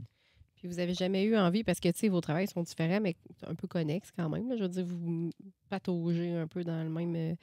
Puis 0.55 0.67
vous 0.67 0.79
avez 0.79 0.93
jamais 0.95 1.23
eu 1.23 1.37
envie, 1.37 1.63
parce 1.63 1.79
que, 1.79 1.89
tu 1.89 1.99
sais, 1.99 2.07
vos 2.09 2.19
travails 2.21 2.47
sont 2.47 2.63
différents, 2.63 2.99
mais 2.99 3.15
un 3.45 3.53
peu 3.53 3.67
connexes 3.67 4.09
quand 4.17 4.27
même. 4.29 4.49
là. 4.49 4.55
Je 4.57 4.63
veux 4.63 4.69
dire, 4.69 4.85
vous 4.85 5.29
pataugez 5.69 6.31
un 6.31 6.47
peu 6.47 6.63
dans 6.63 6.83
le 6.83 6.89
même... 6.89 7.15
euh, 7.15 7.35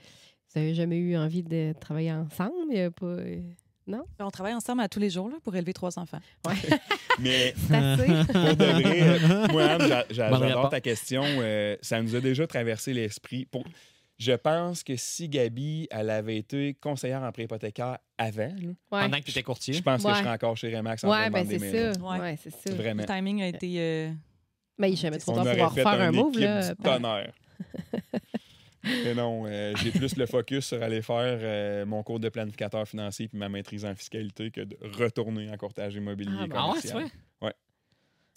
Vous 0.52 0.60
avez 0.60 0.74
jamais 0.74 0.96
eu 0.96 1.16
envie 1.16 1.42
de 1.44 1.72
travailler 1.80 2.12
ensemble? 2.12 2.54
Il 2.70 2.76
y 2.76 2.80
a 2.80 2.90
pas... 2.90 3.06
euh, 3.06 3.40
On 4.18 4.30
travaille 4.30 4.54
ensemble 4.54 4.80
à 4.82 4.88
tous 4.88 4.98
les 4.98 5.10
jours 5.10 5.28
là, 5.28 5.36
pour 5.44 5.54
élever 5.54 5.72
trois 5.72 5.96
enfants. 5.96 6.18
Mais 7.20 7.54
C'est 7.68 7.74
assez. 7.76 8.06
pour 8.06 8.56
de 8.56 8.82
vrai, 8.82 9.48
moi, 9.52 10.04
j'adore 10.10 10.68
ta 10.70 10.80
question. 10.80 11.22
euh, 11.24 11.76
ça 11.82 12.02
nous 12.02 12.16
a 12.16 12.20
déjà 12.20 12.48
traversé 12.48 12.92
l'esprit. 12.92 13.44
Pour... 13.44 13.62
Je 14.24 14.32
pense 14.32 14.82
que 14.82 14.96
si 14.96 15.28
Gabi, 15.28 15.86
elle 15.90 16.08
avait 16.08 16.38
été 16.38 16.72
conseillère 16.80 17.22
en 17.22 17.30
prêt 17.30 17.42
hypothécaire 17.44 17.98
avant, 18.16 18.42
là, 18.48 18.68
Ouais, 18.68 18.74
Pendant 18.90 19.18
que 19.18 19.24
tu 19.24 19.30
étais 19.32 19.42
courtier. 19.42 19.74
je 19.74 19.82
pense 19.82 20.02
que 20.02 20.08
Ouais. 20.08 20.14
je 20.14 20.18
serais 20.20 20.30
encore 20.30 20.56
chez 20.56 20.74
Remax 20.74 21.04
en 21.04 21.08
train 21.08 21.20
ouais 21.20 21.28
de 21.28 21.32
ben 21.34 21.46
c'est 21.46 21.92
ça. 21.92 22.02
Ouais. 22.02 22.18
Ouais, 22.20 22.38
c'est 22.42 22.50
ça. 22.50 22.74
Vraiment. 22.74 23.02
Le 23.02 23.06
timing 23.06 23.42
a 23.42 23.48
été. 23.48 23.74
euh, 23.78 24.10
Mais 24.78 24.90
il 24.92 24.96
jamais 24.96 25.18
trop 25.18 25.32
On 25.32 25.34
tard 25.36 25.44
aurait 25.46 25.58
pour 25.58 25.72
fait 25.74 25.82
refaire 25.84 26.00
un 26.00 26.10
une 26.10 26.16
move. 26.16 26.38
Là, 26.38 26.70
du 26.74 26.82
tonnerre. 26.82 27.32
Mais 29.04 29.14
non, 29.14 29.44
euh, 29.46 29.74
j'ai 29.76 29.90
plus 29.92 30.16
le 30.16 30.24
focus 30.26 30.66
sur 30.68 30.82
aller 30.82 31.02
faire 31.02 31.38
euh, 31.42 31.84
mon 31.86 32.02
cours 32.02 32.18
de 32.20 32.28
planificateur 32.30 32.86
financier 32.88 33.28
puis 33.28 33.38
ma 33.38 33.48
maîtrise 33.50 33.84
en 33.84 33.94
fiscalité 33.94 34.50
que 34.50 34.62
de 34.62 34.76
retourner 35.02 35.50
en 35.50 35.56
courtage 35.58 35.94
immobilier 35.96 36.32
Ah, 36.40 36.46
ben, 36.46 36.56
Ah 36.58 36.70
ouais, 36.72 36.78
c'est 36.80 36.92
vrai? 36.92 37.06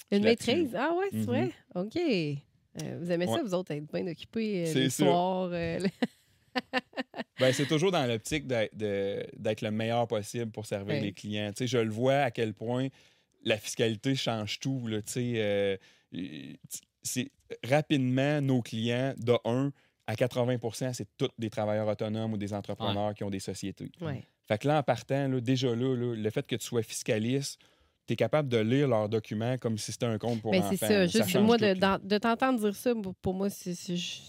Une 0.09 0.23
là-dessus. 0.23 0.51
maîtrise? 0.51 0.75
Ah 0.77 0.93
ouais, 0.97 1.07
c'est 1.11 1.17
Mhm. 1.19 1.25
vrai? 1.25 1.51
OK. 1.75 2.43
Euh, 2.81 2.97
vous 3.01 3.11
aimez 3.11 3.25
ça, 3.27 3.41
vous 3.43 3.53
autres, 3.53 3.71
être 3.71 3.91
bien 3.91 4.07
occupés 4.07 4.63
euh, 4.67 4.71
C'est 4.71 4.79
les 4.79 4.89
soirs? 4.89 5.49
euh, 5.51 5.79
Ben, 7.39 7.53
c'est 7.53 7.67
toujours 7.67 7.91
dans 7.91 8.05
l'optique 8.07 8.47
d'être 8.47 9.61
le 9.61 9.69
meilleur 9.71 10.07
possible 10.07 10.51
pour 10.51 10.65
servir 10.65 10.95
Ouais. 10.95 11.01
les 11.01 11.13
clients. 11.13 11.51
Je 11.59 11.77
le 11.77 11.89
vois 11.91 12.15
à 12.21 12.31
quel 12.31 12.53
point 12.53 12.87
la 13.43 13.57
fiscalité 13.57 14.15
change 14.15 14.59
tout. 14.59 14.87
Là, 14.87 14.99
euh, 15.17 15.77
rapidement 17.63 18.41
nos 18.41 18.61
clients, 18.61 19.13
de 19.17 19.33
un, 19.45 19.71
à 20.07 20.15
80% 20.15 20.93
c'est 20.93 21.07
tous 21.17 21.29
des 21.37 21.49
travailleurs 21.49 21.87
autonomes 21.87 22.33
ou 22.33 22.37
des 22.37 22.53
entrepreneurs 22.53 23.13
qui 23.13 23.23
ont 23.23 23.29
des 23.29 23.39
sociétés. 23.39 23.91
Ouais. 24.01 24.23
Fait 24.47 24.57
que 24.57 24.67
là, 24.67 24.79
en 24.79 24.83
partant, 24.83 25.27
là, 25.27 25.39
déjà 25.41 25.67
là, 25.75 25.95
là, 25.95 26.15
le 26.15 26.29
fait 26.29 26.47
que 26.47 26.55
tu 26.55 26.65
sois 26.65 26.81
fiscaliste, 26.81 27.59
tu 28.07 28.13
es 28.13 28.15
capable 28.15 28.47
de 28.49 28.57
lire 28.57 28.87
leurs 28.87 29.09
documents 29.09 29.57
comme 29.57 29.77
si 29.77 29.91
c'était 29.91 30.05
un 30.05 30.17
compte 30.17 30.41
pour 30.41 30.51
Ben, 30.51 30.61
enfants. 30.61 30.75
c'est 30.79 30.87
ça. 30.87 31.05
Juste 31.05 31.35
moi, 31.39 31.57
de, 31.57 32.17
t'entendre 32.17 32.59
dire 32.59 32.75
ça, 32.75 32.93
pour, 33.21 33.33
moi, 33.33 33.49
c'est, 33.49 33.73
je, 33.95 34.21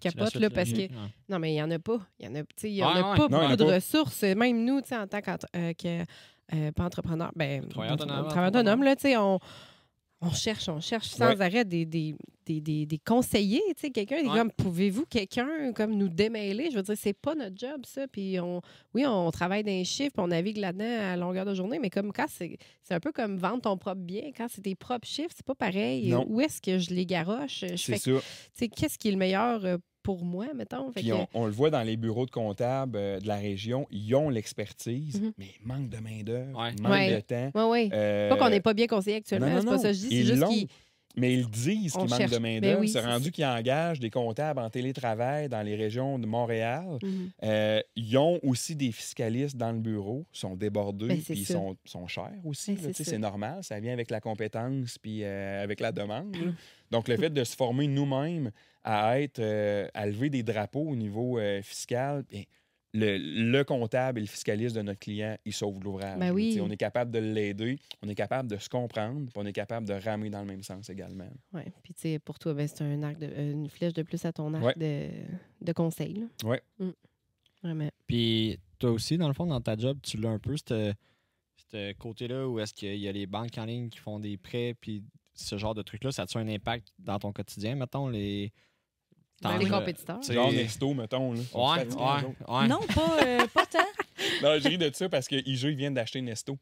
capote, 0.00 0.30
suite 0.30 0.42
là, 0.42 0.50
parce 0.50 0.70
que. 0.70 0.78
ouais. 0.78 0.90
Non, 1.28 1.38
mais 1.38 1.50
il 1.50 1.54
n'y 1.54 1.62
en 1.62 1.70
a 1.70 1.78
pas. 1.78 1.98
Il 2.18 2.26
y 2.26 2.28
en 2.28 2.34
a, 2.36 2.42
y 2.68 2.82
en 2.84 2.88
a 2.88 3.10
ouais. 3.12 3.16
pas 3.18 3.28
Non, 3.28 3.38
a 3.38 3.42
beaucoup 3.42 3.56
de 3.56 3.64
pas. 3.64 3.74
ressources. 3.74 4.22
Même 4.22 4.64
nous, 4.64 4.80
tu 4.80 4.88
sais, 4.88 4.96
en 4.96 5.06
tant 5.06 5.20
que, 5.20 5.72
que 5.72 6.04
euh, 6.54 6.72
pas 6.72 6.84
entrepreneur, 6.84 7.32
ben, 7.34 7.68
Travailleur 7.68 8.48
autonome, 8.48 8.82
là, 8.84 8.94
tu 8.94 9.02
sais, 9.02 9.16
on, 9.16 9.40
on 10.20 10.30
cherche, 10.30 10.68
on 10.68 10.80
cherche 10.80 11.08
sans 11.08 11.28
Ouais. 11.34 11.40
arrêt 11.42 11.64
des, 11.64 11.84
des, 11.84 12.14
des, 12.46 12.60
des, 12.60 12.86
des 12.86 12.98
conseillers, 12.98 13.62
tu 13.74 13.82
sais, 13.82 13.90
quelqu'un, 13.90 14.16
il 14.18 14.26
est 14.26 14.30
Ouais. 14.30 14.38
comme, 14.38 14.50
pouvez-vous, 14.52 15.04
quelqu'un, 15.06 15.72
comme 15.74 15.94
nous 15.96 16.08
démêler? 16.08 16.70
Je 16.70 16.76
veux 16.76 16.82
dire, 16.82 16.94
c'est 16.96 17.12
pas 17.12 17.34
notre 17.34 17.56
job, 17.58 17.84
ça. 17.84 18.06
Puis, 18.08 18.38
on, 18.40 18.60
oui, 18.94 19.04
on 19.06 19.30
travaille 19.30 19.62
dans 19.62 19.70
les 19.70 19.84
chiffres, 19.84 20.12
puis 20.14 20.22
on 20.22 20.28
navigue 20.28 20.56
là-dedans 20.58 21.12
à 21.12 21.16
longueur 21.16 21.44
de 21.44 21.54
journée, 21.54 21.78
mais 21.78 21.90
comme 21.90 22.12
quand 22.12 22.26
c'est, 22.28 22.56
c'est 22.82 22.94
un 22.94 23.00
peu 23.00 23.12
comme 23.12 23.36
vendre 23.36 23.60
ton 23.62 23.76
propre 23.76 24.00
bien. 24.00 24.30
Quand 24.36 24.46
c'est 24.48 24.62
tes 24.62 24.74
propres 24.74 25.06
chiffres, 25.08 25.34
c'est 25.36 25.44
pas 25.44 25.54
pareil. 25.54 26.08
Non. 26.08 26.24
Où 26.28 26.40
est-ce 26.40 26.60
que 26.62 26.78
je 26.78 26.90
les 26.90 27.04
garoche? 27.04 27.64
Je 27.68 27.76
C'est 27.76 27.92
fais, 27.92 27.98
ça. 27.98 28.10
tu 28.12 28.18
sais, 28.54 28.68
qu'est-ce 28.68 28.98
qui 28.98 29.08
est 29.08 29.12
le 29.12 29.18
meilleur 29.18 29.64
euh, 29.64 29.76
pour 30.06 30.24
moi, 30.24 30.46
mettons? 30.54 30.92
Fait 30.92 31.00
Puis 31.00 31.08
que- 31.10 31.14
on, 31.14 31.26
on 31.34 31.44
le 31.46 31.50
voit 31.52 31.68
dans 31.70 31.82
les 31.82 31.96
bureaux 31.96 32.26
de 32.26 32.30
comptables 32.30 32.96
euh, 32.96 33.18
de 33.18 33.26
la 33.26 33.36
région, 33.36 33.88
ils 33.90 34.14
ont 34.14 34.30
l'expertise, 34.30 35.20
Mhm. 35.20 35.32
mais 35.36 35.46
il 35.60 35.66
manque 35.66 35.88
de 35.88 35.98
main-d'œuvre, 35.98 36.56
Ouais. 36.58 36.70
manque 36.80 36.92
Ouais. 36.92 37.16
de 37.16 37.20
temps. 37.20 37.50
Oui, 37.54 37.62
oui. 37.86 37.90
Euh, 37.92 38.28
Pas 38.28 38.36
qu'on 38.36 38.48
n'est 38.50 38.60
pas 38.60 38.72
bien 38.72 38.86
conseillé 38.86 39.16
actuellement, 39.16 39.48
c'est 39.60 39.66
pas 39.66 39.78
ça 39.78 39.88
que 39.88 39.94
je 39.94 39.98
dis, 40.00 40.08
c'est 40.08 40.14
Ils 40.14 40.26
juste 40.26 40.46
qu'ils. 40.46 40.68
Mais 41.18 41.32
ils 41.32 41.48
disent 41.48 41.96
On 41.96 42.00
qu'il 42.00 42.10
manque 42.10 42.18
cherche. 42.18 42.30
de 42.32 42.36
Ben 42.36 42.42
main-d'œuvre. 42.42 42.80
oui, 42.80 42.88
c'est 42.90 43.00
rendu 43.00 43.32
qu'ils 43.32 43.46
engagent 43.46 44.00
des 44.00 44.10
comptables 44.10 44.60
en 44.60 44.68
télétravail 44.68 45.48
dans 45.48 45.62
les 45.62 45.74
régions 45.74 46.18
de 46.18 46.26
Montréal. 46.26 46.98
Mhm. 47.02 47.30
Euh, 47.42 47.80
ils 47.96 48.18
ont 48.18 48.38
aussi 48.42 48.76
des 48.76 48.92
fiscalistes 48.92 49.56
dans 49.56 49.72
le 49.72 49.78
bureau, 49.78 50.26
ils 50.34 50.38
sont 50.38 50.54
débordés, 50.56 51.08
Ben, 51.08 51.18
c'est 51.24 51.32
puis 51.32 51.42
ils 51.42 51.46
sont, 51.46 51.74
sont 51.86 52.06
chers 52.06 52.32
aussi. 52.44 52.74
Ben, 52.74 52.92
c'est 52.92 53.16
normal, 53.18 53.64
ça 53.64 53.80
vient 53.80 53.94
avec 53.94 54.10
la 54.10 54.20
compétence 54.20 54.98
puis 54.98 55.24
euh, 55.24 55.62
avec 55.64 55.80
la 55.80 55.90
demande. 55.90 56.36
Donc, 56.90 57.08
le 57.08 57.16
fait 57.16 57.30
de 57.30 57.42
se 57.44 57.56
former 57.56 57.86
nous-mêmes 57.88 58.50
à 58.88 59.20
être, 59.20 59.40
euh, 59.40 59.88
à 59.94 60.06
lever 60.06 60.30
des 60.30 60.42
drapeaux 60.42 60.88
au 60.88 60.94
niveau 60.96 61.38
euh, 61.38 61.60
fiscal, 61.60 62.22
bien, 62.30 62.44
le, 62.94 63.18
le 63.18 63.62
comptable 63.64 64.20
et 64.20 64.22
le 64.22 64.28
fiscaliste 64.28 64.74
de 64.76 64.80
notre 64.80 65.00
client, 65.00 65.36
ils 65.44 65.52
sauvent 65.52 65.80
l'ouvrage. 65.82 66.18
Ben 66.18 66.30
oui. 66.32 66.58
On 66.62 66.70
est 66.70 66.76
capable 66.78 67.10
de 67.10 67.18
l'aider, 67.18 67.78
on 68.02 68.08
est 68.08 68.14
capable 68.14 68.48
de 68.48 68.56
se 68.56 68.68
comprendre, 68.70 69.26
puis 69.26 69.32
on 69.34 69.44
est 69.44 69.52
capable 69.52 69.86
de 69.86 69.92
ramer 69.92 70.30
dans 70.30 70.40
le 70.40 70.46
même 70.46 70.62
sens 70.62 70.88
également. 70.88 71.28
Oui. 71.52 71.62
Puis, 71.82 71.92
tu 71.94 72.00
sais, 72.02 72.18
pour 72.20 72.38
toi, 72.38 72.54
ben, 72.54 72.66
c'est 72.66 72.82
un 72.84 73.02
arc 73.02 73.18
de, 73.18 73.26
euh, 73.26 73.52
une 73.52 73.68
flèche 73.68 73.92
de 73.92 74.02
plus 74.02 74.24
à 74.24 74.32
ton 74.32 74.54
arc 74.54 74.64
Ouais. 74.64 74.74
de, 74.76 75.10
de 75.66 75.72
conseil. 75.72 76.14
là. 76.14 76.48
Ouais. 76.48 76.62
Mm. 76.78 76.90
Vraiment. 77.62 77.88
Puis 78.06 78.58
toi 78.78 78.92
aussi, 78.92 79.18
dans 79.18 79.28
le 79.28 79.34
fond, 79.34 79.46
dans 79.46 79.60
ta 79.60 79.76
job, 79.76 79.98
tu 80.02 80.16
l'as 80.16 80.30
un 80.30 80.38
peu, 80.38 80.54
ce 80.56 80.94
ce 81.72 81.92
côté-là 81.94 82.46
où 82.48 82.60
est-ce 82.60 82.72
qu'il 82.72 82.94
y 82.96 83.08
a 83.08 83.12
les 83.12 83.26
banques 83.26 83.58
en 83.58 83.64
ligne 83.64 83.88
qui 83.88 83.98
font 83.98 84.20
des 84.20 84.36
prêts, 84.36 84.74
puis 84.80 85.02
ce 85.34 85.58
genre 85.58 85.74
de 85.74 85.82
trucs-là, 85.82 86.12
ça 86.12 86.22
a-tu 86.22 86.38
un 86.38 86.46
impact 86.46 86.92
dans 87.00 87.18
ton 87.18 87.32
quotidien, 87.32 87.74
mettons, 87.74 88.08
les... 88.08 88.52
Les 89.58 89.68
t'en- 89.68 89.78
compétiteurs. 89.80 90.18
C'est- 90.22 90.32
Genre 90.34 90.50
Nesto, 90.52 90.94
mettons. 90.94 91.32
Là. 91.32 91.40
Ouais, 91.54 91.86
ouais. 91.86 92.68
Non, 92.68 92.80
pas, 92.94 93.22
euh, 93.24 93.46
pas 93.52 93.66
tant. 93.66 93.78
Non, 94.42 94.58
je 94.58 94.68
ris 94.68 94.78
de 94.78 94.90
ça 94.94 95.08
parce 95.08 95.28
que 95.28 95.36
IGE 95.46 95.66
vient 95.66 95.90
d'acheter 95.90 96.20
Nesto. 96.22 96.58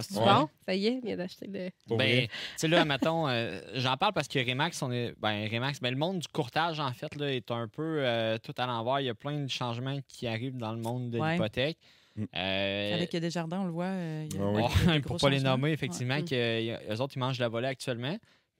C'est- 0.00 0.18
Ouais. 0.18 0.24
Bon, 0.24 0.48
ça 0.66 0.74
y 0.74 0.86
est, 0.88 0.94
il 0.94 1.00
vient 1.06 1.16
d'acheter 1.16 1.46
le. 1.46 1.70
Ben, 1.96 2.26
tu 2.26 2.30
sais, 2.56 2.68
là, 2.68 2.84
mettons, 2.84 3.28
euh, 3.28 3.60
j'en 3.74 3.96
parle 3.96 4.12
parce 4.12 4.28
que 4.28 4.38
Remax, 4.38 4.80
on 4.82 4.92
est. 4.92 5.14
Ben, 5.18 5.48
Remax, 5.50 5.80
ben, 5.80 5.90
le 5.90 5.96
monde 5.96 6.18
du 6.18 6.28
courtage, 6.28 6.80
en 6.80 6.92
fait, 6.92 7.14
là, 7.16 7.32
est 7.32 7.50
un 7.50 7.66
peu 7.68 7.98
euh, 8.04 8.36
tout 8.38 8.54
à 8.58 8.66
l'envers. 8.66 9.00
Il 9.00 9.06
y 9.06 9.08
a 9.08 9.14
plein 9.14 9.38
de 9.40 9.48
changements 9.48 9.98
qui 10.08 10.26
arrivent 10.26 10.58
dans 10.58 10.72
le 10.72 10.80
monde 10.80 11.10
de 11.10 11.18
Ouais. 11.18 11.32
l'hypothèque. 11.32 11.78
Mm. 12.16 12.24
Euh, 12.36 12.94
Avec 12.94 13.10
Desjardins, 13.16 13.60
on 13.60 13.64
le 13.64 13.70
voit. 13.72 13.84
euh, 13.86 14.26
il 14.30 14.36
y 14.36 14.38
a- 14.38 14.42
Ah 14.44 14.50
oui. 14.50 14.62
il 14.62 14.62
y 14.62 14.64
a 14.64 14.68
des 14.68 14.90
Ouais, 14.90 15.00
gros 15.00 15.08
pour 15.14 15.20
pas 15.20 15.30
les 15.30 15.40
nommer, 15.40 15.70
effectivement, 15.72 16.16
Ouais. 16.16 16.24
que 16.24 16.92
eux 16.94 17.00
autres, 17.00 17.14
ils 17.16 17.20
mangent 17.20 17.38
de 17.38 17.42
la 17.42 17.48
volée 17.48 17.68
actuellement. 17.68 18.16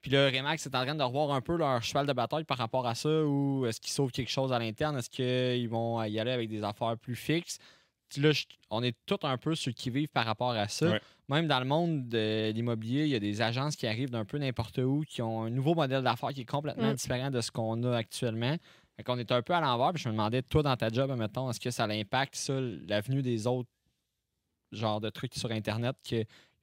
Puis 0.07 0.15
là, 0.15 0.29
Remax 0.31 0.65
est 0.65 0.75
en 0.77 0.85
train 0.85 0.95
de 0.95 1.03
revoir 1.03 1.33
un 1.33 1.41
peu 1.41 1.57
leur 1.57 1.83
cheval 1.83 2.07
de 2.07 2.13
bataille 2.13 2.45
par 2.45 2.59
rapport 2.59 2.87
à 2.87 2.95
ça, 2.95 3.25
ou 3.25 3.67
est-ce 3.67 3.81
qu'ils 3.81 3.91
sauvent 3.91 4.13
quelque 4.13 4.31
chose 4.31 4.53
à 4.53 4.59
l'interne? 4.61 4.97
Est-ce 4.97 5.11
qu'ils 5.11 5.69
vont 5.69 6.01
y 6.05 6.21
aller 6.21 6.31
avec 6.31 6.49
des 6.49 6.63
affaires 6.63 6.97
plus 6.97 7.17
fixes? 7.17 7.59
Là, 8.17 8.31
je- 8.31 8.45
on 8.71 8.85
est 8.85 8.97
tous 9.05 9.19
un 9.25 9.37
peu 9.37 9.57
ceux 9.57 9.73
qui 9.73 9.91
vivent 9.91 10.07
par 10.11 10.25
rapport 10.25 10.53
à 10.53 10.69
ça. 10.69 10.91
Ouais. 10.91 11.01
Même 11.29 11.49
dans 11.49 11.59
le 11.59 11.65
monde 11.65 12.09
de 12.09 12.53
l'immobilier, 12.53 13.03
il 13.03 13.09
y 13.09 13.17
a 13.17 13.19
des 13.19 13.43
agences 13.43 13.75
qui 13.75 13.89
arrivent 13.89 14.11
d'un 14.11 14.25
peu 14.25 14.39
n'importe 14.39 14.79
où, 14.79 15.03
qui 15.09 15.23
ont 15.23 15.43
un 15.43 15.51
nouveau 15.51 15.75
modèle 15.75 16.05
d'affaires 16.05 16.29
qui 16.33 16.43
est 16.43 16.45
complètement 16.45 16.91
différent 16.95 17.33
de 17.33 17.41
ce 17.41 17.51
qu'on 17.51 17.83
a 17.83 17.97
actuellement. 17.97 18.55
Fait 18.97 19.03
qu'on 19.03 19.19
est 19.19 19.33
un 19.33 19.43
peu 19.43 19.55
à 19.55 19.61
l'envers. 19.61 19.93
Puis 19.93 20.05
je 20.05 20.09
me 20.09 20.13
demandais, 20.13 20.43
toi, 20.43 20.63
dans 20.63 20.77
ta 20.77 20.89
job, 20.89 21.11
mettons, 21.19 21.51
est-ce 21.51 21.59
que 21.59 21.73
ça 21.73 21.83
impacte 21.87 22.37
ça, 22.37 22.61
l'avenue 22.61 23.23
des 23.23 23.49
autres 23.49 23.69
genres 24.71 25.01
de 25.01 25.11
trucs 25.11 25.35
sur 25.35 25.51
Internet 25.51 25.97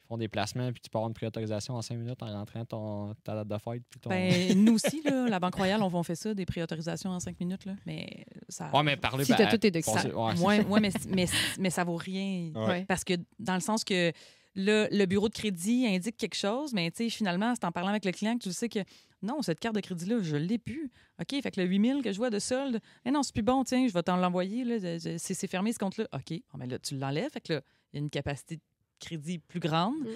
font 0.08 0.18
des 0.18 0.28
placements, 0.28 0.72
puis 0.72 0.82
tu 0.82 0.90
peux 0.90 0.98
avoir 0.98 1.08
une 1.10 1.14
préautorisation 1.14 1.76
en 1.76 1.82
cinq 1.82 1.98
minutes 1.98 2.22
en 2.22 2.28
rentrant 2.28 2.66
ton, 2.66 3.14
ta 3.24 3.36
date 3.36 3.48
de 3.48 3.58
fête. 3.58 3.84
Puis 3.90 4.00
ton... 4.00 4.10
Ben, 4.10 4.54
nous 4.64 4.74
aussi, 4.74 5.02
là, 5.04 5.30
la 5.30 5.40
Banque 5.40 5.56
Royale, 5.56 5.82
on, 5.82 6.04
fait 6.04 6.16
ça, 6.16 6.34
des 6.34 6.46
préautorisations 6.46 7.10
en 7.10 7.20
cinq 7.20 7.40
minutes. 7.40 7.66
Là, 7.66 7.74
mais 7.86 8.26
ça. 8.50 8.70
ouais, 8.74 8.84
mais 8.84 8.98
parler. 8.98 9.24
Si 9.26 9.34
ben, 9.34 9.48
tous 9.50 9.58
tes 9.58 9.72
documents. 9.72 9.96
passer- 9.96 10.12
ouais, 10.12 10.40
Ouais, 10.46 10.62
ça. 10.62 10.68
ouais, 10.68 10.80
mais, 10.80 10.92
mais, 11.10 11.26
mais 11.60 11.70
ça 11.70 11.84
vaut 11.84 11.96
rien. 11.96 12.52
Ouais. 12.56 12.86
Parce 12.86 13.04
que 13.04 13.14
dans 13.40 13.56
le 13.56 13.62
sens 13.62 13.84
que 13.84 14.12
le, 14.56 14.88
le 14.92 15.06
bureau 15.06 15.30
de 15.30 15.34
crédit 15.34 15.88
indique 15.88 16.18
quelque 16.18 16.36
chose, 16.36 16.74
mais 16.74 16.92
tu 16.92 17.06
sais, 17.06 17.10
finalement, 17.10 17.54
c'est 17.56 17.66
en 17.66 17.72
parlant 17.72 17.90
avec 17.90 18.06
le 18.06 18.12
client 18.12 18.38
que 18.38 18.44
tu 18.44 18.52
sais 18.52 18.70
que 18.70 18.80
non, 19.22 19.42
cette 19.42 19.60
carte 19.60 19.76
de 19.76 19.80
crédit-là, 19.80 20.18
je 20.22 20.36
l'ai 20.36 20.58
plus. 20.58 20.92
OK, 21.20 21.42
fait 21.42 21.52
que 21.52 21.62
le 21.62 21.66
8000 21.68 22.02
que 22.04 22.12
je 22.12 22.18
vois 22.18 22.30
de 22.30 22.40
solde, 22.40 22.80
mais 23.06 23.12
non, 23.12 23.24
c'est 23.24 23.34
plus 23.34 23.42
bon, 23.42 23.64
tiens, 23.64 23.88
je 23.88 23.94
vais 23.94 24.04
t'en 24.04 24.18
l'envoyer. 24.18 24.98
c'est 25.18 25.48
fermé 25.48 25.72
ce 25.72 25.80
compte-là. 25.80 26.08
OK, 26.14 26.30
bon, 26.52 26.60
ben 26.60 26.70
là, 26.70 26.78
tu 26.78 26.98
l'enlèves. 26.98 27.32
Fait 27.32 27.40
que 27.42 27.54
là, 27.54 27.62
il 27.94 27.98
y 27.98 28.00
a 28.00 28.04
une 28.04 28.10
capacité 28.10 28.58
de 28.58 28.62
crédit 29.04 29.40
plus 29.40 29.60
grande. 29.60 30.00
Mm. 30.00 30.08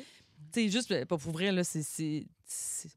Tu 0.54 0.62
sais, 0.62 0.70
juste, 0.70 1.06
pas 1.06 1.18
pour 1.18 1.40
là, 1.40 1.64
c'est 1.64 2.26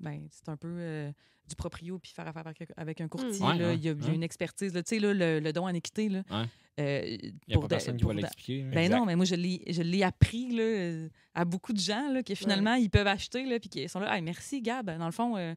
ben, 0.01 0.27
c'est 0.31 0.49
un 0.49 0.57
peu 0.57 0.69
euh, 0.69 1.11
du 1.49 1.57
proprio 1.57 1.99
puis 1.99 2.13
faire 2.15 2.29
affaire 2.29 2.47
avec, 2.47 2.71
avec 2.77 3.01
un 3.01 3.09
courtier. 3.09 3.41
Là. 3.41 3.49
ouais, 3.49 3.57
il 3.57 3.61
y 3.63 3.89
a, 3.89 3.93
il 3.93 4.01
y 4.03 4.05
a 4.05 4.09
ouais. 4.09 4.15
une 4.15 4.23
expertise. 4.23 4.73
là. 4.73 4.83
Tu 4.83 4.91
sais, 4.91 4.99
là, 5.01 5.13
le, 5.13 5.41
le 5.41 5.53
don 5.53 5.65
en 5.65 5.75
équité, 5.75 6.09
là, 6.09 6.23
Ouais. 6.31 6.45
euh, 6.79 7.17
Il 7.23 7.35
n'y 7.49 7.55
a 7.55 7.59
pas 7.59 7.63
de- 7.65 7.67
personne 7.69 7.97
qui 7.97 8.05
va 8.05 8.13
l'expliquer. 8.15 8.63
ben 8.63 8.79
Exact. 8.79 8.97
non, 8.99 9.05
mais 9.07 9.17
moi, 9.17 9.25
je 9.25 9.35
l'ai, 9.35 9.63
je 9.69 9.83
l'ai 9.83 10.03
appris 10.05 10.53
là, 10.55 10.63
euh, 10.63 11.09
à 11.35 11.45
beaucoup 11.45 11.73
de 11.73 11.81
gens 11.81 12.13
là, 12.13 12.23
que 12.23 12.35
finalement, 12.35 12.75
ils 12.75 12.91
peuvent 12.91 13.07
acheter 13.09 13.59
puis 13.59 13.69
qui 13.69 13.89
sont 13.89 13.99
là. 14.01 14.15
Hey, 14.17 14.23
merci, 14.23 14.63
Gab. 14.63 14.87
Dans 14.97 15.07
le 15.07 15.13
fond, 15.13 15.37
euh, 15.37 15.55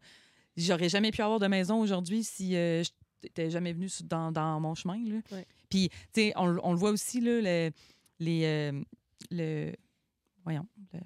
j'aurais 0.57 0.89
jamais 0.89 1.11
pu 1.11 1.21
avoir 1.21 1.39
de 1.39 1.47
maison 1.47 1.79
aujourd'hui 1.79 2.23
si 2.23 2.55
euh, 2.55 2.83
je 2.83 2.89
n'étais 3.23 3.51
jamais 3.51 3.73
venu 3.73 3.87
dans, 4.05 4.31
dans 4.31 4.59
mon 4.59 4.73
chemin. 4.73 4.97
Là. 5.05 5.19
Ouais. 5.31 5.45
Puis, 5.69 5.89
tu 5.89 5.95
sais, 6.21 6.33
on, 6.37 6.57
on 6.63 6.71
le 6.71 6.77
voit 6.77 6.91
aussi, 6.91 7.21
là, 7.21 7.39
le, 7.41 7.71
les. 8.19 8.41
euh, 8.45 8.81
le, 9.29 9.73
voyons. 10.43 10.67
le- 10.93 10.99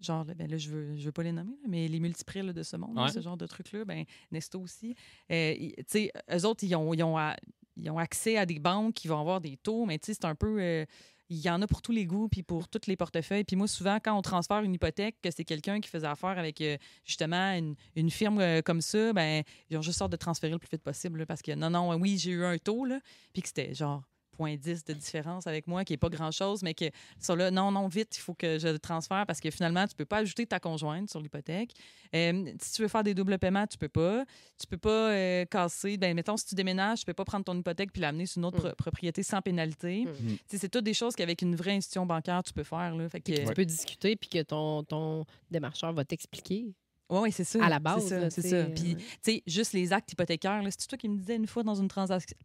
genre, 0.00 0.24
ben 0.24 0.50
là, 0.50 0.56
je 0.56 0.70
veux, 0.70 0.96
je 0.96 1.04
veux 1.04 1.12
pas 1.12 1.22
les 1.22 1.32
nommer, 1.32 1.52
là, 1.62 1.68
mais 1.68 1.86
les 1.86 2.00
multiprix 2.00 2.42
de 2.54 2.62
ce 2.62 2.76
monde, 2.76 2.96
là, 2.96 3.12
ce 3.12 3.20
genre 3.20 3.36
de 3.36 3.44
trucs-là, 3.46 3.84
ben, 3.84 4.04
Nesto 4.32 4.58
aussi. 4.60 4.94
Euh, 5.30 5.54
sais, 5.86 6.10
eux 6.32 6.46
autres, 6.46 6.64
ils 6.64 6.74
ont, 6.74 6.94
ils, 6.94 7.02
ont, 7.02 7.18
à- 7.18 7.36
ils 7.76 7.90
ont 7.90 7.98
accès 7.98 8.38
à 8.38 8.46
des 8.46 8.58
banques 8.58 8.94
qui 8.94 9.08
vont 9.08 9.20
avoir 9.20 9.42
des 9.42 9.58
taux, 9.58 9.84
mais 9.84 9.98
tu 9.98 10.06
sais, 10.06 10.14
c'est 10.14 10.24
un 10.24 10.34
peu. 10.34 10.58
euh, 10.60 10.86
il 11.32 11.38
y 11.38 11.48
en 11.48 11.62
a 11.62 11.66
pour 11.68 11.80
tous 11.80 11.92
les 11.92 12.06
goûts, 12.06 12.28
puis 12.28 12.42
pour 12.42 12.66
tous 12.68 12.88
les 12.88 12.96
portefeuilles. 12.96 13.44
Puis 13.44 13.54
moi, 13.54 13.68
souvent, 13.68 13.98
quand 14.02 14.16
on 14.18 14.22
transfère 14.22 14.62
une 14.62 14.74
hypothèque, 14.74 15.16
que 15.22 15.30
c'est 15.30 15.44
quelqu'un 15.44 15.80
qui 15.80 15.88
faisait 15.88 16.06
affaire 16.08 16.36
avec 16.38 16.60
euh, 16.60 16.76
justement 17.04 17.52
une, 17.52 17.76
une 17.94 18.10
firme 18.10 18.40
euh, 18.40 18.62
comme 18.62 18.80
ça, 18.80 19.12
ben 19.12 19.44
ils 19.68 19.76
ont 19.76 19.82
juste 19.82 19.98
sorte 19.98 20.10
de 20.10 20.16
transférer 20.16 20.52
le 20.54 20.58
plus 20.58 20.70
vite 20.72 20.82
possible. 20.82 21.20
là, 21.20 21.26
parce 21.26 21.40
que 21.42 21.52
non, 21.52 21.70
non, 21.70 21.94
oui, 21.96 22.18
j'ai 22.18 22.32
eu 22.32 22.44
un 22.44 22.58
taux, 22.58 22.84
là, 22.84 22.98
puis 23.32 23.42
que 23.42 23.48
c'était 23.48 23.72
genre 23.74 24.02
0.10 24.38 24.86
de 24.86 24.92
différence 24.94 25.46
avec 25.46 25.66
moi, 25.66 25.84
qui 25.84 25.92
est 25.92 25.96
pas 25.98 26.08
grand-chose, 26.08 26.62
mais 26.62 26.74
que 26.74 26.86
sur 27.18 27.36
là, 27.36 27.50
non, 27.50 27.70
non, 27.70 27.88
vite, 27.88 28.16
il 28.16 28.20
faut 28.20 28.34
que 28.34 28.58
je 28.58 28.68
le 28.68 28.78
transfère 28.78 29.26
parce 29.26 29.40
que 29.40 29.50
finalement, 29.50 29.86
tu 29.86 29.94
peux 29.94 30.04
pas 30.04 30.18
ajouter 30.18 30.46
ta 30.46 30.58
conjointe 30.60 31.10
sur 31.10 31.20
l'hypothèque. 31.20 31.72
Euh, 32.14 32.52
si 32.60 32.72
tu 32.72 32.82
veux 32.82 32.88
faire 32.88 33.02
des 33.04 33.14
doubles 33.14 33.38
paiements, 33.38 33.66
tu 33.66 33.78
peux 33.78 33.88
pas. 33.88 34.24
Tu 34.58 34.66
peux 34.66 34.76
pas 34.78 35.10
euh, 35.12 35.44
casser. 35.44 35.96
Ben, 35.96 36.14
mettons, 36.14 36.36
si 36.36 36.46
tu 36.46 36.54
déménages, 36.54 37.00
tu 37.00 37.04
peux 37.06 37.14
pas 37.14 37.24
prendre 37.24 37.44
ton 37.44 37.56
hypothèque 37.56 37.92
puis 37.92 38.00
l'amener 38.02 38.26
sur 38.26 38.38
une 38.38 38.44
autre 38.46 38.58
Mm. 38.58 38.60
pro- 38.62 38.74
propriété 38.76 39.22
sans 39.22 39.40
pénalité. 39.42 40.04
Mm. 40.06 40.08
Mm. 40.32 40.36
C'est 40.48 40.68
toutes 40.68 40.84
des 40.84 40.94
choses 40.94 41.14
qu'avec 41.14 41.42
une 41.42 41.54
vraie 41.54 41.72
institution 41.76 42.06
bancaire, 42.06 42.42
tu 42.42 42.52
peux 42.52 42.64
faire. 42.64 42.94
Là. 42.96 43.08
Fait 43.08 43.20
que, 43.20 43.32
Tu 43.32 43.54
peux 43.54 43.64
discuter 43.64 44.16
puis 44.16 44.28
que 44.28 44.42
ton, 44.42 44.82
ton 44.84 45.24
démarcheur 45.50 45.92
va 45.92 46.04
t'expliquer 46.04 46.72
Ouais, 47.10 47.20
ouais, 47.20 47.30
c'est 47.30 47.44
ça. 47.44 47.64
à 47.64 47.68
la 47.68 47.78
base. 47.78 48.14
C'est 48.30 48.42
ça. 48.42 48.64
Puis, 48.64 48.94
ouais. 48.94 48.96
tu 48.96 49.04
sais, 49.22 49.42
juste 49.46 49.72
les 49.72 49.92
actes 49.92 50.12
hypothécaires. 50.12 50.62
C'est 50.70 50.86
toi 50.88 50.98
qui 50.98 51.08
me 51.08 51.18
disais 51.18 51.36
une 51.36 51.46
fois 51.46 51.62
dans 51.62 51.74
une 51.74 51.88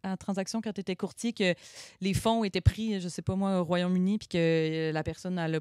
en 0.04 0.16
transaction 0.16 0.60
quand 0.60 0.72
tu 0.72 0.80
étais 0.80 0.96
courtier 0.96 1.32
que 1.32 1.54
les 2.00 2.14
fonds 2.14 2.44
étaient 2.44 2.60
pris, 2.60 3.00
je 3.00 3.08
sais 3.08 3.22
pas 3.22 3.36
moi, 3.36 3.60
au 3.60 3.64
Royaume-Uni, 3.64 4.18
puis 4.18 4.28
que 4.28 4.38
euh, 4.38 4.92
la 4.92 5.02
personne 5.02 5.38
elle 5.38 5.56
a 5.56 5.60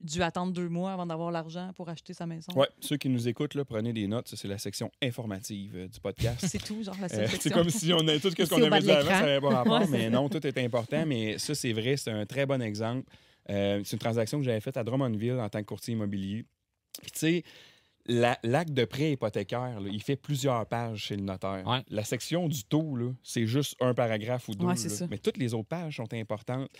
dû 0.00 0.22
attendre 0.22 0.52
deux 0.52 0.68
mois 0.68 0.92
avant 0.92 1.06
d'avoir 1.06 1.30
l'argent 1.30 1.72
pour 1.74 1.88
acheter 1.88 2.12
sa 2.12 2.26
maison. 2.26 2.52
Ouais, 2.54 2.68
ceux 2.80 2.96
qui 2.96 3.08
nous 3.08 3.26
écoutent, 3.26 3.54
là, 3.54 3.64
prenez 3.64 3.92
des 3.92 4.06
notes. 4.06 4.28
Ça, 4.28 4.36
c'est 4.36 4.48
la 4.48 4.58
section 4.58 4.90
informative 5.02 5.72
euh, 5.76 5.88
du 5.88 5.98
podcast. 5.98 6.44
C'est 6.48 6.62
tout, 6.62 6.82
genre 6.82 6.96
la 7.00 7.06
Euh, 7.06 7.08
c'est 7.08 7.28
section. 7.28 7.50
comme 7.52 7.70
si 7.70 7.92
on 7.92 8.00
avait 8.00 8.20
tout 8.20 8.30
ce 8.30 8.44
qu'on 8.44 8.62
avait 8.62 8.80
de 8.80 8.84
dit 8.84 8.90
avant, 8.90 9.08
ça 9.08 9.20
n'avait 9.20 9.40
pas 9.40 9.48
rapport, 9.48 9.80
Ouais, 9.80 9.86
mais 9.88 10.10
non, 10.10 10.28
tout 10.28 10.46
est 10.46 10.58
important. 10.58 11.06
Mais 11.06 11.38
ça, 11.38 11.54
c'est 11.54 11.72
vrai, 11.72 11.96
c'est 11.96 12.10
un 12.10 12.26
très 12.26 12.44
bon 12.44 12.60
exemple. 12.60 13.08
Euh, 13.50 13.80
c'est 13.84 13.94
une 13.94 14.00
transaction 14.00 14.38
que 14.38 14.44
j'avais 14.44 14.60
faite 14.60 14.76
à 14.76 14.84
Drummondville 14.84 15.38
en 15.40 15.48
tant 15.48 15.60
que 15.60 15.66
courtier 15.66 15.94
immobilier. 15.94 16.44
Puis 17.02 17.10
tu 17.12 17.18
sais, 17.18 17.42
la- 18.06 18.38
l'acte 18.42 18.72
de 18.72 18.84
prêt 18.84 19.12
hypothécaire, 19.12 19.80
là, 19.80 19.88
il 19.90 20.02
fait 20.02 20.16
plusieurs 20.16 20.66
pages 20.66 20.98
chez 21.04 21.16
le 21.16 21.22
notaire. 21.22 21.66
Ouais. 21.66 21.82
La 21.88 22.04
section 22.04 22.48
du 22.48 22.64
taux, 22.64 22.96
c'est 23.22 23.46
juste 23.46 23.76
un 23.80 23.94
paragraphe 23.94 24.48
ou 24.48 24.54
deux. 24.54 24.66
Ouais. 24.66 24.76
Mais 25.10 25.18
toutes 25.18 25.36
les 25.38 25.54
autres 25.54 25.68
pages 25.68 25.96
sont 25.96 26.12
importantes. 26.14 26.70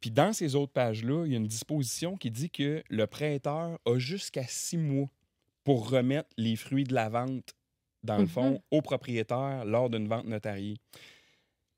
Puis 0.00 0.10
dans 0.10 0.32
ces 0.32 0.54
autres 0.56 0.72
pages-là, 0.72 1.26
il 1.26 1.32
y 1.32 1.34
a 1.34 1.38
une 1.38 1.46
disposition 1.46 2.16
qui 2.16 2.30
dit 2.30 2.50
que 2.50 2.82
le 2.88 3.06
prêteur 3.06 3.78
a 3.84 3.98
jusqu'à 3.98 4.44
six 4.48 4.76
mois 4.76 5.08
pour 5.64 5.88
remettre 5.90 6.28
les 6.36 6.56
fruits 6.56 6.84
de 6.84 6.92
la 6.94 7.08
vente, 7.08 7.54
dans 8.02 8.16
le 8.18 8.26
fond, 8.26 8.60
au 8.72 8.82
propriétaire 8.82 9.64
lors 9.64 9.88
d'une 9.90 10.08
vente 10.08 10.24
notariée. 10.26 10.76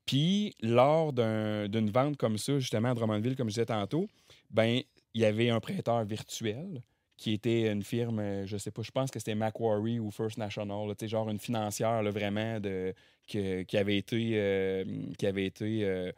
Puis, 0.05 0.53
lors 0.61 1.13
d'un- 1.13 1.67
d'une 1.67 1.89
vente 1.89 2.17
comme 2.17 2.37
ça, 2.37 2.59
justement 2.59 2.89
à 2.91 2.93
Drummondville, 2.93 3.35
comme 3.35 3.49
je 3.49 3.55
disais 3.55 3.65
tantôt, 3.65 4.07
ben 4.49 4.81
il 5.13 5.21
y 5.21 5.25
avait 5.25 5.49
un 5.49 5.59
prêteur 5.59 6.03
virtuel 6.03 6.81
qui 7.17 7.31
était 7.33 7.71
une 7.71 7.83
firme, 7.83 8.19
euh, 8.19 8.45
je 8.45 8.57
sais 8.57 8.71
pas, 8.71 8.81
je 8.81 8.91
pense 8.91 9.09
que 9.09 9.19
c'était 9.19 9.35
Macquarie 9.35 9.99
ou 9.99 10.11
First 10.11 10.37
National, 10.37 10.87
là, 10.87 11.07
genre 11.07 11.29
une 11.29 11.39
financière 11.39 12.03
là, 12.03 12.11
vraiment 12.11 12.59
de, 12.59 12.93
que- 13.27 13.63
qui 13.63 13.77
avait 13.77 13.97
été, 13.97 14.31
euh, 14.33 14.83
qui 15.17 15.25
avait 15.25 15.45
été 15.45 15.85
euh, 15.85 16.11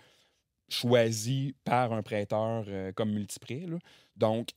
choisie 0.70 1.56
par 1.64 1.94
un 1.94 2.02
prêteur 2.04 2.66
euh, 2.68 2.92
comme 2.94 3.12
multiprêt. 3.12 3.64
là. 3.68 3.78
Donc, 4.16 4.50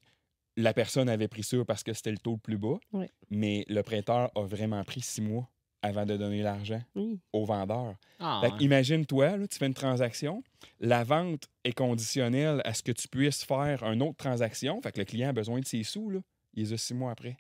la 0.57 0.75
personne 0.75 1.09
avait 1.09 1.29
pris 1.29 1.43
ça 1.43 1.59
parce 1.67 1.83
que 1.83 1.93
c'était 1.93 2.11
le 2.11 2.19
taux 2.19 2.33
le 2.33 2.39
plus 2.39 2.59
bas, 2.59 2.79
Oui. 2.93 3.07
mais 3.31 3.65
le 3.69 3.83
prêteur 3.83 4.31
a 4.37 4.43
vraiment 4.43 4.83
pris 4.85 5.01
six 5.01 5.21
mois 5.23 5.49
avant 5.83 6.05
de 6.07 6.17
donner 6.17 6.43
l'argent 6.43 6.83
Oui. 6.95 7.19
au 7.33 7.45
vendeur. 7.45 7.95
Ah, 8.19 8.41
Fait 8.43 8.49
que 8.51 8.55
ouais. 8.57 8.65
Imagine-toi, 8.65 9.37
là, 9.39 9.47
tu 9.49 9.59
fais 9.59 9.67
une 9.67 9.75
transaction, 9.75 10.43
la 10.79 11.05
vente 11.05 11.49
est 11.65 11.73
conditionnelle 11.73 12.61
à 12.65 12.75
ce 12.75 12.83
que 12.83 12.93
tu 12.93 13.09
puisses 13.09 13.45
faire 13.45 13.83
une 13.85 14.03
autre 14.03 14.17
transaction. 14.17 14.81
Fait 14.83 14.93
que 14.93 14.99
le 14.99 15.05
client 15.05 15.31
a 15.31 15.33
besoin 15.33 15.61
de 15.61 15.65
ses 15.67 15.83
sous, 15.83 16.11
là, 16.11 16.21
il 16.55 16.65
les 16.65 16.73
a 16.73 16.77
six 16.77 16.95
mois 16.95 17.13
après. 17.13 17.37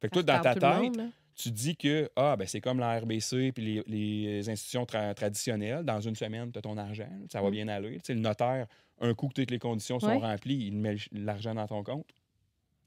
Fait 0.00 0.08
que 0.08 0.14
toi, 0.14 0.22
dans 0.22 0.40
ta 0.40 0.54
tête, 0.54 0.62
monde, 0.96 1.10
tu 1.34 1.50
dis 1.50 1.76
que 1.76 2.10
ah, 2.16 2.36
ben, 2.36 2.46
c'est 2.46 2.60
comme 2.60 2.78
la 2.80 2.98
RBC 2.98 3.52
puis 3.52 3.64
les, 3.64 3.82
les 3.86 4.50
institutions 4.50 4.84
tra- 4.84 5.14
traditionnelles. 5.14 5.84
Dans 5.84 6.00
une 6.00 6.16
semaine, 6.16 6.50
tu 6.52 6.58
as 6.58 6.62
ton 6.62 6.76
argent, 6.76 7.08
ça 7.30 7.40
va 7.40 7.48
Mm. 7.48 7.52
bien 7.52 7.68
aller. 7.68 7.92
Tu 7.96 8.00
sais, 8.06 8.14
le 8.14 8.20
notaire, 8.20 8.66
un 9.00 9.14
coup 9.14 9.28
que 9.28 9.34
toutes 9.34 9.50
les 9.50 9.58
conditions 9.58 10.00
sont 10.00 10.08
Ouais. 10.08 10.16
remplies, 10.18 10.66
il 10.66 10.76
met 10.76 10.96
l'argent 11.12 11.54
dans 11.54 11.66
ton 11.66 11.82
compte. 11.84 12.08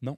Non. 0.02 0.18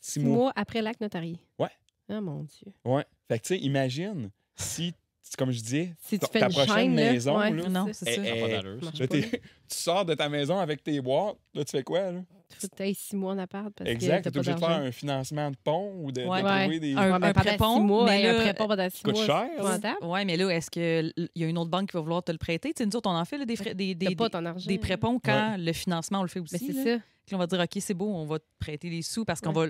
Six 0.00 0.12
Six 0.12 0.20
mois. 0.20 0.36
mois 0.36 0.52
après 0.54 0.82
l'acte 0.82 1.00
notarié. 1.00 1.38
Ouais. 1.58 1.68
Ah, 2.08 2.20
mon 2.20 2.42
Dieu. 2.44 2.72
Ouais. 2.84 3.04
Fait 3.28 3.38
que 3.38 3.44
tu 3.46 3.54
sais, 3.54 3.60
imagine 3.60 4.30
si, 4.56 4.92
comme 5.38 5.50
je 5.50 5.60
disais, 5.60 5.94
Si 6.02 6.18
tu 6.18 6.26
ta- 6.26 6.26
fais 6.28 6.40
ta 6.40 6.46
une 6.46 6.52
prochaine 6.52 6.74
chaîne, 6.74 6.96
là, 6.96 7.12
maison, 7.12 7.38
ouais, 7.38 7.50
là, 7.50 7.68
Non, 7.68 7.86
c'est 7.92 8.04
ça. 8.04 8.10
Eh, 8.10 8.14
Ça 8.16 8.36
eh, 8.36 8.48
Là, 8.50 8.62
là. 8.62 8.70
tu 9.08 9.40
sors 9.68 10.04
de 10.04 10.14
ta 10.14 10.28
maison 10.28 10.58
avec 10.58 10.82
tes 10.82 11.00
boîtes. 11.00 11.36
Là, 11.54 11.64
tu 11.64 11.70
fais 11.72 11.82
quoi? 11.82 12.12
Là? 12.12 12.20
Que 12.60 12.66
t'ailles 12.68 12.94
six 12.94 13.16
mois 13.16 13.32
en 13.32 13.38
appart 13.38 13.72
parce 13.74 13.90
exact. 13.90 14.24
que 14.26 14.28
Tu 14.28 14.36
es 14.36 14.38
obligé 14.38 14.54
de 14.54 14.58
faire 14.60 14.68
un 14.70 14.92
financement 14.92 15.50
de 15.50 15.56
pont 15.64 15.92
ou 15.96 16.12
de, 16.12 16.20
de 16.22 16.26
Ouais. 16.28 16.38
trouver 16.40 16.66
Ouais. 16.68 16.78
des. 16.78 16.94
Un- 16.94 17.18
pendant 17.18 17.32
prépont, 17.32 17.76
six 17.78 17.82
mois, 17.82 18.04
mais 18.04 18.20
hey, 18.20 18.26
un 18.28 18.32
là, 18.34 18.40
prépont 18.42 18.68
pendant 18.68 18.90
six 18.90 19.02
coûte 19.02 19.14
mois. 19.16 19.26
cher, 19.26 19.48
là. 19.56 19.62
rentable. 19.72 19.96
Oui, 20.02 20.24
mais 20.24 20.36
là, 20.36 20.48
est-ce 20.50 20.70
qu'il 20.70 21.12
y 21.34 21.44
a 21.44 21.46
une 21.48 21.58
autre 21.58 21.70
banque 21.70 21.88
qui 21.90 21.96
va 21.96 22.00
vouloir 22.02 22.22
te 22.22 22.30
le 22.30 22.38
prêter? 22.38 22.72
Tu 22.72 22.82
sais, 22.82 22.86
nous 22.86 22.94
autres, 22.94 23.10
on 23.10 23.14
en 23.16 23.24
fait 23.24 23.38
là, 23.38 23.44
des, 23.44 23.56
frais, 23.56 23.74
des, 23.74 23.96
des, 23.96 24.14
pas 24.14 24.26
des, 24.26 24.30
ton 24.30 24.44
argent. 24.44 24.68
des 24.68 24.78
préponts 24.78 25.18
quand 25.24 25.56
le 25.58 25.72
financement, 25.72 26.20
on 26.20 26.22
le 26.22 26.28
fait 26.28 26.38
aussi. 26.38 26.52
Mais 26.54 26.72
c'est 26.74 26.84
là. 26.84 26.98
ça. 26.98 27.02
Puis 27.26 27.32
là, 27.32 27.36
on 27.36 27.38
va 27.38 27.46
dire, 27.48 27.58
OK, 27.60 27.76
c'est 27.80 27.94
beau, 27.94 28.06
on 28.14 28.24
va 28.26 28.38
te 28.38 28.44
prêter 28.60 28.88
les 28.88 29.02
sous 29.02 29.24
parce 29.24 29.40
qu'on 29.40 29.52
va, 29.52 29.66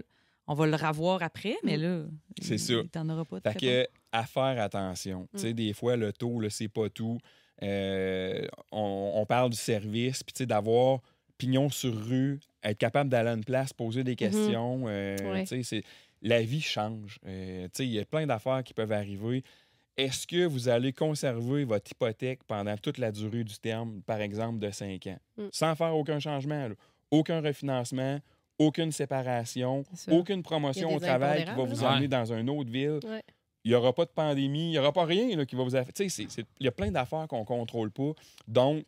on 0.46 0.54
va 0.54 0.66
le 0.66 0.76
ravoir 0.76 1.22
après, 1.22 1.56
mais 1.64 1.76
là, 1.76 2.02
C'est 2.40 2.54
il- 2.54 2.58
ça. 2.58 2.74
t'en 2.92 3.08
auras 3.08 3.24
pas 3.24 3.36
de 3.40 3.42
Fait 3.48 3.54
prépont. 3.58 3.66
que, 3.66 3.86
à 4.12 4.24
faire 4.26 4.60
attention. 4.62 5.28
Tu 5.34 5.40
sais, 5.40 5.50
Mm. 5.50 5.54
des 5.56 5.72
fois, 5.72 5.96
le 5.96 6.12
taux, 6.12 6.40
c'est 6.50 6.68
pas 6.68 6.88
tout. 6.90 7.18
Euh, 7.62 8.46
on, 8.72 9.12
on 9.14 9.26
parle 9.26 9.50
du 9.50 9.56
service, 9.56 10.22
puis 10.22 10.32
tu 10.32 10.38
sais, 10.38 10.46
d'avoir 10.46 11.00
pignon 11.38 11.68
sur 11.70 11.94
rue, 12.06 12.40
être 12.62 12.78
capable 12.78 13.10
d'aller 13.10 13.30
à 13.30 13.34
une 13.34 13.44
place, 13.44 13.72
poser 13.72 14.04
des 14.04 14.16
questions. 14.16 14.84
euh, 14.86 15.16
Mm-hmm. 15.16 15.30
Ouais. 15.32 15.40
tu 15.42 15.46
sais, 15.48 15.62
c'est- 15.62 15.82
la 16.22 16.42
vie 16.42 16.60
change. 16.60 17.18
Euh, 17.26 17.64
tu 17.64 17.70
sais, 17.74 17.86
il 17.86 17.92
y 17.92 17.98
a 17.98 18.04
plein 18.04 18.26
d'affaires 18.26 18.62
qui 18.64 18.72
peuvent 18.74 18.92
arriver. 18.92 19.42
Est-ce 19.96 20.26
que 20.26 20.44
vous 20.46 20.68
allez 20.68 20.92
conserver 20.92 21.64
votre 21.64 21.90
hypothèque 21.90 22.42
pendant 22.44 22.76
toute 22.76 22.98
la 22.98 23.12
durée 23.12 23.44
du 23.44 23.56
terme, 23.58 24.02
par 24.02 24.20
exemple, 24.20 24.58
de 24.58 24.70
5 24.70 25.06
ans, 25.06 25.18
Mm. 25.36 25.48
sans 25.52 25.74
faire 25.74 25.94
aucun 25.96 26.18
changement, 26.20 26.68
là? 26.68 26.74
aucun 27.10 27.40
refinancement, 27.40 28.18
aucune 28.58 28.92
séparation, 28.92 29.84
aucune 30.10 30.42
promotion 30.42 30.94
au 30.94 31.00
travail 31.00 31.44
qui 31.44 31.50
va 31.50 31.64
vous 31.64 31.82
là. 31.82 31.90
amener 31.92 32.08
dans 32.08 32.32
une 32.32 32.48
autre 32.50 32.70
ville? 32.70 33.00
Ouais. 33.04 33.22
Il 33.64 33.70
n'y 33.70 33.74
aura 33.74 33.92
pas 33.94 34.04
de 34.04 34.10
pandémie, 34.10 34.66
il 34.66 34.70
n'y 34.72 34.78
aura 34.78 34.92
pas 34.92 35.04
rien 35.06 35.34
là, 35.36 35.46
qui 35.46 35.56
va 35.56 35.64
vous 35.64 35.74
affecter. 35.74 36.06
Il 36.60 36.64
y 36.64 36.68
a 36.68 36.72
plein 36.72 36.90
d'affaires 36.90 37.26
qu'on 37.28 37.40
ne 37.40 37.44
contrôle 37.44 37.90
pas. 37.90 38.12
Donc, 38.46 38.84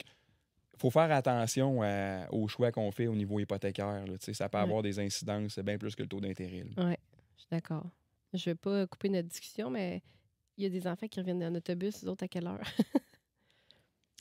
il 0.75 0.79
faut 0.79 0.91
faire 0.91 1.11
attention 1.11 1.81
à- 1.83 2.27
aux 2.31 2.47
choix 2.47 2.71
qu'on 2.71 2.91
fait 2.91 3.07
au 3.07 3.15
niveau 3.15 3.41
hypothécaire. 3.41 4.05
là. 4.07 4.19
Tu 4.19 4.27
sais, 4.27 4.35
Ça 4.35 4.49
peut 4.51 4.59
Ouais. 4.59 4.65
avoir 4.65 4.83
des 4.83 4.99
incidences 5.01 5.59
bien 5.61 5.79
plus 5.79 5.95
que 5.97 6.03
le 6.03 6.09
taux 6.09 6.21
d'intérêt. 6.21 6.65
là. 6.77 6.91
Je 7.37 7.41
suis 7.41 7.49
d'accord. 7.51 7.87
Je 8.35 8.45
vais 8.51 8.55
pas 8.55 8.87
couper 8.87 9.09
notre 9.09 9.29
discussion, 9.29 9.71
mais 9.71 10.03
il 10.59 10.65
y 10.65 10.67
a 10.67 10.71
des 10.71 10.87
enfants 10.87 11.07
qui 11.09 11.21
reviennent 11.21 11.43
en 11.45 11.55
autobus, 11.55 12.03
les 12.03 12.09
autres 12.09 12.25
à 12.25 12.29
quelle 12.29 12.47
heure? 12.47 12.61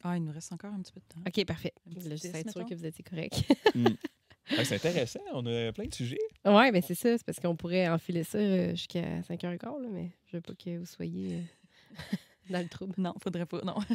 Ah, 0.03 0.15
il 0.17 0.23
nous 0.23 0.31
reste 0.31 0.53
encore 0.53 0.71
un 0.73 0.81
petit 0.81 0.91
peu 0.93 0.99
de 1.01 1.05
temps. 1.05 1.21
OK, 1.27 1.45
parfait. 1.45 1.73
Je 1.87 2.15
suis 2.15 2.29
sûr 2.51 2.65
que 2.65 2.75
vous 2.75 2.85
étiez 2.85 3.03
correct. 3.03 3.43
Ouais, 3.75 3.83
c'est 4.47 4.75
intéressant, 4.75 5.19
on 5.33 5.45
a 5.45 5.71
plein 5.73 5.85
de 5.85 5.93
sujets. 5.93 6.17
oui, 6.45 6.71
mais 6.71 6.81
c'est 6.81 6.95
ça. 6.95 7.17
C'est 7.17 7.23
parce 7.25 7.39
qu'on 7.39 7.55
pourrait 7.55 7.87
enfiler 7.87 8.23
ça 8.23 8.37
euh, 8.37 8.71
jusqu'à 8.71 9.19
5h15, 9.21 9.81
là, 9.81 9.87
mais 9.91 10.11
je 10.27 10.37
veux 10.37 10.41
pas 10.41 10.53
que 10.53 10.77
vous 10.77 10.85
soyez 10.85 11.35
euh, 11.37 12.15
dans 12.51 12.59
le 12.61 12.67
trouble. 12.69 12.93
Non, 12.97 13.13
faudrait 13.21 13.45
pas. 13.45 13.61
Non. 13.63 13.75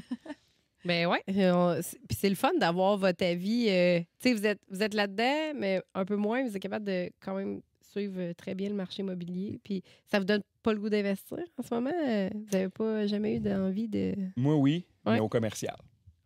Ben 0.82 1.06
ouais. 1.08 1.22
euh, 1.28 1.82
Puis 2.08 2.16
c'est 2.18 2.30
le 2.30 2.34
fun 2.34 2.52
d'avoir 2.58 2.96
votre 2.96 3.22
avis. 3.22 3.66
euh, 3.68 4.00
tu 4.18 4.30
sais, 4.30 4.32
vous 4.34 4.46
êtes, 4.46 4.60
vous 4.70 4.82
êtes 4.82 4.94
là-dedans, 4.94 5.52
mais 5.54 5.82
un 5.94 6.06
peu 6.06 6.16
moins. 6.16 6.42
Vous 6.48 6.56
êtes 6.56 6.62
capable 6.62 6.86
de 6.86 7.10
quand 7.20 7.34
même 7.34 7.60
suivre 7.82 8.32
très 8.32 8.54
bien 8.54 8.70
le 8.70 8.74
marché 8.74 9.02
immobilier. 9.02 9.60
Puis 9.62 9.82
ça 10.06 10.18
vous 10.18 10.24
donne 10.24 10.40
pas 10.62 10.72
le 10.72 10.78
goût 10.80 10.88
d'investir 10.88 11.36
en 11.58 11.62
ce 11.62 11.74
moment? 11.74 11.90
Vous 12.32 12.56
avez 12.56 12.70
pas 12.70 13.06
jamais 13.06 13.36
eu 13.36 13.40
d'envie 13.40 13.88
de. 13.88 14.14
Moi, 14.36 14.54
oui, 14.56 14.86
Ouais. 15.04 15.14
mais 15.16 15.20
au 15.20 15.28
commercial. 15.28 15.76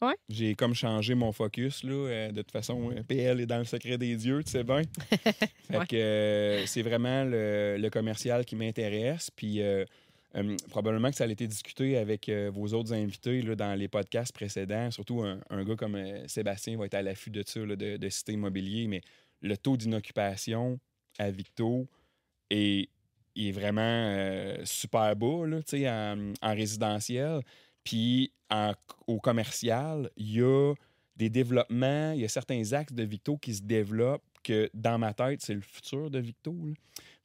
Ouais. 0.02 0.14
J'ai 0.28 0.54
comme 0.54 0.74
changé 0.74 1.14
mon 1.14 1.32
focus. 1.32 1.82
Là. 1.84 1.92
euh, 1.92 2.30
De 2.32 2.42
toute 2.42 2.50
façon, 2.50 2.90
euh, 2.90 3.02
PL 3.02 3.40
est 3.40 3.46
dans 3.46 3.58
le 3.58 3.64
secret 3.64 3.96
des 3.96 4.16
dieux, 4.16 4.42
tu 4.44 4.50
sais 4.50 4.64
bien. 4.64 4.82
fait 5.10 5.76
Ouais. 5.78 5.86
que 5.86 5.96
euh, 5.96 6.66
c'est 6.66 6.82
vraiment 6.82 7.24
le, 7.24 7.76
le 7.78 7.90
commercial 7.90 8.44
qui 8.44 8.54
m'intéresse. 8.56 9.30
Puis 9.30 9.62
euh, 9.62 9.84
euh, 10.36 10.56
probablement 10.70 11.10
que 11.10 11.16
ça 11.16 11.24
a 11.24 11.28
été 11.28 11.46
discuté 11.46 11.96
avec 11.96 12.28
vos 12.52 12.66
autres 12.74 12.92
invités 12.92 13.40
là, 13.42 13.54
dans 13.54 13.74
les 13.78 13.88
podcasts 13.88 14.32
précédents. 14.34 14.90
Surtout 14.90 15.22
un, 15.22 15.38
un 15.48 15.64
gars 15.64 15.76
comme 15.76 15.96
Sébastien 16.26 16.76
va 16.76 16.86
être 16.86 16.94
à 16.94 17.02
l'affût 17.02 17.30
de 17.30 17.42
ça, 17.46 17.60
là, 17.60 17.76
de, 17.76 17.96
de 17.96 18.08
cité 18.08 18.32
immobilier. 18.32 18.86
Mais 18.88 19.00
le 19.40 19.56
taux 19.56 19.76
d'inoccupation 19.76 20.78
à 21.18 21.30
Victo 21.30 21.86
est, 22.50 22.88
est 23.36 23.52
vraiment 23.52 24.54
super 24.64 25.14
bas 25.16 25.46
là, 25.46 25.58
tu 25.62 25.78
sais, 25.78 25.88
en, 25.88 26.32
en 26.42 26.54
résidentiel. 26.54 27.40
Puis 27.84 28.32
au 29.06 29.20
commercial, 29.20 30.10
il 30.16 30.32
y 30.32 30.42
a 30.42 30.74
des 31.16 31.30
développements, 31.30 32.12
il 32.12 32.20
y 32.20 32.24
a 32.24 32.28
certains 32.28 32.72
axes 32.72 32.92
de 32.92 33.04
Victo 33.04 33.36
qui 33.36 33.54
se 33.54 33.62
développent 33.62 34.22
que 34.42 34.68
dans 34.74 34.98
ma 34.98 35.14
tête, 35.14 35.40
c'est 35.42 35.54
le 35.54 35.60
futur 35.60 36.10
de 36.10 36.18
Victo. 36.18 36.54
là. 36.64 36.74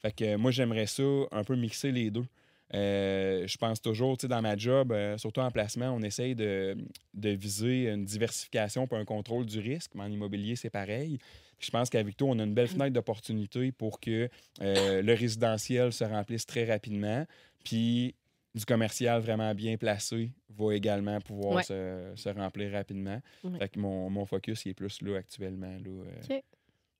Fait 0.01 0.15
que 0.15 0.35
moi, 0.35 0.51
j'aimerais 0.51 0.87
ça 0.87 1.03
un 1.31 1.43
peu 1.43 1.55
mixer 1.55 1.91
les 1.91 2.09
deux. 2.09 2.25
Euh, 2.73 3.47
je 3.47 3.57
pense 3.57 3.81
toujours, 3.81 4.17
tu 4.17 4.21
sais, 4.21 4.27
dans 4.27 4.41
ma 4.41 4.55
job, 4.55 4.91
euh, 4.91 5.17
surtout 5.17 5.41
en 5.41 5.51
placement, 5.51 5.91
on 5.91 6.01
essaye 6.01 6.35
de, 6.35 6.77
de 7.15 7.29
viser 7.29 7.89
une 7.89 8.05
diversification 8.05 8.87
pour 8.87 8.97
un 8.97 9.05
contrôle 9.05 9.45
du 9.45 9.59
risque. 9.59 9.91
Mais 9.95 10.03
en 10.03 10.11
immobilier, 10.11 10.55
c'est 10.55 10.69
pareil. 10.69 11.17
Puis 11.57 11.67
je 11.67 11.71
pense 11.71 11.89
qu'à 11.89 12.01
Victo, 12.03 12.27
on 12.29 12.39
a 12.39 12.43
une 12.43 12.53
belle 12.53 12.67
fenêtre 12.67 12.93
d'opportunité 12.93 13.71
pour 13.71 13.99
que 13.99 14.29
euh, 14.61 15.01
le 15.01 15.13
résidentiel 15.13 15.91
se 15.91 16.03
remplisse 16.03 16.45
très 16.45 16.65
rapidement. 16.65 17.25
Puis 17.63 18.15
du 18.55 18.65
commercial 18.65 19.21
vraiment 19.21 19.53
bien 19.53 19.77
placé 19.77 20.31
va 20.49 20.73
également 20.75 21.19
pouvoir 21.21 21.55
Ouais. 21.57 21.63
se, 21.63 22.11
se 22.15 22.29
remplir 22.29 22.71
rapidement. 22.71 23.21
Ouais. 23.43 23.59
Fait 23.59 23.69
que 23.69 23.79
mon, 23.79 24.09
mon 24.09 24.25
focus 24.25 24.65
il 24.65 24.69
est 24.69 24.73
plus 24.73 25.01
là 25.01 25.17
actuellement. 25.17 25.67
Là, 25.77 26.03
euh, 26.31 26.39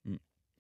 mm, 0.06 0.16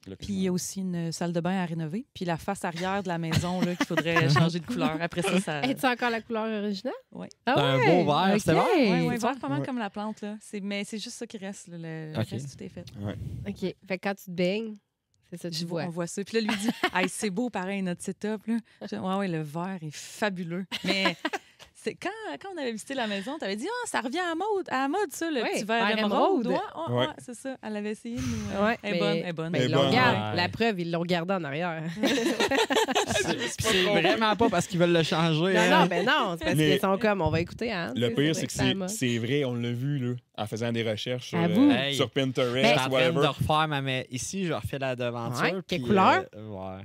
là, 0.07 0.15
Puis 0.15 0.27
il 0.29 0.41
y 0.41 0.47
a 0.47 0.51
aussi 0.51 0.81
une 0.81 1.11
salle 1.11 1.31
de 1.31 1.39
bain 1.39 1.61
à 1.61 1.65
rénover. 1.65 2.05
Puis 2.13 2.25
la 2.25 2.37
face 2.37 2.65
arrière 2.65 3.03
de 3.03 3.07
la 3.07 3.19
maison 3.19 3.61
là, 3.61 3.75
qu'il 3.75 3.85
faudrait 3.85 4.29
changer 4.29 4.59
de 4.59 4.65
couleur. 4.65 4.97
Après 4.99 5.21
ça, 5.21 5.39
ça. 5.39 5.61
Es-tu 5.61 5.85
encore 5.85 6.09
la 6.09 6.21
couleur 6.21 6.63
originale? 6.63 6.93
Ouais. 7.11 7.29
Ah 7.45 7.53
C'est 7.55 7.61
un 7.61 7.77
beau 8.03 8.11
vert, 8.11 8.37
vert? 8.45 8.65
Oui, 8.75 9.07
oui, 9.07 9.17
vert 9.17 9.39
pas 9.39 9.47
mal 9.47 9.59
Ouais. 9.59 9.65
comme 9.65 9.77
la 9.77 9.89
plante. 9.91 10.21
Là. 10.21 10.37
C'est- 10.41 10.59
Mais 10.61 10.83
c'est 10.85 10.97
juste 10.97 11.17
ça 11.17 11.27
qui 11.27 11.37
reste. 11.37 11.67
là. 11.67 11.77
Le, 11.77 12.13
reste, 12.17 12.57
tout 12.57 12.63
est 12.63 12.69
fait. 12.69 12.85
OK. 13.47 13.75
Fait 13.87 13.97
que 13.99 14.03
quand 14.03 14.15
tu 14.15 14.25
te 14.25 14.31
baignes, 14.31 14.75
c'est 15.31 15.41
ça 15.41 15.49
tu 15.49 15.65
vois, 15.65 15.83
on 15.83 15.89
voit 15.89 16.07
ça. 16.07 16.23
Puis 16.23 16.35
là, 16.35 16.41
lui 16.41 16.57
dit 16.57 16.69
hey, 16.93 17.07
c'est 17.09 17.29
beau, 17.29 17.49
pareil, 17.49 17.81
notre 17.81 18.03
setup. 18.03 18.47
Là. 18.47 18.57
Je 18.81 18.87
dis, 18.87 18.95
ouais, 18.95 19.15
ouais, 19.15 19.27
le 19.27 19.41
vert 19.41 19.77
est 19.81 19.93
fabuleux. 19.93 20.65
Mais 20.83 21.15
c'est 21.81 21.95
quand, 21.95 22.09
quand 22.41 22.49
on 22.55 22.61
avait 22.61 22.71
visité 22.71 22.93
la 22.93 23.07
maison, 23.07 23.37
tu 23.39 23.45
avais 23.45 23.55
dit 23.55 23.67
ah, 23.67 23.87
ça 23.87 24.01
revient 24.01 24.19
à 24.19 24.35
mode, 24.35 24.67
à 24.69 24.81
la 24.81 24.87
mode, 24.89 25.11
ça, 25.11 25.29
le 25.31 25.41
Ouais, 25.41 25.51
petit 25.53 25.63
verre 25.63 25.89
émeraude. 25.97 26.47
Ouais, 26.47 26.53
ouais, 26.53 26.93
Ouais. 26.93 26.99
ouais, 27.07 27.13
c'est 27.19 27.33
ça. 27.35 27.55
Elle 27.63 27.75
avait 27.77 27.91
essayé. 27.91 28.15
de 28.17 28.21
nous, 28.21 28.27
euh, 28.57 28.65
Ouais, 28.65 28.77
elle 28.83 28.89
est 28.89 28.93
mais- 28.93 28.99
bonne, 28.99 29.17
elle 29.17 29.27
est 29.29 29.33
bonne. 29.33 29.49
Mais 29.51 29.65
ils 29.65 29.71
l'ont 29.71 29.89
gardé. 29.91 30.17
Ouais. 30.19 30.35
La 30.35 30.49
preuve, 30.49 30.79
ils 30.79 30.91
l'ont 30.91 31.03
gardé 31.03 31.33
en 31.33 31.43
arrière. 31.43 31.83
C'est 33.59 33.83
vraiment 33.83 34.35
pas 34.35 34.49
parce 34.49 34.67
qu'ils 34.67 34.79
veulent 34.79 34.93
le 34.93 35.03
changer. 35.03 35.53
non, 35.53 35.59
hein. 35.59 35.69
non, 35.81 35.87
mais 35.89 36.03
non, 36.03 36.35
c'est 36.37 36.45
parce 36.45 36.55
Mais- 36.57 36.71
qu'ils 36.71 36.79
sont 36.79 36.97
comme, 36.97 37.21
on 37.21 37.29
va 37.29 37.39
écouter 37.41 37.71
Anne. 37.71 37.93
Le 37.95 38.09
pire, 38.13 38.35
c'est 38.35 38.47
que 38.47 38.53
c'est- 38.87 39.17
vrai, 39.17 39.43
on 39.45 39.55
l'a 39.55 39.71
vu 39.71 39.99
là, 39.99 40.15
en 40.37 40.45
faisant 40.47 40.71
des 40.71 40.89
recherches 40.89 41.29
sur, 41.29 41.39
euh? 41.39 41.69
Hey. 41.71 41.95
sur 41.95 42.07
Je 42.07 42.11
Pinterest, 42.21 42.65
suis 42.67 42.79
en 42.79 42.89
train 42.89 43.11
de 43.11 43.27
refaire 43.27 43.67
ma. 43.67 43.81
Mais 43.81 44.07
ici, 44.11 44.45
je 44.45 44.53
refais 44.53 44.79
la 44.79 44.95
devanture. 44.95 45.41
Ouais, 45.41 45.53
quelle 45.67 45.81
couleur? 45.81 46.25
euh, 46.35 46.47
ouais. 46.49 46.83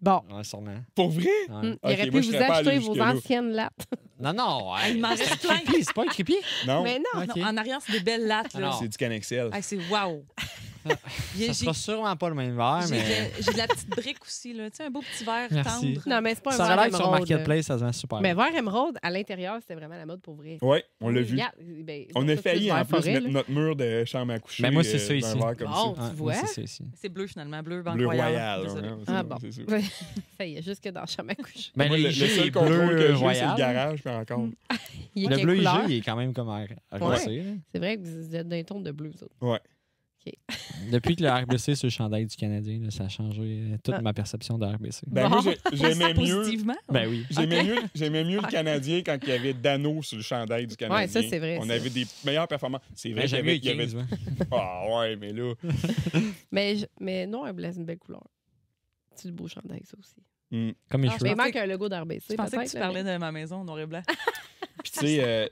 Bon. 0.00 0.22
Ouais, 0.30 0.44
sûrement. 0.44 0.76
Pour 0.94 1.10
vrai? 1.10 1.26
Ouais. 1.48 1.70
Mm, 1.70 1.76
Il 1.84 1.92
aurait 1.92 2.10
pu 2.10 2.20
vous 2.20 2.36
acheter 2.36 2.78
vos 2.78 3.00
anciennes 3.00 3.50
lattes. 3.52 3.86
Non, 4.20 4.32
non. 4.32 4.72
ouais, 4.72 4.90
il 4.94 5.00
m'en 5.00 5.14
c'est 5.14 5.26
reste 5.26 5.46
plein. 5.46 5.60
C'est 5.80 5.92
pas 5.92 6.02
un 6.02 6.06
creepy? 6.06 6.34
Non, 6.66 6.82
Mais 6.82 6.98
non. 6.98 7.44
En 7.44 7.56
arrière, 7.56 7.78
c'est 7.80 7.92
des 7.92 8.00
belles 8.00 8.26
lattes. 8.26 8.52
Là. 8.54 8.58
Alors. 8.58 8.78
c'est 8.80 8.88
du 8.88 8.96
Canexel. 8.96 9.48
Ah, 9.52 9.62
c'est 9.62 9.76
wow. 9.76 10.24
Ça 11.46 11.54
sera 11.54 11.74
sûrement 11.74 12.16
pas 12.16 12.28
le 12.28 12.34
même 12.34 12.56
verre, 12.56 12.82
j'ai 12.88 12.94
mais. 12.96 13.30
de, 13.38 13.42
j'ai 13.42 13.52
de 13.52 13.58
la 13.58 13.66
petite 13.66 13.88
brique 13.90 14.22
aussi. 14.22 14.52
Là. 14.52 14.70
Tu 14.70 14.76
sais, 14.76 14.84
un 14.84 14.90
beau 14.90 15.00
petit 15.00 15.24
verre 15.24 15.48
Merci. 15.50 15.94
tendre. 15.94 16.08
Non, 16.08 16.20
mais 16.22 16.34
c'est 16.34 16.42
pas 16.42 16.54
un 16.54 16.56
Ça 16.56 16.76
verre 16.76 16.84
que 16.86 16.90
sur 16.90 17.00
émeraude. 17.00 17.18
Marketplace, 17.18 17.66
ça 17.66 17.78
se 17.78 17.84
vend 17.84 17.92
super. 17.92 18.20
Mais 18.20 18.34
verre 18.34 18.54
émeraude, 18.54 18.98
à 19.02 19.10
l'intérieur, 19.10 19.56
c'était 19.60 19.74
vraiment 19.74 19.96
la 19.96 20.06
mode 20.06 20.20
pour 20.20 20.34
vrai. 20.34 20.58
Oui, 20.62 20.78
on 21.00 21.10
l'a 21.10 21.22
vu. 21.22 21.32
Regarde, 21.34 21.54
ben, 21.60 22.04
On 22.14 22.28
a 22.28 22.36
failli 22.36 22.72
en 22.72 22.84
plus 22.84 22.96
forêt, 22.96 23.12
mettre 23.14 23.26
là. 23.26 23.32
notre 23.32 23.50
mur 23.50 23.76
de 23.76 24.04
chambre 24.04 24.32
à 24.32 24.38
coucher. 24.38 24.62
Ben, 24.62 24.72
moi, 24.72 24.84
c'est 24.84 24.96
euh, 24.96 24.98
ça 24.98 25.14
d'un 25.14 25.14
ici. 25.14 25.34
Bon. 25.36 25.46
Ouais, 25.46 25.56
tu 25.56 25.64
moi, 25.64 26.10
vois. 26.14 26.34
c'est 26.94 27.08
bleu, 27.08 27.26
finalement. 27.26 27.62
Bleu, 27.62 27.82
Banque 27.82 28.00
royal. 28.02 28.66
Ah 28.66 28.68
c'est- 28.68 29.22
bon. 29.24 29.38
ça. 29.38 29.62
Ouais. 29.74 29.82
Y 30.40 30.56
est, 30.58 30.62
jusque 30.62 30.88
dans 30.88 31.00
la 31.00 31.06
chambre 31.06 31.30
à 31.30 31.34
coucher. 31.34 31.70
Ben, 31.74 31.88
Moi, 31.88 31.98
le, 31.98 32.10
seul 32.12 32.52
contrôle 32.52 32.86
bleu 32.86 32.96
que 32.96 33.00
j'ai, 33.00 33.06
c'est 33.06 33.10
le 33.12 33.16
royal. 33.18 33.56
garage, 33.56 34.02
puis 34.02 34.14
encore. 34.14 34.46
Il 35.14 35.24
est 35.32 35.36
Le 35.36 35.42
bleu 35.42 35.56
il 35.88 35.94
est 35.96 36.00
quand 36.00 36.16
même 36.16 36.32
comme 36.32 36.48
là. 36.48 37.16
C'est 37.72 37.78
vrai 37.78 37.96
que 37.96 38.02
vous 38.02 38.34
êtes 38.34 38.48
d'un 38.48 38.62
ton 38.62 38.80
de 38.80 38.90
bleu, 38.90 39.10
vous 39.10 39.24
autres. 39.24 39.34
Ouais. 39.40 39.60
Depuis 40.92 41.16
que 41.16 41.22
le 41.22 41.30
RBC 41.30 41.74
sur 41.74 41.86
le 41.86 41.90
chandail 41.90 42.26
du 42.26 42.36
Canadien, 42.36 42.80
là, 42.82 42.90
ça 42.90 43.04
a 43.04 43.08
changé 43.08 43.42
euh, 43.42 43.76
toute 43.82 43.94
Ah. 43.98 44.00
ma 44.02 44.12
perception 44.12 44.58
de 44.58 44.66
RBC. 44.66 45.02
Ben, 45.06 45.28
Bon. 45.28 45.42
moi, 45.42 45.42
j'ai- 45.44 45.76
j'aimais 45.76 46.14
mieux. 46.14 46.36
Positivement. 46.36 46.76
Ben 46.88 47.08
oui. 47.08 47.24
J'aimais 47.30 47.62
mieux, 47.64 47.76
j'aimais 47.94 48.24
mieux 48.24 48.40
le 48.40 48.48
Canadien 48.48 49.02
quand 49.04 49.18
il 49.22 49.28
y 49.28 49.32
avait 49.32 49.54
Dano 49.54 50.02
sur 50.02 50.16
le 50.16 50.22
chandail 50.22 50.66
du 50.66 50.76
Canadien. 50.76 51.02
Ouais, 51.02 51.08
ça, 51.08 51.20
c'est 51.28 51.38
vrai, 51.38 51.58
On 51.60 51.66
ça. 51.66 51.74
avait 51.74 51.90
des 51.90 52.06
meilleures 52.24 52.48
performances. 52.48 52.82
C'est 52.94 53.10
vrai 53.12 53.22
Ben, 53.22 53.28
qu'il 53.28 53.36
y 53.36 53.36
J'aime 53.36 53.46
mieux 53.46 53.52
avait, 53.52 53.86
les 53.86 53.92
15. 53.92 53.94
ouais. 53.96 54.46
Ah 54.52 54.84
ouais, 54.98 55.16
mais 55.16 55.32
là. 55.32 55.54
Mais, 56.50 56.76
je- 56.76 56.86
mais 57.00 57.26
non, 57.26 57.44
un 57.44 57.52
bleu, 57.52 57.66
une 57.76 57.84
belle 57.84 57.98
couleur. 57.98 58.24
C'est 59.14 59.28
du 59.28 59.34
beau 59.34 59.48
chandail, 59.48 59.82
ça 59.84 59.96
aussi. 59.98 60.14
hmm. 60.50 60.70
Comme 60.88 61.00
mes 61.02 61.08
Ah, 61.08 61.12
cheveux. 61.12 61.24
Mais 61.24 61.30
il 61.30 61.36
pensais 61.36 61.46
manque 61.48 61.56
un 61.56 61.66
logo 61.66 61.88
d'RBC. 61.88 62.26
Je 62.30 62.34
pensais 62.36 62.56
que 62.56 62.70
tu 62.70 62.78
parlais 62.78 63.02
mais- 63.02 63.12
de 63.14 63.18
ma 63.18 63.32
maison 63.32 63.64
noir 63.64 63.80
et 63.80 63.86
blanc. 63.86 64.02
Puis 64.82 64.92
tu 64.92 65.00
sais, 65.00 65.18
euh, 65.24 65.48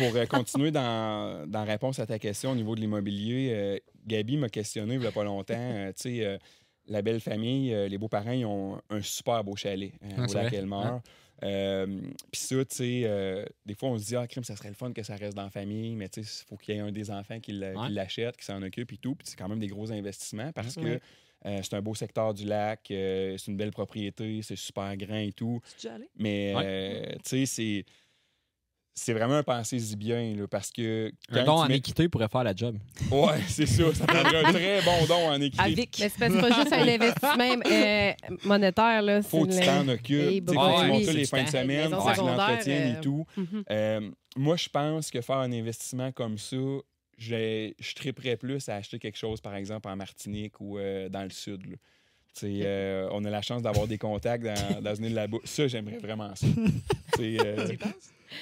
pour 0.00 0.16
euh, 0.16 0.24
continuer 0.26 0.70
dans, 0.70 1.46
dans 1.46 1.60
la 1.64 1.72
réponse 1.72 1.98
à 1.98 2.06
ta 2.06 2.18
question 2.18 2.52
au 2.52 2.54
niveau 2.54 2.74
de 2.74 2.80
l'immobilier, 2.80 3.50
euh, 3.52 3.78
Gabi 4.06 4.38
m'a 4.38 4.48
questionné 4.48 4.94
il 4.94 5.00
n'y 5.00 5.06
a 5.06 5.12
pas 5.12 5.24
longtemps. 5.24 5.54
euh, 5.56 5.88
tu 5.92 6.02
sais, 6.02 6.24
euh, 6.24 6.38
la 6.86 7.02
belle 7.02 7.20
famille, 7.20 7.72
euh, 7.74 7.86
les 7.86 7.98
beaux-parents, 7.98 8.32
ils 8.32 8.46
ont 8.46 8.80
un 8.88 9.02
super 9.02 9.44
beau 9.44 9.56
chalet 9.56 9.92
hein, 10.02 10.08
Ah, 10.18 10.26
au 10.28 10.32
lac. 10.32 10.52
Elmore. 10.52 11.00
Euh, 11.42 11.86
Puis 12.32 12.40
ça, 12.40 12.56
tu 12.64 12.76
sais, 12.76 13.02
euh, 13.04 13.44
des 13.66 13.74
fois, 13.74 13.90
on 13.90 13.98
se 13.98 14.06
dit, 14.06 14.16
ah, 14.16 14.26
crime, 14.26 14.44
ça 14.44 14.56
serait 14.56 14.68
le 14.70 14.74
fun 14.74 14.92
que 14.92 15.02
ça 15.02 15.16
reste 15.16 15.36
dans 15.36 15.44
la 15.44 15.50
famille, 15.50 15.94
mais 15.94 16.08
tu 16.08 16.22
sais, 16.24 16.42
il 16.44 16.48
faut 16.48 16.56
qu'il 16.56 16.74
y 16.74 16.78
ait 16.78 16.80
un 16.80 16.92
des 16.92 17.10
enfants 17.10 17.38
qui 17.40 17.52
l'a- 17.52 17.72
Ouais. 17.78 17.86
qui 17.86 17.92
l'achète, 17.92 18.36
qui 18.36 18.44
s'en 18.44 18.62
occupe 18.62 18.92
et 18.92 18.96
tout. 18.96 19.14
Puis 19.14 19.28
c'est 19.28 19.36
quand 19.38 19.48
même 19.48 19.58
des 19.60 19.68
gros 19.68 19.90
investissements 19.92 20.52
parce 20.52 20.74
que 20.74 20.80
Ouais. 20.80 21.00
euh, 21.46 21.60
c'est 21.62 21.74
un 21.74 21.80
beau 21.82 21.94
secteur 21.94 22.34
du 22.34 22.44
lac, 22.44 22.90
euh, 22.90 23.36
c'est 23.38 23.50
une 23.50 23.56
belle 23.56 23.70
propriété, 23.70 24.40
c'est 24.42 24.56
super 24.56 24.94
grand 24.96 25.16
et 25.18 25.32
tout. 25.32 25.60
Tu 25.62 25.86
es 25.86 25.90
déjà 25.90 25.94
allé? 25.94 26.08
Mais, 26.16 26.54
Ouais. 26.54 26.62
euh, 26.66 27.12
tu 27.24 27.30
sais, 27.30 27.46
c'est. 27.46 27.84
C'est 28.94 29.12
vraiment 29.14 29.34
un 29.36 29.42
pensez-y 29.42 29.96
bien, 29.96 30.34
là, 30.36 30.46
parce 30.46 30.70
que. 30.70 31.10
Un 31.30 31.44
don 31.44 31.52
en 31.52 31.68
mets- 31.68 31.76
équité 31.76 32.08
pourrait 32.08 32.28
faire 32.28 32.44
la 32.44 32.54
job. 32.54 32.76
Ouais, 33.10 33.40
c'est 33.48 33.64
ça. 33.66 33.94
Ça 33.94 34.04
prendrait 34.06 34.44
un 34.44 34.52
très 34.52 34.82
bon 34.82 35.06
don 35.08 35.28
en 35.30 35.40
équité. 35.40 35.62
Avec. 35.62 35.96
Mais 36.00 36.08
c'est 36.08 36.18
pas 36.40 36.50
juste 36.50 36.72
un 36.72 36.86
investissement 36.88 37.60
euh, 37.70 38.12
monétaire. 38.44 39.00
Là, 39.02 39.22
Faut 39.22 39.46
que 39.46 39.52
tu 39.58 39.64
t'en 39.64 39.88
occupes. 39.88 40.44
Tu 40.46 40.52
sais, 40.52 40.54
faut 40.54 40.60
que 40.60 40.80
tu 40.82 40.86
montes 40.88 41.14
les 41.14 41.24
fins 41.26 41.42
de 41.44 41.48
semaine, 41.48 41.66
Maison 41.66 42.00
faut 42.00 42.08
que 42.08 42.10
tu 42.10 42.16
secondaire, 42.16 42.36
l'entretiennes 42.48 42.94
euh, 42.94 42.98
et 42.98 43.00
tout. 43.00 43.26
Mhm. 43.36 43.64
Euh, 43.70 44.10
moi, 44.36 44.56
je 44.56 44.68
pense 44.68 45.10
que 45.10 45.20
faire 45.20 45.36
un 45.38 45.52
investissement 45.52 46.12
comme 46.12 46.36
ça, 46.36 46.56
je 47.16 47.94
triperais 47.94 48.36
plus 48.36 48.68
à 48.68 48.76
acheter 48.76 48.98
quelque 48.98 49.18
chose, 49.18 49.40
par 49.40 49.54
exemple, 49.54 49.88
en 49.88 49.96
Martinique 49.96 50.60
ou 50.60 50.78
euh, 50.78 51.08
dans 51.08 51.22
le 51.24 51.30
sud. 51.30 51.64
là. 51.70 51.76
Tu 52.34 52.40
sais, 52.46 52.60
euh, 52.64 53.08
on 53.12 53.24
a 53.24 53.30
la 53.30 53.42
chance 53.42 53.62
d'avoir 53.62 53.86
des 53.88 53.98
contacts 53.98 54.44
dans, 54.44 54.80
dans 54.82 54.94
une 54.94 55.06
île 55.06 55.14
là-bas. 55.14 55.38
Ça, 55.44 55.66
j'aimerais 55.68 55.98
vraiment 55.98 56.34
ça. 56.34 56.46
Euh, 57.18 57.66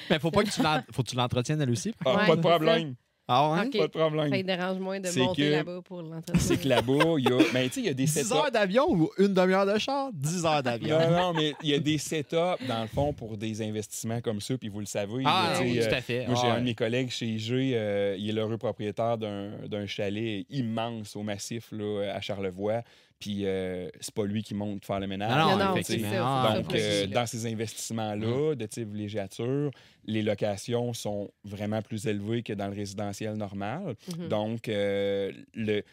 Mais 0.09 0.19
faut 0.19 0.31
pas 0.31 0.43
que 0.43 0.49
tu 0.49 0.61
faut 0.91 1.03
que 1.03 1.09
tu 1.09 1.15
l'entretiennes 1.15 1.61
elle 1.61 1.69
aussi. 1.71 1.93
ah, 2.05 2.15
Ouais, 2.17 2.27
pas 2.27 2.35
de 2.35 2.41
problème. 2.41 2.95
Ah 3.31 3.51
ouais? 3.51 3.69
Pas 3.69 3.83
de 3.85 3.91
problème. 3.91 4.33
Ça 4.33 4.41
dérange 4.41 4.79
moins 4.79 4.99
de 4.99 5.19
monter 5.19 5.43
que- 5.43 5.51
là-bas 5.51 5.81
pour 5.85 6.01
l'entretien. 6.01 6.39
C'est 6.39 6.57
que 6.59 6.67
là-bas, 6.67 7.13
il 7.19 7.29
y 7.29 7.31
a. 7.31 7.37
Mais 7.53 7.67
tu 7.67 7.75
sais, 7.75 7.79
il 7.81 7.85
y 7.85 7.89
a 7.89 7.93
des 7.93 8.05
10 8.05 8.11
setups. 8.23 8.33
heures 8.33 8.51
d'avion 8.51 8.89
ou 8.89 9.11
une 9.19 9.35
demi-heure 9.35 9.67
de 9.67 9.77
char? 9.77 10.09
10 10.13 10.45
heures 10.47 10.63
d'avion. 10.63 10.99
Non, 10.99 11.11
non, 11.11 11.33
mais 11.33 11.53
il 11.61 11.69
y 11.69 11.75
a 11.75 11.79
des 11.79 11.99
setups, 11.99 12.65
dans 12.67 12.81
le 12.81 12.87
fond, 12.87 13.13
pour 13.13 13.37
des 13.37 13.61
investissements 13.61 14.19
comme 14.19 14.41
ça, 14.41 14.57
puis 14.57 14.69
vous 14.69 14.79
le 14.79 14.87
savez. 14.87 15.21
Ah, 15.27 15.51
là, 15.53 15.59
oui, 15.61 15.77
euh, 15.79 15.87
tout 15.87 15.93
à 15.93 16.01
fait. 16.01 16.25
Moi, 16.25 16.39
j'ai 16.41 16.47
Ah, 16.49 16.55
un 16.55 16.59
de 16.61 16.65
mes 16.65 16.73
collègues 16.73 17.11
chez 17.11 17.27
IG, 17.27 17.51
euh, 17.75 18.15
il 18.17 18.27
est 18.31 18.33
l'heureux 18.33 18.57
propriétaire 18.57 19.15
d'un 19.19 19.51
d'un 19.67 19.85
chalet 19.85 20.47
immense 20.49 21.15
au 21.15 21.21
massif 21.21 21.67
là, 21.71 22.11
à 22.15 22.21
Charlevoix. 22.21 22.81
Puis 23.19 23.45
euh, 23.45 23.89
c'est 23.99 24.13
pas 24.13 24.25
lui 24.25 24.43
qui 24.43 24.53
monte 24.53 24.85
faire 24.85 24.99
le 24.99 25.07
ménage. 25.07 25.29
Non, 25.29 25.57
non, 25.57 25.65
non, 25.65 25.75
effectivement. 25.75 26.53
Donc, 26.53 26.73
euh, 26.73 27.05
dans 27.07 27.25
ces 27.25 27.45
investissements-là 27.51 28.55
de 28.55 28.65
type 28.65 28.89
villégiature, 28.89 29.71
les 30.05 30.21
locations 30.21 30.93
sont 30.93 31.29
vraiment 31.43 31.81
plus 31.81 32.07
élevées 32.07 32.43
que 32.43 32.53
dans 32.53 32.67
le 32.67 32.75
résidentiel 32.75 33.35
normal. 33.35 33.95
Mhm. 34.17 34.27
Donc, 34.29 34.69
euh, 34.69 35.33
le, 35.53 35.83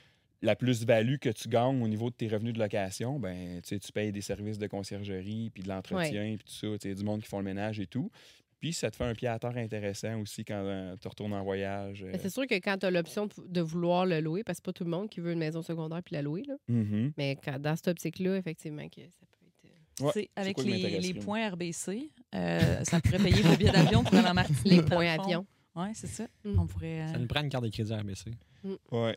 la 0.40 0.54
plus-value 0.54 1.16
que 1.16 1.30
tu 1.30 1.48
gagnes 1.48 1.82
au 1.82 1.88
niveau 1.88 2.10
de 2.10 2.14
tes 2.14 2.28
revenus 2.28 2.54
de 2.54 2.60
location, 2.60 3.18
ben, 3.18 3.60
tu 3.60 3.92
payes 3.92 4.12
des 4.12 4.20
services 4.20 4.58
de 4.58 4.68
conciergerie, 4.68 5.50
puis 5.52 5.64
de 5.64 5.68
l'entretien, 5.68 6.36
puis 6.36 6.44
tout 6.44 6.78
ça, 6.78 6.94
du 6.94 7.04
monde 7.04 7.22
qui 7.22 7.28
font 7.28 7.38
le 7.38 7.44
ménage 7.44 7.80
et 7.80 7.86
tout. 7.86 8.10
Puis, 8.60 8.72
ça 8.72 8.90
te 8.90 8.96
fait 8.96 9.04
un 9.04 9.14
pied 9.14 9.28
à 9.28 9.38
terre 9.38 9.56
intéressant 9.56 10.20
aussi 10.20 10.44
quand 10.44 10.54
euh, 10.64 10.96
tu 11.00 11.08
retournes 11.08 11.34
en 11.34 11.42
voyage. 11.44 12.02
euh. 12.02 12.10
Mais 12.12 12.18
c'est 12.18 12.30
sûr 12.30 12.46
que 12.46 12.54
quand 12.54 12.78
tu 12.78 12.86
as 12.86 12.90
l'option 12.90 13.28
de, 13.46 13.60
vouloir 13.60 14.06
le 14.06 14.20
louer, 14.20 14.42
parce 14.44 14.58
que 14.58 14.62
c'est 14.64 14.72
pas 14.72 14.72
tout 14.72 14.84
le 14.84 14.90
monde 14.90 15.08
qui 15.10 15.20
veut 15.20 15.32
une 15.32 15.38
maison 15.38 15.62
secondaire 15.62 16.02
puis 16.02 16.14
la 16.14 16.22
louer, 16.22 16.42
là. 16.46 16.54
Mhm. 16.68 17.12
mais 17.16 17.36
quand, 17.44 17.58
dans 17.60 17.76
cette 17.76 17.88
optique-là, 17.88 18.36
effectivement, 18.36 18.88
que 18.88 19.02
ça 19.02 19.26
peut 19.30 19.46
être. 19.46 19.70
euh, 20.00 20.04
Ouais, 20.06 20.10
C'est 20.14 20.20
c'est 20.22 20.30
avec 20.40 20.62
les, 20.62 21.14
points 21.14 21.48
RBC, 21.50 22.10
euh, 22.34 22.84
ça 22.84 23.00
pourrait 23.00 23.18
payer 23.18 23.42
vos 23.42 23.56
billets 23.56 23.72
d'avion 23.72 24.02
pour 24.04 24.14
aller 24.14 24.28
en 24.28 24.34
Martinique. 24.34 24.64
Les 24.64 24.76
le 24.76 24.84
points 24.84 25.14
fond. 25.16 25.22
avions. 25.22 25.46
Oui, 25.74 25.88
c'est 25.94 26.06
ça. 26.06 26.26
Mm. 26.44 26.58
On 26.58 26.66
pourrait. 26.66 27.02
euh, 27.02 27.12
Ça 27.12 27.18
nous 27.18 27.26
prend 27.26 27.42
une 27.42 27.48
carte 27.50 27.64
de 27.64 27.68
crédit 27.70 27.92
RBC. 27.94 28.30
Ouais. 28.90 29.16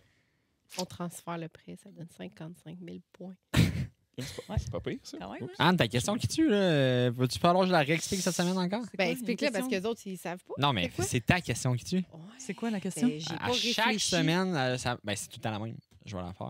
On 0.78 0.86
transfère 0.86 1.38
le 1.38 1.48
prêt, 1.48 1.76
ça 1.82 1.90
donne 1.92 2.10
55 2.16 2.78
000 2.82 2.98
points. 3.14 3.36
C'est 4.22 4.46
pas, 4.46 4.58
c'est 4.58 4.72
pas 4.72 4.80
pire, 4.80 5.00
ça. 5.04 5.18
Même, 5.18 5.30
hein? 5.42 5.48
Anne, 5.60 5.78
ta 5.78 5.88
question 5.88 6.16
qui 6.16 6.28
tue, 6.28 6.48
là, 6.50 7.10
veux-tu 7.12 7.40
falloir 7.40 7.64
que 7.64 7.68
je 7.68 7.72
la 7.72 7.80
réexplique 7.80 8.22
cette 8.22 8.36
semaine 8.36 8.58
encore? 8.58 8.84
Ben, 8.98 9.00
il 9.00 9.00
y 9.00 9.02
a 9.02 9.06
une 9.06 9.12
explique-le 9.14 9.52
parce 9.52 9.66
que 9.66 9.70
question? 9.70 9.80
les 9.80 9.86
autres, 9.86 10.02
ils 10.06 10.18
savent 10.18 10.44
pas. 10.44 10.54
Non, 10.58 10.74
mais 10.74 10.92
C'est 11.00 11.26
ta 11.26 11.42
question 11.42 11.74
qui 11.76 11.86
tue. 11.86 11.96
Ouais. 11.98 12.04
C'est 12.38 12.54
quoi 12.54 12.70
la 12.70 12.80
question? 12.80 13.08
Ben, 13.08 13.20
pas 13.24 13.34
À 13.46 13.54
chaque 13.54 13.86
réfléchi. 13.86 14.10
semaine, 14.10 14.56
euh, 14.56 14.78
ça- 14.78 14.98
ben, 15.04 15.16
c'est 15.16 15.28
tout 15.28 15.38
le 15.38 15.42
temps 15.42 15.52
la 15.52 15.60
même. 15.60 15.78
Je 16.06 16.16
vais 16.16 16.24
la 16.24 16.34
faire. 16.34 16.48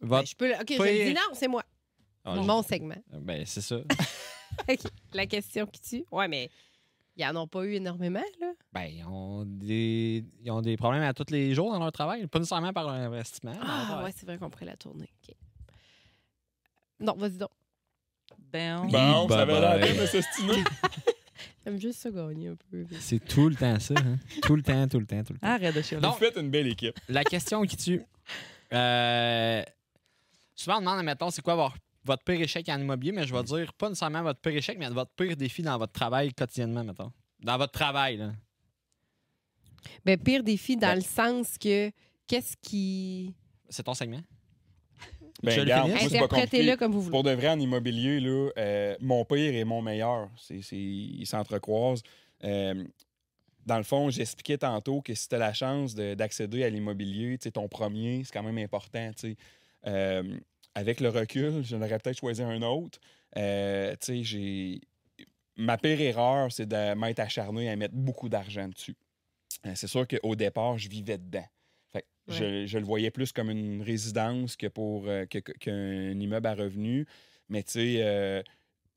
Ben, 0.00 0.08
Votre... 0.08 0.28
je 0.28 0.36
peux 0.36 0.48
le- 0.48 0.54
OK, 0.54 0.66
je 0.70 0.76
Pas- 0.76 0.84
le 0.92 1.04
dis 1.04 1.14
non, 1.14 1.20
c'est 1.34 1.48
moi. 1.48 1.62
Ah, 2.24 2.36
Mon 2.36 2.62
segment. 2.62 2.96
je- 3.12 3.18
Ben, 3.18 3.44
c'est 3.46 3.60
ça. 3.60 3.76
OK. 4.68 4.80
La 5.12 5.26
question 5.26 5.66
qui 5.66 5.80
tue. 5.80 6.04
Ouais, 6.10 6.26
mais 6.28 6.48
ils 7.16 7.24
en 7.26 7.36
ont 7.36 7.46
pas 7.46 7.64
eu 7.64 7.74
énormément, 7.74 8.22
là. 8.40 8.52
Ben, 8.72 8.84
ils 8.86 9.04
ont, 9.04 9.44
des... 9.44 10.24
ils 10.42 10.50
ont 10.50 10.62
des 10.62 10.76
problèmes 10.76 11.02
à 11.02 11.12
tous 11.14 11.30
les 11.30 11.54
jours 11.54 11.70
dans 11.72 11.78
leur 11.78 11.92
travail. 11.92 12.26
Pas 12.26 12.38
nécessairement 12.38 12.72
par 12.72 12.84
leur 12.84 12.94
investissement. 12.94 13.52
Ah, 13.60 13.96
Ouais. 13.98 14.04
ouais, 14.04 14.12
c'est 14.16 14.26
vrai 14.26 14.38
qu'on 14.38 14.50
pourrait 14.50 14.64
la 14.66 14.76
tourner. 14.76 15.08
OK. 15.28 15.34
Non, 17.04 17.14
vas-y 17.16 17.36
donc. 17.38 17.50
Ben, 18.52 18.86
Bon, 18.86 19.28
ça 19.28 19.42
avait 19.42 19.60
l'air 19.60 19.78
bien 19.78 20.02
de 20.02 20.06
s'estiner. 20.06 20.64
J'aime 21.66 21.80
juste 21.80 22.00
ça 22.00 22.10
gagner 22.10 22.48
un 22.48 22.56
peu. 22.70 22.84
C'est 23.00 23.18
tout 23.24 23.48
le 23.48 23.54
temps 23.56 23.78
ça. 23.80 23.94
hein. 23.96 24.18
tout 24.42 24.54
le 24.56 24.62
temps, 24.62 24.86
tout 24.86 25.00
le 25.00 25.06
temps, 25.06 25.22
tout 25.24 25.32
le 25.32 25.38
temps. 25.38 25.46
arrête 25.46 25.74
de 25.74 25.82
chialer. 25.82 26.06
Vous 26.06 26.12
faites 26.14 26.36
une 26.36 26.50
belle 26.50 26.66
équipe. 26.68 26.98
La 27.08 27.24
question 27.24 27.62
qui 27.62 27.76
tue. 27.76 28.02
Euh, 28.72 29.62
souvent, 30.54 30.76
on 30.76 30.80
demande, 30.80 31.02
mettons, 31.04 31.30
c'est 31.30 31.42
quoi 31.42 31.54
votre, 31.54 31.76
votre 32.04 32.22
pire 32.22 32.40
échec 32.40 32.68
en 32.68 32.78
immobilier, 32.78 33.12
mais 33.12 33.26
je 33.26 33.34
vais 33.34 33.42
dire 33.42 33.72
pas 33.72 33.88
nécessairement 33.88 34.22
votre 34.22 34.40
pire 34.40 34.56
échec, 34.56 34.76
mais 34.78 34.88
votre 34.90 35.12
pire 35.12 35.36
défi 35.36 35.62
dans 35.62 35.78
votre 35.78 35.92
travail 35.92 36.32
quotidiennement, 36.34 36.84
mettons. 36.84 37.10
Dans 37.40 37.56
votre 37.58 37.72
travail, 37.72 38.18
là. 38.18 38.32
Ben, 40.04 40.18
pire 40.18 40.42
défi 40.44 40.76
dans 40.76 40.88
Ben- 40.88 40.94
le 40.96 41.00
sens 41.02 41.56
que 41.58 41.90
qu'est-ce 42.26 42.56
qui. 42.62 43.34
C'est 43.68 43.82
ton 43.82 43.94
segment? 43.94 44.20
Ben, 45.42 45.50
Je 45.50 45.60
regarde, 45.60 45.88
moi, 45.90 45.98
c'est 45.98 46.04
pas 46.18 46.28
compliqué. 46.28 46.36
Interprétez-le 46.42 46.76
comme 46.76 46.92
vous 46.92 47.00
voulez. 47.02 47.10
Pour 47.10 47.22
de 47.22 47.32
vrai, 47.32 47.48
en 47.48 47.58
immobilier, 47.58 48.20
là, 48.20 48.50
euh, 48.56 48.96
mon 49.00 49.24
pire 49.24 49.54
et 49.54 49.64
mon 49.64 49.82
meilleur, 49.82 50.30
c'est, 50.36 50.62
c'est- 50.62 50.76
ils 50.76 51.26
s'entrecroisent. 51.26 52.02
Euh, 52.44 52.84
dans 53.66 53.78
le 53.78 53.82
fond, 53.82 54.10
j'expliquais 54.10 54.58
tantôt 54.58 55.00
que 55.02 55.14
si 55.14 55.28
tu 55.28 55.34
as 55.34 55.38
la 55.38 55.52
chance 55.52 55.94
de- 55.94 56.14
d'accéder 56.14 56.62
à 56.64 56.70
l'immobilier, 56.70 57.36
ton 57.38 57.68
premier, 57.68 58.22
c'est 58.24 58.32
quand 58.32 58.42
même 58.42 58.58
important. 58.58 59.10
Euh, 59.86 60.22
avec 60.74 61.00
le 61.00 61.08
recul, 61.08 61.62
j'en 61.64 61.82
aurais 61.82 61.98
peut-être 61.98 62.18
choisi 62.18 62.42
un 62.42 62.62
autre. 62.62 62.98
Euh, 63.36 63.94
j'ai... 64.08 64.80
Ma 65.56 65.78
pire 65.78 66.00
erreur, 66.00 66.50
c'est 66.52 66.66
de 66.66 66.94
m'être 66.94 67.20
acharné 67.20 67.68
à 67.70 67.76
mettre 67.76 67.94
beaucoup 67.94 68.28
d'argent 68.28 68.68
dessus. 68.68 68.96
Euh, 69.66 69.72
c'est 69.76 69.86
sûr 69.86 70.06
qu'au 70.08 70.34
départ, 70.34 70.78
je 70.78 70.88
vivais 70.88 71.16
dedans. 71.18 71.44
Je, 72.28 72.66
je 72.66 72.78
le 72.78 72.84
voyais 72.84 73.10
plus 73.10 73.32
comme 73.32 73.50
une 73.50 73.82
résidence 73.82 74.56
que 74.56 74.66
pour 74.66 75.04
euh, 75.08 75.26
qu'un 75.26 76.18
immeuble 76.18 76.46
à 76.46 76.54
revenus. 76.54 77.06
Mais 77.50 77.62
tu 77.62 77.72
sais, 77.72 77.96
euh, 77.98 78.42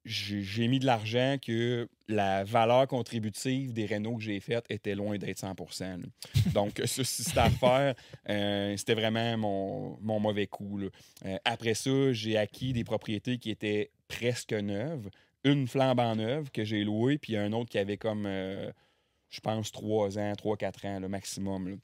j'ai 0.06 0.68
mis 0.70 0.80
de 0.80 0.86
l'argent 0.86 1.36
que 1.42 1.90
la 2.08 2.46
valeur 2.46 2.88
contributive 2.88 3.74
des 3.74 3.86
rénaux 3.86 4.16
que 4.16 4.24
j'ai 4.24 4.40
faites 4.40 4.66
était 4.70 4.96
loin 4.96 5.18
d'être 5.18 5.40
100 5.40 5.56
là. 5.82 5.98
Donc, 6.54 6.82
ça, 6.86 7.04
si 7.04 7.24
c'était 7.24 7.40
à 7.40 7.50
faire, 7.50 7.96
euh, 8.30 8.78
c'était 8.78 8.94
vraiment 8.94 9.38
mon, 9.38 9.98
mon 10.00 10.20
mauvais 10.22 10.48
coup. 10.48 10.78
là. 10.78 10.88
Après 11.44 11.74
ça, 11.74 12.14
j'ai 12.14 12.38
acquis 12.38 12.72
des 12.72 12.86
propriétés 12.86 13.38
qui 13.38 13.50
étaient 13.50 13.92
presque 14.08 14.54
neuve, 14.54 15.10
une 15.44 15.68
flambant 15.68 16.16
neuve 16.16 16.50
que 16.52 16.64
j'ai 16.64 16.86
louée, 16.86 17.18
puis 17.18 17.36
un 17.36 17.52
autre 17.52 17.70
qui 17.70 17.78
avait 17.78 17.98
comme, 17.98 18.26
je 18.26 19.40
pense, 19.42 19.74
3 19.74 20.18
ans, 20.18 20.32
3-4 20.32 20.88
ans 20.88 21.00
le 21.02 21.10
maximum. 21.10 21.68
là. 21.68 21.76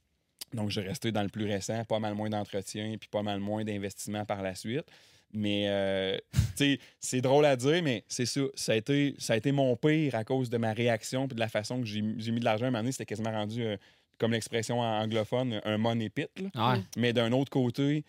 Donc, 0.54 0.70
j'ai 0.70 0.80
resté 0.82 1.12
dans 1.12 1.22
le 1.22 1.28
plus 1.28 1.46
récent, 1.46 1.84
pas 1.84 1.98
mal 1.98 2.14
moins 2.14 2.30
d'entretien, 2.30 2.96
puis 2.98 3.08
pas 3.10 3.22
mal 3.22 3.40
moins 3.40 3.64
d'investissement 3.64 4.24
par 4.24 4.42
la 4.42 4.54
suite. 4.54 4.84
Mais, 5.32 5.64
euh, 5.68 6.16
tu 6.32 6.40
sais, 6.54 6.78
c'est 7.00 7.20
drôle 7.20 7.44
à 7.44 7.56
dire, 7.56 7.82
mais 7.82 8.04
c'est 8.06 8.26
ça. 8.26 8.42
Ça 8.54 8.72
a, 8.72 8.76
été, 8.76 9.16
ça 9.18 9.32
a 9.32 9.36
été 9.36 9.50
mon 9.50 9.74
pire 9.76 10.14
à 10.14 10.22
cause 10.22 10.48
de 10.48 10.56
ma 10.58 10.72
réaction 10.72 11.26
puis 11.26 11.34
de 11.34 11.40
la 11.40 11.48
façon 11.48 11.80
que 11.80 11.86
j'ai 11.86 12.02
mis 12.02 12.38
de 12.40 12.44
l'argent. 12.44 12.66
À 12.66 12.68
un 12.68 12.70
moment 12.70 12.82
donné, 12.82 12.92
c'était 12.92 13.04
quasiment 13.06 13.32
rendu, 13.32 13.62
euh, 13.64 13.76
comme 14.18 14.30
l'expression 14.32 14.78
anglophone, 14.80 15.60
un 15.64 15.76
money 15.76 16.08
pit. 16.08 16.28
là. 16.54 16.72
Ouais. 16.74 16.80
Mais 16.96 17.12
d'un 17.12 17.32
autre 17.32 17.50
côté, 17.50 18.04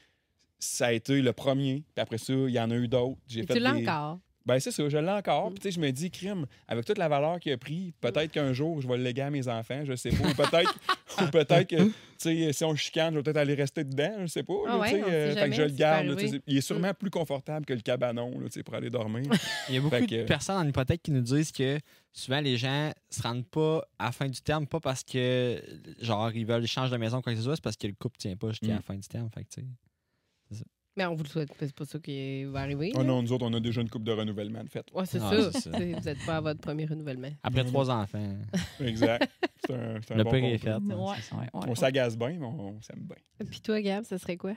ça 0.59 0.87
a 0.87 0.91
été 0.91 1.19
le 1.21 1.33
premier. 1.33 1.83
Puis 1.95 2.01
après 2.01 2.19
ça, 2.19 2.33
il 2.33 2.51
y 2.51 2.59
en 2.59 2.69
a 2.69 2.75
eu 2.75 2.87
d'autres. 2.87 3.17
J'ai 3.27 3.39
Et 3.39 3.47
fait 3.47 3.55
tu 3.55 3.59
l'as 3.59 3.73
des- 3.73 3.87
encore? 3.87 4.19
Ben, 4.45 4.59
c'est 4.59 4.69
ça, 4.71 4.87
je 4.87 4.97
l'ai 4.97 5.09
encore. 5.09 5.49
Mm. 5.49 5.53
Puis, 5.53 5.59
tu 5.59 5.63
sais, 5.63 5.71
je 5.71 5.79
me 5.79 5.89
dis, 5.91 6.11
crime, 6.11 6.45
avec 6.67 6.85
toute 6.85 6.99
la 6.99 7.07
valeur 7.07 7.39
qu'il 7.39 7.51
a 7.51 7.57
pris, 7.57 7.93
peut-être 7.99 8.31
qu'un 8.31 8.53
jour, 8.53 8.79
je 8.79 8.87
vais 8.87 8.97
le 8.97 9.03
léguer 9.03 9.23
à 9.23 9.29
mes 9.31 9.47
enfants, 9.47 9.83
je 9.85 9.95
sais 9.95 10.11
pas. 10.11 10.27
Ou 10.29 10.33
peut-être 10.35 10.75
ou 11.21 11.25
peut-être 11.31 11.67
que, 11.67 11.83
tu 11.85 11.93
sais, 12.17 12.53
si 12.53 12.63
on 12.63 12.75
chicane, 12.75 13.13
je 13.13 13.17
vais 13.19 13.23
peut-être 13.23 13.37
aller 13.37 13.55
rester 13.55 13.83
dedans, 13.83 14.17
je 14.21 14.27
sais 14.27 14.43
pas. 14.43 14.53
Ah 14.67 14.69
là, 14.69 14.77
ouais, 14.79 15.03
euh, 15.03 15.33
fait 15.35 15.49
que 15.49 15.55
je 15.55 15.61
le 15.63 15.69
garde. 15.69 16.07
peut 16.07 16.21
là, 16.27 16.39
il 16.45 16.57
est 16.57 16.61
sûrement 16.61 16.93
plus 16.93 17.09
confortable 17.09 17.65
que 17.65 17.73
le 17.73 17.81
cabanon, 17.81 18.29
là, 18.39 18.45
tu 18.45 18.51
sais, 18.51 18.63
pour 18.63 18.75
aller 18.75 18.89
dormir. 18.91 19.23
Il 19.69 19.75
y 19.75 19.77
a 19.79 19.81
beaucoup 19.81 19.95
Fait 19.95 20.05
que- 20.05 20.15
de 20.17 20.23
personnes 20.23 20.57
en 20.57 20.67
hypothèque 20.67 21.01
qui 21.01 21.11
nous 21.11 21.21
disent 21.21 21.51
que 21.51 21.79
souvent 22.13 22.39
les 22.39 22.55
gens 22.57 22.91
se 23.09 23.23
rendent 23.23 23.47
pas 23.47 23.83
à 23.97 24.05
la 24.05 24.11
fin 24.11 24.27
du 24.27 24.41
terme, 24.41 24.67
pas 24.67 24.79
parce 24.79 25.03
que 25.03 25.59
genre 26.01 26.31
ils 26.33 26.45
veulent 26.45 26.67
changer 26.67 26.91
de 26.91 26.97
maison 26.97 27.19
quoi 27.21 27.33
que 27.33 27.39
ce 27.39 27.43
soit, 27.45 27.55
c'est 27.55 27.63
parce 27.63 27.77
que 27.77 27.87
le 27.87 27.93
couple 27.93 28.17
tient 28.19 28.35
pas 28.35 28.49
jusqu'à 28.51 28.67
la 28.67 28.75
Mm. 28.75 28.81
fin 28.83 28.93
du 28.95 29.07
terme. 29.07 29.29
Fait 29.33 29.43
que, 29.43 29.49
tu 29.49 29.61
sais. 29.61 29.67
Mais 30.97 31.05
on 31.05 31.13
vous 31.15 31.23
le 31.23 31.29
souhaite. 31.29 31.49
C'est 31.59 31.73
pas 31.75 31.83
ça 31.85 31.99
qui 31.99 32.45
va 32.45 32.61
arriver. 32.61 32.91
oh 32.95 32.99
là. 32.99 33.03
non, 33.03 33.21
nous 33.21 33.31
autres, 33.33 33.45
on 33.45 33.53
a 33.53 33.59
déjà 33.59 33.81
une 33.81 33.89
coupe 33.89 34.03
de 34.05 34.11
renouvellement 34.13 34.63
de 34.63 34.69
fait. 34.69 34.85
Ouais, 34.93 35.05
c'est 35.05 35.19
Ah, 35.21 35.51
ça. 35.51 35.69
Vous 35.71 35.77
n'êtes 35.77 36.25
pas 36.25 36.37
à 36.37 36.41
votre 36.41 36.61
premier 36.61 36.85
renouvellement. 36.85 37.29
Après 37.43 37.63
Non, 37.63 37.69
trois 37.69 37.89
enfants, 37.89 38.37
Exact. 38.79 39.29
C'est 39.67 39.73
un, 39.73 39.99
c'est 40.07 40.13
un 40.13 40.17
le 40.17 40.23
bon 40.23 40.31
pire 40.31 40.45
est 40.45 40.57
fait. 40.57 40.69
hein, 40.69 40.79
Ouais, 40.87 40.95
ouais, 40.97 41.47
On 41.53 41.67
ouais. 41.67 41.75
s'agace 41.75 42.17
bien, 42.17 42.29
mais 42.39 42.45
on, 42.45 42.77
on 42.77 42.81
s'aime 42.81 43.01
bien. 43.01 43.17
Puis 43.49 43.59
toi, 43.59 43.81
Gab, 43.81 44.03
ça 44.05 44.17
serait 44.17 44.37
quoi? 44.37 44.53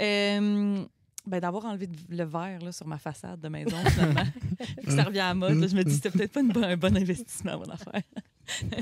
Euh, 0.00 0.82
ben, 1.26 1.40
d'avoir 1.40 1.66
enlevé 1.66 1.86
le 2.08 2.24
verre 2.24 2.60
là, 2.62 2.72
sur 2.72 2.86
ma 2.86 2.96
façade 2.98 3.38
de 3.40 3.48
maison, 3.48 3.76
finalement. 3.86 4.22
Vu 4.24 4.84
que 4.86 4.92
ça 4.92 5.02
revient 5.04 5.18
à 5.20 5.34
mode. 5.34 5.58
là, 5.58 5.66
je 5.66 5.76
me 5.76 5.84
dis 5.84 5.92
c'était 5.94 6.10
peut-être 6.10 6.32
pas 6.32 6.40
une 6.40 6.64
un 6.64 6.76
bon 6.78 6.96
investissement, 6.96 7.58
mon 7.58 7.68
affaire. 7.70 8.02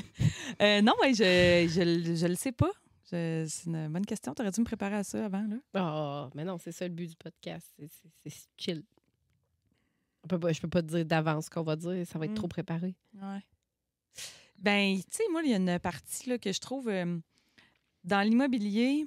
Euh, 0.62 0.80
non, 0.80 0.94
ouais, 1.02 1.12
je, 1.12 1.68
je, 1.70 1.82
le- 1.82 2.14
je 2.16 2.26
le 2.26 2.34
sais 2.34 2.52
pas. 2.52 2.70
C'est 3.10 3.46
une 3.66 3.88
bonne 3.88 4.04
question. 4.04 4.34
T'aurais 4.34 4.50
dû 4.50 4.60
me 4.60 4.66
préparer 4.66 4.96
à 4.96 5.04
ça 5.04 5.24
avant. 5.24 5.46
Là. 5.46 5.56
Oh, 5.74 6.30
mais 6.34 6.44
non, 6.44 6.58
c'est 6.58 6.72
ça 6.72 6.86
le 6.86 6.92
but 6.94 7.08
du 7.08 7.16
podcast. 7.16 7.66
C'est- 8.22 8.48
chill. 8.58 8.84
On 10.24 10.28
peut 10.28 10.38
pas, 10.38 10.52
je 10.52 10.60
peux 10.60 10.68
pas 10.68 10.82
te 10.82 10.88
dire 10.88 11.04
d'avance 11.06 11.46
ce 11.46 11.50
qu'on 11.50 11.62
va 11.62 11.76
dire. 11.76 12.06
Ça 12.06 12.18
va 12.18 12.26
être 12.26 12.34
trop 12.34 12.48
préparé. 12.48 12.94
Ouais. 13.14 13.40
Ben, 14.58 14.96
tu 14.98 15.04
sais, 15.10 15.22
moi, 15.30 15.42
il 15.44 15.50
y 15.50 15.54
a 15.54 15.56
une 15.56 15.78
partie 15.78 16.28
là, 16.28 16.36
que 16.38 16.52
je 16.52 16.58
trouve 16.60 16.88
euh, 16.88 17.18
dans 18.04 18.20
l'immobilier, 18.20 19.06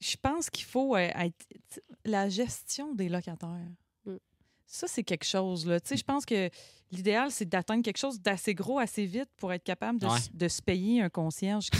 je 0.00 0.16
pense 0.16 0.50
qu'il 0.50 0.64
faut 0.64 0.96
euh, 0.96 0.98
être 1.14 1.46
tu- 1.72 1.80
la 2.04 2.28
gestion 2.28 2.94
des 2.94 3.08
locataires. 3.08 3.68
Ça, 4.66 4.86
c'est 4.88 5.02
quelque 5.04 5.24
chose. 5.24 5.66
Là. 5.66 5.78
Tu 5.80 5.88
sais, 5.88 5.96
je 5.96 6.04
pense 6.04 6.24
que 6.26 6.50
l'idéal, 6.90 7.30
c'est 7.30 7.48
d'atteindre 7.48 7.82
quelque 7.82 7.98
chose 7.98 8.20
d'assez 8.20 8.54
gros 8.54 8.78
assez 8.78 9.06
vite 9.06 9.28
pour 9.36 9.52
être 9.52 9.62
capable 9.64 9.98
de, 10.00 10.06
Ouais. 10.06 10.18
de 10.34 10.48
se 10.48 10.60
payer 10.60 11.00
un 11.02 11.08
concierge 11.08 11.70
qui, 11.70 11.78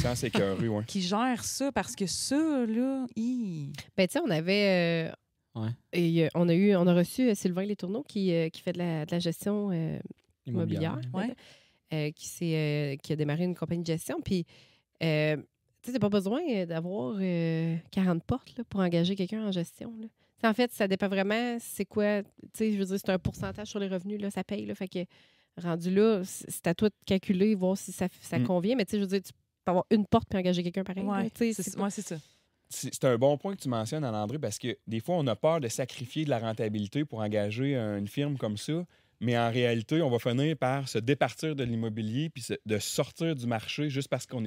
ouais. 0.69 0.85
qui 0.87 1.01
gère 1.03 1.45
ça 1.45 1.73
parce 1.73 1.95
que 1.97 2.07
ça, 2.07 2.37
là, 2.67 3.07
hi. 3.17 3.73
Ben, 3.97 4.07
tu 4.07 4.13
sais, 4.15 4.21
on 4.25 4.31
avait. 4.31 5.09
euh, 5.09 5.61
Ouais. 5.61 5.71
Et 5.95 6.25
euh, 6.25 6.29
on 6.35 6.49
a 6.51 6.55
eu, 6.55 6.77
on 6.77 6.87
a 6.87 6.95
reçu 6.95 7.31
euh, 7.31 7.35
Sylvain 7.35 7.65
Letourneau 7.65 8.03
qui, 8.03 8.31
euh, 8.31 8.51
qui 8.51 8.61
fait 8.61 8.73
de 8.75 8.79
la, 8.79 9.07
de 9.07 9.11
la 9.11 9.19
gestion 9.19 9.71
euh, 9.73 9.99
immobilière, 10.47 11.01
Ouais. 11.15 11.35
euh, 11.95 12.11
qui, 12.13 12.27
s'est, 12.27 12.55
euh, 12.55 12.97
qui 12.97 13.15
a 13.15 13.17
démarré 13.17 13.45
une 13.45 13.55
compagnie 13.55 13.81
de 13.83 13.87
gestion. 13.87 14.21
Puis, 14.23 14.45
euh, 15.03 15.37
tu 15.83 15.87
sais, 15.87 15.93
t'as 15.95 15.99
pas 15.99 16.11
besoin 16.11 16.67
d'avoir 16.67 17.17
euh, 17.19 17.75
40 17.91 18.23
portes 18.25 18.55
là, 18.59 18.65
pour 18.69 18.81
engager 18.81 19.17
quelqu'un 19.17 19.47
en 19.47 19.51
gestion. 19.51 19.95
Là. 19.99 20.09
En 20.45 20.53
fait, 20.55 20.71
ça 20.73 20.87
dépend 20.87 21.09
vraiment 21.09 21.57
c'est 21.61 21.85
quoi. 21.87 22.23
Tu 22.23 22.29
sais, 22.55 22.73
je 22.73 22.79
veux 22.79 22.85
dire, 22.85 22.99
c'est 22.99 23.11
un 23.11 23.19
pourcentage 23.19 23.69
sur 23.69 23.79
les 23.79 23.89
revenus, 23.89 24.21
là, 24.21 24.31
ça 24.31 24.45
paye. 24.45 24.67
Là, 24.67 24.75
fait 24.75 24.89
que 24.89 24.99
rendu 25.57 25.91
là, 25.95 26.23
c'est 26.25 26.67
à 26.67 26.75
toi 26.75 26.89
de 26.91 26.95
calculer, 27.07 27.55
voir 27.55 27.77
si 27.79 27.91
ça, 27.93 28.07
ça 28.21 28.39
Mm. 28.39 28.45
convient. 28.45 28.77
Mais 28.77 28.85
tu 28.85 28.93
sais, 28.93 28.97
je 28.99 29.03
veux 29.03 29.09
dire, 29.09 29.23
tu 29.23 29.33
peux 29.65 29.71
avoir 29.71 29.87
une 29.91 30.07
porte 30.07 30.29
puis 30.29 30.39
engager 30.39 30.63
quelqu'un 30.63 30.85
pareil. 30.85 31.05
sais, 31.35 31.53
c'est 31.55 31.79
ouais, 31.79 31.91
ça. 31.91 32.17
C'est 32.69 32.93
c'est 32.93 33.05
un 33.05 33.17
bon 33.17 33.39
point 33.39 33.55
que 33.55 33.61
tu 33.63 33.69
mentionnes, 33.69 34.05
André, 34.05 34.39
parce 34.39 34.59
que 34.59 34.77
des 34.87 35.01
fois, 35.01 35.15
on 35.17 35.27
a 35.29 35.37
peur 35.37 35.61
de 35.61 35.69
sacrifier 35.69 36.25
de 36.25 36.31
la 36.31 36.39
rentabilité 36.41 37.05
pour 37.05 37.21
engager 37.21 37.75
une 37.77 38.09
firme 38.09 38.37
comme 38.37 38.57
ça. 38.57 38.85
Mais 39.21 39.37
en 39.39 39.51
réalité, 39.51 40.03
on 40.03 40.11
va 40.11 40.19
finir 40.19 40.57
par 40.57 40.89
se 40.89 40.99
départir 40.99 41.57
de 41.57 41.65
l'immobilier 41.65 42.29
puis 42.29 42.43
se- 42.43 42.55
de 42.67 42.79
sortir 42.79 43.35
du 43.35 43.47
marché 43.47 43.89
juste 43.89 44.09
parce 44.09 44.27
qu'on 44.27 44.45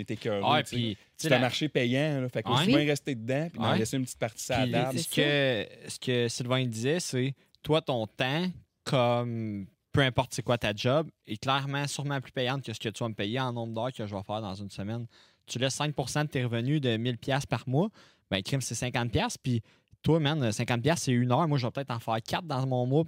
puis, 0.64 0.96
tu 0.96 1.02
sais, 1.02 1.08
c'est 1.18 1.30
la- 1.30 1.38
un 1.38 1.42
marché 1.42 1.70
payant. 1.70 2.22
Là, 2.22 2.30
fait 2.30 2.44
qu'on 2.44 2.56
Ouais. 2.56 2.68
bien 2.68 2.86
rester 2.86 3.16
dedans 3.16 3.50
puis 3.52 3.60
Ouais. 3.62 3.78
laisser 3.80 3.98
une 3.98 4.04
petite 4.04 4.20
partie 4.20 4.52
à 4.54 4.66
la 4.66 4.84
table. 4.86 5.00
ce, 5.00 5.10
que, 5.10 5.90
ce 5.90 6.00
que 6.00 6.28
Sylvain 6.28 6.66
disait, 6.66 7.00
c'est 7.00 7.34
toi, 7.64 7.82
ton 7.82 8.06
temps, 8.08 8.46
comme 8.84 9.68
peu 9.92 10.02
importe 10.02 10.34
c'est 10.34 10.44
quoi 10.44 10.58
ta 10.58 10.72
job, 10.76 11.10
est 11.28 11.38
clairement 11.42 11.88
sûrement 11.88 12.22
plus 12.22 12.32
payante 12.32 12.64
que 12.64 12.72
ce 12.74 12.80
que 12.80 12.90
tu 12.90 13.04
vas 13.04 13.10
me 13.10 13.16
payer 13.16 13.40
en 13.40 13.52
nombre 13.54 13.74
d'heures 13.74 13.92
que 13.92 14.06
je 14.06 14.16
vais 14.16 14.24
faire 14.24 14.42
dans 14.42 14.54
une 14.56 14.70
semaine. 14.70 15.08
Tu 15.48 15.58
laisses 15.58 15.76
5% 15.76 16.24
de 16.26 16.30
tes 16.30 16.44
revenus 16.44 16.80
de 16.80 16.96
1000$ 16.96 17.18
piastres 17.18 17.48
par 17.48 17.68
mois, 17.68 17.90
ben 18.30 18.42
crime, 18.44 18.62
c'est 18.62 18.76
50$. 18.76 19.10
piastres, 19.10 19.40
Puis 19.42 19.62
toi, 20.02 20.20
man, 20.20 20.50
50$, 20.50 20.82
piastres, 20.82 21.06
c'est 21.06 21.12
une 21.12 21.32
heure. 21.32 21.48
Moi, 21.48 21.58
je 21.58 21.66
vais 21.68 21.72
peut-être 21.72 21.92
en 21.92 22.00
faire 22.00 22.18
4 22.22 22.46
dans 22.46 22.66
mon 22.66 22.86
mois. 22.86 23.04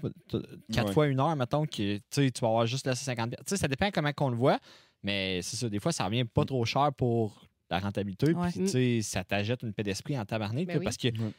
4 0.73 0.87
Ouais. 0.87 0.93
fois 0.93 1.07
une 1.07 1.19
heure, 1.19 1.35
mettons, 1.35 1.65
que 1.65 1.97
tu 1.97 2.01
sais, 2.09 2.31
tu 2.31 2.41
vas 2.41 2.47
avoir 2.49 2.65
juste 2.65 2.85
laissé 2.85 3.05
50$. 3.05 3.29
piastres. 3.29 3.45
Tu 3.45 3.49
sais, 3.49 3.57
ça 3.57 3.67
dépend 3.67 3.89
comment 3.91 4.11
qu'on 4.13 4.29
le 4.29 4.35
voit, 4.37 4.59
mais 5.03 5.41
c'est 5.41 5.55
ça. 5.57 5.69
Des 5.69 5.79
fois, 5.79 5.91
ça 5.91 6.05
revient 6.05 6.25
pas 6.25 6.45
trop 6.45 6.63
cher 6.65 6.91
pour 6.93 7.47
la 7.69 7.79
rentabilité. 7.79 8.33
Ouais. 8.33 8.49
Puis, 8.51 8.59
tu 8.61 8.67
sais, 8.67 8.99
ça 9.01 9.23
t'ajoute 9.23 9.63
une 9.63 9.73
paix 9.73 9.83
d'esprit 9.83 10.19
en 10.19 10.25
tabarnak. 10.25 10.65
Ben 10.67 10.77
oui. 10.79 10.83
Parce 10.83 10.97
que 10.97 11.07
Ouais. 11.07 11.31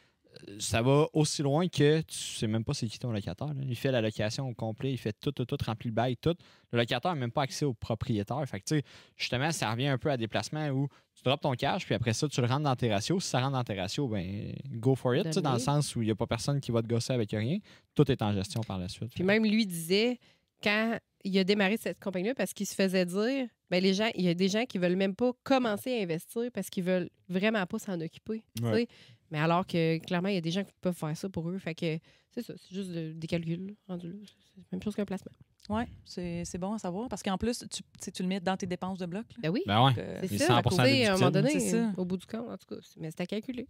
Ça 0.59 0.81
va 0.81 1.07
aussi 1.13 1.41
loin 1.41 1.67
que 1.67 2.01
tu 2.01 2.17
sais 2.17 2.47
même 2.47 2.63
pas 2.63 2.73
c'est 2.73 2.87
qui 2.87 2.99
ton 2.99 3.11
locataire. 3.11 3.47
là. 3.47 3.61
Il 3.67 3.75
fait 3.75 3.91
la 3.91 4.01
location 4.01 4.47
au 4.47 4.53
complet, 4.53 4.91
il 4.91 4.97
fait 4.97 5.15
tout, 5.19 5.31
tout, 5.31 5.45
tout, 5.45 5.57
remplit 5.65 5.89
le 5.89 5.93
bail, 5.95 6.17
tout. 6.17 6.35
Le 6.71 6.79
locataire 6.79 7.13
n'a 7.13 7.19
même 7.19 7.31
pas 7.31 7.43
accès 7.43 7.65
au 7.65 7.73
propriétaire. 7.73 8.43
Fait 8.47 8.59
que, 8.59 8.65
tu 8.65 8.75
sais, 8.77 8.83
justement, 9.17 9.51
ça 9.51 9.71
revient 9.71 9.87
un 9.87 9.97
peu 9.97 10.09
à 10.09 10.17
des 10.17 10.27
placements 10.27 10.67
où 10.69 10.87
tu 11.15 11.23
drops 11.23 11.41
ton 11.41 11.53
cash, 11.53 11.85
puis 11.85 11.95
après 11.95 12.13
ça, 12.13 12.27
tu 12.27 12.41
le 12.41 12.47
rentres 12.47 12.63
dans 12.63 12.75
tes 12.75 12.91
ratios. 12.91 13.23
Si 13.23 13.29
ça 13.29 13.39
rentre 13.39 13.53
dans 13.53 13.63
tes 13.63 13.79
ratios, 13.79 14.09
ben, 14.09 14.53
go 14.71 14.95
for 14.95 15.15
it, 15.15 15.25
tu 15.25 15.33
sais, 15.33 15.41
dans 15.41 15.53
le 15.53 15.59
sens 15.59 15.95
où 15.95 16.01
il 16.01 16.05
n'y 16.05 16.11
a 16.11 16.15
pas 16.15 16.27
personne 16.27 16.59
qui 16.59 16.71
va 16.71 16.81
te 16.81 16.87
gosser 16.87 17.13
avec 17.13 17.31
rien. 17.31 17.59
Tout 17.95 18.09
est 18.11 18.21
en 18.21 18.33
gestion 18.33 18.61
par 18.61 18.79
la 18.79 18.89
suite. 18.89 19.11
Puis 19.13 19.23
même 19.23 19.43
lui 19.43 19.65
disait, 19.65 20.19
quand 20.63 20.97
il 21.23 21.37
a 21.37 21.43
démarré 21.43 21.77
cette 21.77 21.99
compagnie-là, 21.99 22.35
parce 22.35 22.53
qu'il 22.53 22.65
se 22.65 22.75
faisait 22.75 23.05
dire, 23.05 23.47
ben 23.69 23.81
les 23.81 23.93
gens, 23.93 24.09
il 24.15 24.25
y 24.25 24.29
a 24.29 24.33
des 24.33 24.49
gens 24.49 24.65
qui 24.65 24.77
veulent 24.77 24.95
même 24.95 25.15
pas 25.15 25.31
commencer 25.43 25.97
à 25.97 26.01
investir 26.01 26.43
parce 26.53 26.69
qu'ils 26.69 26.83
veulent 26.83 27.09
vraiment 27.29 27.65
pas 27.65 27.79
s'en 27.79 27.99
occuper. 27.99 28.43
Ouais. 28.61 28.87
Mais 29.33 29.39
alors 29.39 29.65
que 29.67 29.97
clairement, 29.97 30.29
il 30.29 30.35
y 30.35 30.37
a 30.37 30.41
des 30.41 30.51
gens 30.51 30.63
qui 30.63 30.71
peuvent 30.79 30.95
faire 30.95 31.17
ça 31.17 31.27
pour 31.27 31.49
eux. 31.49 31.57
Fait 31.57 31.73
que 31.75 31.97
c'est 32.31 32.43
ça, 32.43 32.53
c'est 32.55 32.73
juste 32.73 32.91
de- 32.91 33.11
des 33.13 33.27
calculs 33.27 33.75
rendus 33.87 34.07
là. 34.13 34.19
C'est 34.23 34.61
la 34.61 34.63
même 34.71 34.81
chose 34.83 34.95
qu'un 34.95 35.05
placement. 35.05 35.31
Oui, 35.69 35.83
c'est 36.05 36.45
c'est 36.45 36.57
bon 36.59 36.73
à 36.73 36.77
savoir 36.77 37.09
parce 37.09 37.23
qu'en 37.23 37.37
plus, 37.37 37.59
tu, 37.59 37.67
tu 37.67 37.81
sais, 37.99 38.11
tu 38.11 38.21
le 38.21 38.29
mets 38.29 38.39
dans 38.39 38.55
tes 38.55 38.67
dépenses 38.67 38.99
de 38.99 39.05
bloc. 39.07 39.25
là. 39.31 39.37
Ben 39.41 39.49
oui. 39.49 39.63
Ben 39.65 39.83
ouais. 39.85 39.93
Euh, 39.97 40.19
C'est 40.21 40.37
c'est 40.37 40.37
ça, 40.45 40.61
100% 40.61 40.69
tu 40.69 40.75
sais, 40.75 41.05
à 41.07 41.13
un 41.13 41.17
moment 41.17 41.31
donné, 41.31 41.49
C'est 41.49 41.71
ça. 41.71 41.91
au 41.97 42.05
bout 42.05 42.17
du 42.17 42.25
compte, 42.27 42.47
en 42.49 42.57
tout 42.57 42.67
cas. 42.75 42.81
c'est- 42.83 42.99
Mais 42.99 43.09
c'est 43.11 43.21
à 43.21 43.25
calculer. 43.25 43.67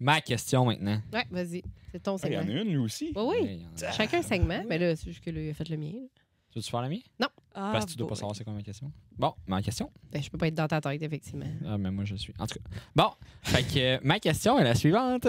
Ma 0.00 0.20
question 0.20 0.64
maintenant. 0.64 1.00
Ouais, 1.12 1.24
vas-y. 1.30 1.62
C'est 1.90 2.00
ton 2.02 2.16
Ah, 2.22 2.28
Il 2.28 2.32
y 2.32 2.38
en 2.38 2.40
segment. 2.42 2.56
a 2.56 2.62
une, 2.62 2.68
lui 2.70 2.76
aussi. 2.78 3.12
Oui, 3.14 3.36
oui. 3.42 3.66
Chacun 3.96 4.18
un 4.18 4.22
segment. 4.22 4.64
Mais 4.68 4.78
là, 4.78 4.96
c'est 4.96 5.10
juste 5.10 5.22
que 5.24 5.30
là, 5.30 5.40
il 5.42 5.50
a 5.50 5.54
fait 5.54 5.68
le 5.68 5.76
mien. 5.76 5.92
là. 5.92 6.21
Tu 6.52 6.58
veux-tu 6.58 6.70
faire 6.70 6.82
la 6.82 6.88
mienne? 6.90 7.00
ah, 7.20 7.70
Parce 7.72 7.86
que 7.86 7.90
tu 7.92 7.96
dois 7.96 8.08
pas 8.08 8.14
savoir 8.14 8.36
c'est 8.36 8.44
quoi 8.44 8.52
ma 8.52 8.62
question. 8.62 8.92
Bon, 9.16 9.34
ma 9.46 9.62
question. 9.62 9.90
Ben, 10.10 10.22
je 10.22 10.28
peux 10.30 10.36
pas 10.38 10.48
être 10.48 10.54
dans 10.54 10.68
ta 10.68 10.80
tête, 10.82 11.00
effectivement. 11.02 11.46
Ah, 11.66 11.78
mais 11.78 11.90
moi, 11.90 12.04
je 12.04 12.14
suis. 12.14 12.34
En 12.38 12.46
tout 12.46 12.58
cas. 12.58 12.64
Bon, 12.94 13.10
fait 13.42 13.62
que 13.64 13.78
euh, 13.78 13.98
ma 14.04 14.20
question 14.20 14.58
est 14.58 14.64
la 14.64 14.74
suivante. 14.74 15.26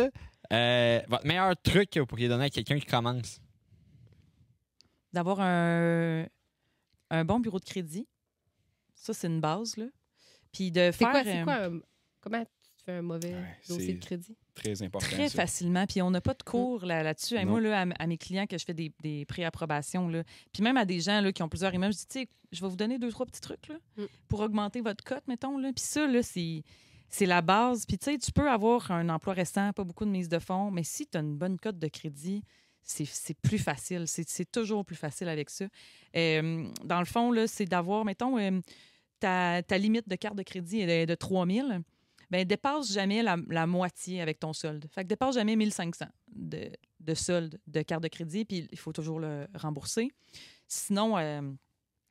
Euh, 0.51 1.01
votre 1.07 1.25
meilleur 1.25 1.55
truc 1.61 1.89
que 1.89 2.01
vous 2.01 2.05
pourriez 2.05 2.27
donner 2.27 2.43
à 2.45 2.49
quelqu'un 2.49 2.77
qui 2.77 2.85
commence? 2.85 3.39
D'avoir 5.13 5.39
un, 5.39 6.25
un 7.09 7.25
bon 7.25 7.39
bureau 7.39 7.59
de 7.59 7.65
crédit. 7.65 8.07
Ça, 8.95 9.13
c'est 9.13 9.27
une 9.27 9.39
base. 9.41 9.77
Là. 9.77 9.85
Puis 10.51 10.71
de 10.71 10.79
C'est 10.79 10.91
faire. 10.93 11.11
quoi, 11.11 11.23
c'est 11.23 11.41
euh, 11.41 11.43
quoi 11.45 11.53
un- 11.65 11.79
Comment 12.19 12.43
tu 12.43 12.83
fais 12.85 12.91
un 12.93 13.01
mauvais 13.01 13.33
Ouais, 13.33 13.57
dossier 13.67 13.85
c'est- 13.87 13.93
de 13.93 13.99
crédit? 14.05 14.37
Très 14.55 14.81
important. 14.83 15.07
Très 15.07 15.29
ça. 15.29 15.35
facilement. 15.41 15.85
Puis 15.87 16.01
on 16.01 16.11
n'a 16.11 16.21
pas 16.21 16.33
de 16.35 16.43
cours 16.43 16.85
là- 16.85 17.01
là-dessus. 17.03 17.43
Moi, 17.45 17.59
là, 17.61 17.85
à, 17.97 18.07
mes 18.07 18.17
clients 18.17 18.45
que 18.45 18.57
je 18.57 18.65
fais 18.65 18.73
des, 18.73 18.91
des 19.01 19.25
pré-approbations, 19.25 20.07
là, 20.07 20.23
puis 20.51 20.61
même 20.63 20.77
à 20.77 20.85
des 20.85 20.99
gens 20.99 21.21
là, 21.21 21.31
qui 21.31 21.41
ont 21.41 21.49
plusieurs 21.49 21.73
immeubles, 21.73 21.93
je 21.93 21.99
dis, 21.99 22.07
tu 22.07 22.19
sais, 22.21 22.29
je 22.51 22.61
vais 22.61 22.69
vous 22.69 22.75
donner 22.75 22.99
deux, 22.99 23.09
trois 23.11 23.25
petits 23.25 23.41
trucs 23.41 23.67
là, 23.67 23.75
Mm. 23.97 24.03
pour 24.27 24.41
augmenter 24.41 24.81
votre 24.81 25.03
cote, 25.03 25.27
mettons. 25.27 25.57
Là. 25.57 25.71
Puis 25.73 25.83
ça, 25.83 26.05
là, 26.05 26.21
c'est, 26.21 26.63
c'est 27.09 27.25
la 27.25 27.41
base. 27.41 27.85
Puis 27.87 27.97
tu 27.97 28.11
sais, 28.11 28.17
tu 28.19 28.31
peux 28.31 28.49
avoir 28.49 28.91
un 28.91 29.09
emploi 29.09 29.33
restant, 29.33 29.73
pas 29.73 29.83
beaucoup 29.83 30.05
de 30.05 30.11
mise 30.11 30.29
de 30.29 30.39
fonds, 30.39 30.69
mais 30.71 30.83
si 30.83 31.07
tu 31.07 31.17
as 31.17 31.21
une 31.21 31.35
bonne 31.35 31.57
cote 31.57 31.79
de 31.79 31.87
crédit, 31.87 32.43
c'est, 32.83 33.05
c'est 33.05 33.33
plus 33.33 33.57
facile. 33.59 34.03
C'est, 34.07 34.27
c'est 34.29 34.51
toujours 34.51 34.85
plus 34.85 34.95
facile 34.97 35.29
avec 35.29 35.49
ça. 35.49 35.65
Euh, 36.15 36.67
dans 36.83 36.99
le 36.99 37.05
fond, 37.05 37.31
là, 37.31 37.47
c'est 37.47 37.65
d'avoir, 37.65 38.05
mettons, 38.05 38.37
euh, 38.37 38.59
ta, 39.19 39.63
ta 39.63 39.77
limite 39.77 40.07
de 40.09 40.15
carte 40.15 40.35
de 40.35 40.43
crédit 40.43 40.81
est 40.81 41.05
de, 41.05 41.11
de 41.11 41.15
3 41.15 41.47
000 41.47 41.67
ben 42.33 42.45
dépasse 42.45 42.91
jamais 42.91 43.21
la, 43.21 43.37
la 43.47 43.67
moitié 43.67 44.21
avec 44.21 44.39
ton 44.39 44.53
solde. 44.53 44.85
Fait 44.89 45.03
que 45.03 45.07
dépasse 45.07 45.35
jamais 45.35 45.55
1500 45.55 46.05
de, 46.35 46.69
de 46.99 47.13
solde 47.13 47.59
de 47.67 47.81
carte 47.83 48.01
de 48.03 48.07
crédit, 48.07 48.43
puis 48.43 48.67
il 48.71 48.77
faut 48.79 48.91
toujours 48.91 49.19
le 49.19 49.45
rembourser. 49.53 50.09
Sinon, 50.67 51.15
euh, 51.17 51.41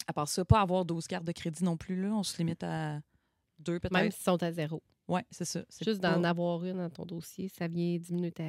à 0.06 0.12
part 0.12 0.28
ça, 0.28 0.44
pas 0.44 0.60
avoir 0.60 0.84
12 0.84 1.06
cartes 1.08 1.24
de 1.24 1.32
crédit 1.32 1.64
non 1.64 1.76
plus, 1.76 2.00
là. 2.00 2.10
On 2.14 2.22
se 2.22 2.38
limite 2.38 2.62
à 2.62 3.00
deux 3.58 3.80
peut-être. 3.80 3.92
Même 3.92 4.10
s'ils 4.12 4.22
sont 4.22 4.40
à 4.42 4.52
zéro. 4.52 4.80
Oui, 5.08 5.20
c'est 5.30 5.44
ça. 5.44 5.62
Juste 5.84 6.00
d'en 6.00 6.22
avoir 6.24 6.64
une 6.64 6.76
dans 6.76 6.90
ton 6.90 7.04
dossier, 7.04 7.48
ça 7.48 7.66
vient 7.66 7.98
diminuer 7.98 8.30
ta. 8.32 8.44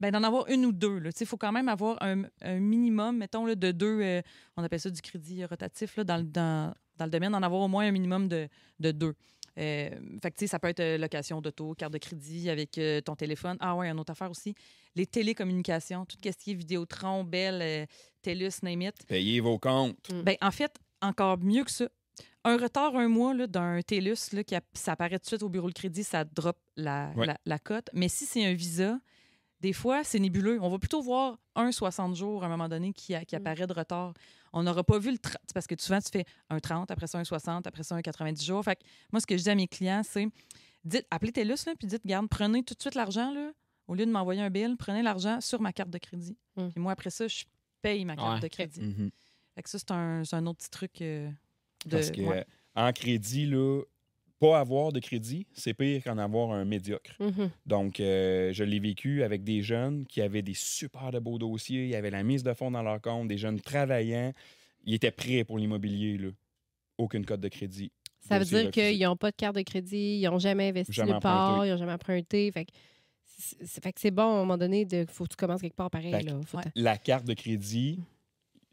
Ben, 0.00 0.10
d'en 0.10 0.22
avoir 0.22 0.46
une 0.48 0.64
ou 0.66 0.72
deux. 0.72 1.02
Il 1.20 1.26
faut 1.26 1.36
quand 1.38 1.52
même 1.52 1.68
avoir 1.68 2.02
un, 2.02 2.24
un 2.42 2.58
minimum, 2.58 3.16
mettons, 3.18 3.46
là, 3.46 3.54
de 3.54 3.70
deux, 3.72 4.00
euh, 4.02 4.22
on 4.56 4.62
appelle 4.62 4.80
ça 4.80 4.90
du 4.90 5.00
crédit 5.00 5.44
rotatif, 5.44 5.96
là, 5.96 6.04
dans, 6.04 6.16
le- 6.18 6.22
dans, 6.24 6.74
dans 6.96 7.04
le 7.06 7.10
domaine, 7.10 7.32
d'en 7.32 7.42
avoir 7.42 7.62
au 7.62 7.68
moins 7.68 7.86
un 7.86 7.92
minimum 7.92 8.28
de, 8.28 8.48
de 8.78 8.90
deux. 8.92 9.14
Euh, 9.58 9.90
fait 10.22 10.30
que, 10.30 10.36
tu 10.36 10.40
sais, 10.40 10.46
ça 10.48 10.58
peut 10.58 10.68
être 10.68 10.80
euh, 10.80 10.98
location 10.98 11.40
d'auto, 11.40 11.74
carte 11.74 11.92
de 11.92 11.98
crédit 11.98 12.50
avec 12.50 12.76
euh, 12.78 13.00
ton 13.00 13.16
téléphone. 13.16 13.56
Ah 13.60 13.74
ouais, 13.74 13.88
une 13.88 13.98
autre 13.98 14.12
affaire 14.12 14.30
aussi, 14.30 14.54
les 14.94 15.06
télécommunications, 15.06 16.04
tout 16.04 16.16
ce 16.22 16.30
qui 16.30 16.50
est 16.50 16.54
Vidéotron, 16.54 17.24
Bell, 17.24 17.60
euh, 17.62 17.86
TELUS, 18.22 18.62
name 18.62 18.82
it. 18.82 19.06
Payez 19.06 19.40
vos 19.40 19.58
comptes. 19.58 20.12
Ben, 20.24 20.36
en 20.42 20.50
fait, 20.50 20.76
encore 21.00 21.38
mieux 21.38 21.64
que 21.64 21.70
ça. 21.70 21.88
Un 22.44 22.58
retard 22.58 22.94
un 22.96 23.08
mois 23.08 23.34
là, 23.34 23.46
d'un 23.46 23.80
TELUS, 23.82 24.32
là, 24.32 24.44
qui 24.44 24.54
a- 24.54 24.60
ça 24.74 24.92
apparaît 24.92 25.18
tout 25.18 25.22
de 25.24 25.26
suite 25.28 25.42
au 25.42 25.48
bureau 25.48 25.68
de 25.68 25.74
crédit, 25.74 26.04
ça 26.04 26.24
drop 26.24 26.56
la, 26.76 27.10
Ouais. 27.16 27.26
la, 27.26 27.36
la 27.44 27.58
cote. 27.58 27.88
Mais 27.92 28.08
si 28.08 28.24
c'est 28.24 28.44
un 28.44 28.52
visa, 28.54 28.98
des 29.60 29.72
fois, 29.72 30.04
c'est 30.04 30.18
nébuleux. 30.18 30.58
On 30.62 30.68
va 30.68 30.78
plutôt 30.78 31.00
voir 31.02 31.38
un 31.54 31.72
60 31.72 32.14
jours 32.14 32.44
à 32.44 32.46
un 32.46 32.50
moment 32.50 32.68
donné 32.68 32.92
qui, 32.92 33.14
a- 33.14 33.24
qui 33.24 33.34
Mm. 33.34 33.38
apparaît 33.38 33.66
de 33.66 33.72
retard. 33.72 34.12
On 34.56 34.62
n'aura 34.62 34.82
pas 34.82 34.98
vu 34.98 35.10
le 35.12 35.18
30, 35.18 35.36
c'est 35.46 35.52
parce 35.52 35.66
que 35.66 35.74
souvent, 35.78 36.00
tu 36.00 36.08
fais 36.10 36.24
un 36.48 36.58
30, 36.58 36.90
après 36.90 37.06
ça 37.06 37.18
un 37.18 37.24
60, 37.24 37.66
après 37.66 37.82
ça 37.82 37.94
un 37.94 38.00
90 38.00 38.42
jours. 38.44 38.64
Fait 38.64 38.76
que 38.76 38.82
moi, 39.12 39.20
ce 39.20 39.26
que 39.26 39.36
je 39.36 39.42
dis 39.42 39.50
à 39.50 39.54
mes 39.54 39.68
clients, 39.68 40.00
c'est 40.02 40.26
dites, 40.82 41.06
appelez 41.10 41.32
TELUS, 41.32 41.66
là, 41.66 41.74
puis 41.78 41.86
dites, 41.86 42.06
garde, 42.06 42.26
prenez 42.28 42.62
tout 42.62 42.72
de 42.74 42.80
suite 42.80 42.94
l'argent, 42.94 43.32
là, 43.32 43.52
au 43.86 43.94
lieu 43.94 44.06
de 44.06 44.10
m'envoyer 44.10 44.40
un 44.40 44.48
bill, 44.48 44.76
prenez 44.78 45.02
l'argent 45.02 45.40
sur 45.42 45.60
ma 45.60 45.72
carte 45.72 45.90
de 45.90 45.98
crédit. 45.98 46.36
Mm. 46.56 46.68
Puis 46.70 46.80
moi, 46.80 46.92
après 46.92 47.10
ça, 47.10 47.28
je 47.28 47.44
paye 47.82 48.04
ma 48.06 48.16
carte 48.16 48.34
Ouais. 48.36 48.40
de 48.40 48.48
crédit. 48.48 48.80
Mhm. 48.80 49.10
Fait 49.54 49.62
que 49.62 49.68
ça, 49.70 49.78
c'est 49.78 49.90
un, 49.90 50.22
un 50.32 50.46
autre 50.46 50.58
petit 50.58 50.70
truc 50.70 51.02
euh, 51.02 51.30
de. 51.84 51.90
Parce 51.90 52.10
que 52.10 52.20
ouais. 52.22 52.44
en 52.74 52.92
crédit, 52.92 53.46
là, 53.46 53.82
pas 54.38 54.58
avoir 54.60 54.92
de 54.92 55.00
crédit, 55.00 55.46
c'est 55.52 55.72
pire 55.74 56.02
qu'en 56.04 56.18
avoir 56.18 56.50
un 56.52 56.64
médiocre. 56.64 57.12
Mhm. 57.20 57.50
Donc, 57.64 58.00
euh, 58.00 58.52
je 58.52 58.64
l'ai 58.64 58.78
vécu 58.80 59.22
avec 59.22 59.44
des 59.44 59.62
jeunes 59.62 60.04
qui 60.06 60.20
avaient 60.20 60.42
des 60.42 60.54
super 60.54 61.10
de 61.10 61.18
beaux 61.18 61.38
dossiers, 61.38 61.86
ils 61.88 61.94
avaient 61.94 62.10
la 62.10 62.22
mise 62.22 62.42
de 62.42 62.52
fonds 62.52 62.70
dans 62.70 62.82
leur 62.82 63.00
compte, 63.00 63.28
des 63.28 63.38
jeunes 63.38 63.60
travaillants, 63.60 64.32
ils 64.84 64.94
étaient 64.94 65.10
prêts 65.10 65.44
pour 65.44 65.58
l'immobilier, 65.58 66.18
là. 66.18 66.28
Aucune 66.98 67.24
cote 67.26 67.40
de 67.40 67.48
crédit. 67.48 67.90
Ça 68.20 68.38
veut 68.38 68.44
dire 68.44 68.70
qu'ils 68.70 68.98
n'ont 69.02 69.16
pas 69.16 69.30
de 69.30 69.36
carte 69.36 69.54
de 69.56 69.62
crédit, 69.62 70.18
ils 70.20 70.24
n'ont 70.24 70.38
jamais 70.38 70.68
investi 70.70 70.92
Jamais 70.92 71.12
nulle 71.12 71.20
part, 71.20 71.50
emprunté. 71.50 71.68
ils 71.68 71.70
n'ont 71.72 71.76
jamais 71.78 71.92
emprunté. 71.92 72.50
Fait 72.52 72.64
que 72.64 72.72
c'est 74.00 74.10
bon, 74.10 74.22
à 74.22 74.26
un 74.34 74.38
moment 74.38 74.56
donné, 74.58 74.84
de 74.84 75.04
faut 75.08 75.24
que 75.24 75.30
tu 75.30 75.36
commences 75.36 75.60
quelque 75.60 75.76
part 75.76 75.90
pareil. 75.90 76.10
Fait 76.12 76.22
Là. 76.22 76.40
Faut 76.46 76.56
Ouais. 76.56 76.64
t'en- 76.64 76.70
La 76.74 76.96
carte 76.96 77.26
de 77.26 77.34
crédit, 77.34 78.00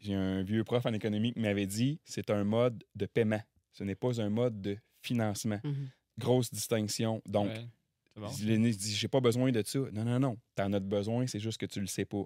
j'ai 0.00 0.14
un 0.14 0.42
vieux 0.42 0.64
prof 0.64 0.84
en 0.86 0.92
économie 0.92 1.32
qui 1.34 1.40
m'avait 1.40 1.66
dit, 1.66 2.00
c'est 2.04 2.30
un 2.30 2.44
mode 2.44 2.82
de 2.96 3.06
paiement. 3.06 3.40
Ce 3.72 3.84
n'est 3.84 3.94
pas 3.94 4.20
un 4.20 4.30
mode 4.30 4.60
de 4.62 4.76
financement. 5.04 5.60
Mhm. 5.62 5.88
Grosse 6.18 6.50
distinction. 6.52 7.20
Donc, 7.26 7.48
Ouais, 7.48 7.66
bon. 8.16 8.28
Dit, 8.28 8.94
j'ai 8.94 9.08
pas 9.08 9.20
besoin 9.20 9.50
de 9.50 9.62
ça. 9.64 9.78
Non, 9.92 10.04
non, 10.04 10.20
non. 10.20 10.36
T'en 10.54 10.72
as 10.72 10.80
besoin, 10.80 11.26
c'est 11.26 11.40
juste 11.40 11.58
que 11.58 11.66
tu 11.66 11.80
le 11.80 11.86
sais 11.86 12.04
pas. 12.04 12.24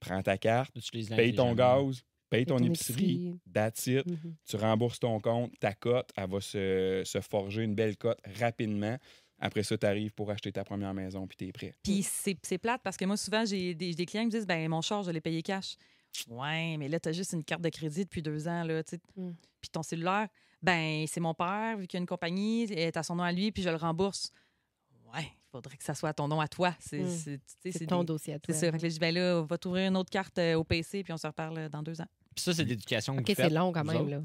Prends 0.00 0.22
ta 0.22 0.38
carte, 0.38 0.72
paye 1.10 1.34
ton 1.34 1.54
gaz, 1.54 2.02
paye 2.30 2.46
ton, 2.46 2.58
ton 2.58 2.64
épicerie, 2.64 3.34
that's 3.52 3.86
it. 3.86 4.06
Mhm. 4.06 4.34
Tu 4.44 4.56
rembourses 4.56 5.00
ton 5.00 5.20
compte, 5.20 5.52
ta 5.58 5.72
cote, 5.74 6.10
elle 6.16 6.30
va 6.30 6.40
se, 6.40 7.02
se 7.04 7.20
forger 7.20 7.62
une 7.64 7.74
belle 7.74 7.96
cote 7.96 8.18
rapidement. 8.38 8.96
Après 9.40 9.62
ça, 9.62 9.76
tu 9.78 9.86
arrives 9.86 10.12
pour 10.14 10.30
acheter 10.30 10.52
ta 10.52 10.64
première 10.64 10.94
maison, 10.94 11.26
puis 11.26 11.36
t'es 11.36 11.52
prêt. 11.52 11.74
Puis 11.82 12.02
c'est 12.02 12.36
c'est 12.42 12.58
plate 12.58 12.80
parce 12.82 12.96
que 12.96 13.04
moi, 13.04 13.16
souvent, 13.16 13.44
j'ai 13.44 13.74
des, 13.74 13.94
des 13.94 14.06
clients 14.06 14.22
qui 14.22 14.26
me 14.26 14.32
disent 14.32 14.46
ben 14.46 14.68
mon 14.68 14.82
char, 14.82 15.02
je 15.02 15.10
l'ai 15.10 15.20
payé 15.20 15.42
cash. 15.42 15.76
Ouais, 16.28 16.76
mais 16.76 16.88
là, 16.88 16.98
tu 16.98 17.08
as 17.08 17.12
juste 17.12 17.32
une 17.32 17.44
carte 17.44 17.62
de 17.62 17.68
crédit 17.68 18.04
depuis 18.04 18.22
deux 18.22 18.48
ans. 18.48 18.64
Là, 18.64 18.82
tu 18.82 18.96
sais. 18.96 19.00
Mm. 19.16 19.32
Puis 19.60 19.70
ton 19.70 19.82
cellulaire, 19.82 20.28
ben 20.62 21.06
c'est 21.06 21.20
mon 21.20 21.34
père, 21.34 21.76
vu 21.78 21.86
qu'il 21.86 21.98
y 21.98 22.00
a 22.00 22.02
une 22.02 22.06
compagnie, 22.06 22.64
elle 22.64 22.78
est 22.78 22.96
à 22.96 23.02
son 23.02 23.14
nom 23.16 23.22
à 23.22 23.32
lui, 23.32 23.52
puis 23.52 23.62
je 23.62 23.68
le 23.70 23.76
rembourse. 23.76 24.32
Ouais, 25.14 25.22
il 25.22 25.50
faudrait 25.50 25.76
que 25.76 25.84
ça 25.84 25.94
soit 25.94 26.10
à 26.10 26.12
ton 26.14 26.28
nom 26.28 26.40
à 26.40 26.48
toi. 26.48 26.74
C'est 26.80 27.00
Mm. 27.00 27.08
c'est- 27.10 27.40
C'est 27.62 27.72
c'est 27.72 27.86
ton 27.86 28.00
des- 28.00 28.06
dossier 28.06 28.34
à 28.34 28.36
C'est 28.36 28.52
toi. 28.52 28.54
ça. 28.54 28.72
Fait 28.72 28.78
que 28.78 28.82
là, 28.82 28.88
je 28.88 28.94
dis 28.94 28.98
ben 28.98 29.14
là, 29.14 29.40
on 29.40 29.44
va 29.44 29.56
t'ouvrir 29.58 29.88
une 29.88 29.96
autre 29.96 30.10
carte 30.10 30.38
euh, 30.38 30.54
au 30.56 30.64
PC, 30.64 31.02
puis 31.04 31.12
on 31.12 31.16
se 31.16 31.26
reparle 31.26 31.58
euh, 31.58 31.68
dans 31.68 31.82
deux 31.82 32.00
ans. 32.00 32.06
Puis 32.34 32.42
ça, 32.44 32.52
c'est 32.54 32.64
de 32.64 32.68
l'éducation 32.68 33.14
que 33.16 33.20
OK, 33.22 33.28
vous 33.28 33.34
c'est 33.34 33.50
long 33.50 33.72
quand 33.72 33.84
même. 33.84 34.08
Là. 34.08 34.20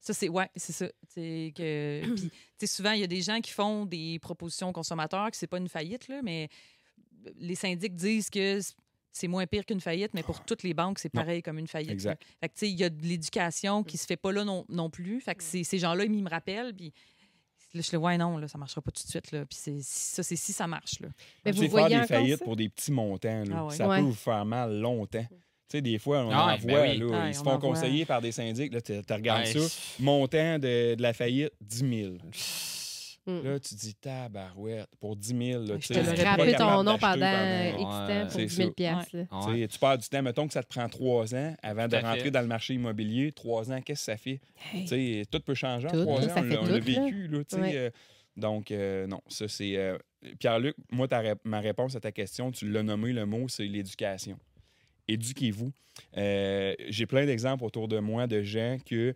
Ça, 0.00 0.14
c'est 0.14 0.28
ouais, 0.28 0.48
c'est 0.56 0.72
ça. 0.72 0.86
C'est 1.08 1.52
que 1.56 2.02
puis, 2.16 2.30
tu 2.30 2.30
sais, 2.58 2.66
souvent 2.66 2.92
il 2.92 3.00
y 3.00 3.04
a 3.04 3.08
des 3.08 3.20
gens 3.22 3.40
qui 3.40 3.50
font 3.50 3.84
des 3.86 4.18
propositions 4.20 4.68
aux 4.68 4.72
consommateurs 4.72 5.30
que 5.30 5.36
c'est 5.36 5.46
pas 5.48 5.58
une 5.58 5.68
faillite 5.68 6.08
là, 6.08 6.20
mais 6.22 6.48
les 7.36 7.54
syndics 7.56 7.94
disent 7.96 8.30
que 8.30 8.60
c'est 9.12 9.28
moins 9.28 9.46
pire 9.46 9.64
qu'une 9.66 9.80
faillite, 9.80 10.12
mais 10.14 10.22
pour 10.22 10.44
toutes 10.44 10.62
les 10.62 10.74
banques, 10.74 10.98
c'est 10.98 11.12
Non. 11.14 11.20
pareil 11.22 11.42
comme 11.42 11.58
une 11.58 11.66
faillite. 11.66 11.90
Exact. 11.90 12.22
Fait 12.40 12.48
que 12.48 12.54
tu 12.54 12.60
sais, 12.60 12.70
il 12.70 12.78
y 12.78 12.84
a 12.84 12.90
de 12.90 13.02
l'éducation 13.06 13.82
qui 13.82 13.96
se 13.96 14.06
fait 14.06 14.16
pas 14.16 14.32
là 14.32 14.44
non, 14.44 14.64
non 14.68 14.90
plus. 14.90 15.20
Fait 15.20 15.34
que 15.34 15.42
ces 15.42 15.64
gens-là, 15.78 16.04
ils 16.04 16.10
me 16.22 16.30
rappellent 16.30 16.74
puis 16.74 16.92
là, 17.74 17.80
je 17.82 17.92
le 17.92 17.98
ouais 17.98 18.16
non, 18.16 18.38
là, 18.38 18.48
ça 18.48 18.56
marchera 18.58 18.80
pas 18.80 18.90
tout 18.90 19.02
de 19.02 19.08
suite 19.08 19.30
là. 19.32 19.44
Puis 19.44 19.58
c'est 19.60 19.78
ça 19.82 20.22
c'est 20.22 20.36
si 20.36 20.52
ça 20.52 20.66
marche 20.66 21.00
là. 21.00 21.08
Mais 21.44 21.52
vous 21.52 21.66
voyez 21.68 21.88
faire 21.96 22.00
des 22.02 22.06
faillites 22.06 22.38
ça? 22.38 22.44
pour 22.44 22.56
des 22.56 22.68
petits 22.68 22.92
montants, 22.92 23.44
là, 23.44 23.56
Ah 23.58 23.64
ouais. 23.66 23.74
ça 23.76 23.88
Ouais. 23.88 23.98
peut 23.98 24.04
vous 24.04 24.14
faire 24.14 24.44
mal 24.44 24.78
longtemps. 24.78 25.26
Tu 25.70 25.76
sais, 25.76 25.82
des 25.82 25.98
fois, 25.98 26.24
on 26.24 26.30
Ah 26.30 26.44
en 26.44 26.46
ben 26.56 26.60
voit, 26.62 26.80
oui. 26.82 26.96
là, 26.96 27.06
Ouais, 27.06 27.28
ils 27.30 27.34
se 27.34 27.40
on 27.40 27.44
font 27.44 27.50
voit. 27.50 27.58
conseiller 27.58 28.06
par 28.06 28.22
des 28.22 28.32
syndics. 28.32 28.72
Là, 28.72 28.80
tu 28.80 28.94
regardes 29.10 29.44
Ouais, 29.46 29.52
ça, 29.68 29.76
montant 29.98 30.58
de, 30.58 30.94
de 30.94 31.02
la 31.02 31.12
faillite, 31.12 31.52
10 31.60 31.78
000. 32.04 32.14
Mm. 33.28 33.44
Là, 33.44 33.60
tu 33.60 33.74
dis, 33.74 33.94
tabarouette, 33.94 34.88
pour 35.00 35.14
10 35.14 35.28
000. 35.28 35.62
Là, 35.64 35.74
Ouais, 35.74 35.78
tu 35.78 35.92
je 35.92 36.00
te 36.00 36.04
l'aurais 36.38 36.54
ton 36.56 36.82
nom 36.82 36.96
pendant 36.98 37.26
X 37.26 37.76
Ouais, 37.76 37.82
temps 37.82 38.22
pour 38.22 38.32
c'est 38.32 38.46
10 38.46 38.54
000 38.56 38.68
ça. 38.70 38.74
piastres, 38.74 39.16
là. 39.16 39.24
Tu 39.30 39.48
Ouais. 39.50 39.60
sais, 39.62 39.68
Tu 39.68 39.78
perds 39.78 39.98
du 39.98 40.08
temps, 40.08 40.22
mettons 40.22 40.46
que 40.46 40.52
ça 40.54 40.62
te 40.62 40.68
prend 40.68 40.88
trois 40.88 41.34
ans 41.34 41.54
avant 41.62 41.88
de 41.88 41.96
à 41.96 42.00
fait. 42.00 42.06
rentrer 42.06 42.30
dans 42.30 42.40
le 42.40 42.46
marché 42.46 42.74
immobilier. 42.74 43.32
Trois 43.32 43.70
ans, 43.70 43.80
qu'est-ce 43.82 44.00
que 44.06 44.12
ça 44.12 44.16
fait? 44.16 44.40
Hey. 44.72 45.26
Tout 45.26 45.40
peut 45.40 45.54
changer 45.54 45.88
en 45.88 45.90
Tout, 45.90 46.02
trois 46.04 46.20
là, 46.20 46.26
ans. 46.26 46.34
ça 46.34 46.40
on 46.40 46.42
l'a- 46.44 46.60
on 46.62 46.66
l'a 46.66 46.80
tout, 46.80 46.90
là. 46.90 47.02
vécu. 47.04 47.28
Là, 47.28 47.38
tu 47.44 47.56
sais, 47.56 47.60
Ouais. 47.60 47.76
euh, 47.76 47.90
donc, 48.36 48.70
euh, 48.70 49.06
non, 49.06 49.20
ça 49.28 49.46
c'est. 49.46 49.76
euh, 49.76 49.98
Pierre-Luc, 50.40 50.74
moi, 50.90 51.06
ta 51.06 51.18
ré- 51.20 51.34
ma 51.44 51.60
réponse 51.60 51.94
à 51.96 52.00
ta 52.00 52.10
question, 52.10 52.50
tu 52.50 52.68
l'as 52.70 52.82
nommé 52.82 53.12
le 53.12 53.26
mot, 53.26 53.46
c'est 53.48 53.66
l'éducation. 53.66 54.38
Éduquez-vous. 55.06 55.72
Euh, 56.16 56.74
J'ai 56.88 57.06
plein 57.06 57.24
d'exemples 57.26 57.64
autour 57.64 57.88
de 57.88 57.98
moi 57.98 58.26
de 58.26 58.42
gens 58.42 58.78
que, 58.84 59.14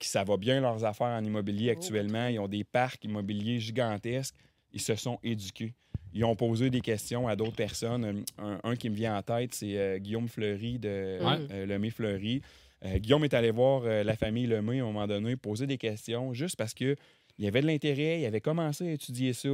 qui 0.00 0.08
ça 0.08 0.24
va 0.24 0.36
bien 0.36 0.60
leurs 0.60 0.84
affaires 0.84 1.06
en 1.08 1.22
immobilier 1.22 1.70
actuellement. 1.70 2.26
Ils 2.26 2.40
ont 2.40 2.48
des 2.48 2.64
parcs 2.64 3.04
immobiliers 3.04 3.60
gigantesques. 3.60 4.34
Ils 4.72 4.80
se 4.80 4.96
sont 4.96 5.18
éduqués. 5.22 5.74
Ils 6.12 6.24
ont 6.24 6.34
posé 6.34 6.70
des 6.70 6.80
questions 6.80 7.28
à 7.28 7.36
d'autres 7.36 7.54
personnes. 7.54 8.24
Un, 8.38 8.58
un 8.64 8.74
qui 8.76 8.90
me 8.90 8.96
vient 8.96 9.16
en 9.16 9.22
tête, 9.22 9.54
c'est 9.54 9.76
euh, 9.78 9.98
Guillaume 9.98 10.26
Fleury 10.28 10.78
de 10.80 11.18
Ouais. 11.22 11.46
euh, 11.52 11.66
Lemay 11.66 11.90
Fleury. 11.90 12.40
Euh, 12.84 12.98
Guillaume 12.98 13.22
est 13.24 13.34
allé 13.34 13.50
voir 13.52 13.82
euh, 13.84 14.02
la 14.02 14.16
famille 14.16 14.46
Lemay 14.46 14.80
à 14.80 14.82
un 14.82 14.86
moment 14.86 15.06
donné, 15.06 15.36
poser 15.36 15.66
des 15.68 15.76
questions 15.78 16.32
juste 16.32 16.56
parce 16.56 16.74
que 16.74 16.96
il 17.38 17.44
y 17.44 17.48
avait 17.48 17.60
de 17.62 17.66
l'intérêt, 17.66 18.20
il 18.20 18.26
avait 18.26 18.40
commencé 18.40 18.88
à 18.88 18.92
étudier 18.92 19.32
ça. 19.34 19.48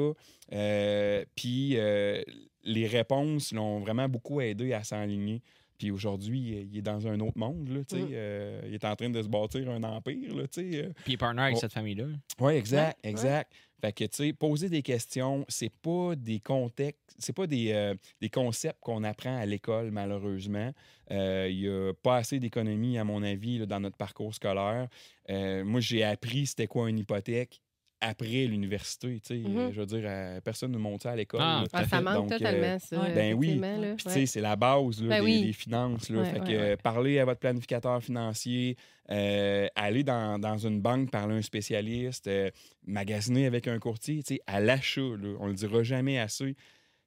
euh, 0.52 1.24
puis 1.35 1.73
euh, 1.77 2.23
les 2.64 2.86
réponses 2.86 3.52
l'ont 3.52 3.78
vraiment 3.81 4.09
beaucoup 4.09 4.40
aidé 4.40 4.73
à 4.73 4.82
s'enligner. 4.82 5.40
Puis 5.78 5.90
aujourd'hui, 5.90 6.66
il 6.70 6.78
est 6.78 6.82
dans 6.82 7.07
un 7.07 7.19
autre 7.20 7.39
monde. 7.39 7.69
Là, 7.69 7.81
tu 7.85 7.97
sais, 7.97 8.03
Mm. 8.03 8.09
euh, 8.12 8.61
il 8.66 8.74
est 8.74 8.85
en 8.85 8.97
train 8.97 9.11
de 9.11 9.23
se 9.23 9.28
bâtir 9.28 9.69
un 9.70 9.82
empire. 9.82 10.35
Là, 10.35 10.47
tu 10.48 10.73
sais, 10.73 10.85
euh. 10.85 10.89
Puis 11.05 11.12
il 11.12 11.15
est 11.15 11.16
partner 11.19 11.43
avec 11.43 11.57
Oh. 11.57 11.61
cette 11.61 11.73
famille-là. 11.73 12.07
Oui, 12.40 12.55
exact, 12.55 12.98
Ouais, 13.05 13.11
exact. 13.11 13.53
Fait 13.81 13.93
que, 13.93 14.05
tu 14.05 14.09
sais, 14.16 14.32
poser 14.32 14.70
des 14.70 14.81
questions, 14.81 15.44
c'est 15.48 15.70
pas 15.70 16.16
des 16.16 16.40
contextes, 16.40 17.15
c'est 17.19 17.35
pas 17.35 17.47
des, 17.47 17.73
euh, 17.73 17.94
des 18.23 18.31
concepts 18.31 18.81
qu'on 18.81 19.05
apprend 19.05 19.36
à 19.36 19.44
l'école, 19.44 19.90
malheureusement. 19.90 20.73
Euh, 21.11 21.47
Il 21.51 21.61
y 21.61 21.69
a 21.69 21.93
pas 22.03 22.16
assez 22.16 22.40
d'économie, 22.40 22.97
à 22.98 23.05
mon 23.05 23.23
avis, 23.23 23.59
là, 23.59 23.66
dans 23.66 23.78
notre 23.81 23.98
parcours 23.98 24.35
scolaire. 24.35 24.89
Euh, 25.31 25.62
moi, 25.65 25.81
j'ai 25.81 26.03
appris 26.03 26.47
c'était 26.47 26.66
quoi 26.66 26.89
une 26.89 26.98
hypothèque 26.98 27.61
après 28.08 28.46
l'université, 28.46 29.20
tu 29.20 29.42
sais. 29.42 29.48
Mhm. 29.48 29.58
Euh, 29.58 29.72
Je 29.72 29.80
veux 29.80 29.86
dire, 29.86 30.02
euh, 30.04 30.40
personne 30.40 30.72
ne 30.72 30.78
monte 30.78 31.02
ça 31.02 31.10
à 31.12 31.16
l'école. 31.16 31.40
Ah, 31.42 31.62
là. 31.62 31.68
Ah, 31.72 31.82
ça 31.82 31.96
fait. 31.96 32.02
manque 32.02 32.14
Donc, 32.14 32.32
euh, 32.32 32.38
totalement, 32.38 32.78
ça. 32.78 33.08
Ben 33.14 33.34
oui. 33.34 33.60
Puis, 33.60 34.04
tu 34.04 34.10
sais, 34.10 34.26
c'est 34.26 34.40
la 34.40 34.56
base 34.56 35.02
là, 35.02 35.08
Ben 35.08 35.20
des, 35.20 35.24
oui. 35.24 35.42
des 35.46 35.52
finances. 35.52 36.08
Là. 36.08 36.20
Ouais, 36.20 36.24
fait 36.30 36.40
ouais, 36.40 36.46
que, 36.46 36.50
ouais. 36.50 36.58
euh, 36.72 36.76
parler 36.76 37.18
à 37.18 37.24
votre 37.24 37.40
planificateur 37.40 38.02
financier, 38.02 38.76
euh, 39.10 39.66
aller 39.74 40.02
dans, 40.04 40.38
dans 40.38 40.58
une 40.58 40.80
banque, 40.80 41.10
parler 41.10 41.34
à 41.34 41.38
un 41.38 41.42
spécialiste, 41.42 42.26
euh, 42.28 42.50
magasiner 42.86 43.46
avec 43.46 43.68
un 43.68 43.78
courtier, 43.78 44.22
tu 44.22 44.34
sais, 44.34 44.40
à 44.46 44.60
l'achat, 44.60 45.00
là, 45.00 45.36
on 45.40 45.48
le 45.48 45.54
dira 45.54 45.82
jamais 45.82 46.18
assez. 46.18 46.54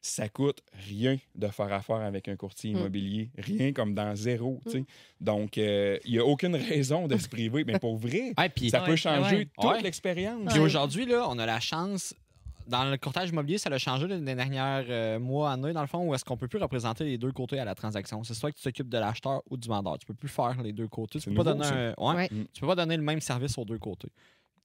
Ça 0.01 0.29
coûte 0.29 0.61
rien 0.87 1.17
de 1.35 1.47
faire 1.47 1.73
affaire 1.73 1.97
avec 1.97 2.29
un 2.29 2.35
courtier 2.37 2.73
Mm. 2.73 2.77
immobilier. 2.77 3.29
Rien 3.37 3.73
comme 3.73 3.93
dans 3.93 4.15
zéro. 4.15 4.59
tu 4.65 4.71
sais. 4.71 4.85
Donc, 5.19 5.57
euh, 5.57 5.97
il 6.05 6.11
n'y 6.13 6.19
a 6.19 6.25
aucune 6.25 6.55
raison 6.55 7.07
de 7.07 7.17
se 7.17 7.27
priver. 7.29 7.65
Mais 7.65 7.77
pour 7.79 7.97
vrai, 7.97 8.33
Ouais, 8.37 8.69
ça 8.69 8.79
peut 8.81 8.95
changer 8.95 9.35
ouais. 9.35 9.47
toute 9.59 9.69
Ouais. 9.71 9.81
l'expérience. 9.81 10.51
Puis 10.53 10.59
aujourd'hui, 10.59 11.05
là, 11.05 11.25
on 11.29 11.37
a 11.37 11.45
la 11.45 11.59
chance. 11.59 12.13
Dans 12.67 12.85
le 12.85 12.97
courtage 12.97 13.29
immobilier, 13.29 13.57
ça 13.57 13.69
a 13.71 13.77
changé 13.79 14.07
dans 14.07 14.23
les 14.23 14.35
dernières 14.35 14.85
euh, 14.89 15.17
mois, 15.19 15.51
années, 15.53 15.73
dans 15.73 15.81
le 15.81 15.87
fond, 15.87 16.07
où 16.07 16.13
est-ce 16.13 16.23
qu'on 16.23 16.37
peut 16.37 16.47
plus 16.47 16.59
représenter 16.59 17.03
les 17.03 17.17
deux 17.17 17.31
côtés 17.31 17.57
à 17.59 17.65
la 17.65 17.73
transaction. 17.73 18.23
C'est 18.23 18.35
soit 18.35 18.51
que 18.51 18.57
tu 18.57 18.63
t'occupes 18.63 18.89
de 18.89 18.97
l'acheteur 18.99 19.41
ou 19.49 19.57
du 19.57 19.67
vendeur. 19.67 19.97
Tu 19.97 20.05
peux 20.05 20.13
plus 20.13 20.29
faire 20.29 20.55
les 20.61 20.71
deux 20.71 20.87
côtés. 20.87 21.19
Tu 21.19 21.29
peux, 21.31 21.35
pas 21.43 21.43
nouveau, 21.55 21.63
donner 21.67 21.93
un- 21.97 22.03
ouais, 22.09 22.15
Ouais. 22.15 22.29
Mm. 22.31 22.45
tu 22.53 22.61
peux 22.61 22.67
pas 22.67 22.75
donner 22.75 22.95
le 22.95 23.01
même 23.03 23.21
service 23.21 23.57
aux 23.57 23.65
deux 23.65 23.79
côtés. 23.79 24.09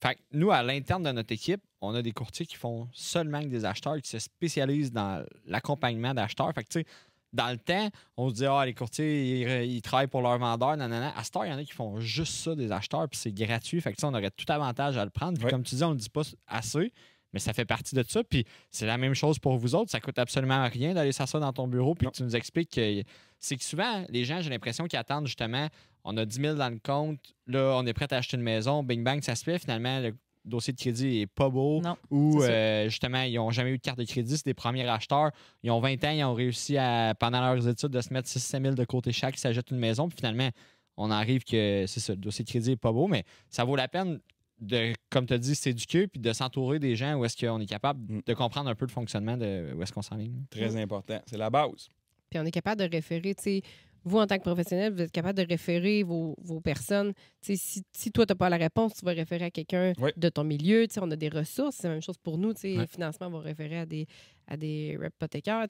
Fait 0.04 0.16
que 0.16 0.20
nous, 0.32 0.50
à 0.50 0.62
l'interne 0.62 1.02
de 1.02 1.12
notre 1.12 1.32
équipe, 1.32 1.62
on 1.80 1.94
a 1.94 2.02
des 2.02 2.12
courtiers 2.12 2.44
qui 2.44 2.56
font 2.56 2.88
seulement 2.92 3.40
que 3.40 3.46
des 3.46 3.64
acheteurs, 3.64 3.96
qui 4.02 4.10
se 4.10 4.18
spécialisent 4.18 4.92
dans 4.92 5.24
l'accompagnement 5.46 6.12
d'acheteurs. 6.12 6.52
Fait 6.54 6.62
que, 6.62 6.68
tu 6.68 6.80
sais, 6.80 6.86
dans 7.32 7.50
le 7.50 7.56
temps, 7.56 7.88
on 8.18 8.28
se 8.28 8.34
dit, 8.34 8.46
ah, 8.46 8.66
les 8.66 8.74
courtiers, 8.74 9.64
ils, 9.64 9.76
ils 9.76 9.82
travaillent 9.82 10.08
pour 10.08 10.20
leurs 10.20 10.38
vendeurs, 10.38 10.76
nanana. 10.76 11.16
À 11.16 11.24
cette 11.24 11.34
heure, 11.36 11.46
il 11.46 11.50
y 11.50 11.54
en 11.54 11.58
a 11.58 11.64
qui 11.64 11.72
font 11.72 12.00
juste 12.00 12.34
ça, 12.34 12.54
des 12.54 12.70
acheteurs, 12.70 13.08
puis 13.08 13.18
c'est 13.18 13.32
gratuit. 13.32 13.80
Fait 13.80 13.92
que, 13.92 13.96
tu 13.96 14.02
sais, 14.02 14.06
on 14.06 14.12
aurait 14.12 14.30
tout 14.30 14.44
avantage 14.52 14.98
à 14.98 15.04
le 15.04 15.10
prendre. 15.10 15.38
Puis, 15.38 15.48
comme 15.48 15.62
tu 15.62 15.74
dis, 15.74 15.82
on 15.82 15.88
ne 15.88 15.94
le 15.94 16.00
dit 16.00 16.10
pas 16.10 16.22
assez, 16.48 16.92
mais 17.32 17.40
ça 17.40 17.54
fait 17.54 17.64
partie 17.64 17.94
de 17.94 18.04
ça. 18.06 18.22
Puis, 18.22 18.44
c'est 18.70 18.86
la 18.86 18.98
même 18.98 19.14
chose 19.14 19.38
pour 19.38 19.56
vous 19.56 19.74
autres. 19.74 19.90
Ça 19.90 20.00
coûte 20.00 20.18
absolument 20.18 20.68
rien 20.68 20.92
d'aller 20.92 21.12
s'asseoir 21.12 21.40
dans 21.40 21.54
ton 21.54 21.66
bureau, 21.66 21.94
puis 21.94 22.06
que 22.08 22.12
tu 22.12 22.22
nous 22.24 22.36
expliques 22.36 22.72
que 22.72 23.02
c'est 23.40 23.56
que 23.56 23.64
souvent, 23.64 24.04
les 24.10 24.24
gens, 24.24 24.42
j'ai 24.42 24.50
l'impression 24.50 24.86
qu'ils 24.86 24.98
attendent 24.98 25.26
justement, 25.26 25.68
on 26.04 26.16
a 26.16 26.24
10 26.26 26.40
000 26.40 26.54
dans 26.56 26.68
le 26.68 26.78
compte, 26.78 27.18
là, 27.46 27.74
on 27.76 27.86
est 27.86 27.92
prêt 27.94 28.06
à 28.12 28.16
acheter 28.16 28.36
une 28.36 28.42
maison, 28.42 28.82
bing 28.82 29.02
bang, 29.02 29.22
ça 29.22 29.34
se 29.34 29.44
fait. 29.44 29.58
Finalement, 29.58 30.00
le 30.00 30.14
dossier 30.44 30.72
de 30.74 30.78
crédit 30.78 31.20
est 31.20 31.26
pas 31.26 31.48
beau 31.48 31.80
Non. 31.80 31.96
ou 32.10 32.42
euh, 32.42 32.84
justement, 32.88 33.22
ils 33.22 33.34
n'ont 33.36 33.50
jamais 33.50 33.70
eu 33.70 33.78
de 33.78 33.82
carte 33.82 33.98
de 33.98 34.04
crédit, 34.04 34.36
c'est 34.36 34.44
des 34.44 34.52
premiers 34.54 34.86
acheteurs. 34.88 35.30
Ils 35.62 35.70
ont 35.70 35.80
20 35.80 36.04
ans, 36.04 36.10
ils 36.10 36.22
ont 36.24 36.34
réussi 36.34 36.76
à, 36.76 37.14
pendant 37.18 37.40
leurs 37.40 37.66
études 37.66 37.88
de 37.90 38.00
se 38.02 38.12
mettre 38.12 38.28
6 38.28 38.40
000 38.60 38.74
de 38.74 38.84
côté 38.84 39.10
chaque, 39.12 39.36
ils 39.36 39.40
s'achètent 39.40 39.70
une 39.70 39.78
maison, 39.78 40.08
puis 40.08 40.16
finalement, 40.18 40.50
on 40.98 41.10
arrive 41.10 41.44
que 41.44 41.84
c'est 41.88 42.00
ça, 42.00 42.12
le 42.12 42.18
dossier 42.18 42.44
de 42.44 42.50
crédit 42.50 42.72
est 42.72 42.76
pas 42.76 42.92
beau, 42.92 43.06
mais 43.08 43.24
ça 43.48 43.64
vaut 43.64 43.74
la 43.76 43.88
peine 43.88 44.20
de, 44.60 44.92
comme 45.10 45.26
tu 45.26 45.32
as 45.34 45.38
dit, 45.38 45.54
s'éduquer 45.54 46.06
puis 46.06 46.20
de 46.20 46.32
s'entourer 46.32 46.78
des 46.78 46.94
gens 46.94 47.14
où 47.16 47.24
est-ce 47.24 47.36
qu'on 47.44 47.58
est 47.60 47.66
capable 47.66 48.00
Mm. 48.12 48.20
de 48.24 48.34
comprendre 48.34 48.68
un 48.70 48.74
peu 48.74 48.84
le 48.84 48.90
fonctionnement 48.92 49.36
de 49.36 49.72
où 49.74 49.82
est-ce 49.82 49.92
qu'on 49.92 50.02
s'enligne. 50.02 50.44
Très 50.50 50.76
important. 50.76 51.18
C'est 51.26 51.36
la 51.38 51.50
base. 51.50 51.88
Puis 52.30 52.38
on 52.38 52.44
est 52.44 52.50
capable 52.52 52.80
de 52.82 52.88
référer, 52.88 53.34
tu 53.34 53.42
sais, 53.42 53.62
vous, 54.04 54.18
en 54.18 54.26
tant 54.26 54.36
que 54.36 54.42
professionnel, 54.42 54.92
vous 54.92 55.00
êtes 55.02 55.10
capable 55.12 55.38
de 55.42 55.46
référer 55.48 56.02
vos, 56.02 56.34
vos 56.42 56.60
personnes. 56.60 57.12
Si, 57.40 57.56
si 57.56 58.10
toi, 58.12 58.26
tu 58.26 58.32
n'as 58.32 58.36
pas 58.36 58.48
la 58.48 58.56
réponse, 58.56 58.94
tu 58.94 59.04
vas 59.04 59.12
référer 59.12 59.46
à 59.46 59.50
quelqu'un 59.50 59.92
Oui. 59.98 60.10
de 60.16 60.28
ton 60.28 60.44
milieu. 60.44 60.86
On 61.00 61.10
a 61.10 61.16
des 61.16 61.28
ressources. 61.28 61.76
C'est 61.76 61.88
la 61.88 61.94
même 61.94 62.02
chose 62.02 62.18
pour 62.18 62.38
nous. 62.38 62.50
Ouais. 62.50 62.76
Le 62.76 62.86
financement 62.86 63.30
va 63.30 63.40
référer 63.40 63.78
à 63.78 63.86
des, 63.86 64.06
à 64.46 64.56
des 64.56 64.98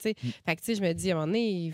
sais. 0.01 0.15
Mm. 0.21 0.27
Fait 0.45 0.55
que, 0.55 0.73
je 0.75 0.81
me 0.81 0.93
dis, 0.93 1.11
à 1.11 1.15
un 1.15 1.19
moment 1.19 1.27
donné, 1.27 1.71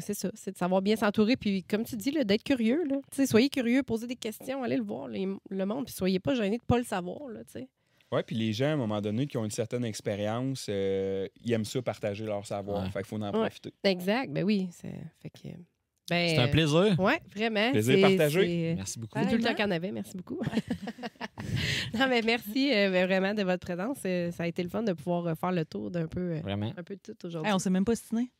c'est 0.00 0.14
ça. 0.14 0.30
C'est 0.34 0.52
de 0.52 0.56
savoir 0.56 0.82
bien 0.82 0.96
s'entourer. 0.96 1.36
Puis, 1.36 1.62
comme 1.64 1.84
tu 1.84 1.96
dis, 1.96 2.10
là, 2.10 2.24
d'être 2.24 2.42
curieux. 2.44 2.84
Là. 2.84 2.96
Soyez 3.26 3.48
curieux, 3.48 3.82
posez 3.82 4.06
des 4.06 4.16
questions, 4.16 4.62
allez 4.62 4.76
le 4.76 4.82
voir, 4.84 5.08
les- 5.08 5.28
le 5.50 5.66
monde. 5.66 5.84
Puis, 5.86 5.94
soyez 5.94 6.18
pas 6.20 6.34
gênés 6.34 6.58
de 6.58 6.64
pas 6.64 6.78
le 6.78 6.84
savoir. 6.84 7.28
Là. 7.28 7.40
Oui, 8.10 8.20
puis 8.26 8.34
les 8.36 8.54
gens, 8.54 8.66
à 8.66 8.70
un 8.70 8.76
moment 8.76 9.02
donné, 9.02 9.26
qui 9.26 9.36
ont 9.36 9.44
une 9.44 9.50
certaine 9.50 9.84
expérience, 9.84 10.66
euh, 10.70 11.28
ils 11.44 11.52
aiment 11.52 11.66
ça 11.66 11.82
partager 11.82 12.24
leur 12.24 12.46
savoir. 12.46 12.82
Ouais. 12.84 12.90
Fait 12.90 13.00
qu'il 13.00 13.08
faut 13.08 13.16
en 13.16 13.22
Ouais. 13.26 13.32
profiter. 13.32 13.70
Exact. 13.84 14.32
Ben 14.32 14.44
oui. 14.44 14.68
c'est- 14.72 14.88
Fait 15.20 15.28
que. 15.28 15.48
Ben, 16.10 16.28
C'est 16.30 16.38
un 16.38 16.48
plaisir. 16.48 16.96
Oui, 16.98 17.12
vraiment. 17.36 17.70
Plaisir 17.72 17.94
C'est- 17.96 18.00
partagé. 18.00 18.40
c'est- 18.46 18.74
Merci 18.76 18.98
beaucoup. 18.98 19.18
C'est 19.18 19.28
tout 19.28 19.36
le 19.36 19.42
temps 19.42 19.48
Pareillement. 19.50 19.54
qu'il 19.56 19.64
y 19.64 19.68
en 19.68 19.70
avait. 19.76 19.92
Merci 19.92 20.16
beaucoup. 20.16 20.40
non, 21.98 22.06
mais 22.08 22.22
merci 22.22 22.72
euh, 22.72 22.90
ben, 22.90 23.06
vraiment 23.06 23.34
de 23.34 23.42
votre 23.42 23.66
présence. 23.66 23.98
Euh, 24.06 24.30
ça 24.32 24.44
a 24.44 24.46
été 24.46 24.62
le 24.62 24.68
fun 24.70 24.82
de 24.82 24.92
pouvoir 24.94 25.26
euh, 25.26 25.34
faire 25.34 25.52
le 25.52 25.64
tour 25.64 25.90
d'un 25.90 26.06
peu, 26.06 26.20
euh, 26.36 26.40
Vraiment. 26.40 26.72
un 26.76 26.82
peu 26.82 26.94
de 26.96 27.00
tout 27.00 27.26
aujourd'hui. 27.26 27.48
Hey, 27.48 27.54
on 27.54 27.58
s'est 27.58 27.70
même 27.70 27.84
pas 27.84 27.94
stiné. 27.96 28.30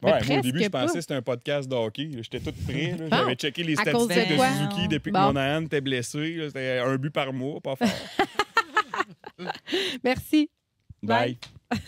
Ouais, 0.00 0.12
moi, 0.28 0.38
au 0.38 0.40
début, 0.42 0.62
je 0.62 0.68
pensais 0.68 0.94
que 0.94 1.00
c'était 1.00 1.14
un 1.14 1.22
podcast 1.22 1.68
de 1.68 1.74
hockey. 1.74 2.08
J'étais 2.22 2.38
tout 2.38 2.52
prêt. 2.68 2.92
là. 2.96 3.08
Bon. 3.08 3.16
J'avais 3.16 3.34
checké 3.34 3.64
les 3.64 3.74
statistiques 3.74 4.28
de? 4.28 4.36
Suzuki 4.36 4.86
depuis 4.88 5.10
Bon. 5.10 5.18
que 5.18 5.24
Monahan 5.24 5.62
était 5.64 5.80
blessé. 5.80 6.34
là. 6.36 6.46
C'était 6.46 6.78
un 6.78 6.94
but 6.96 7.10
par 7.10 7.32
mois, 7.32 7.60
pas 7.60 7.74
fort. 7.74 7.88
Merci. 10.04 10.50
Bye. 11.02 11.36
Bye. 11.68 11.80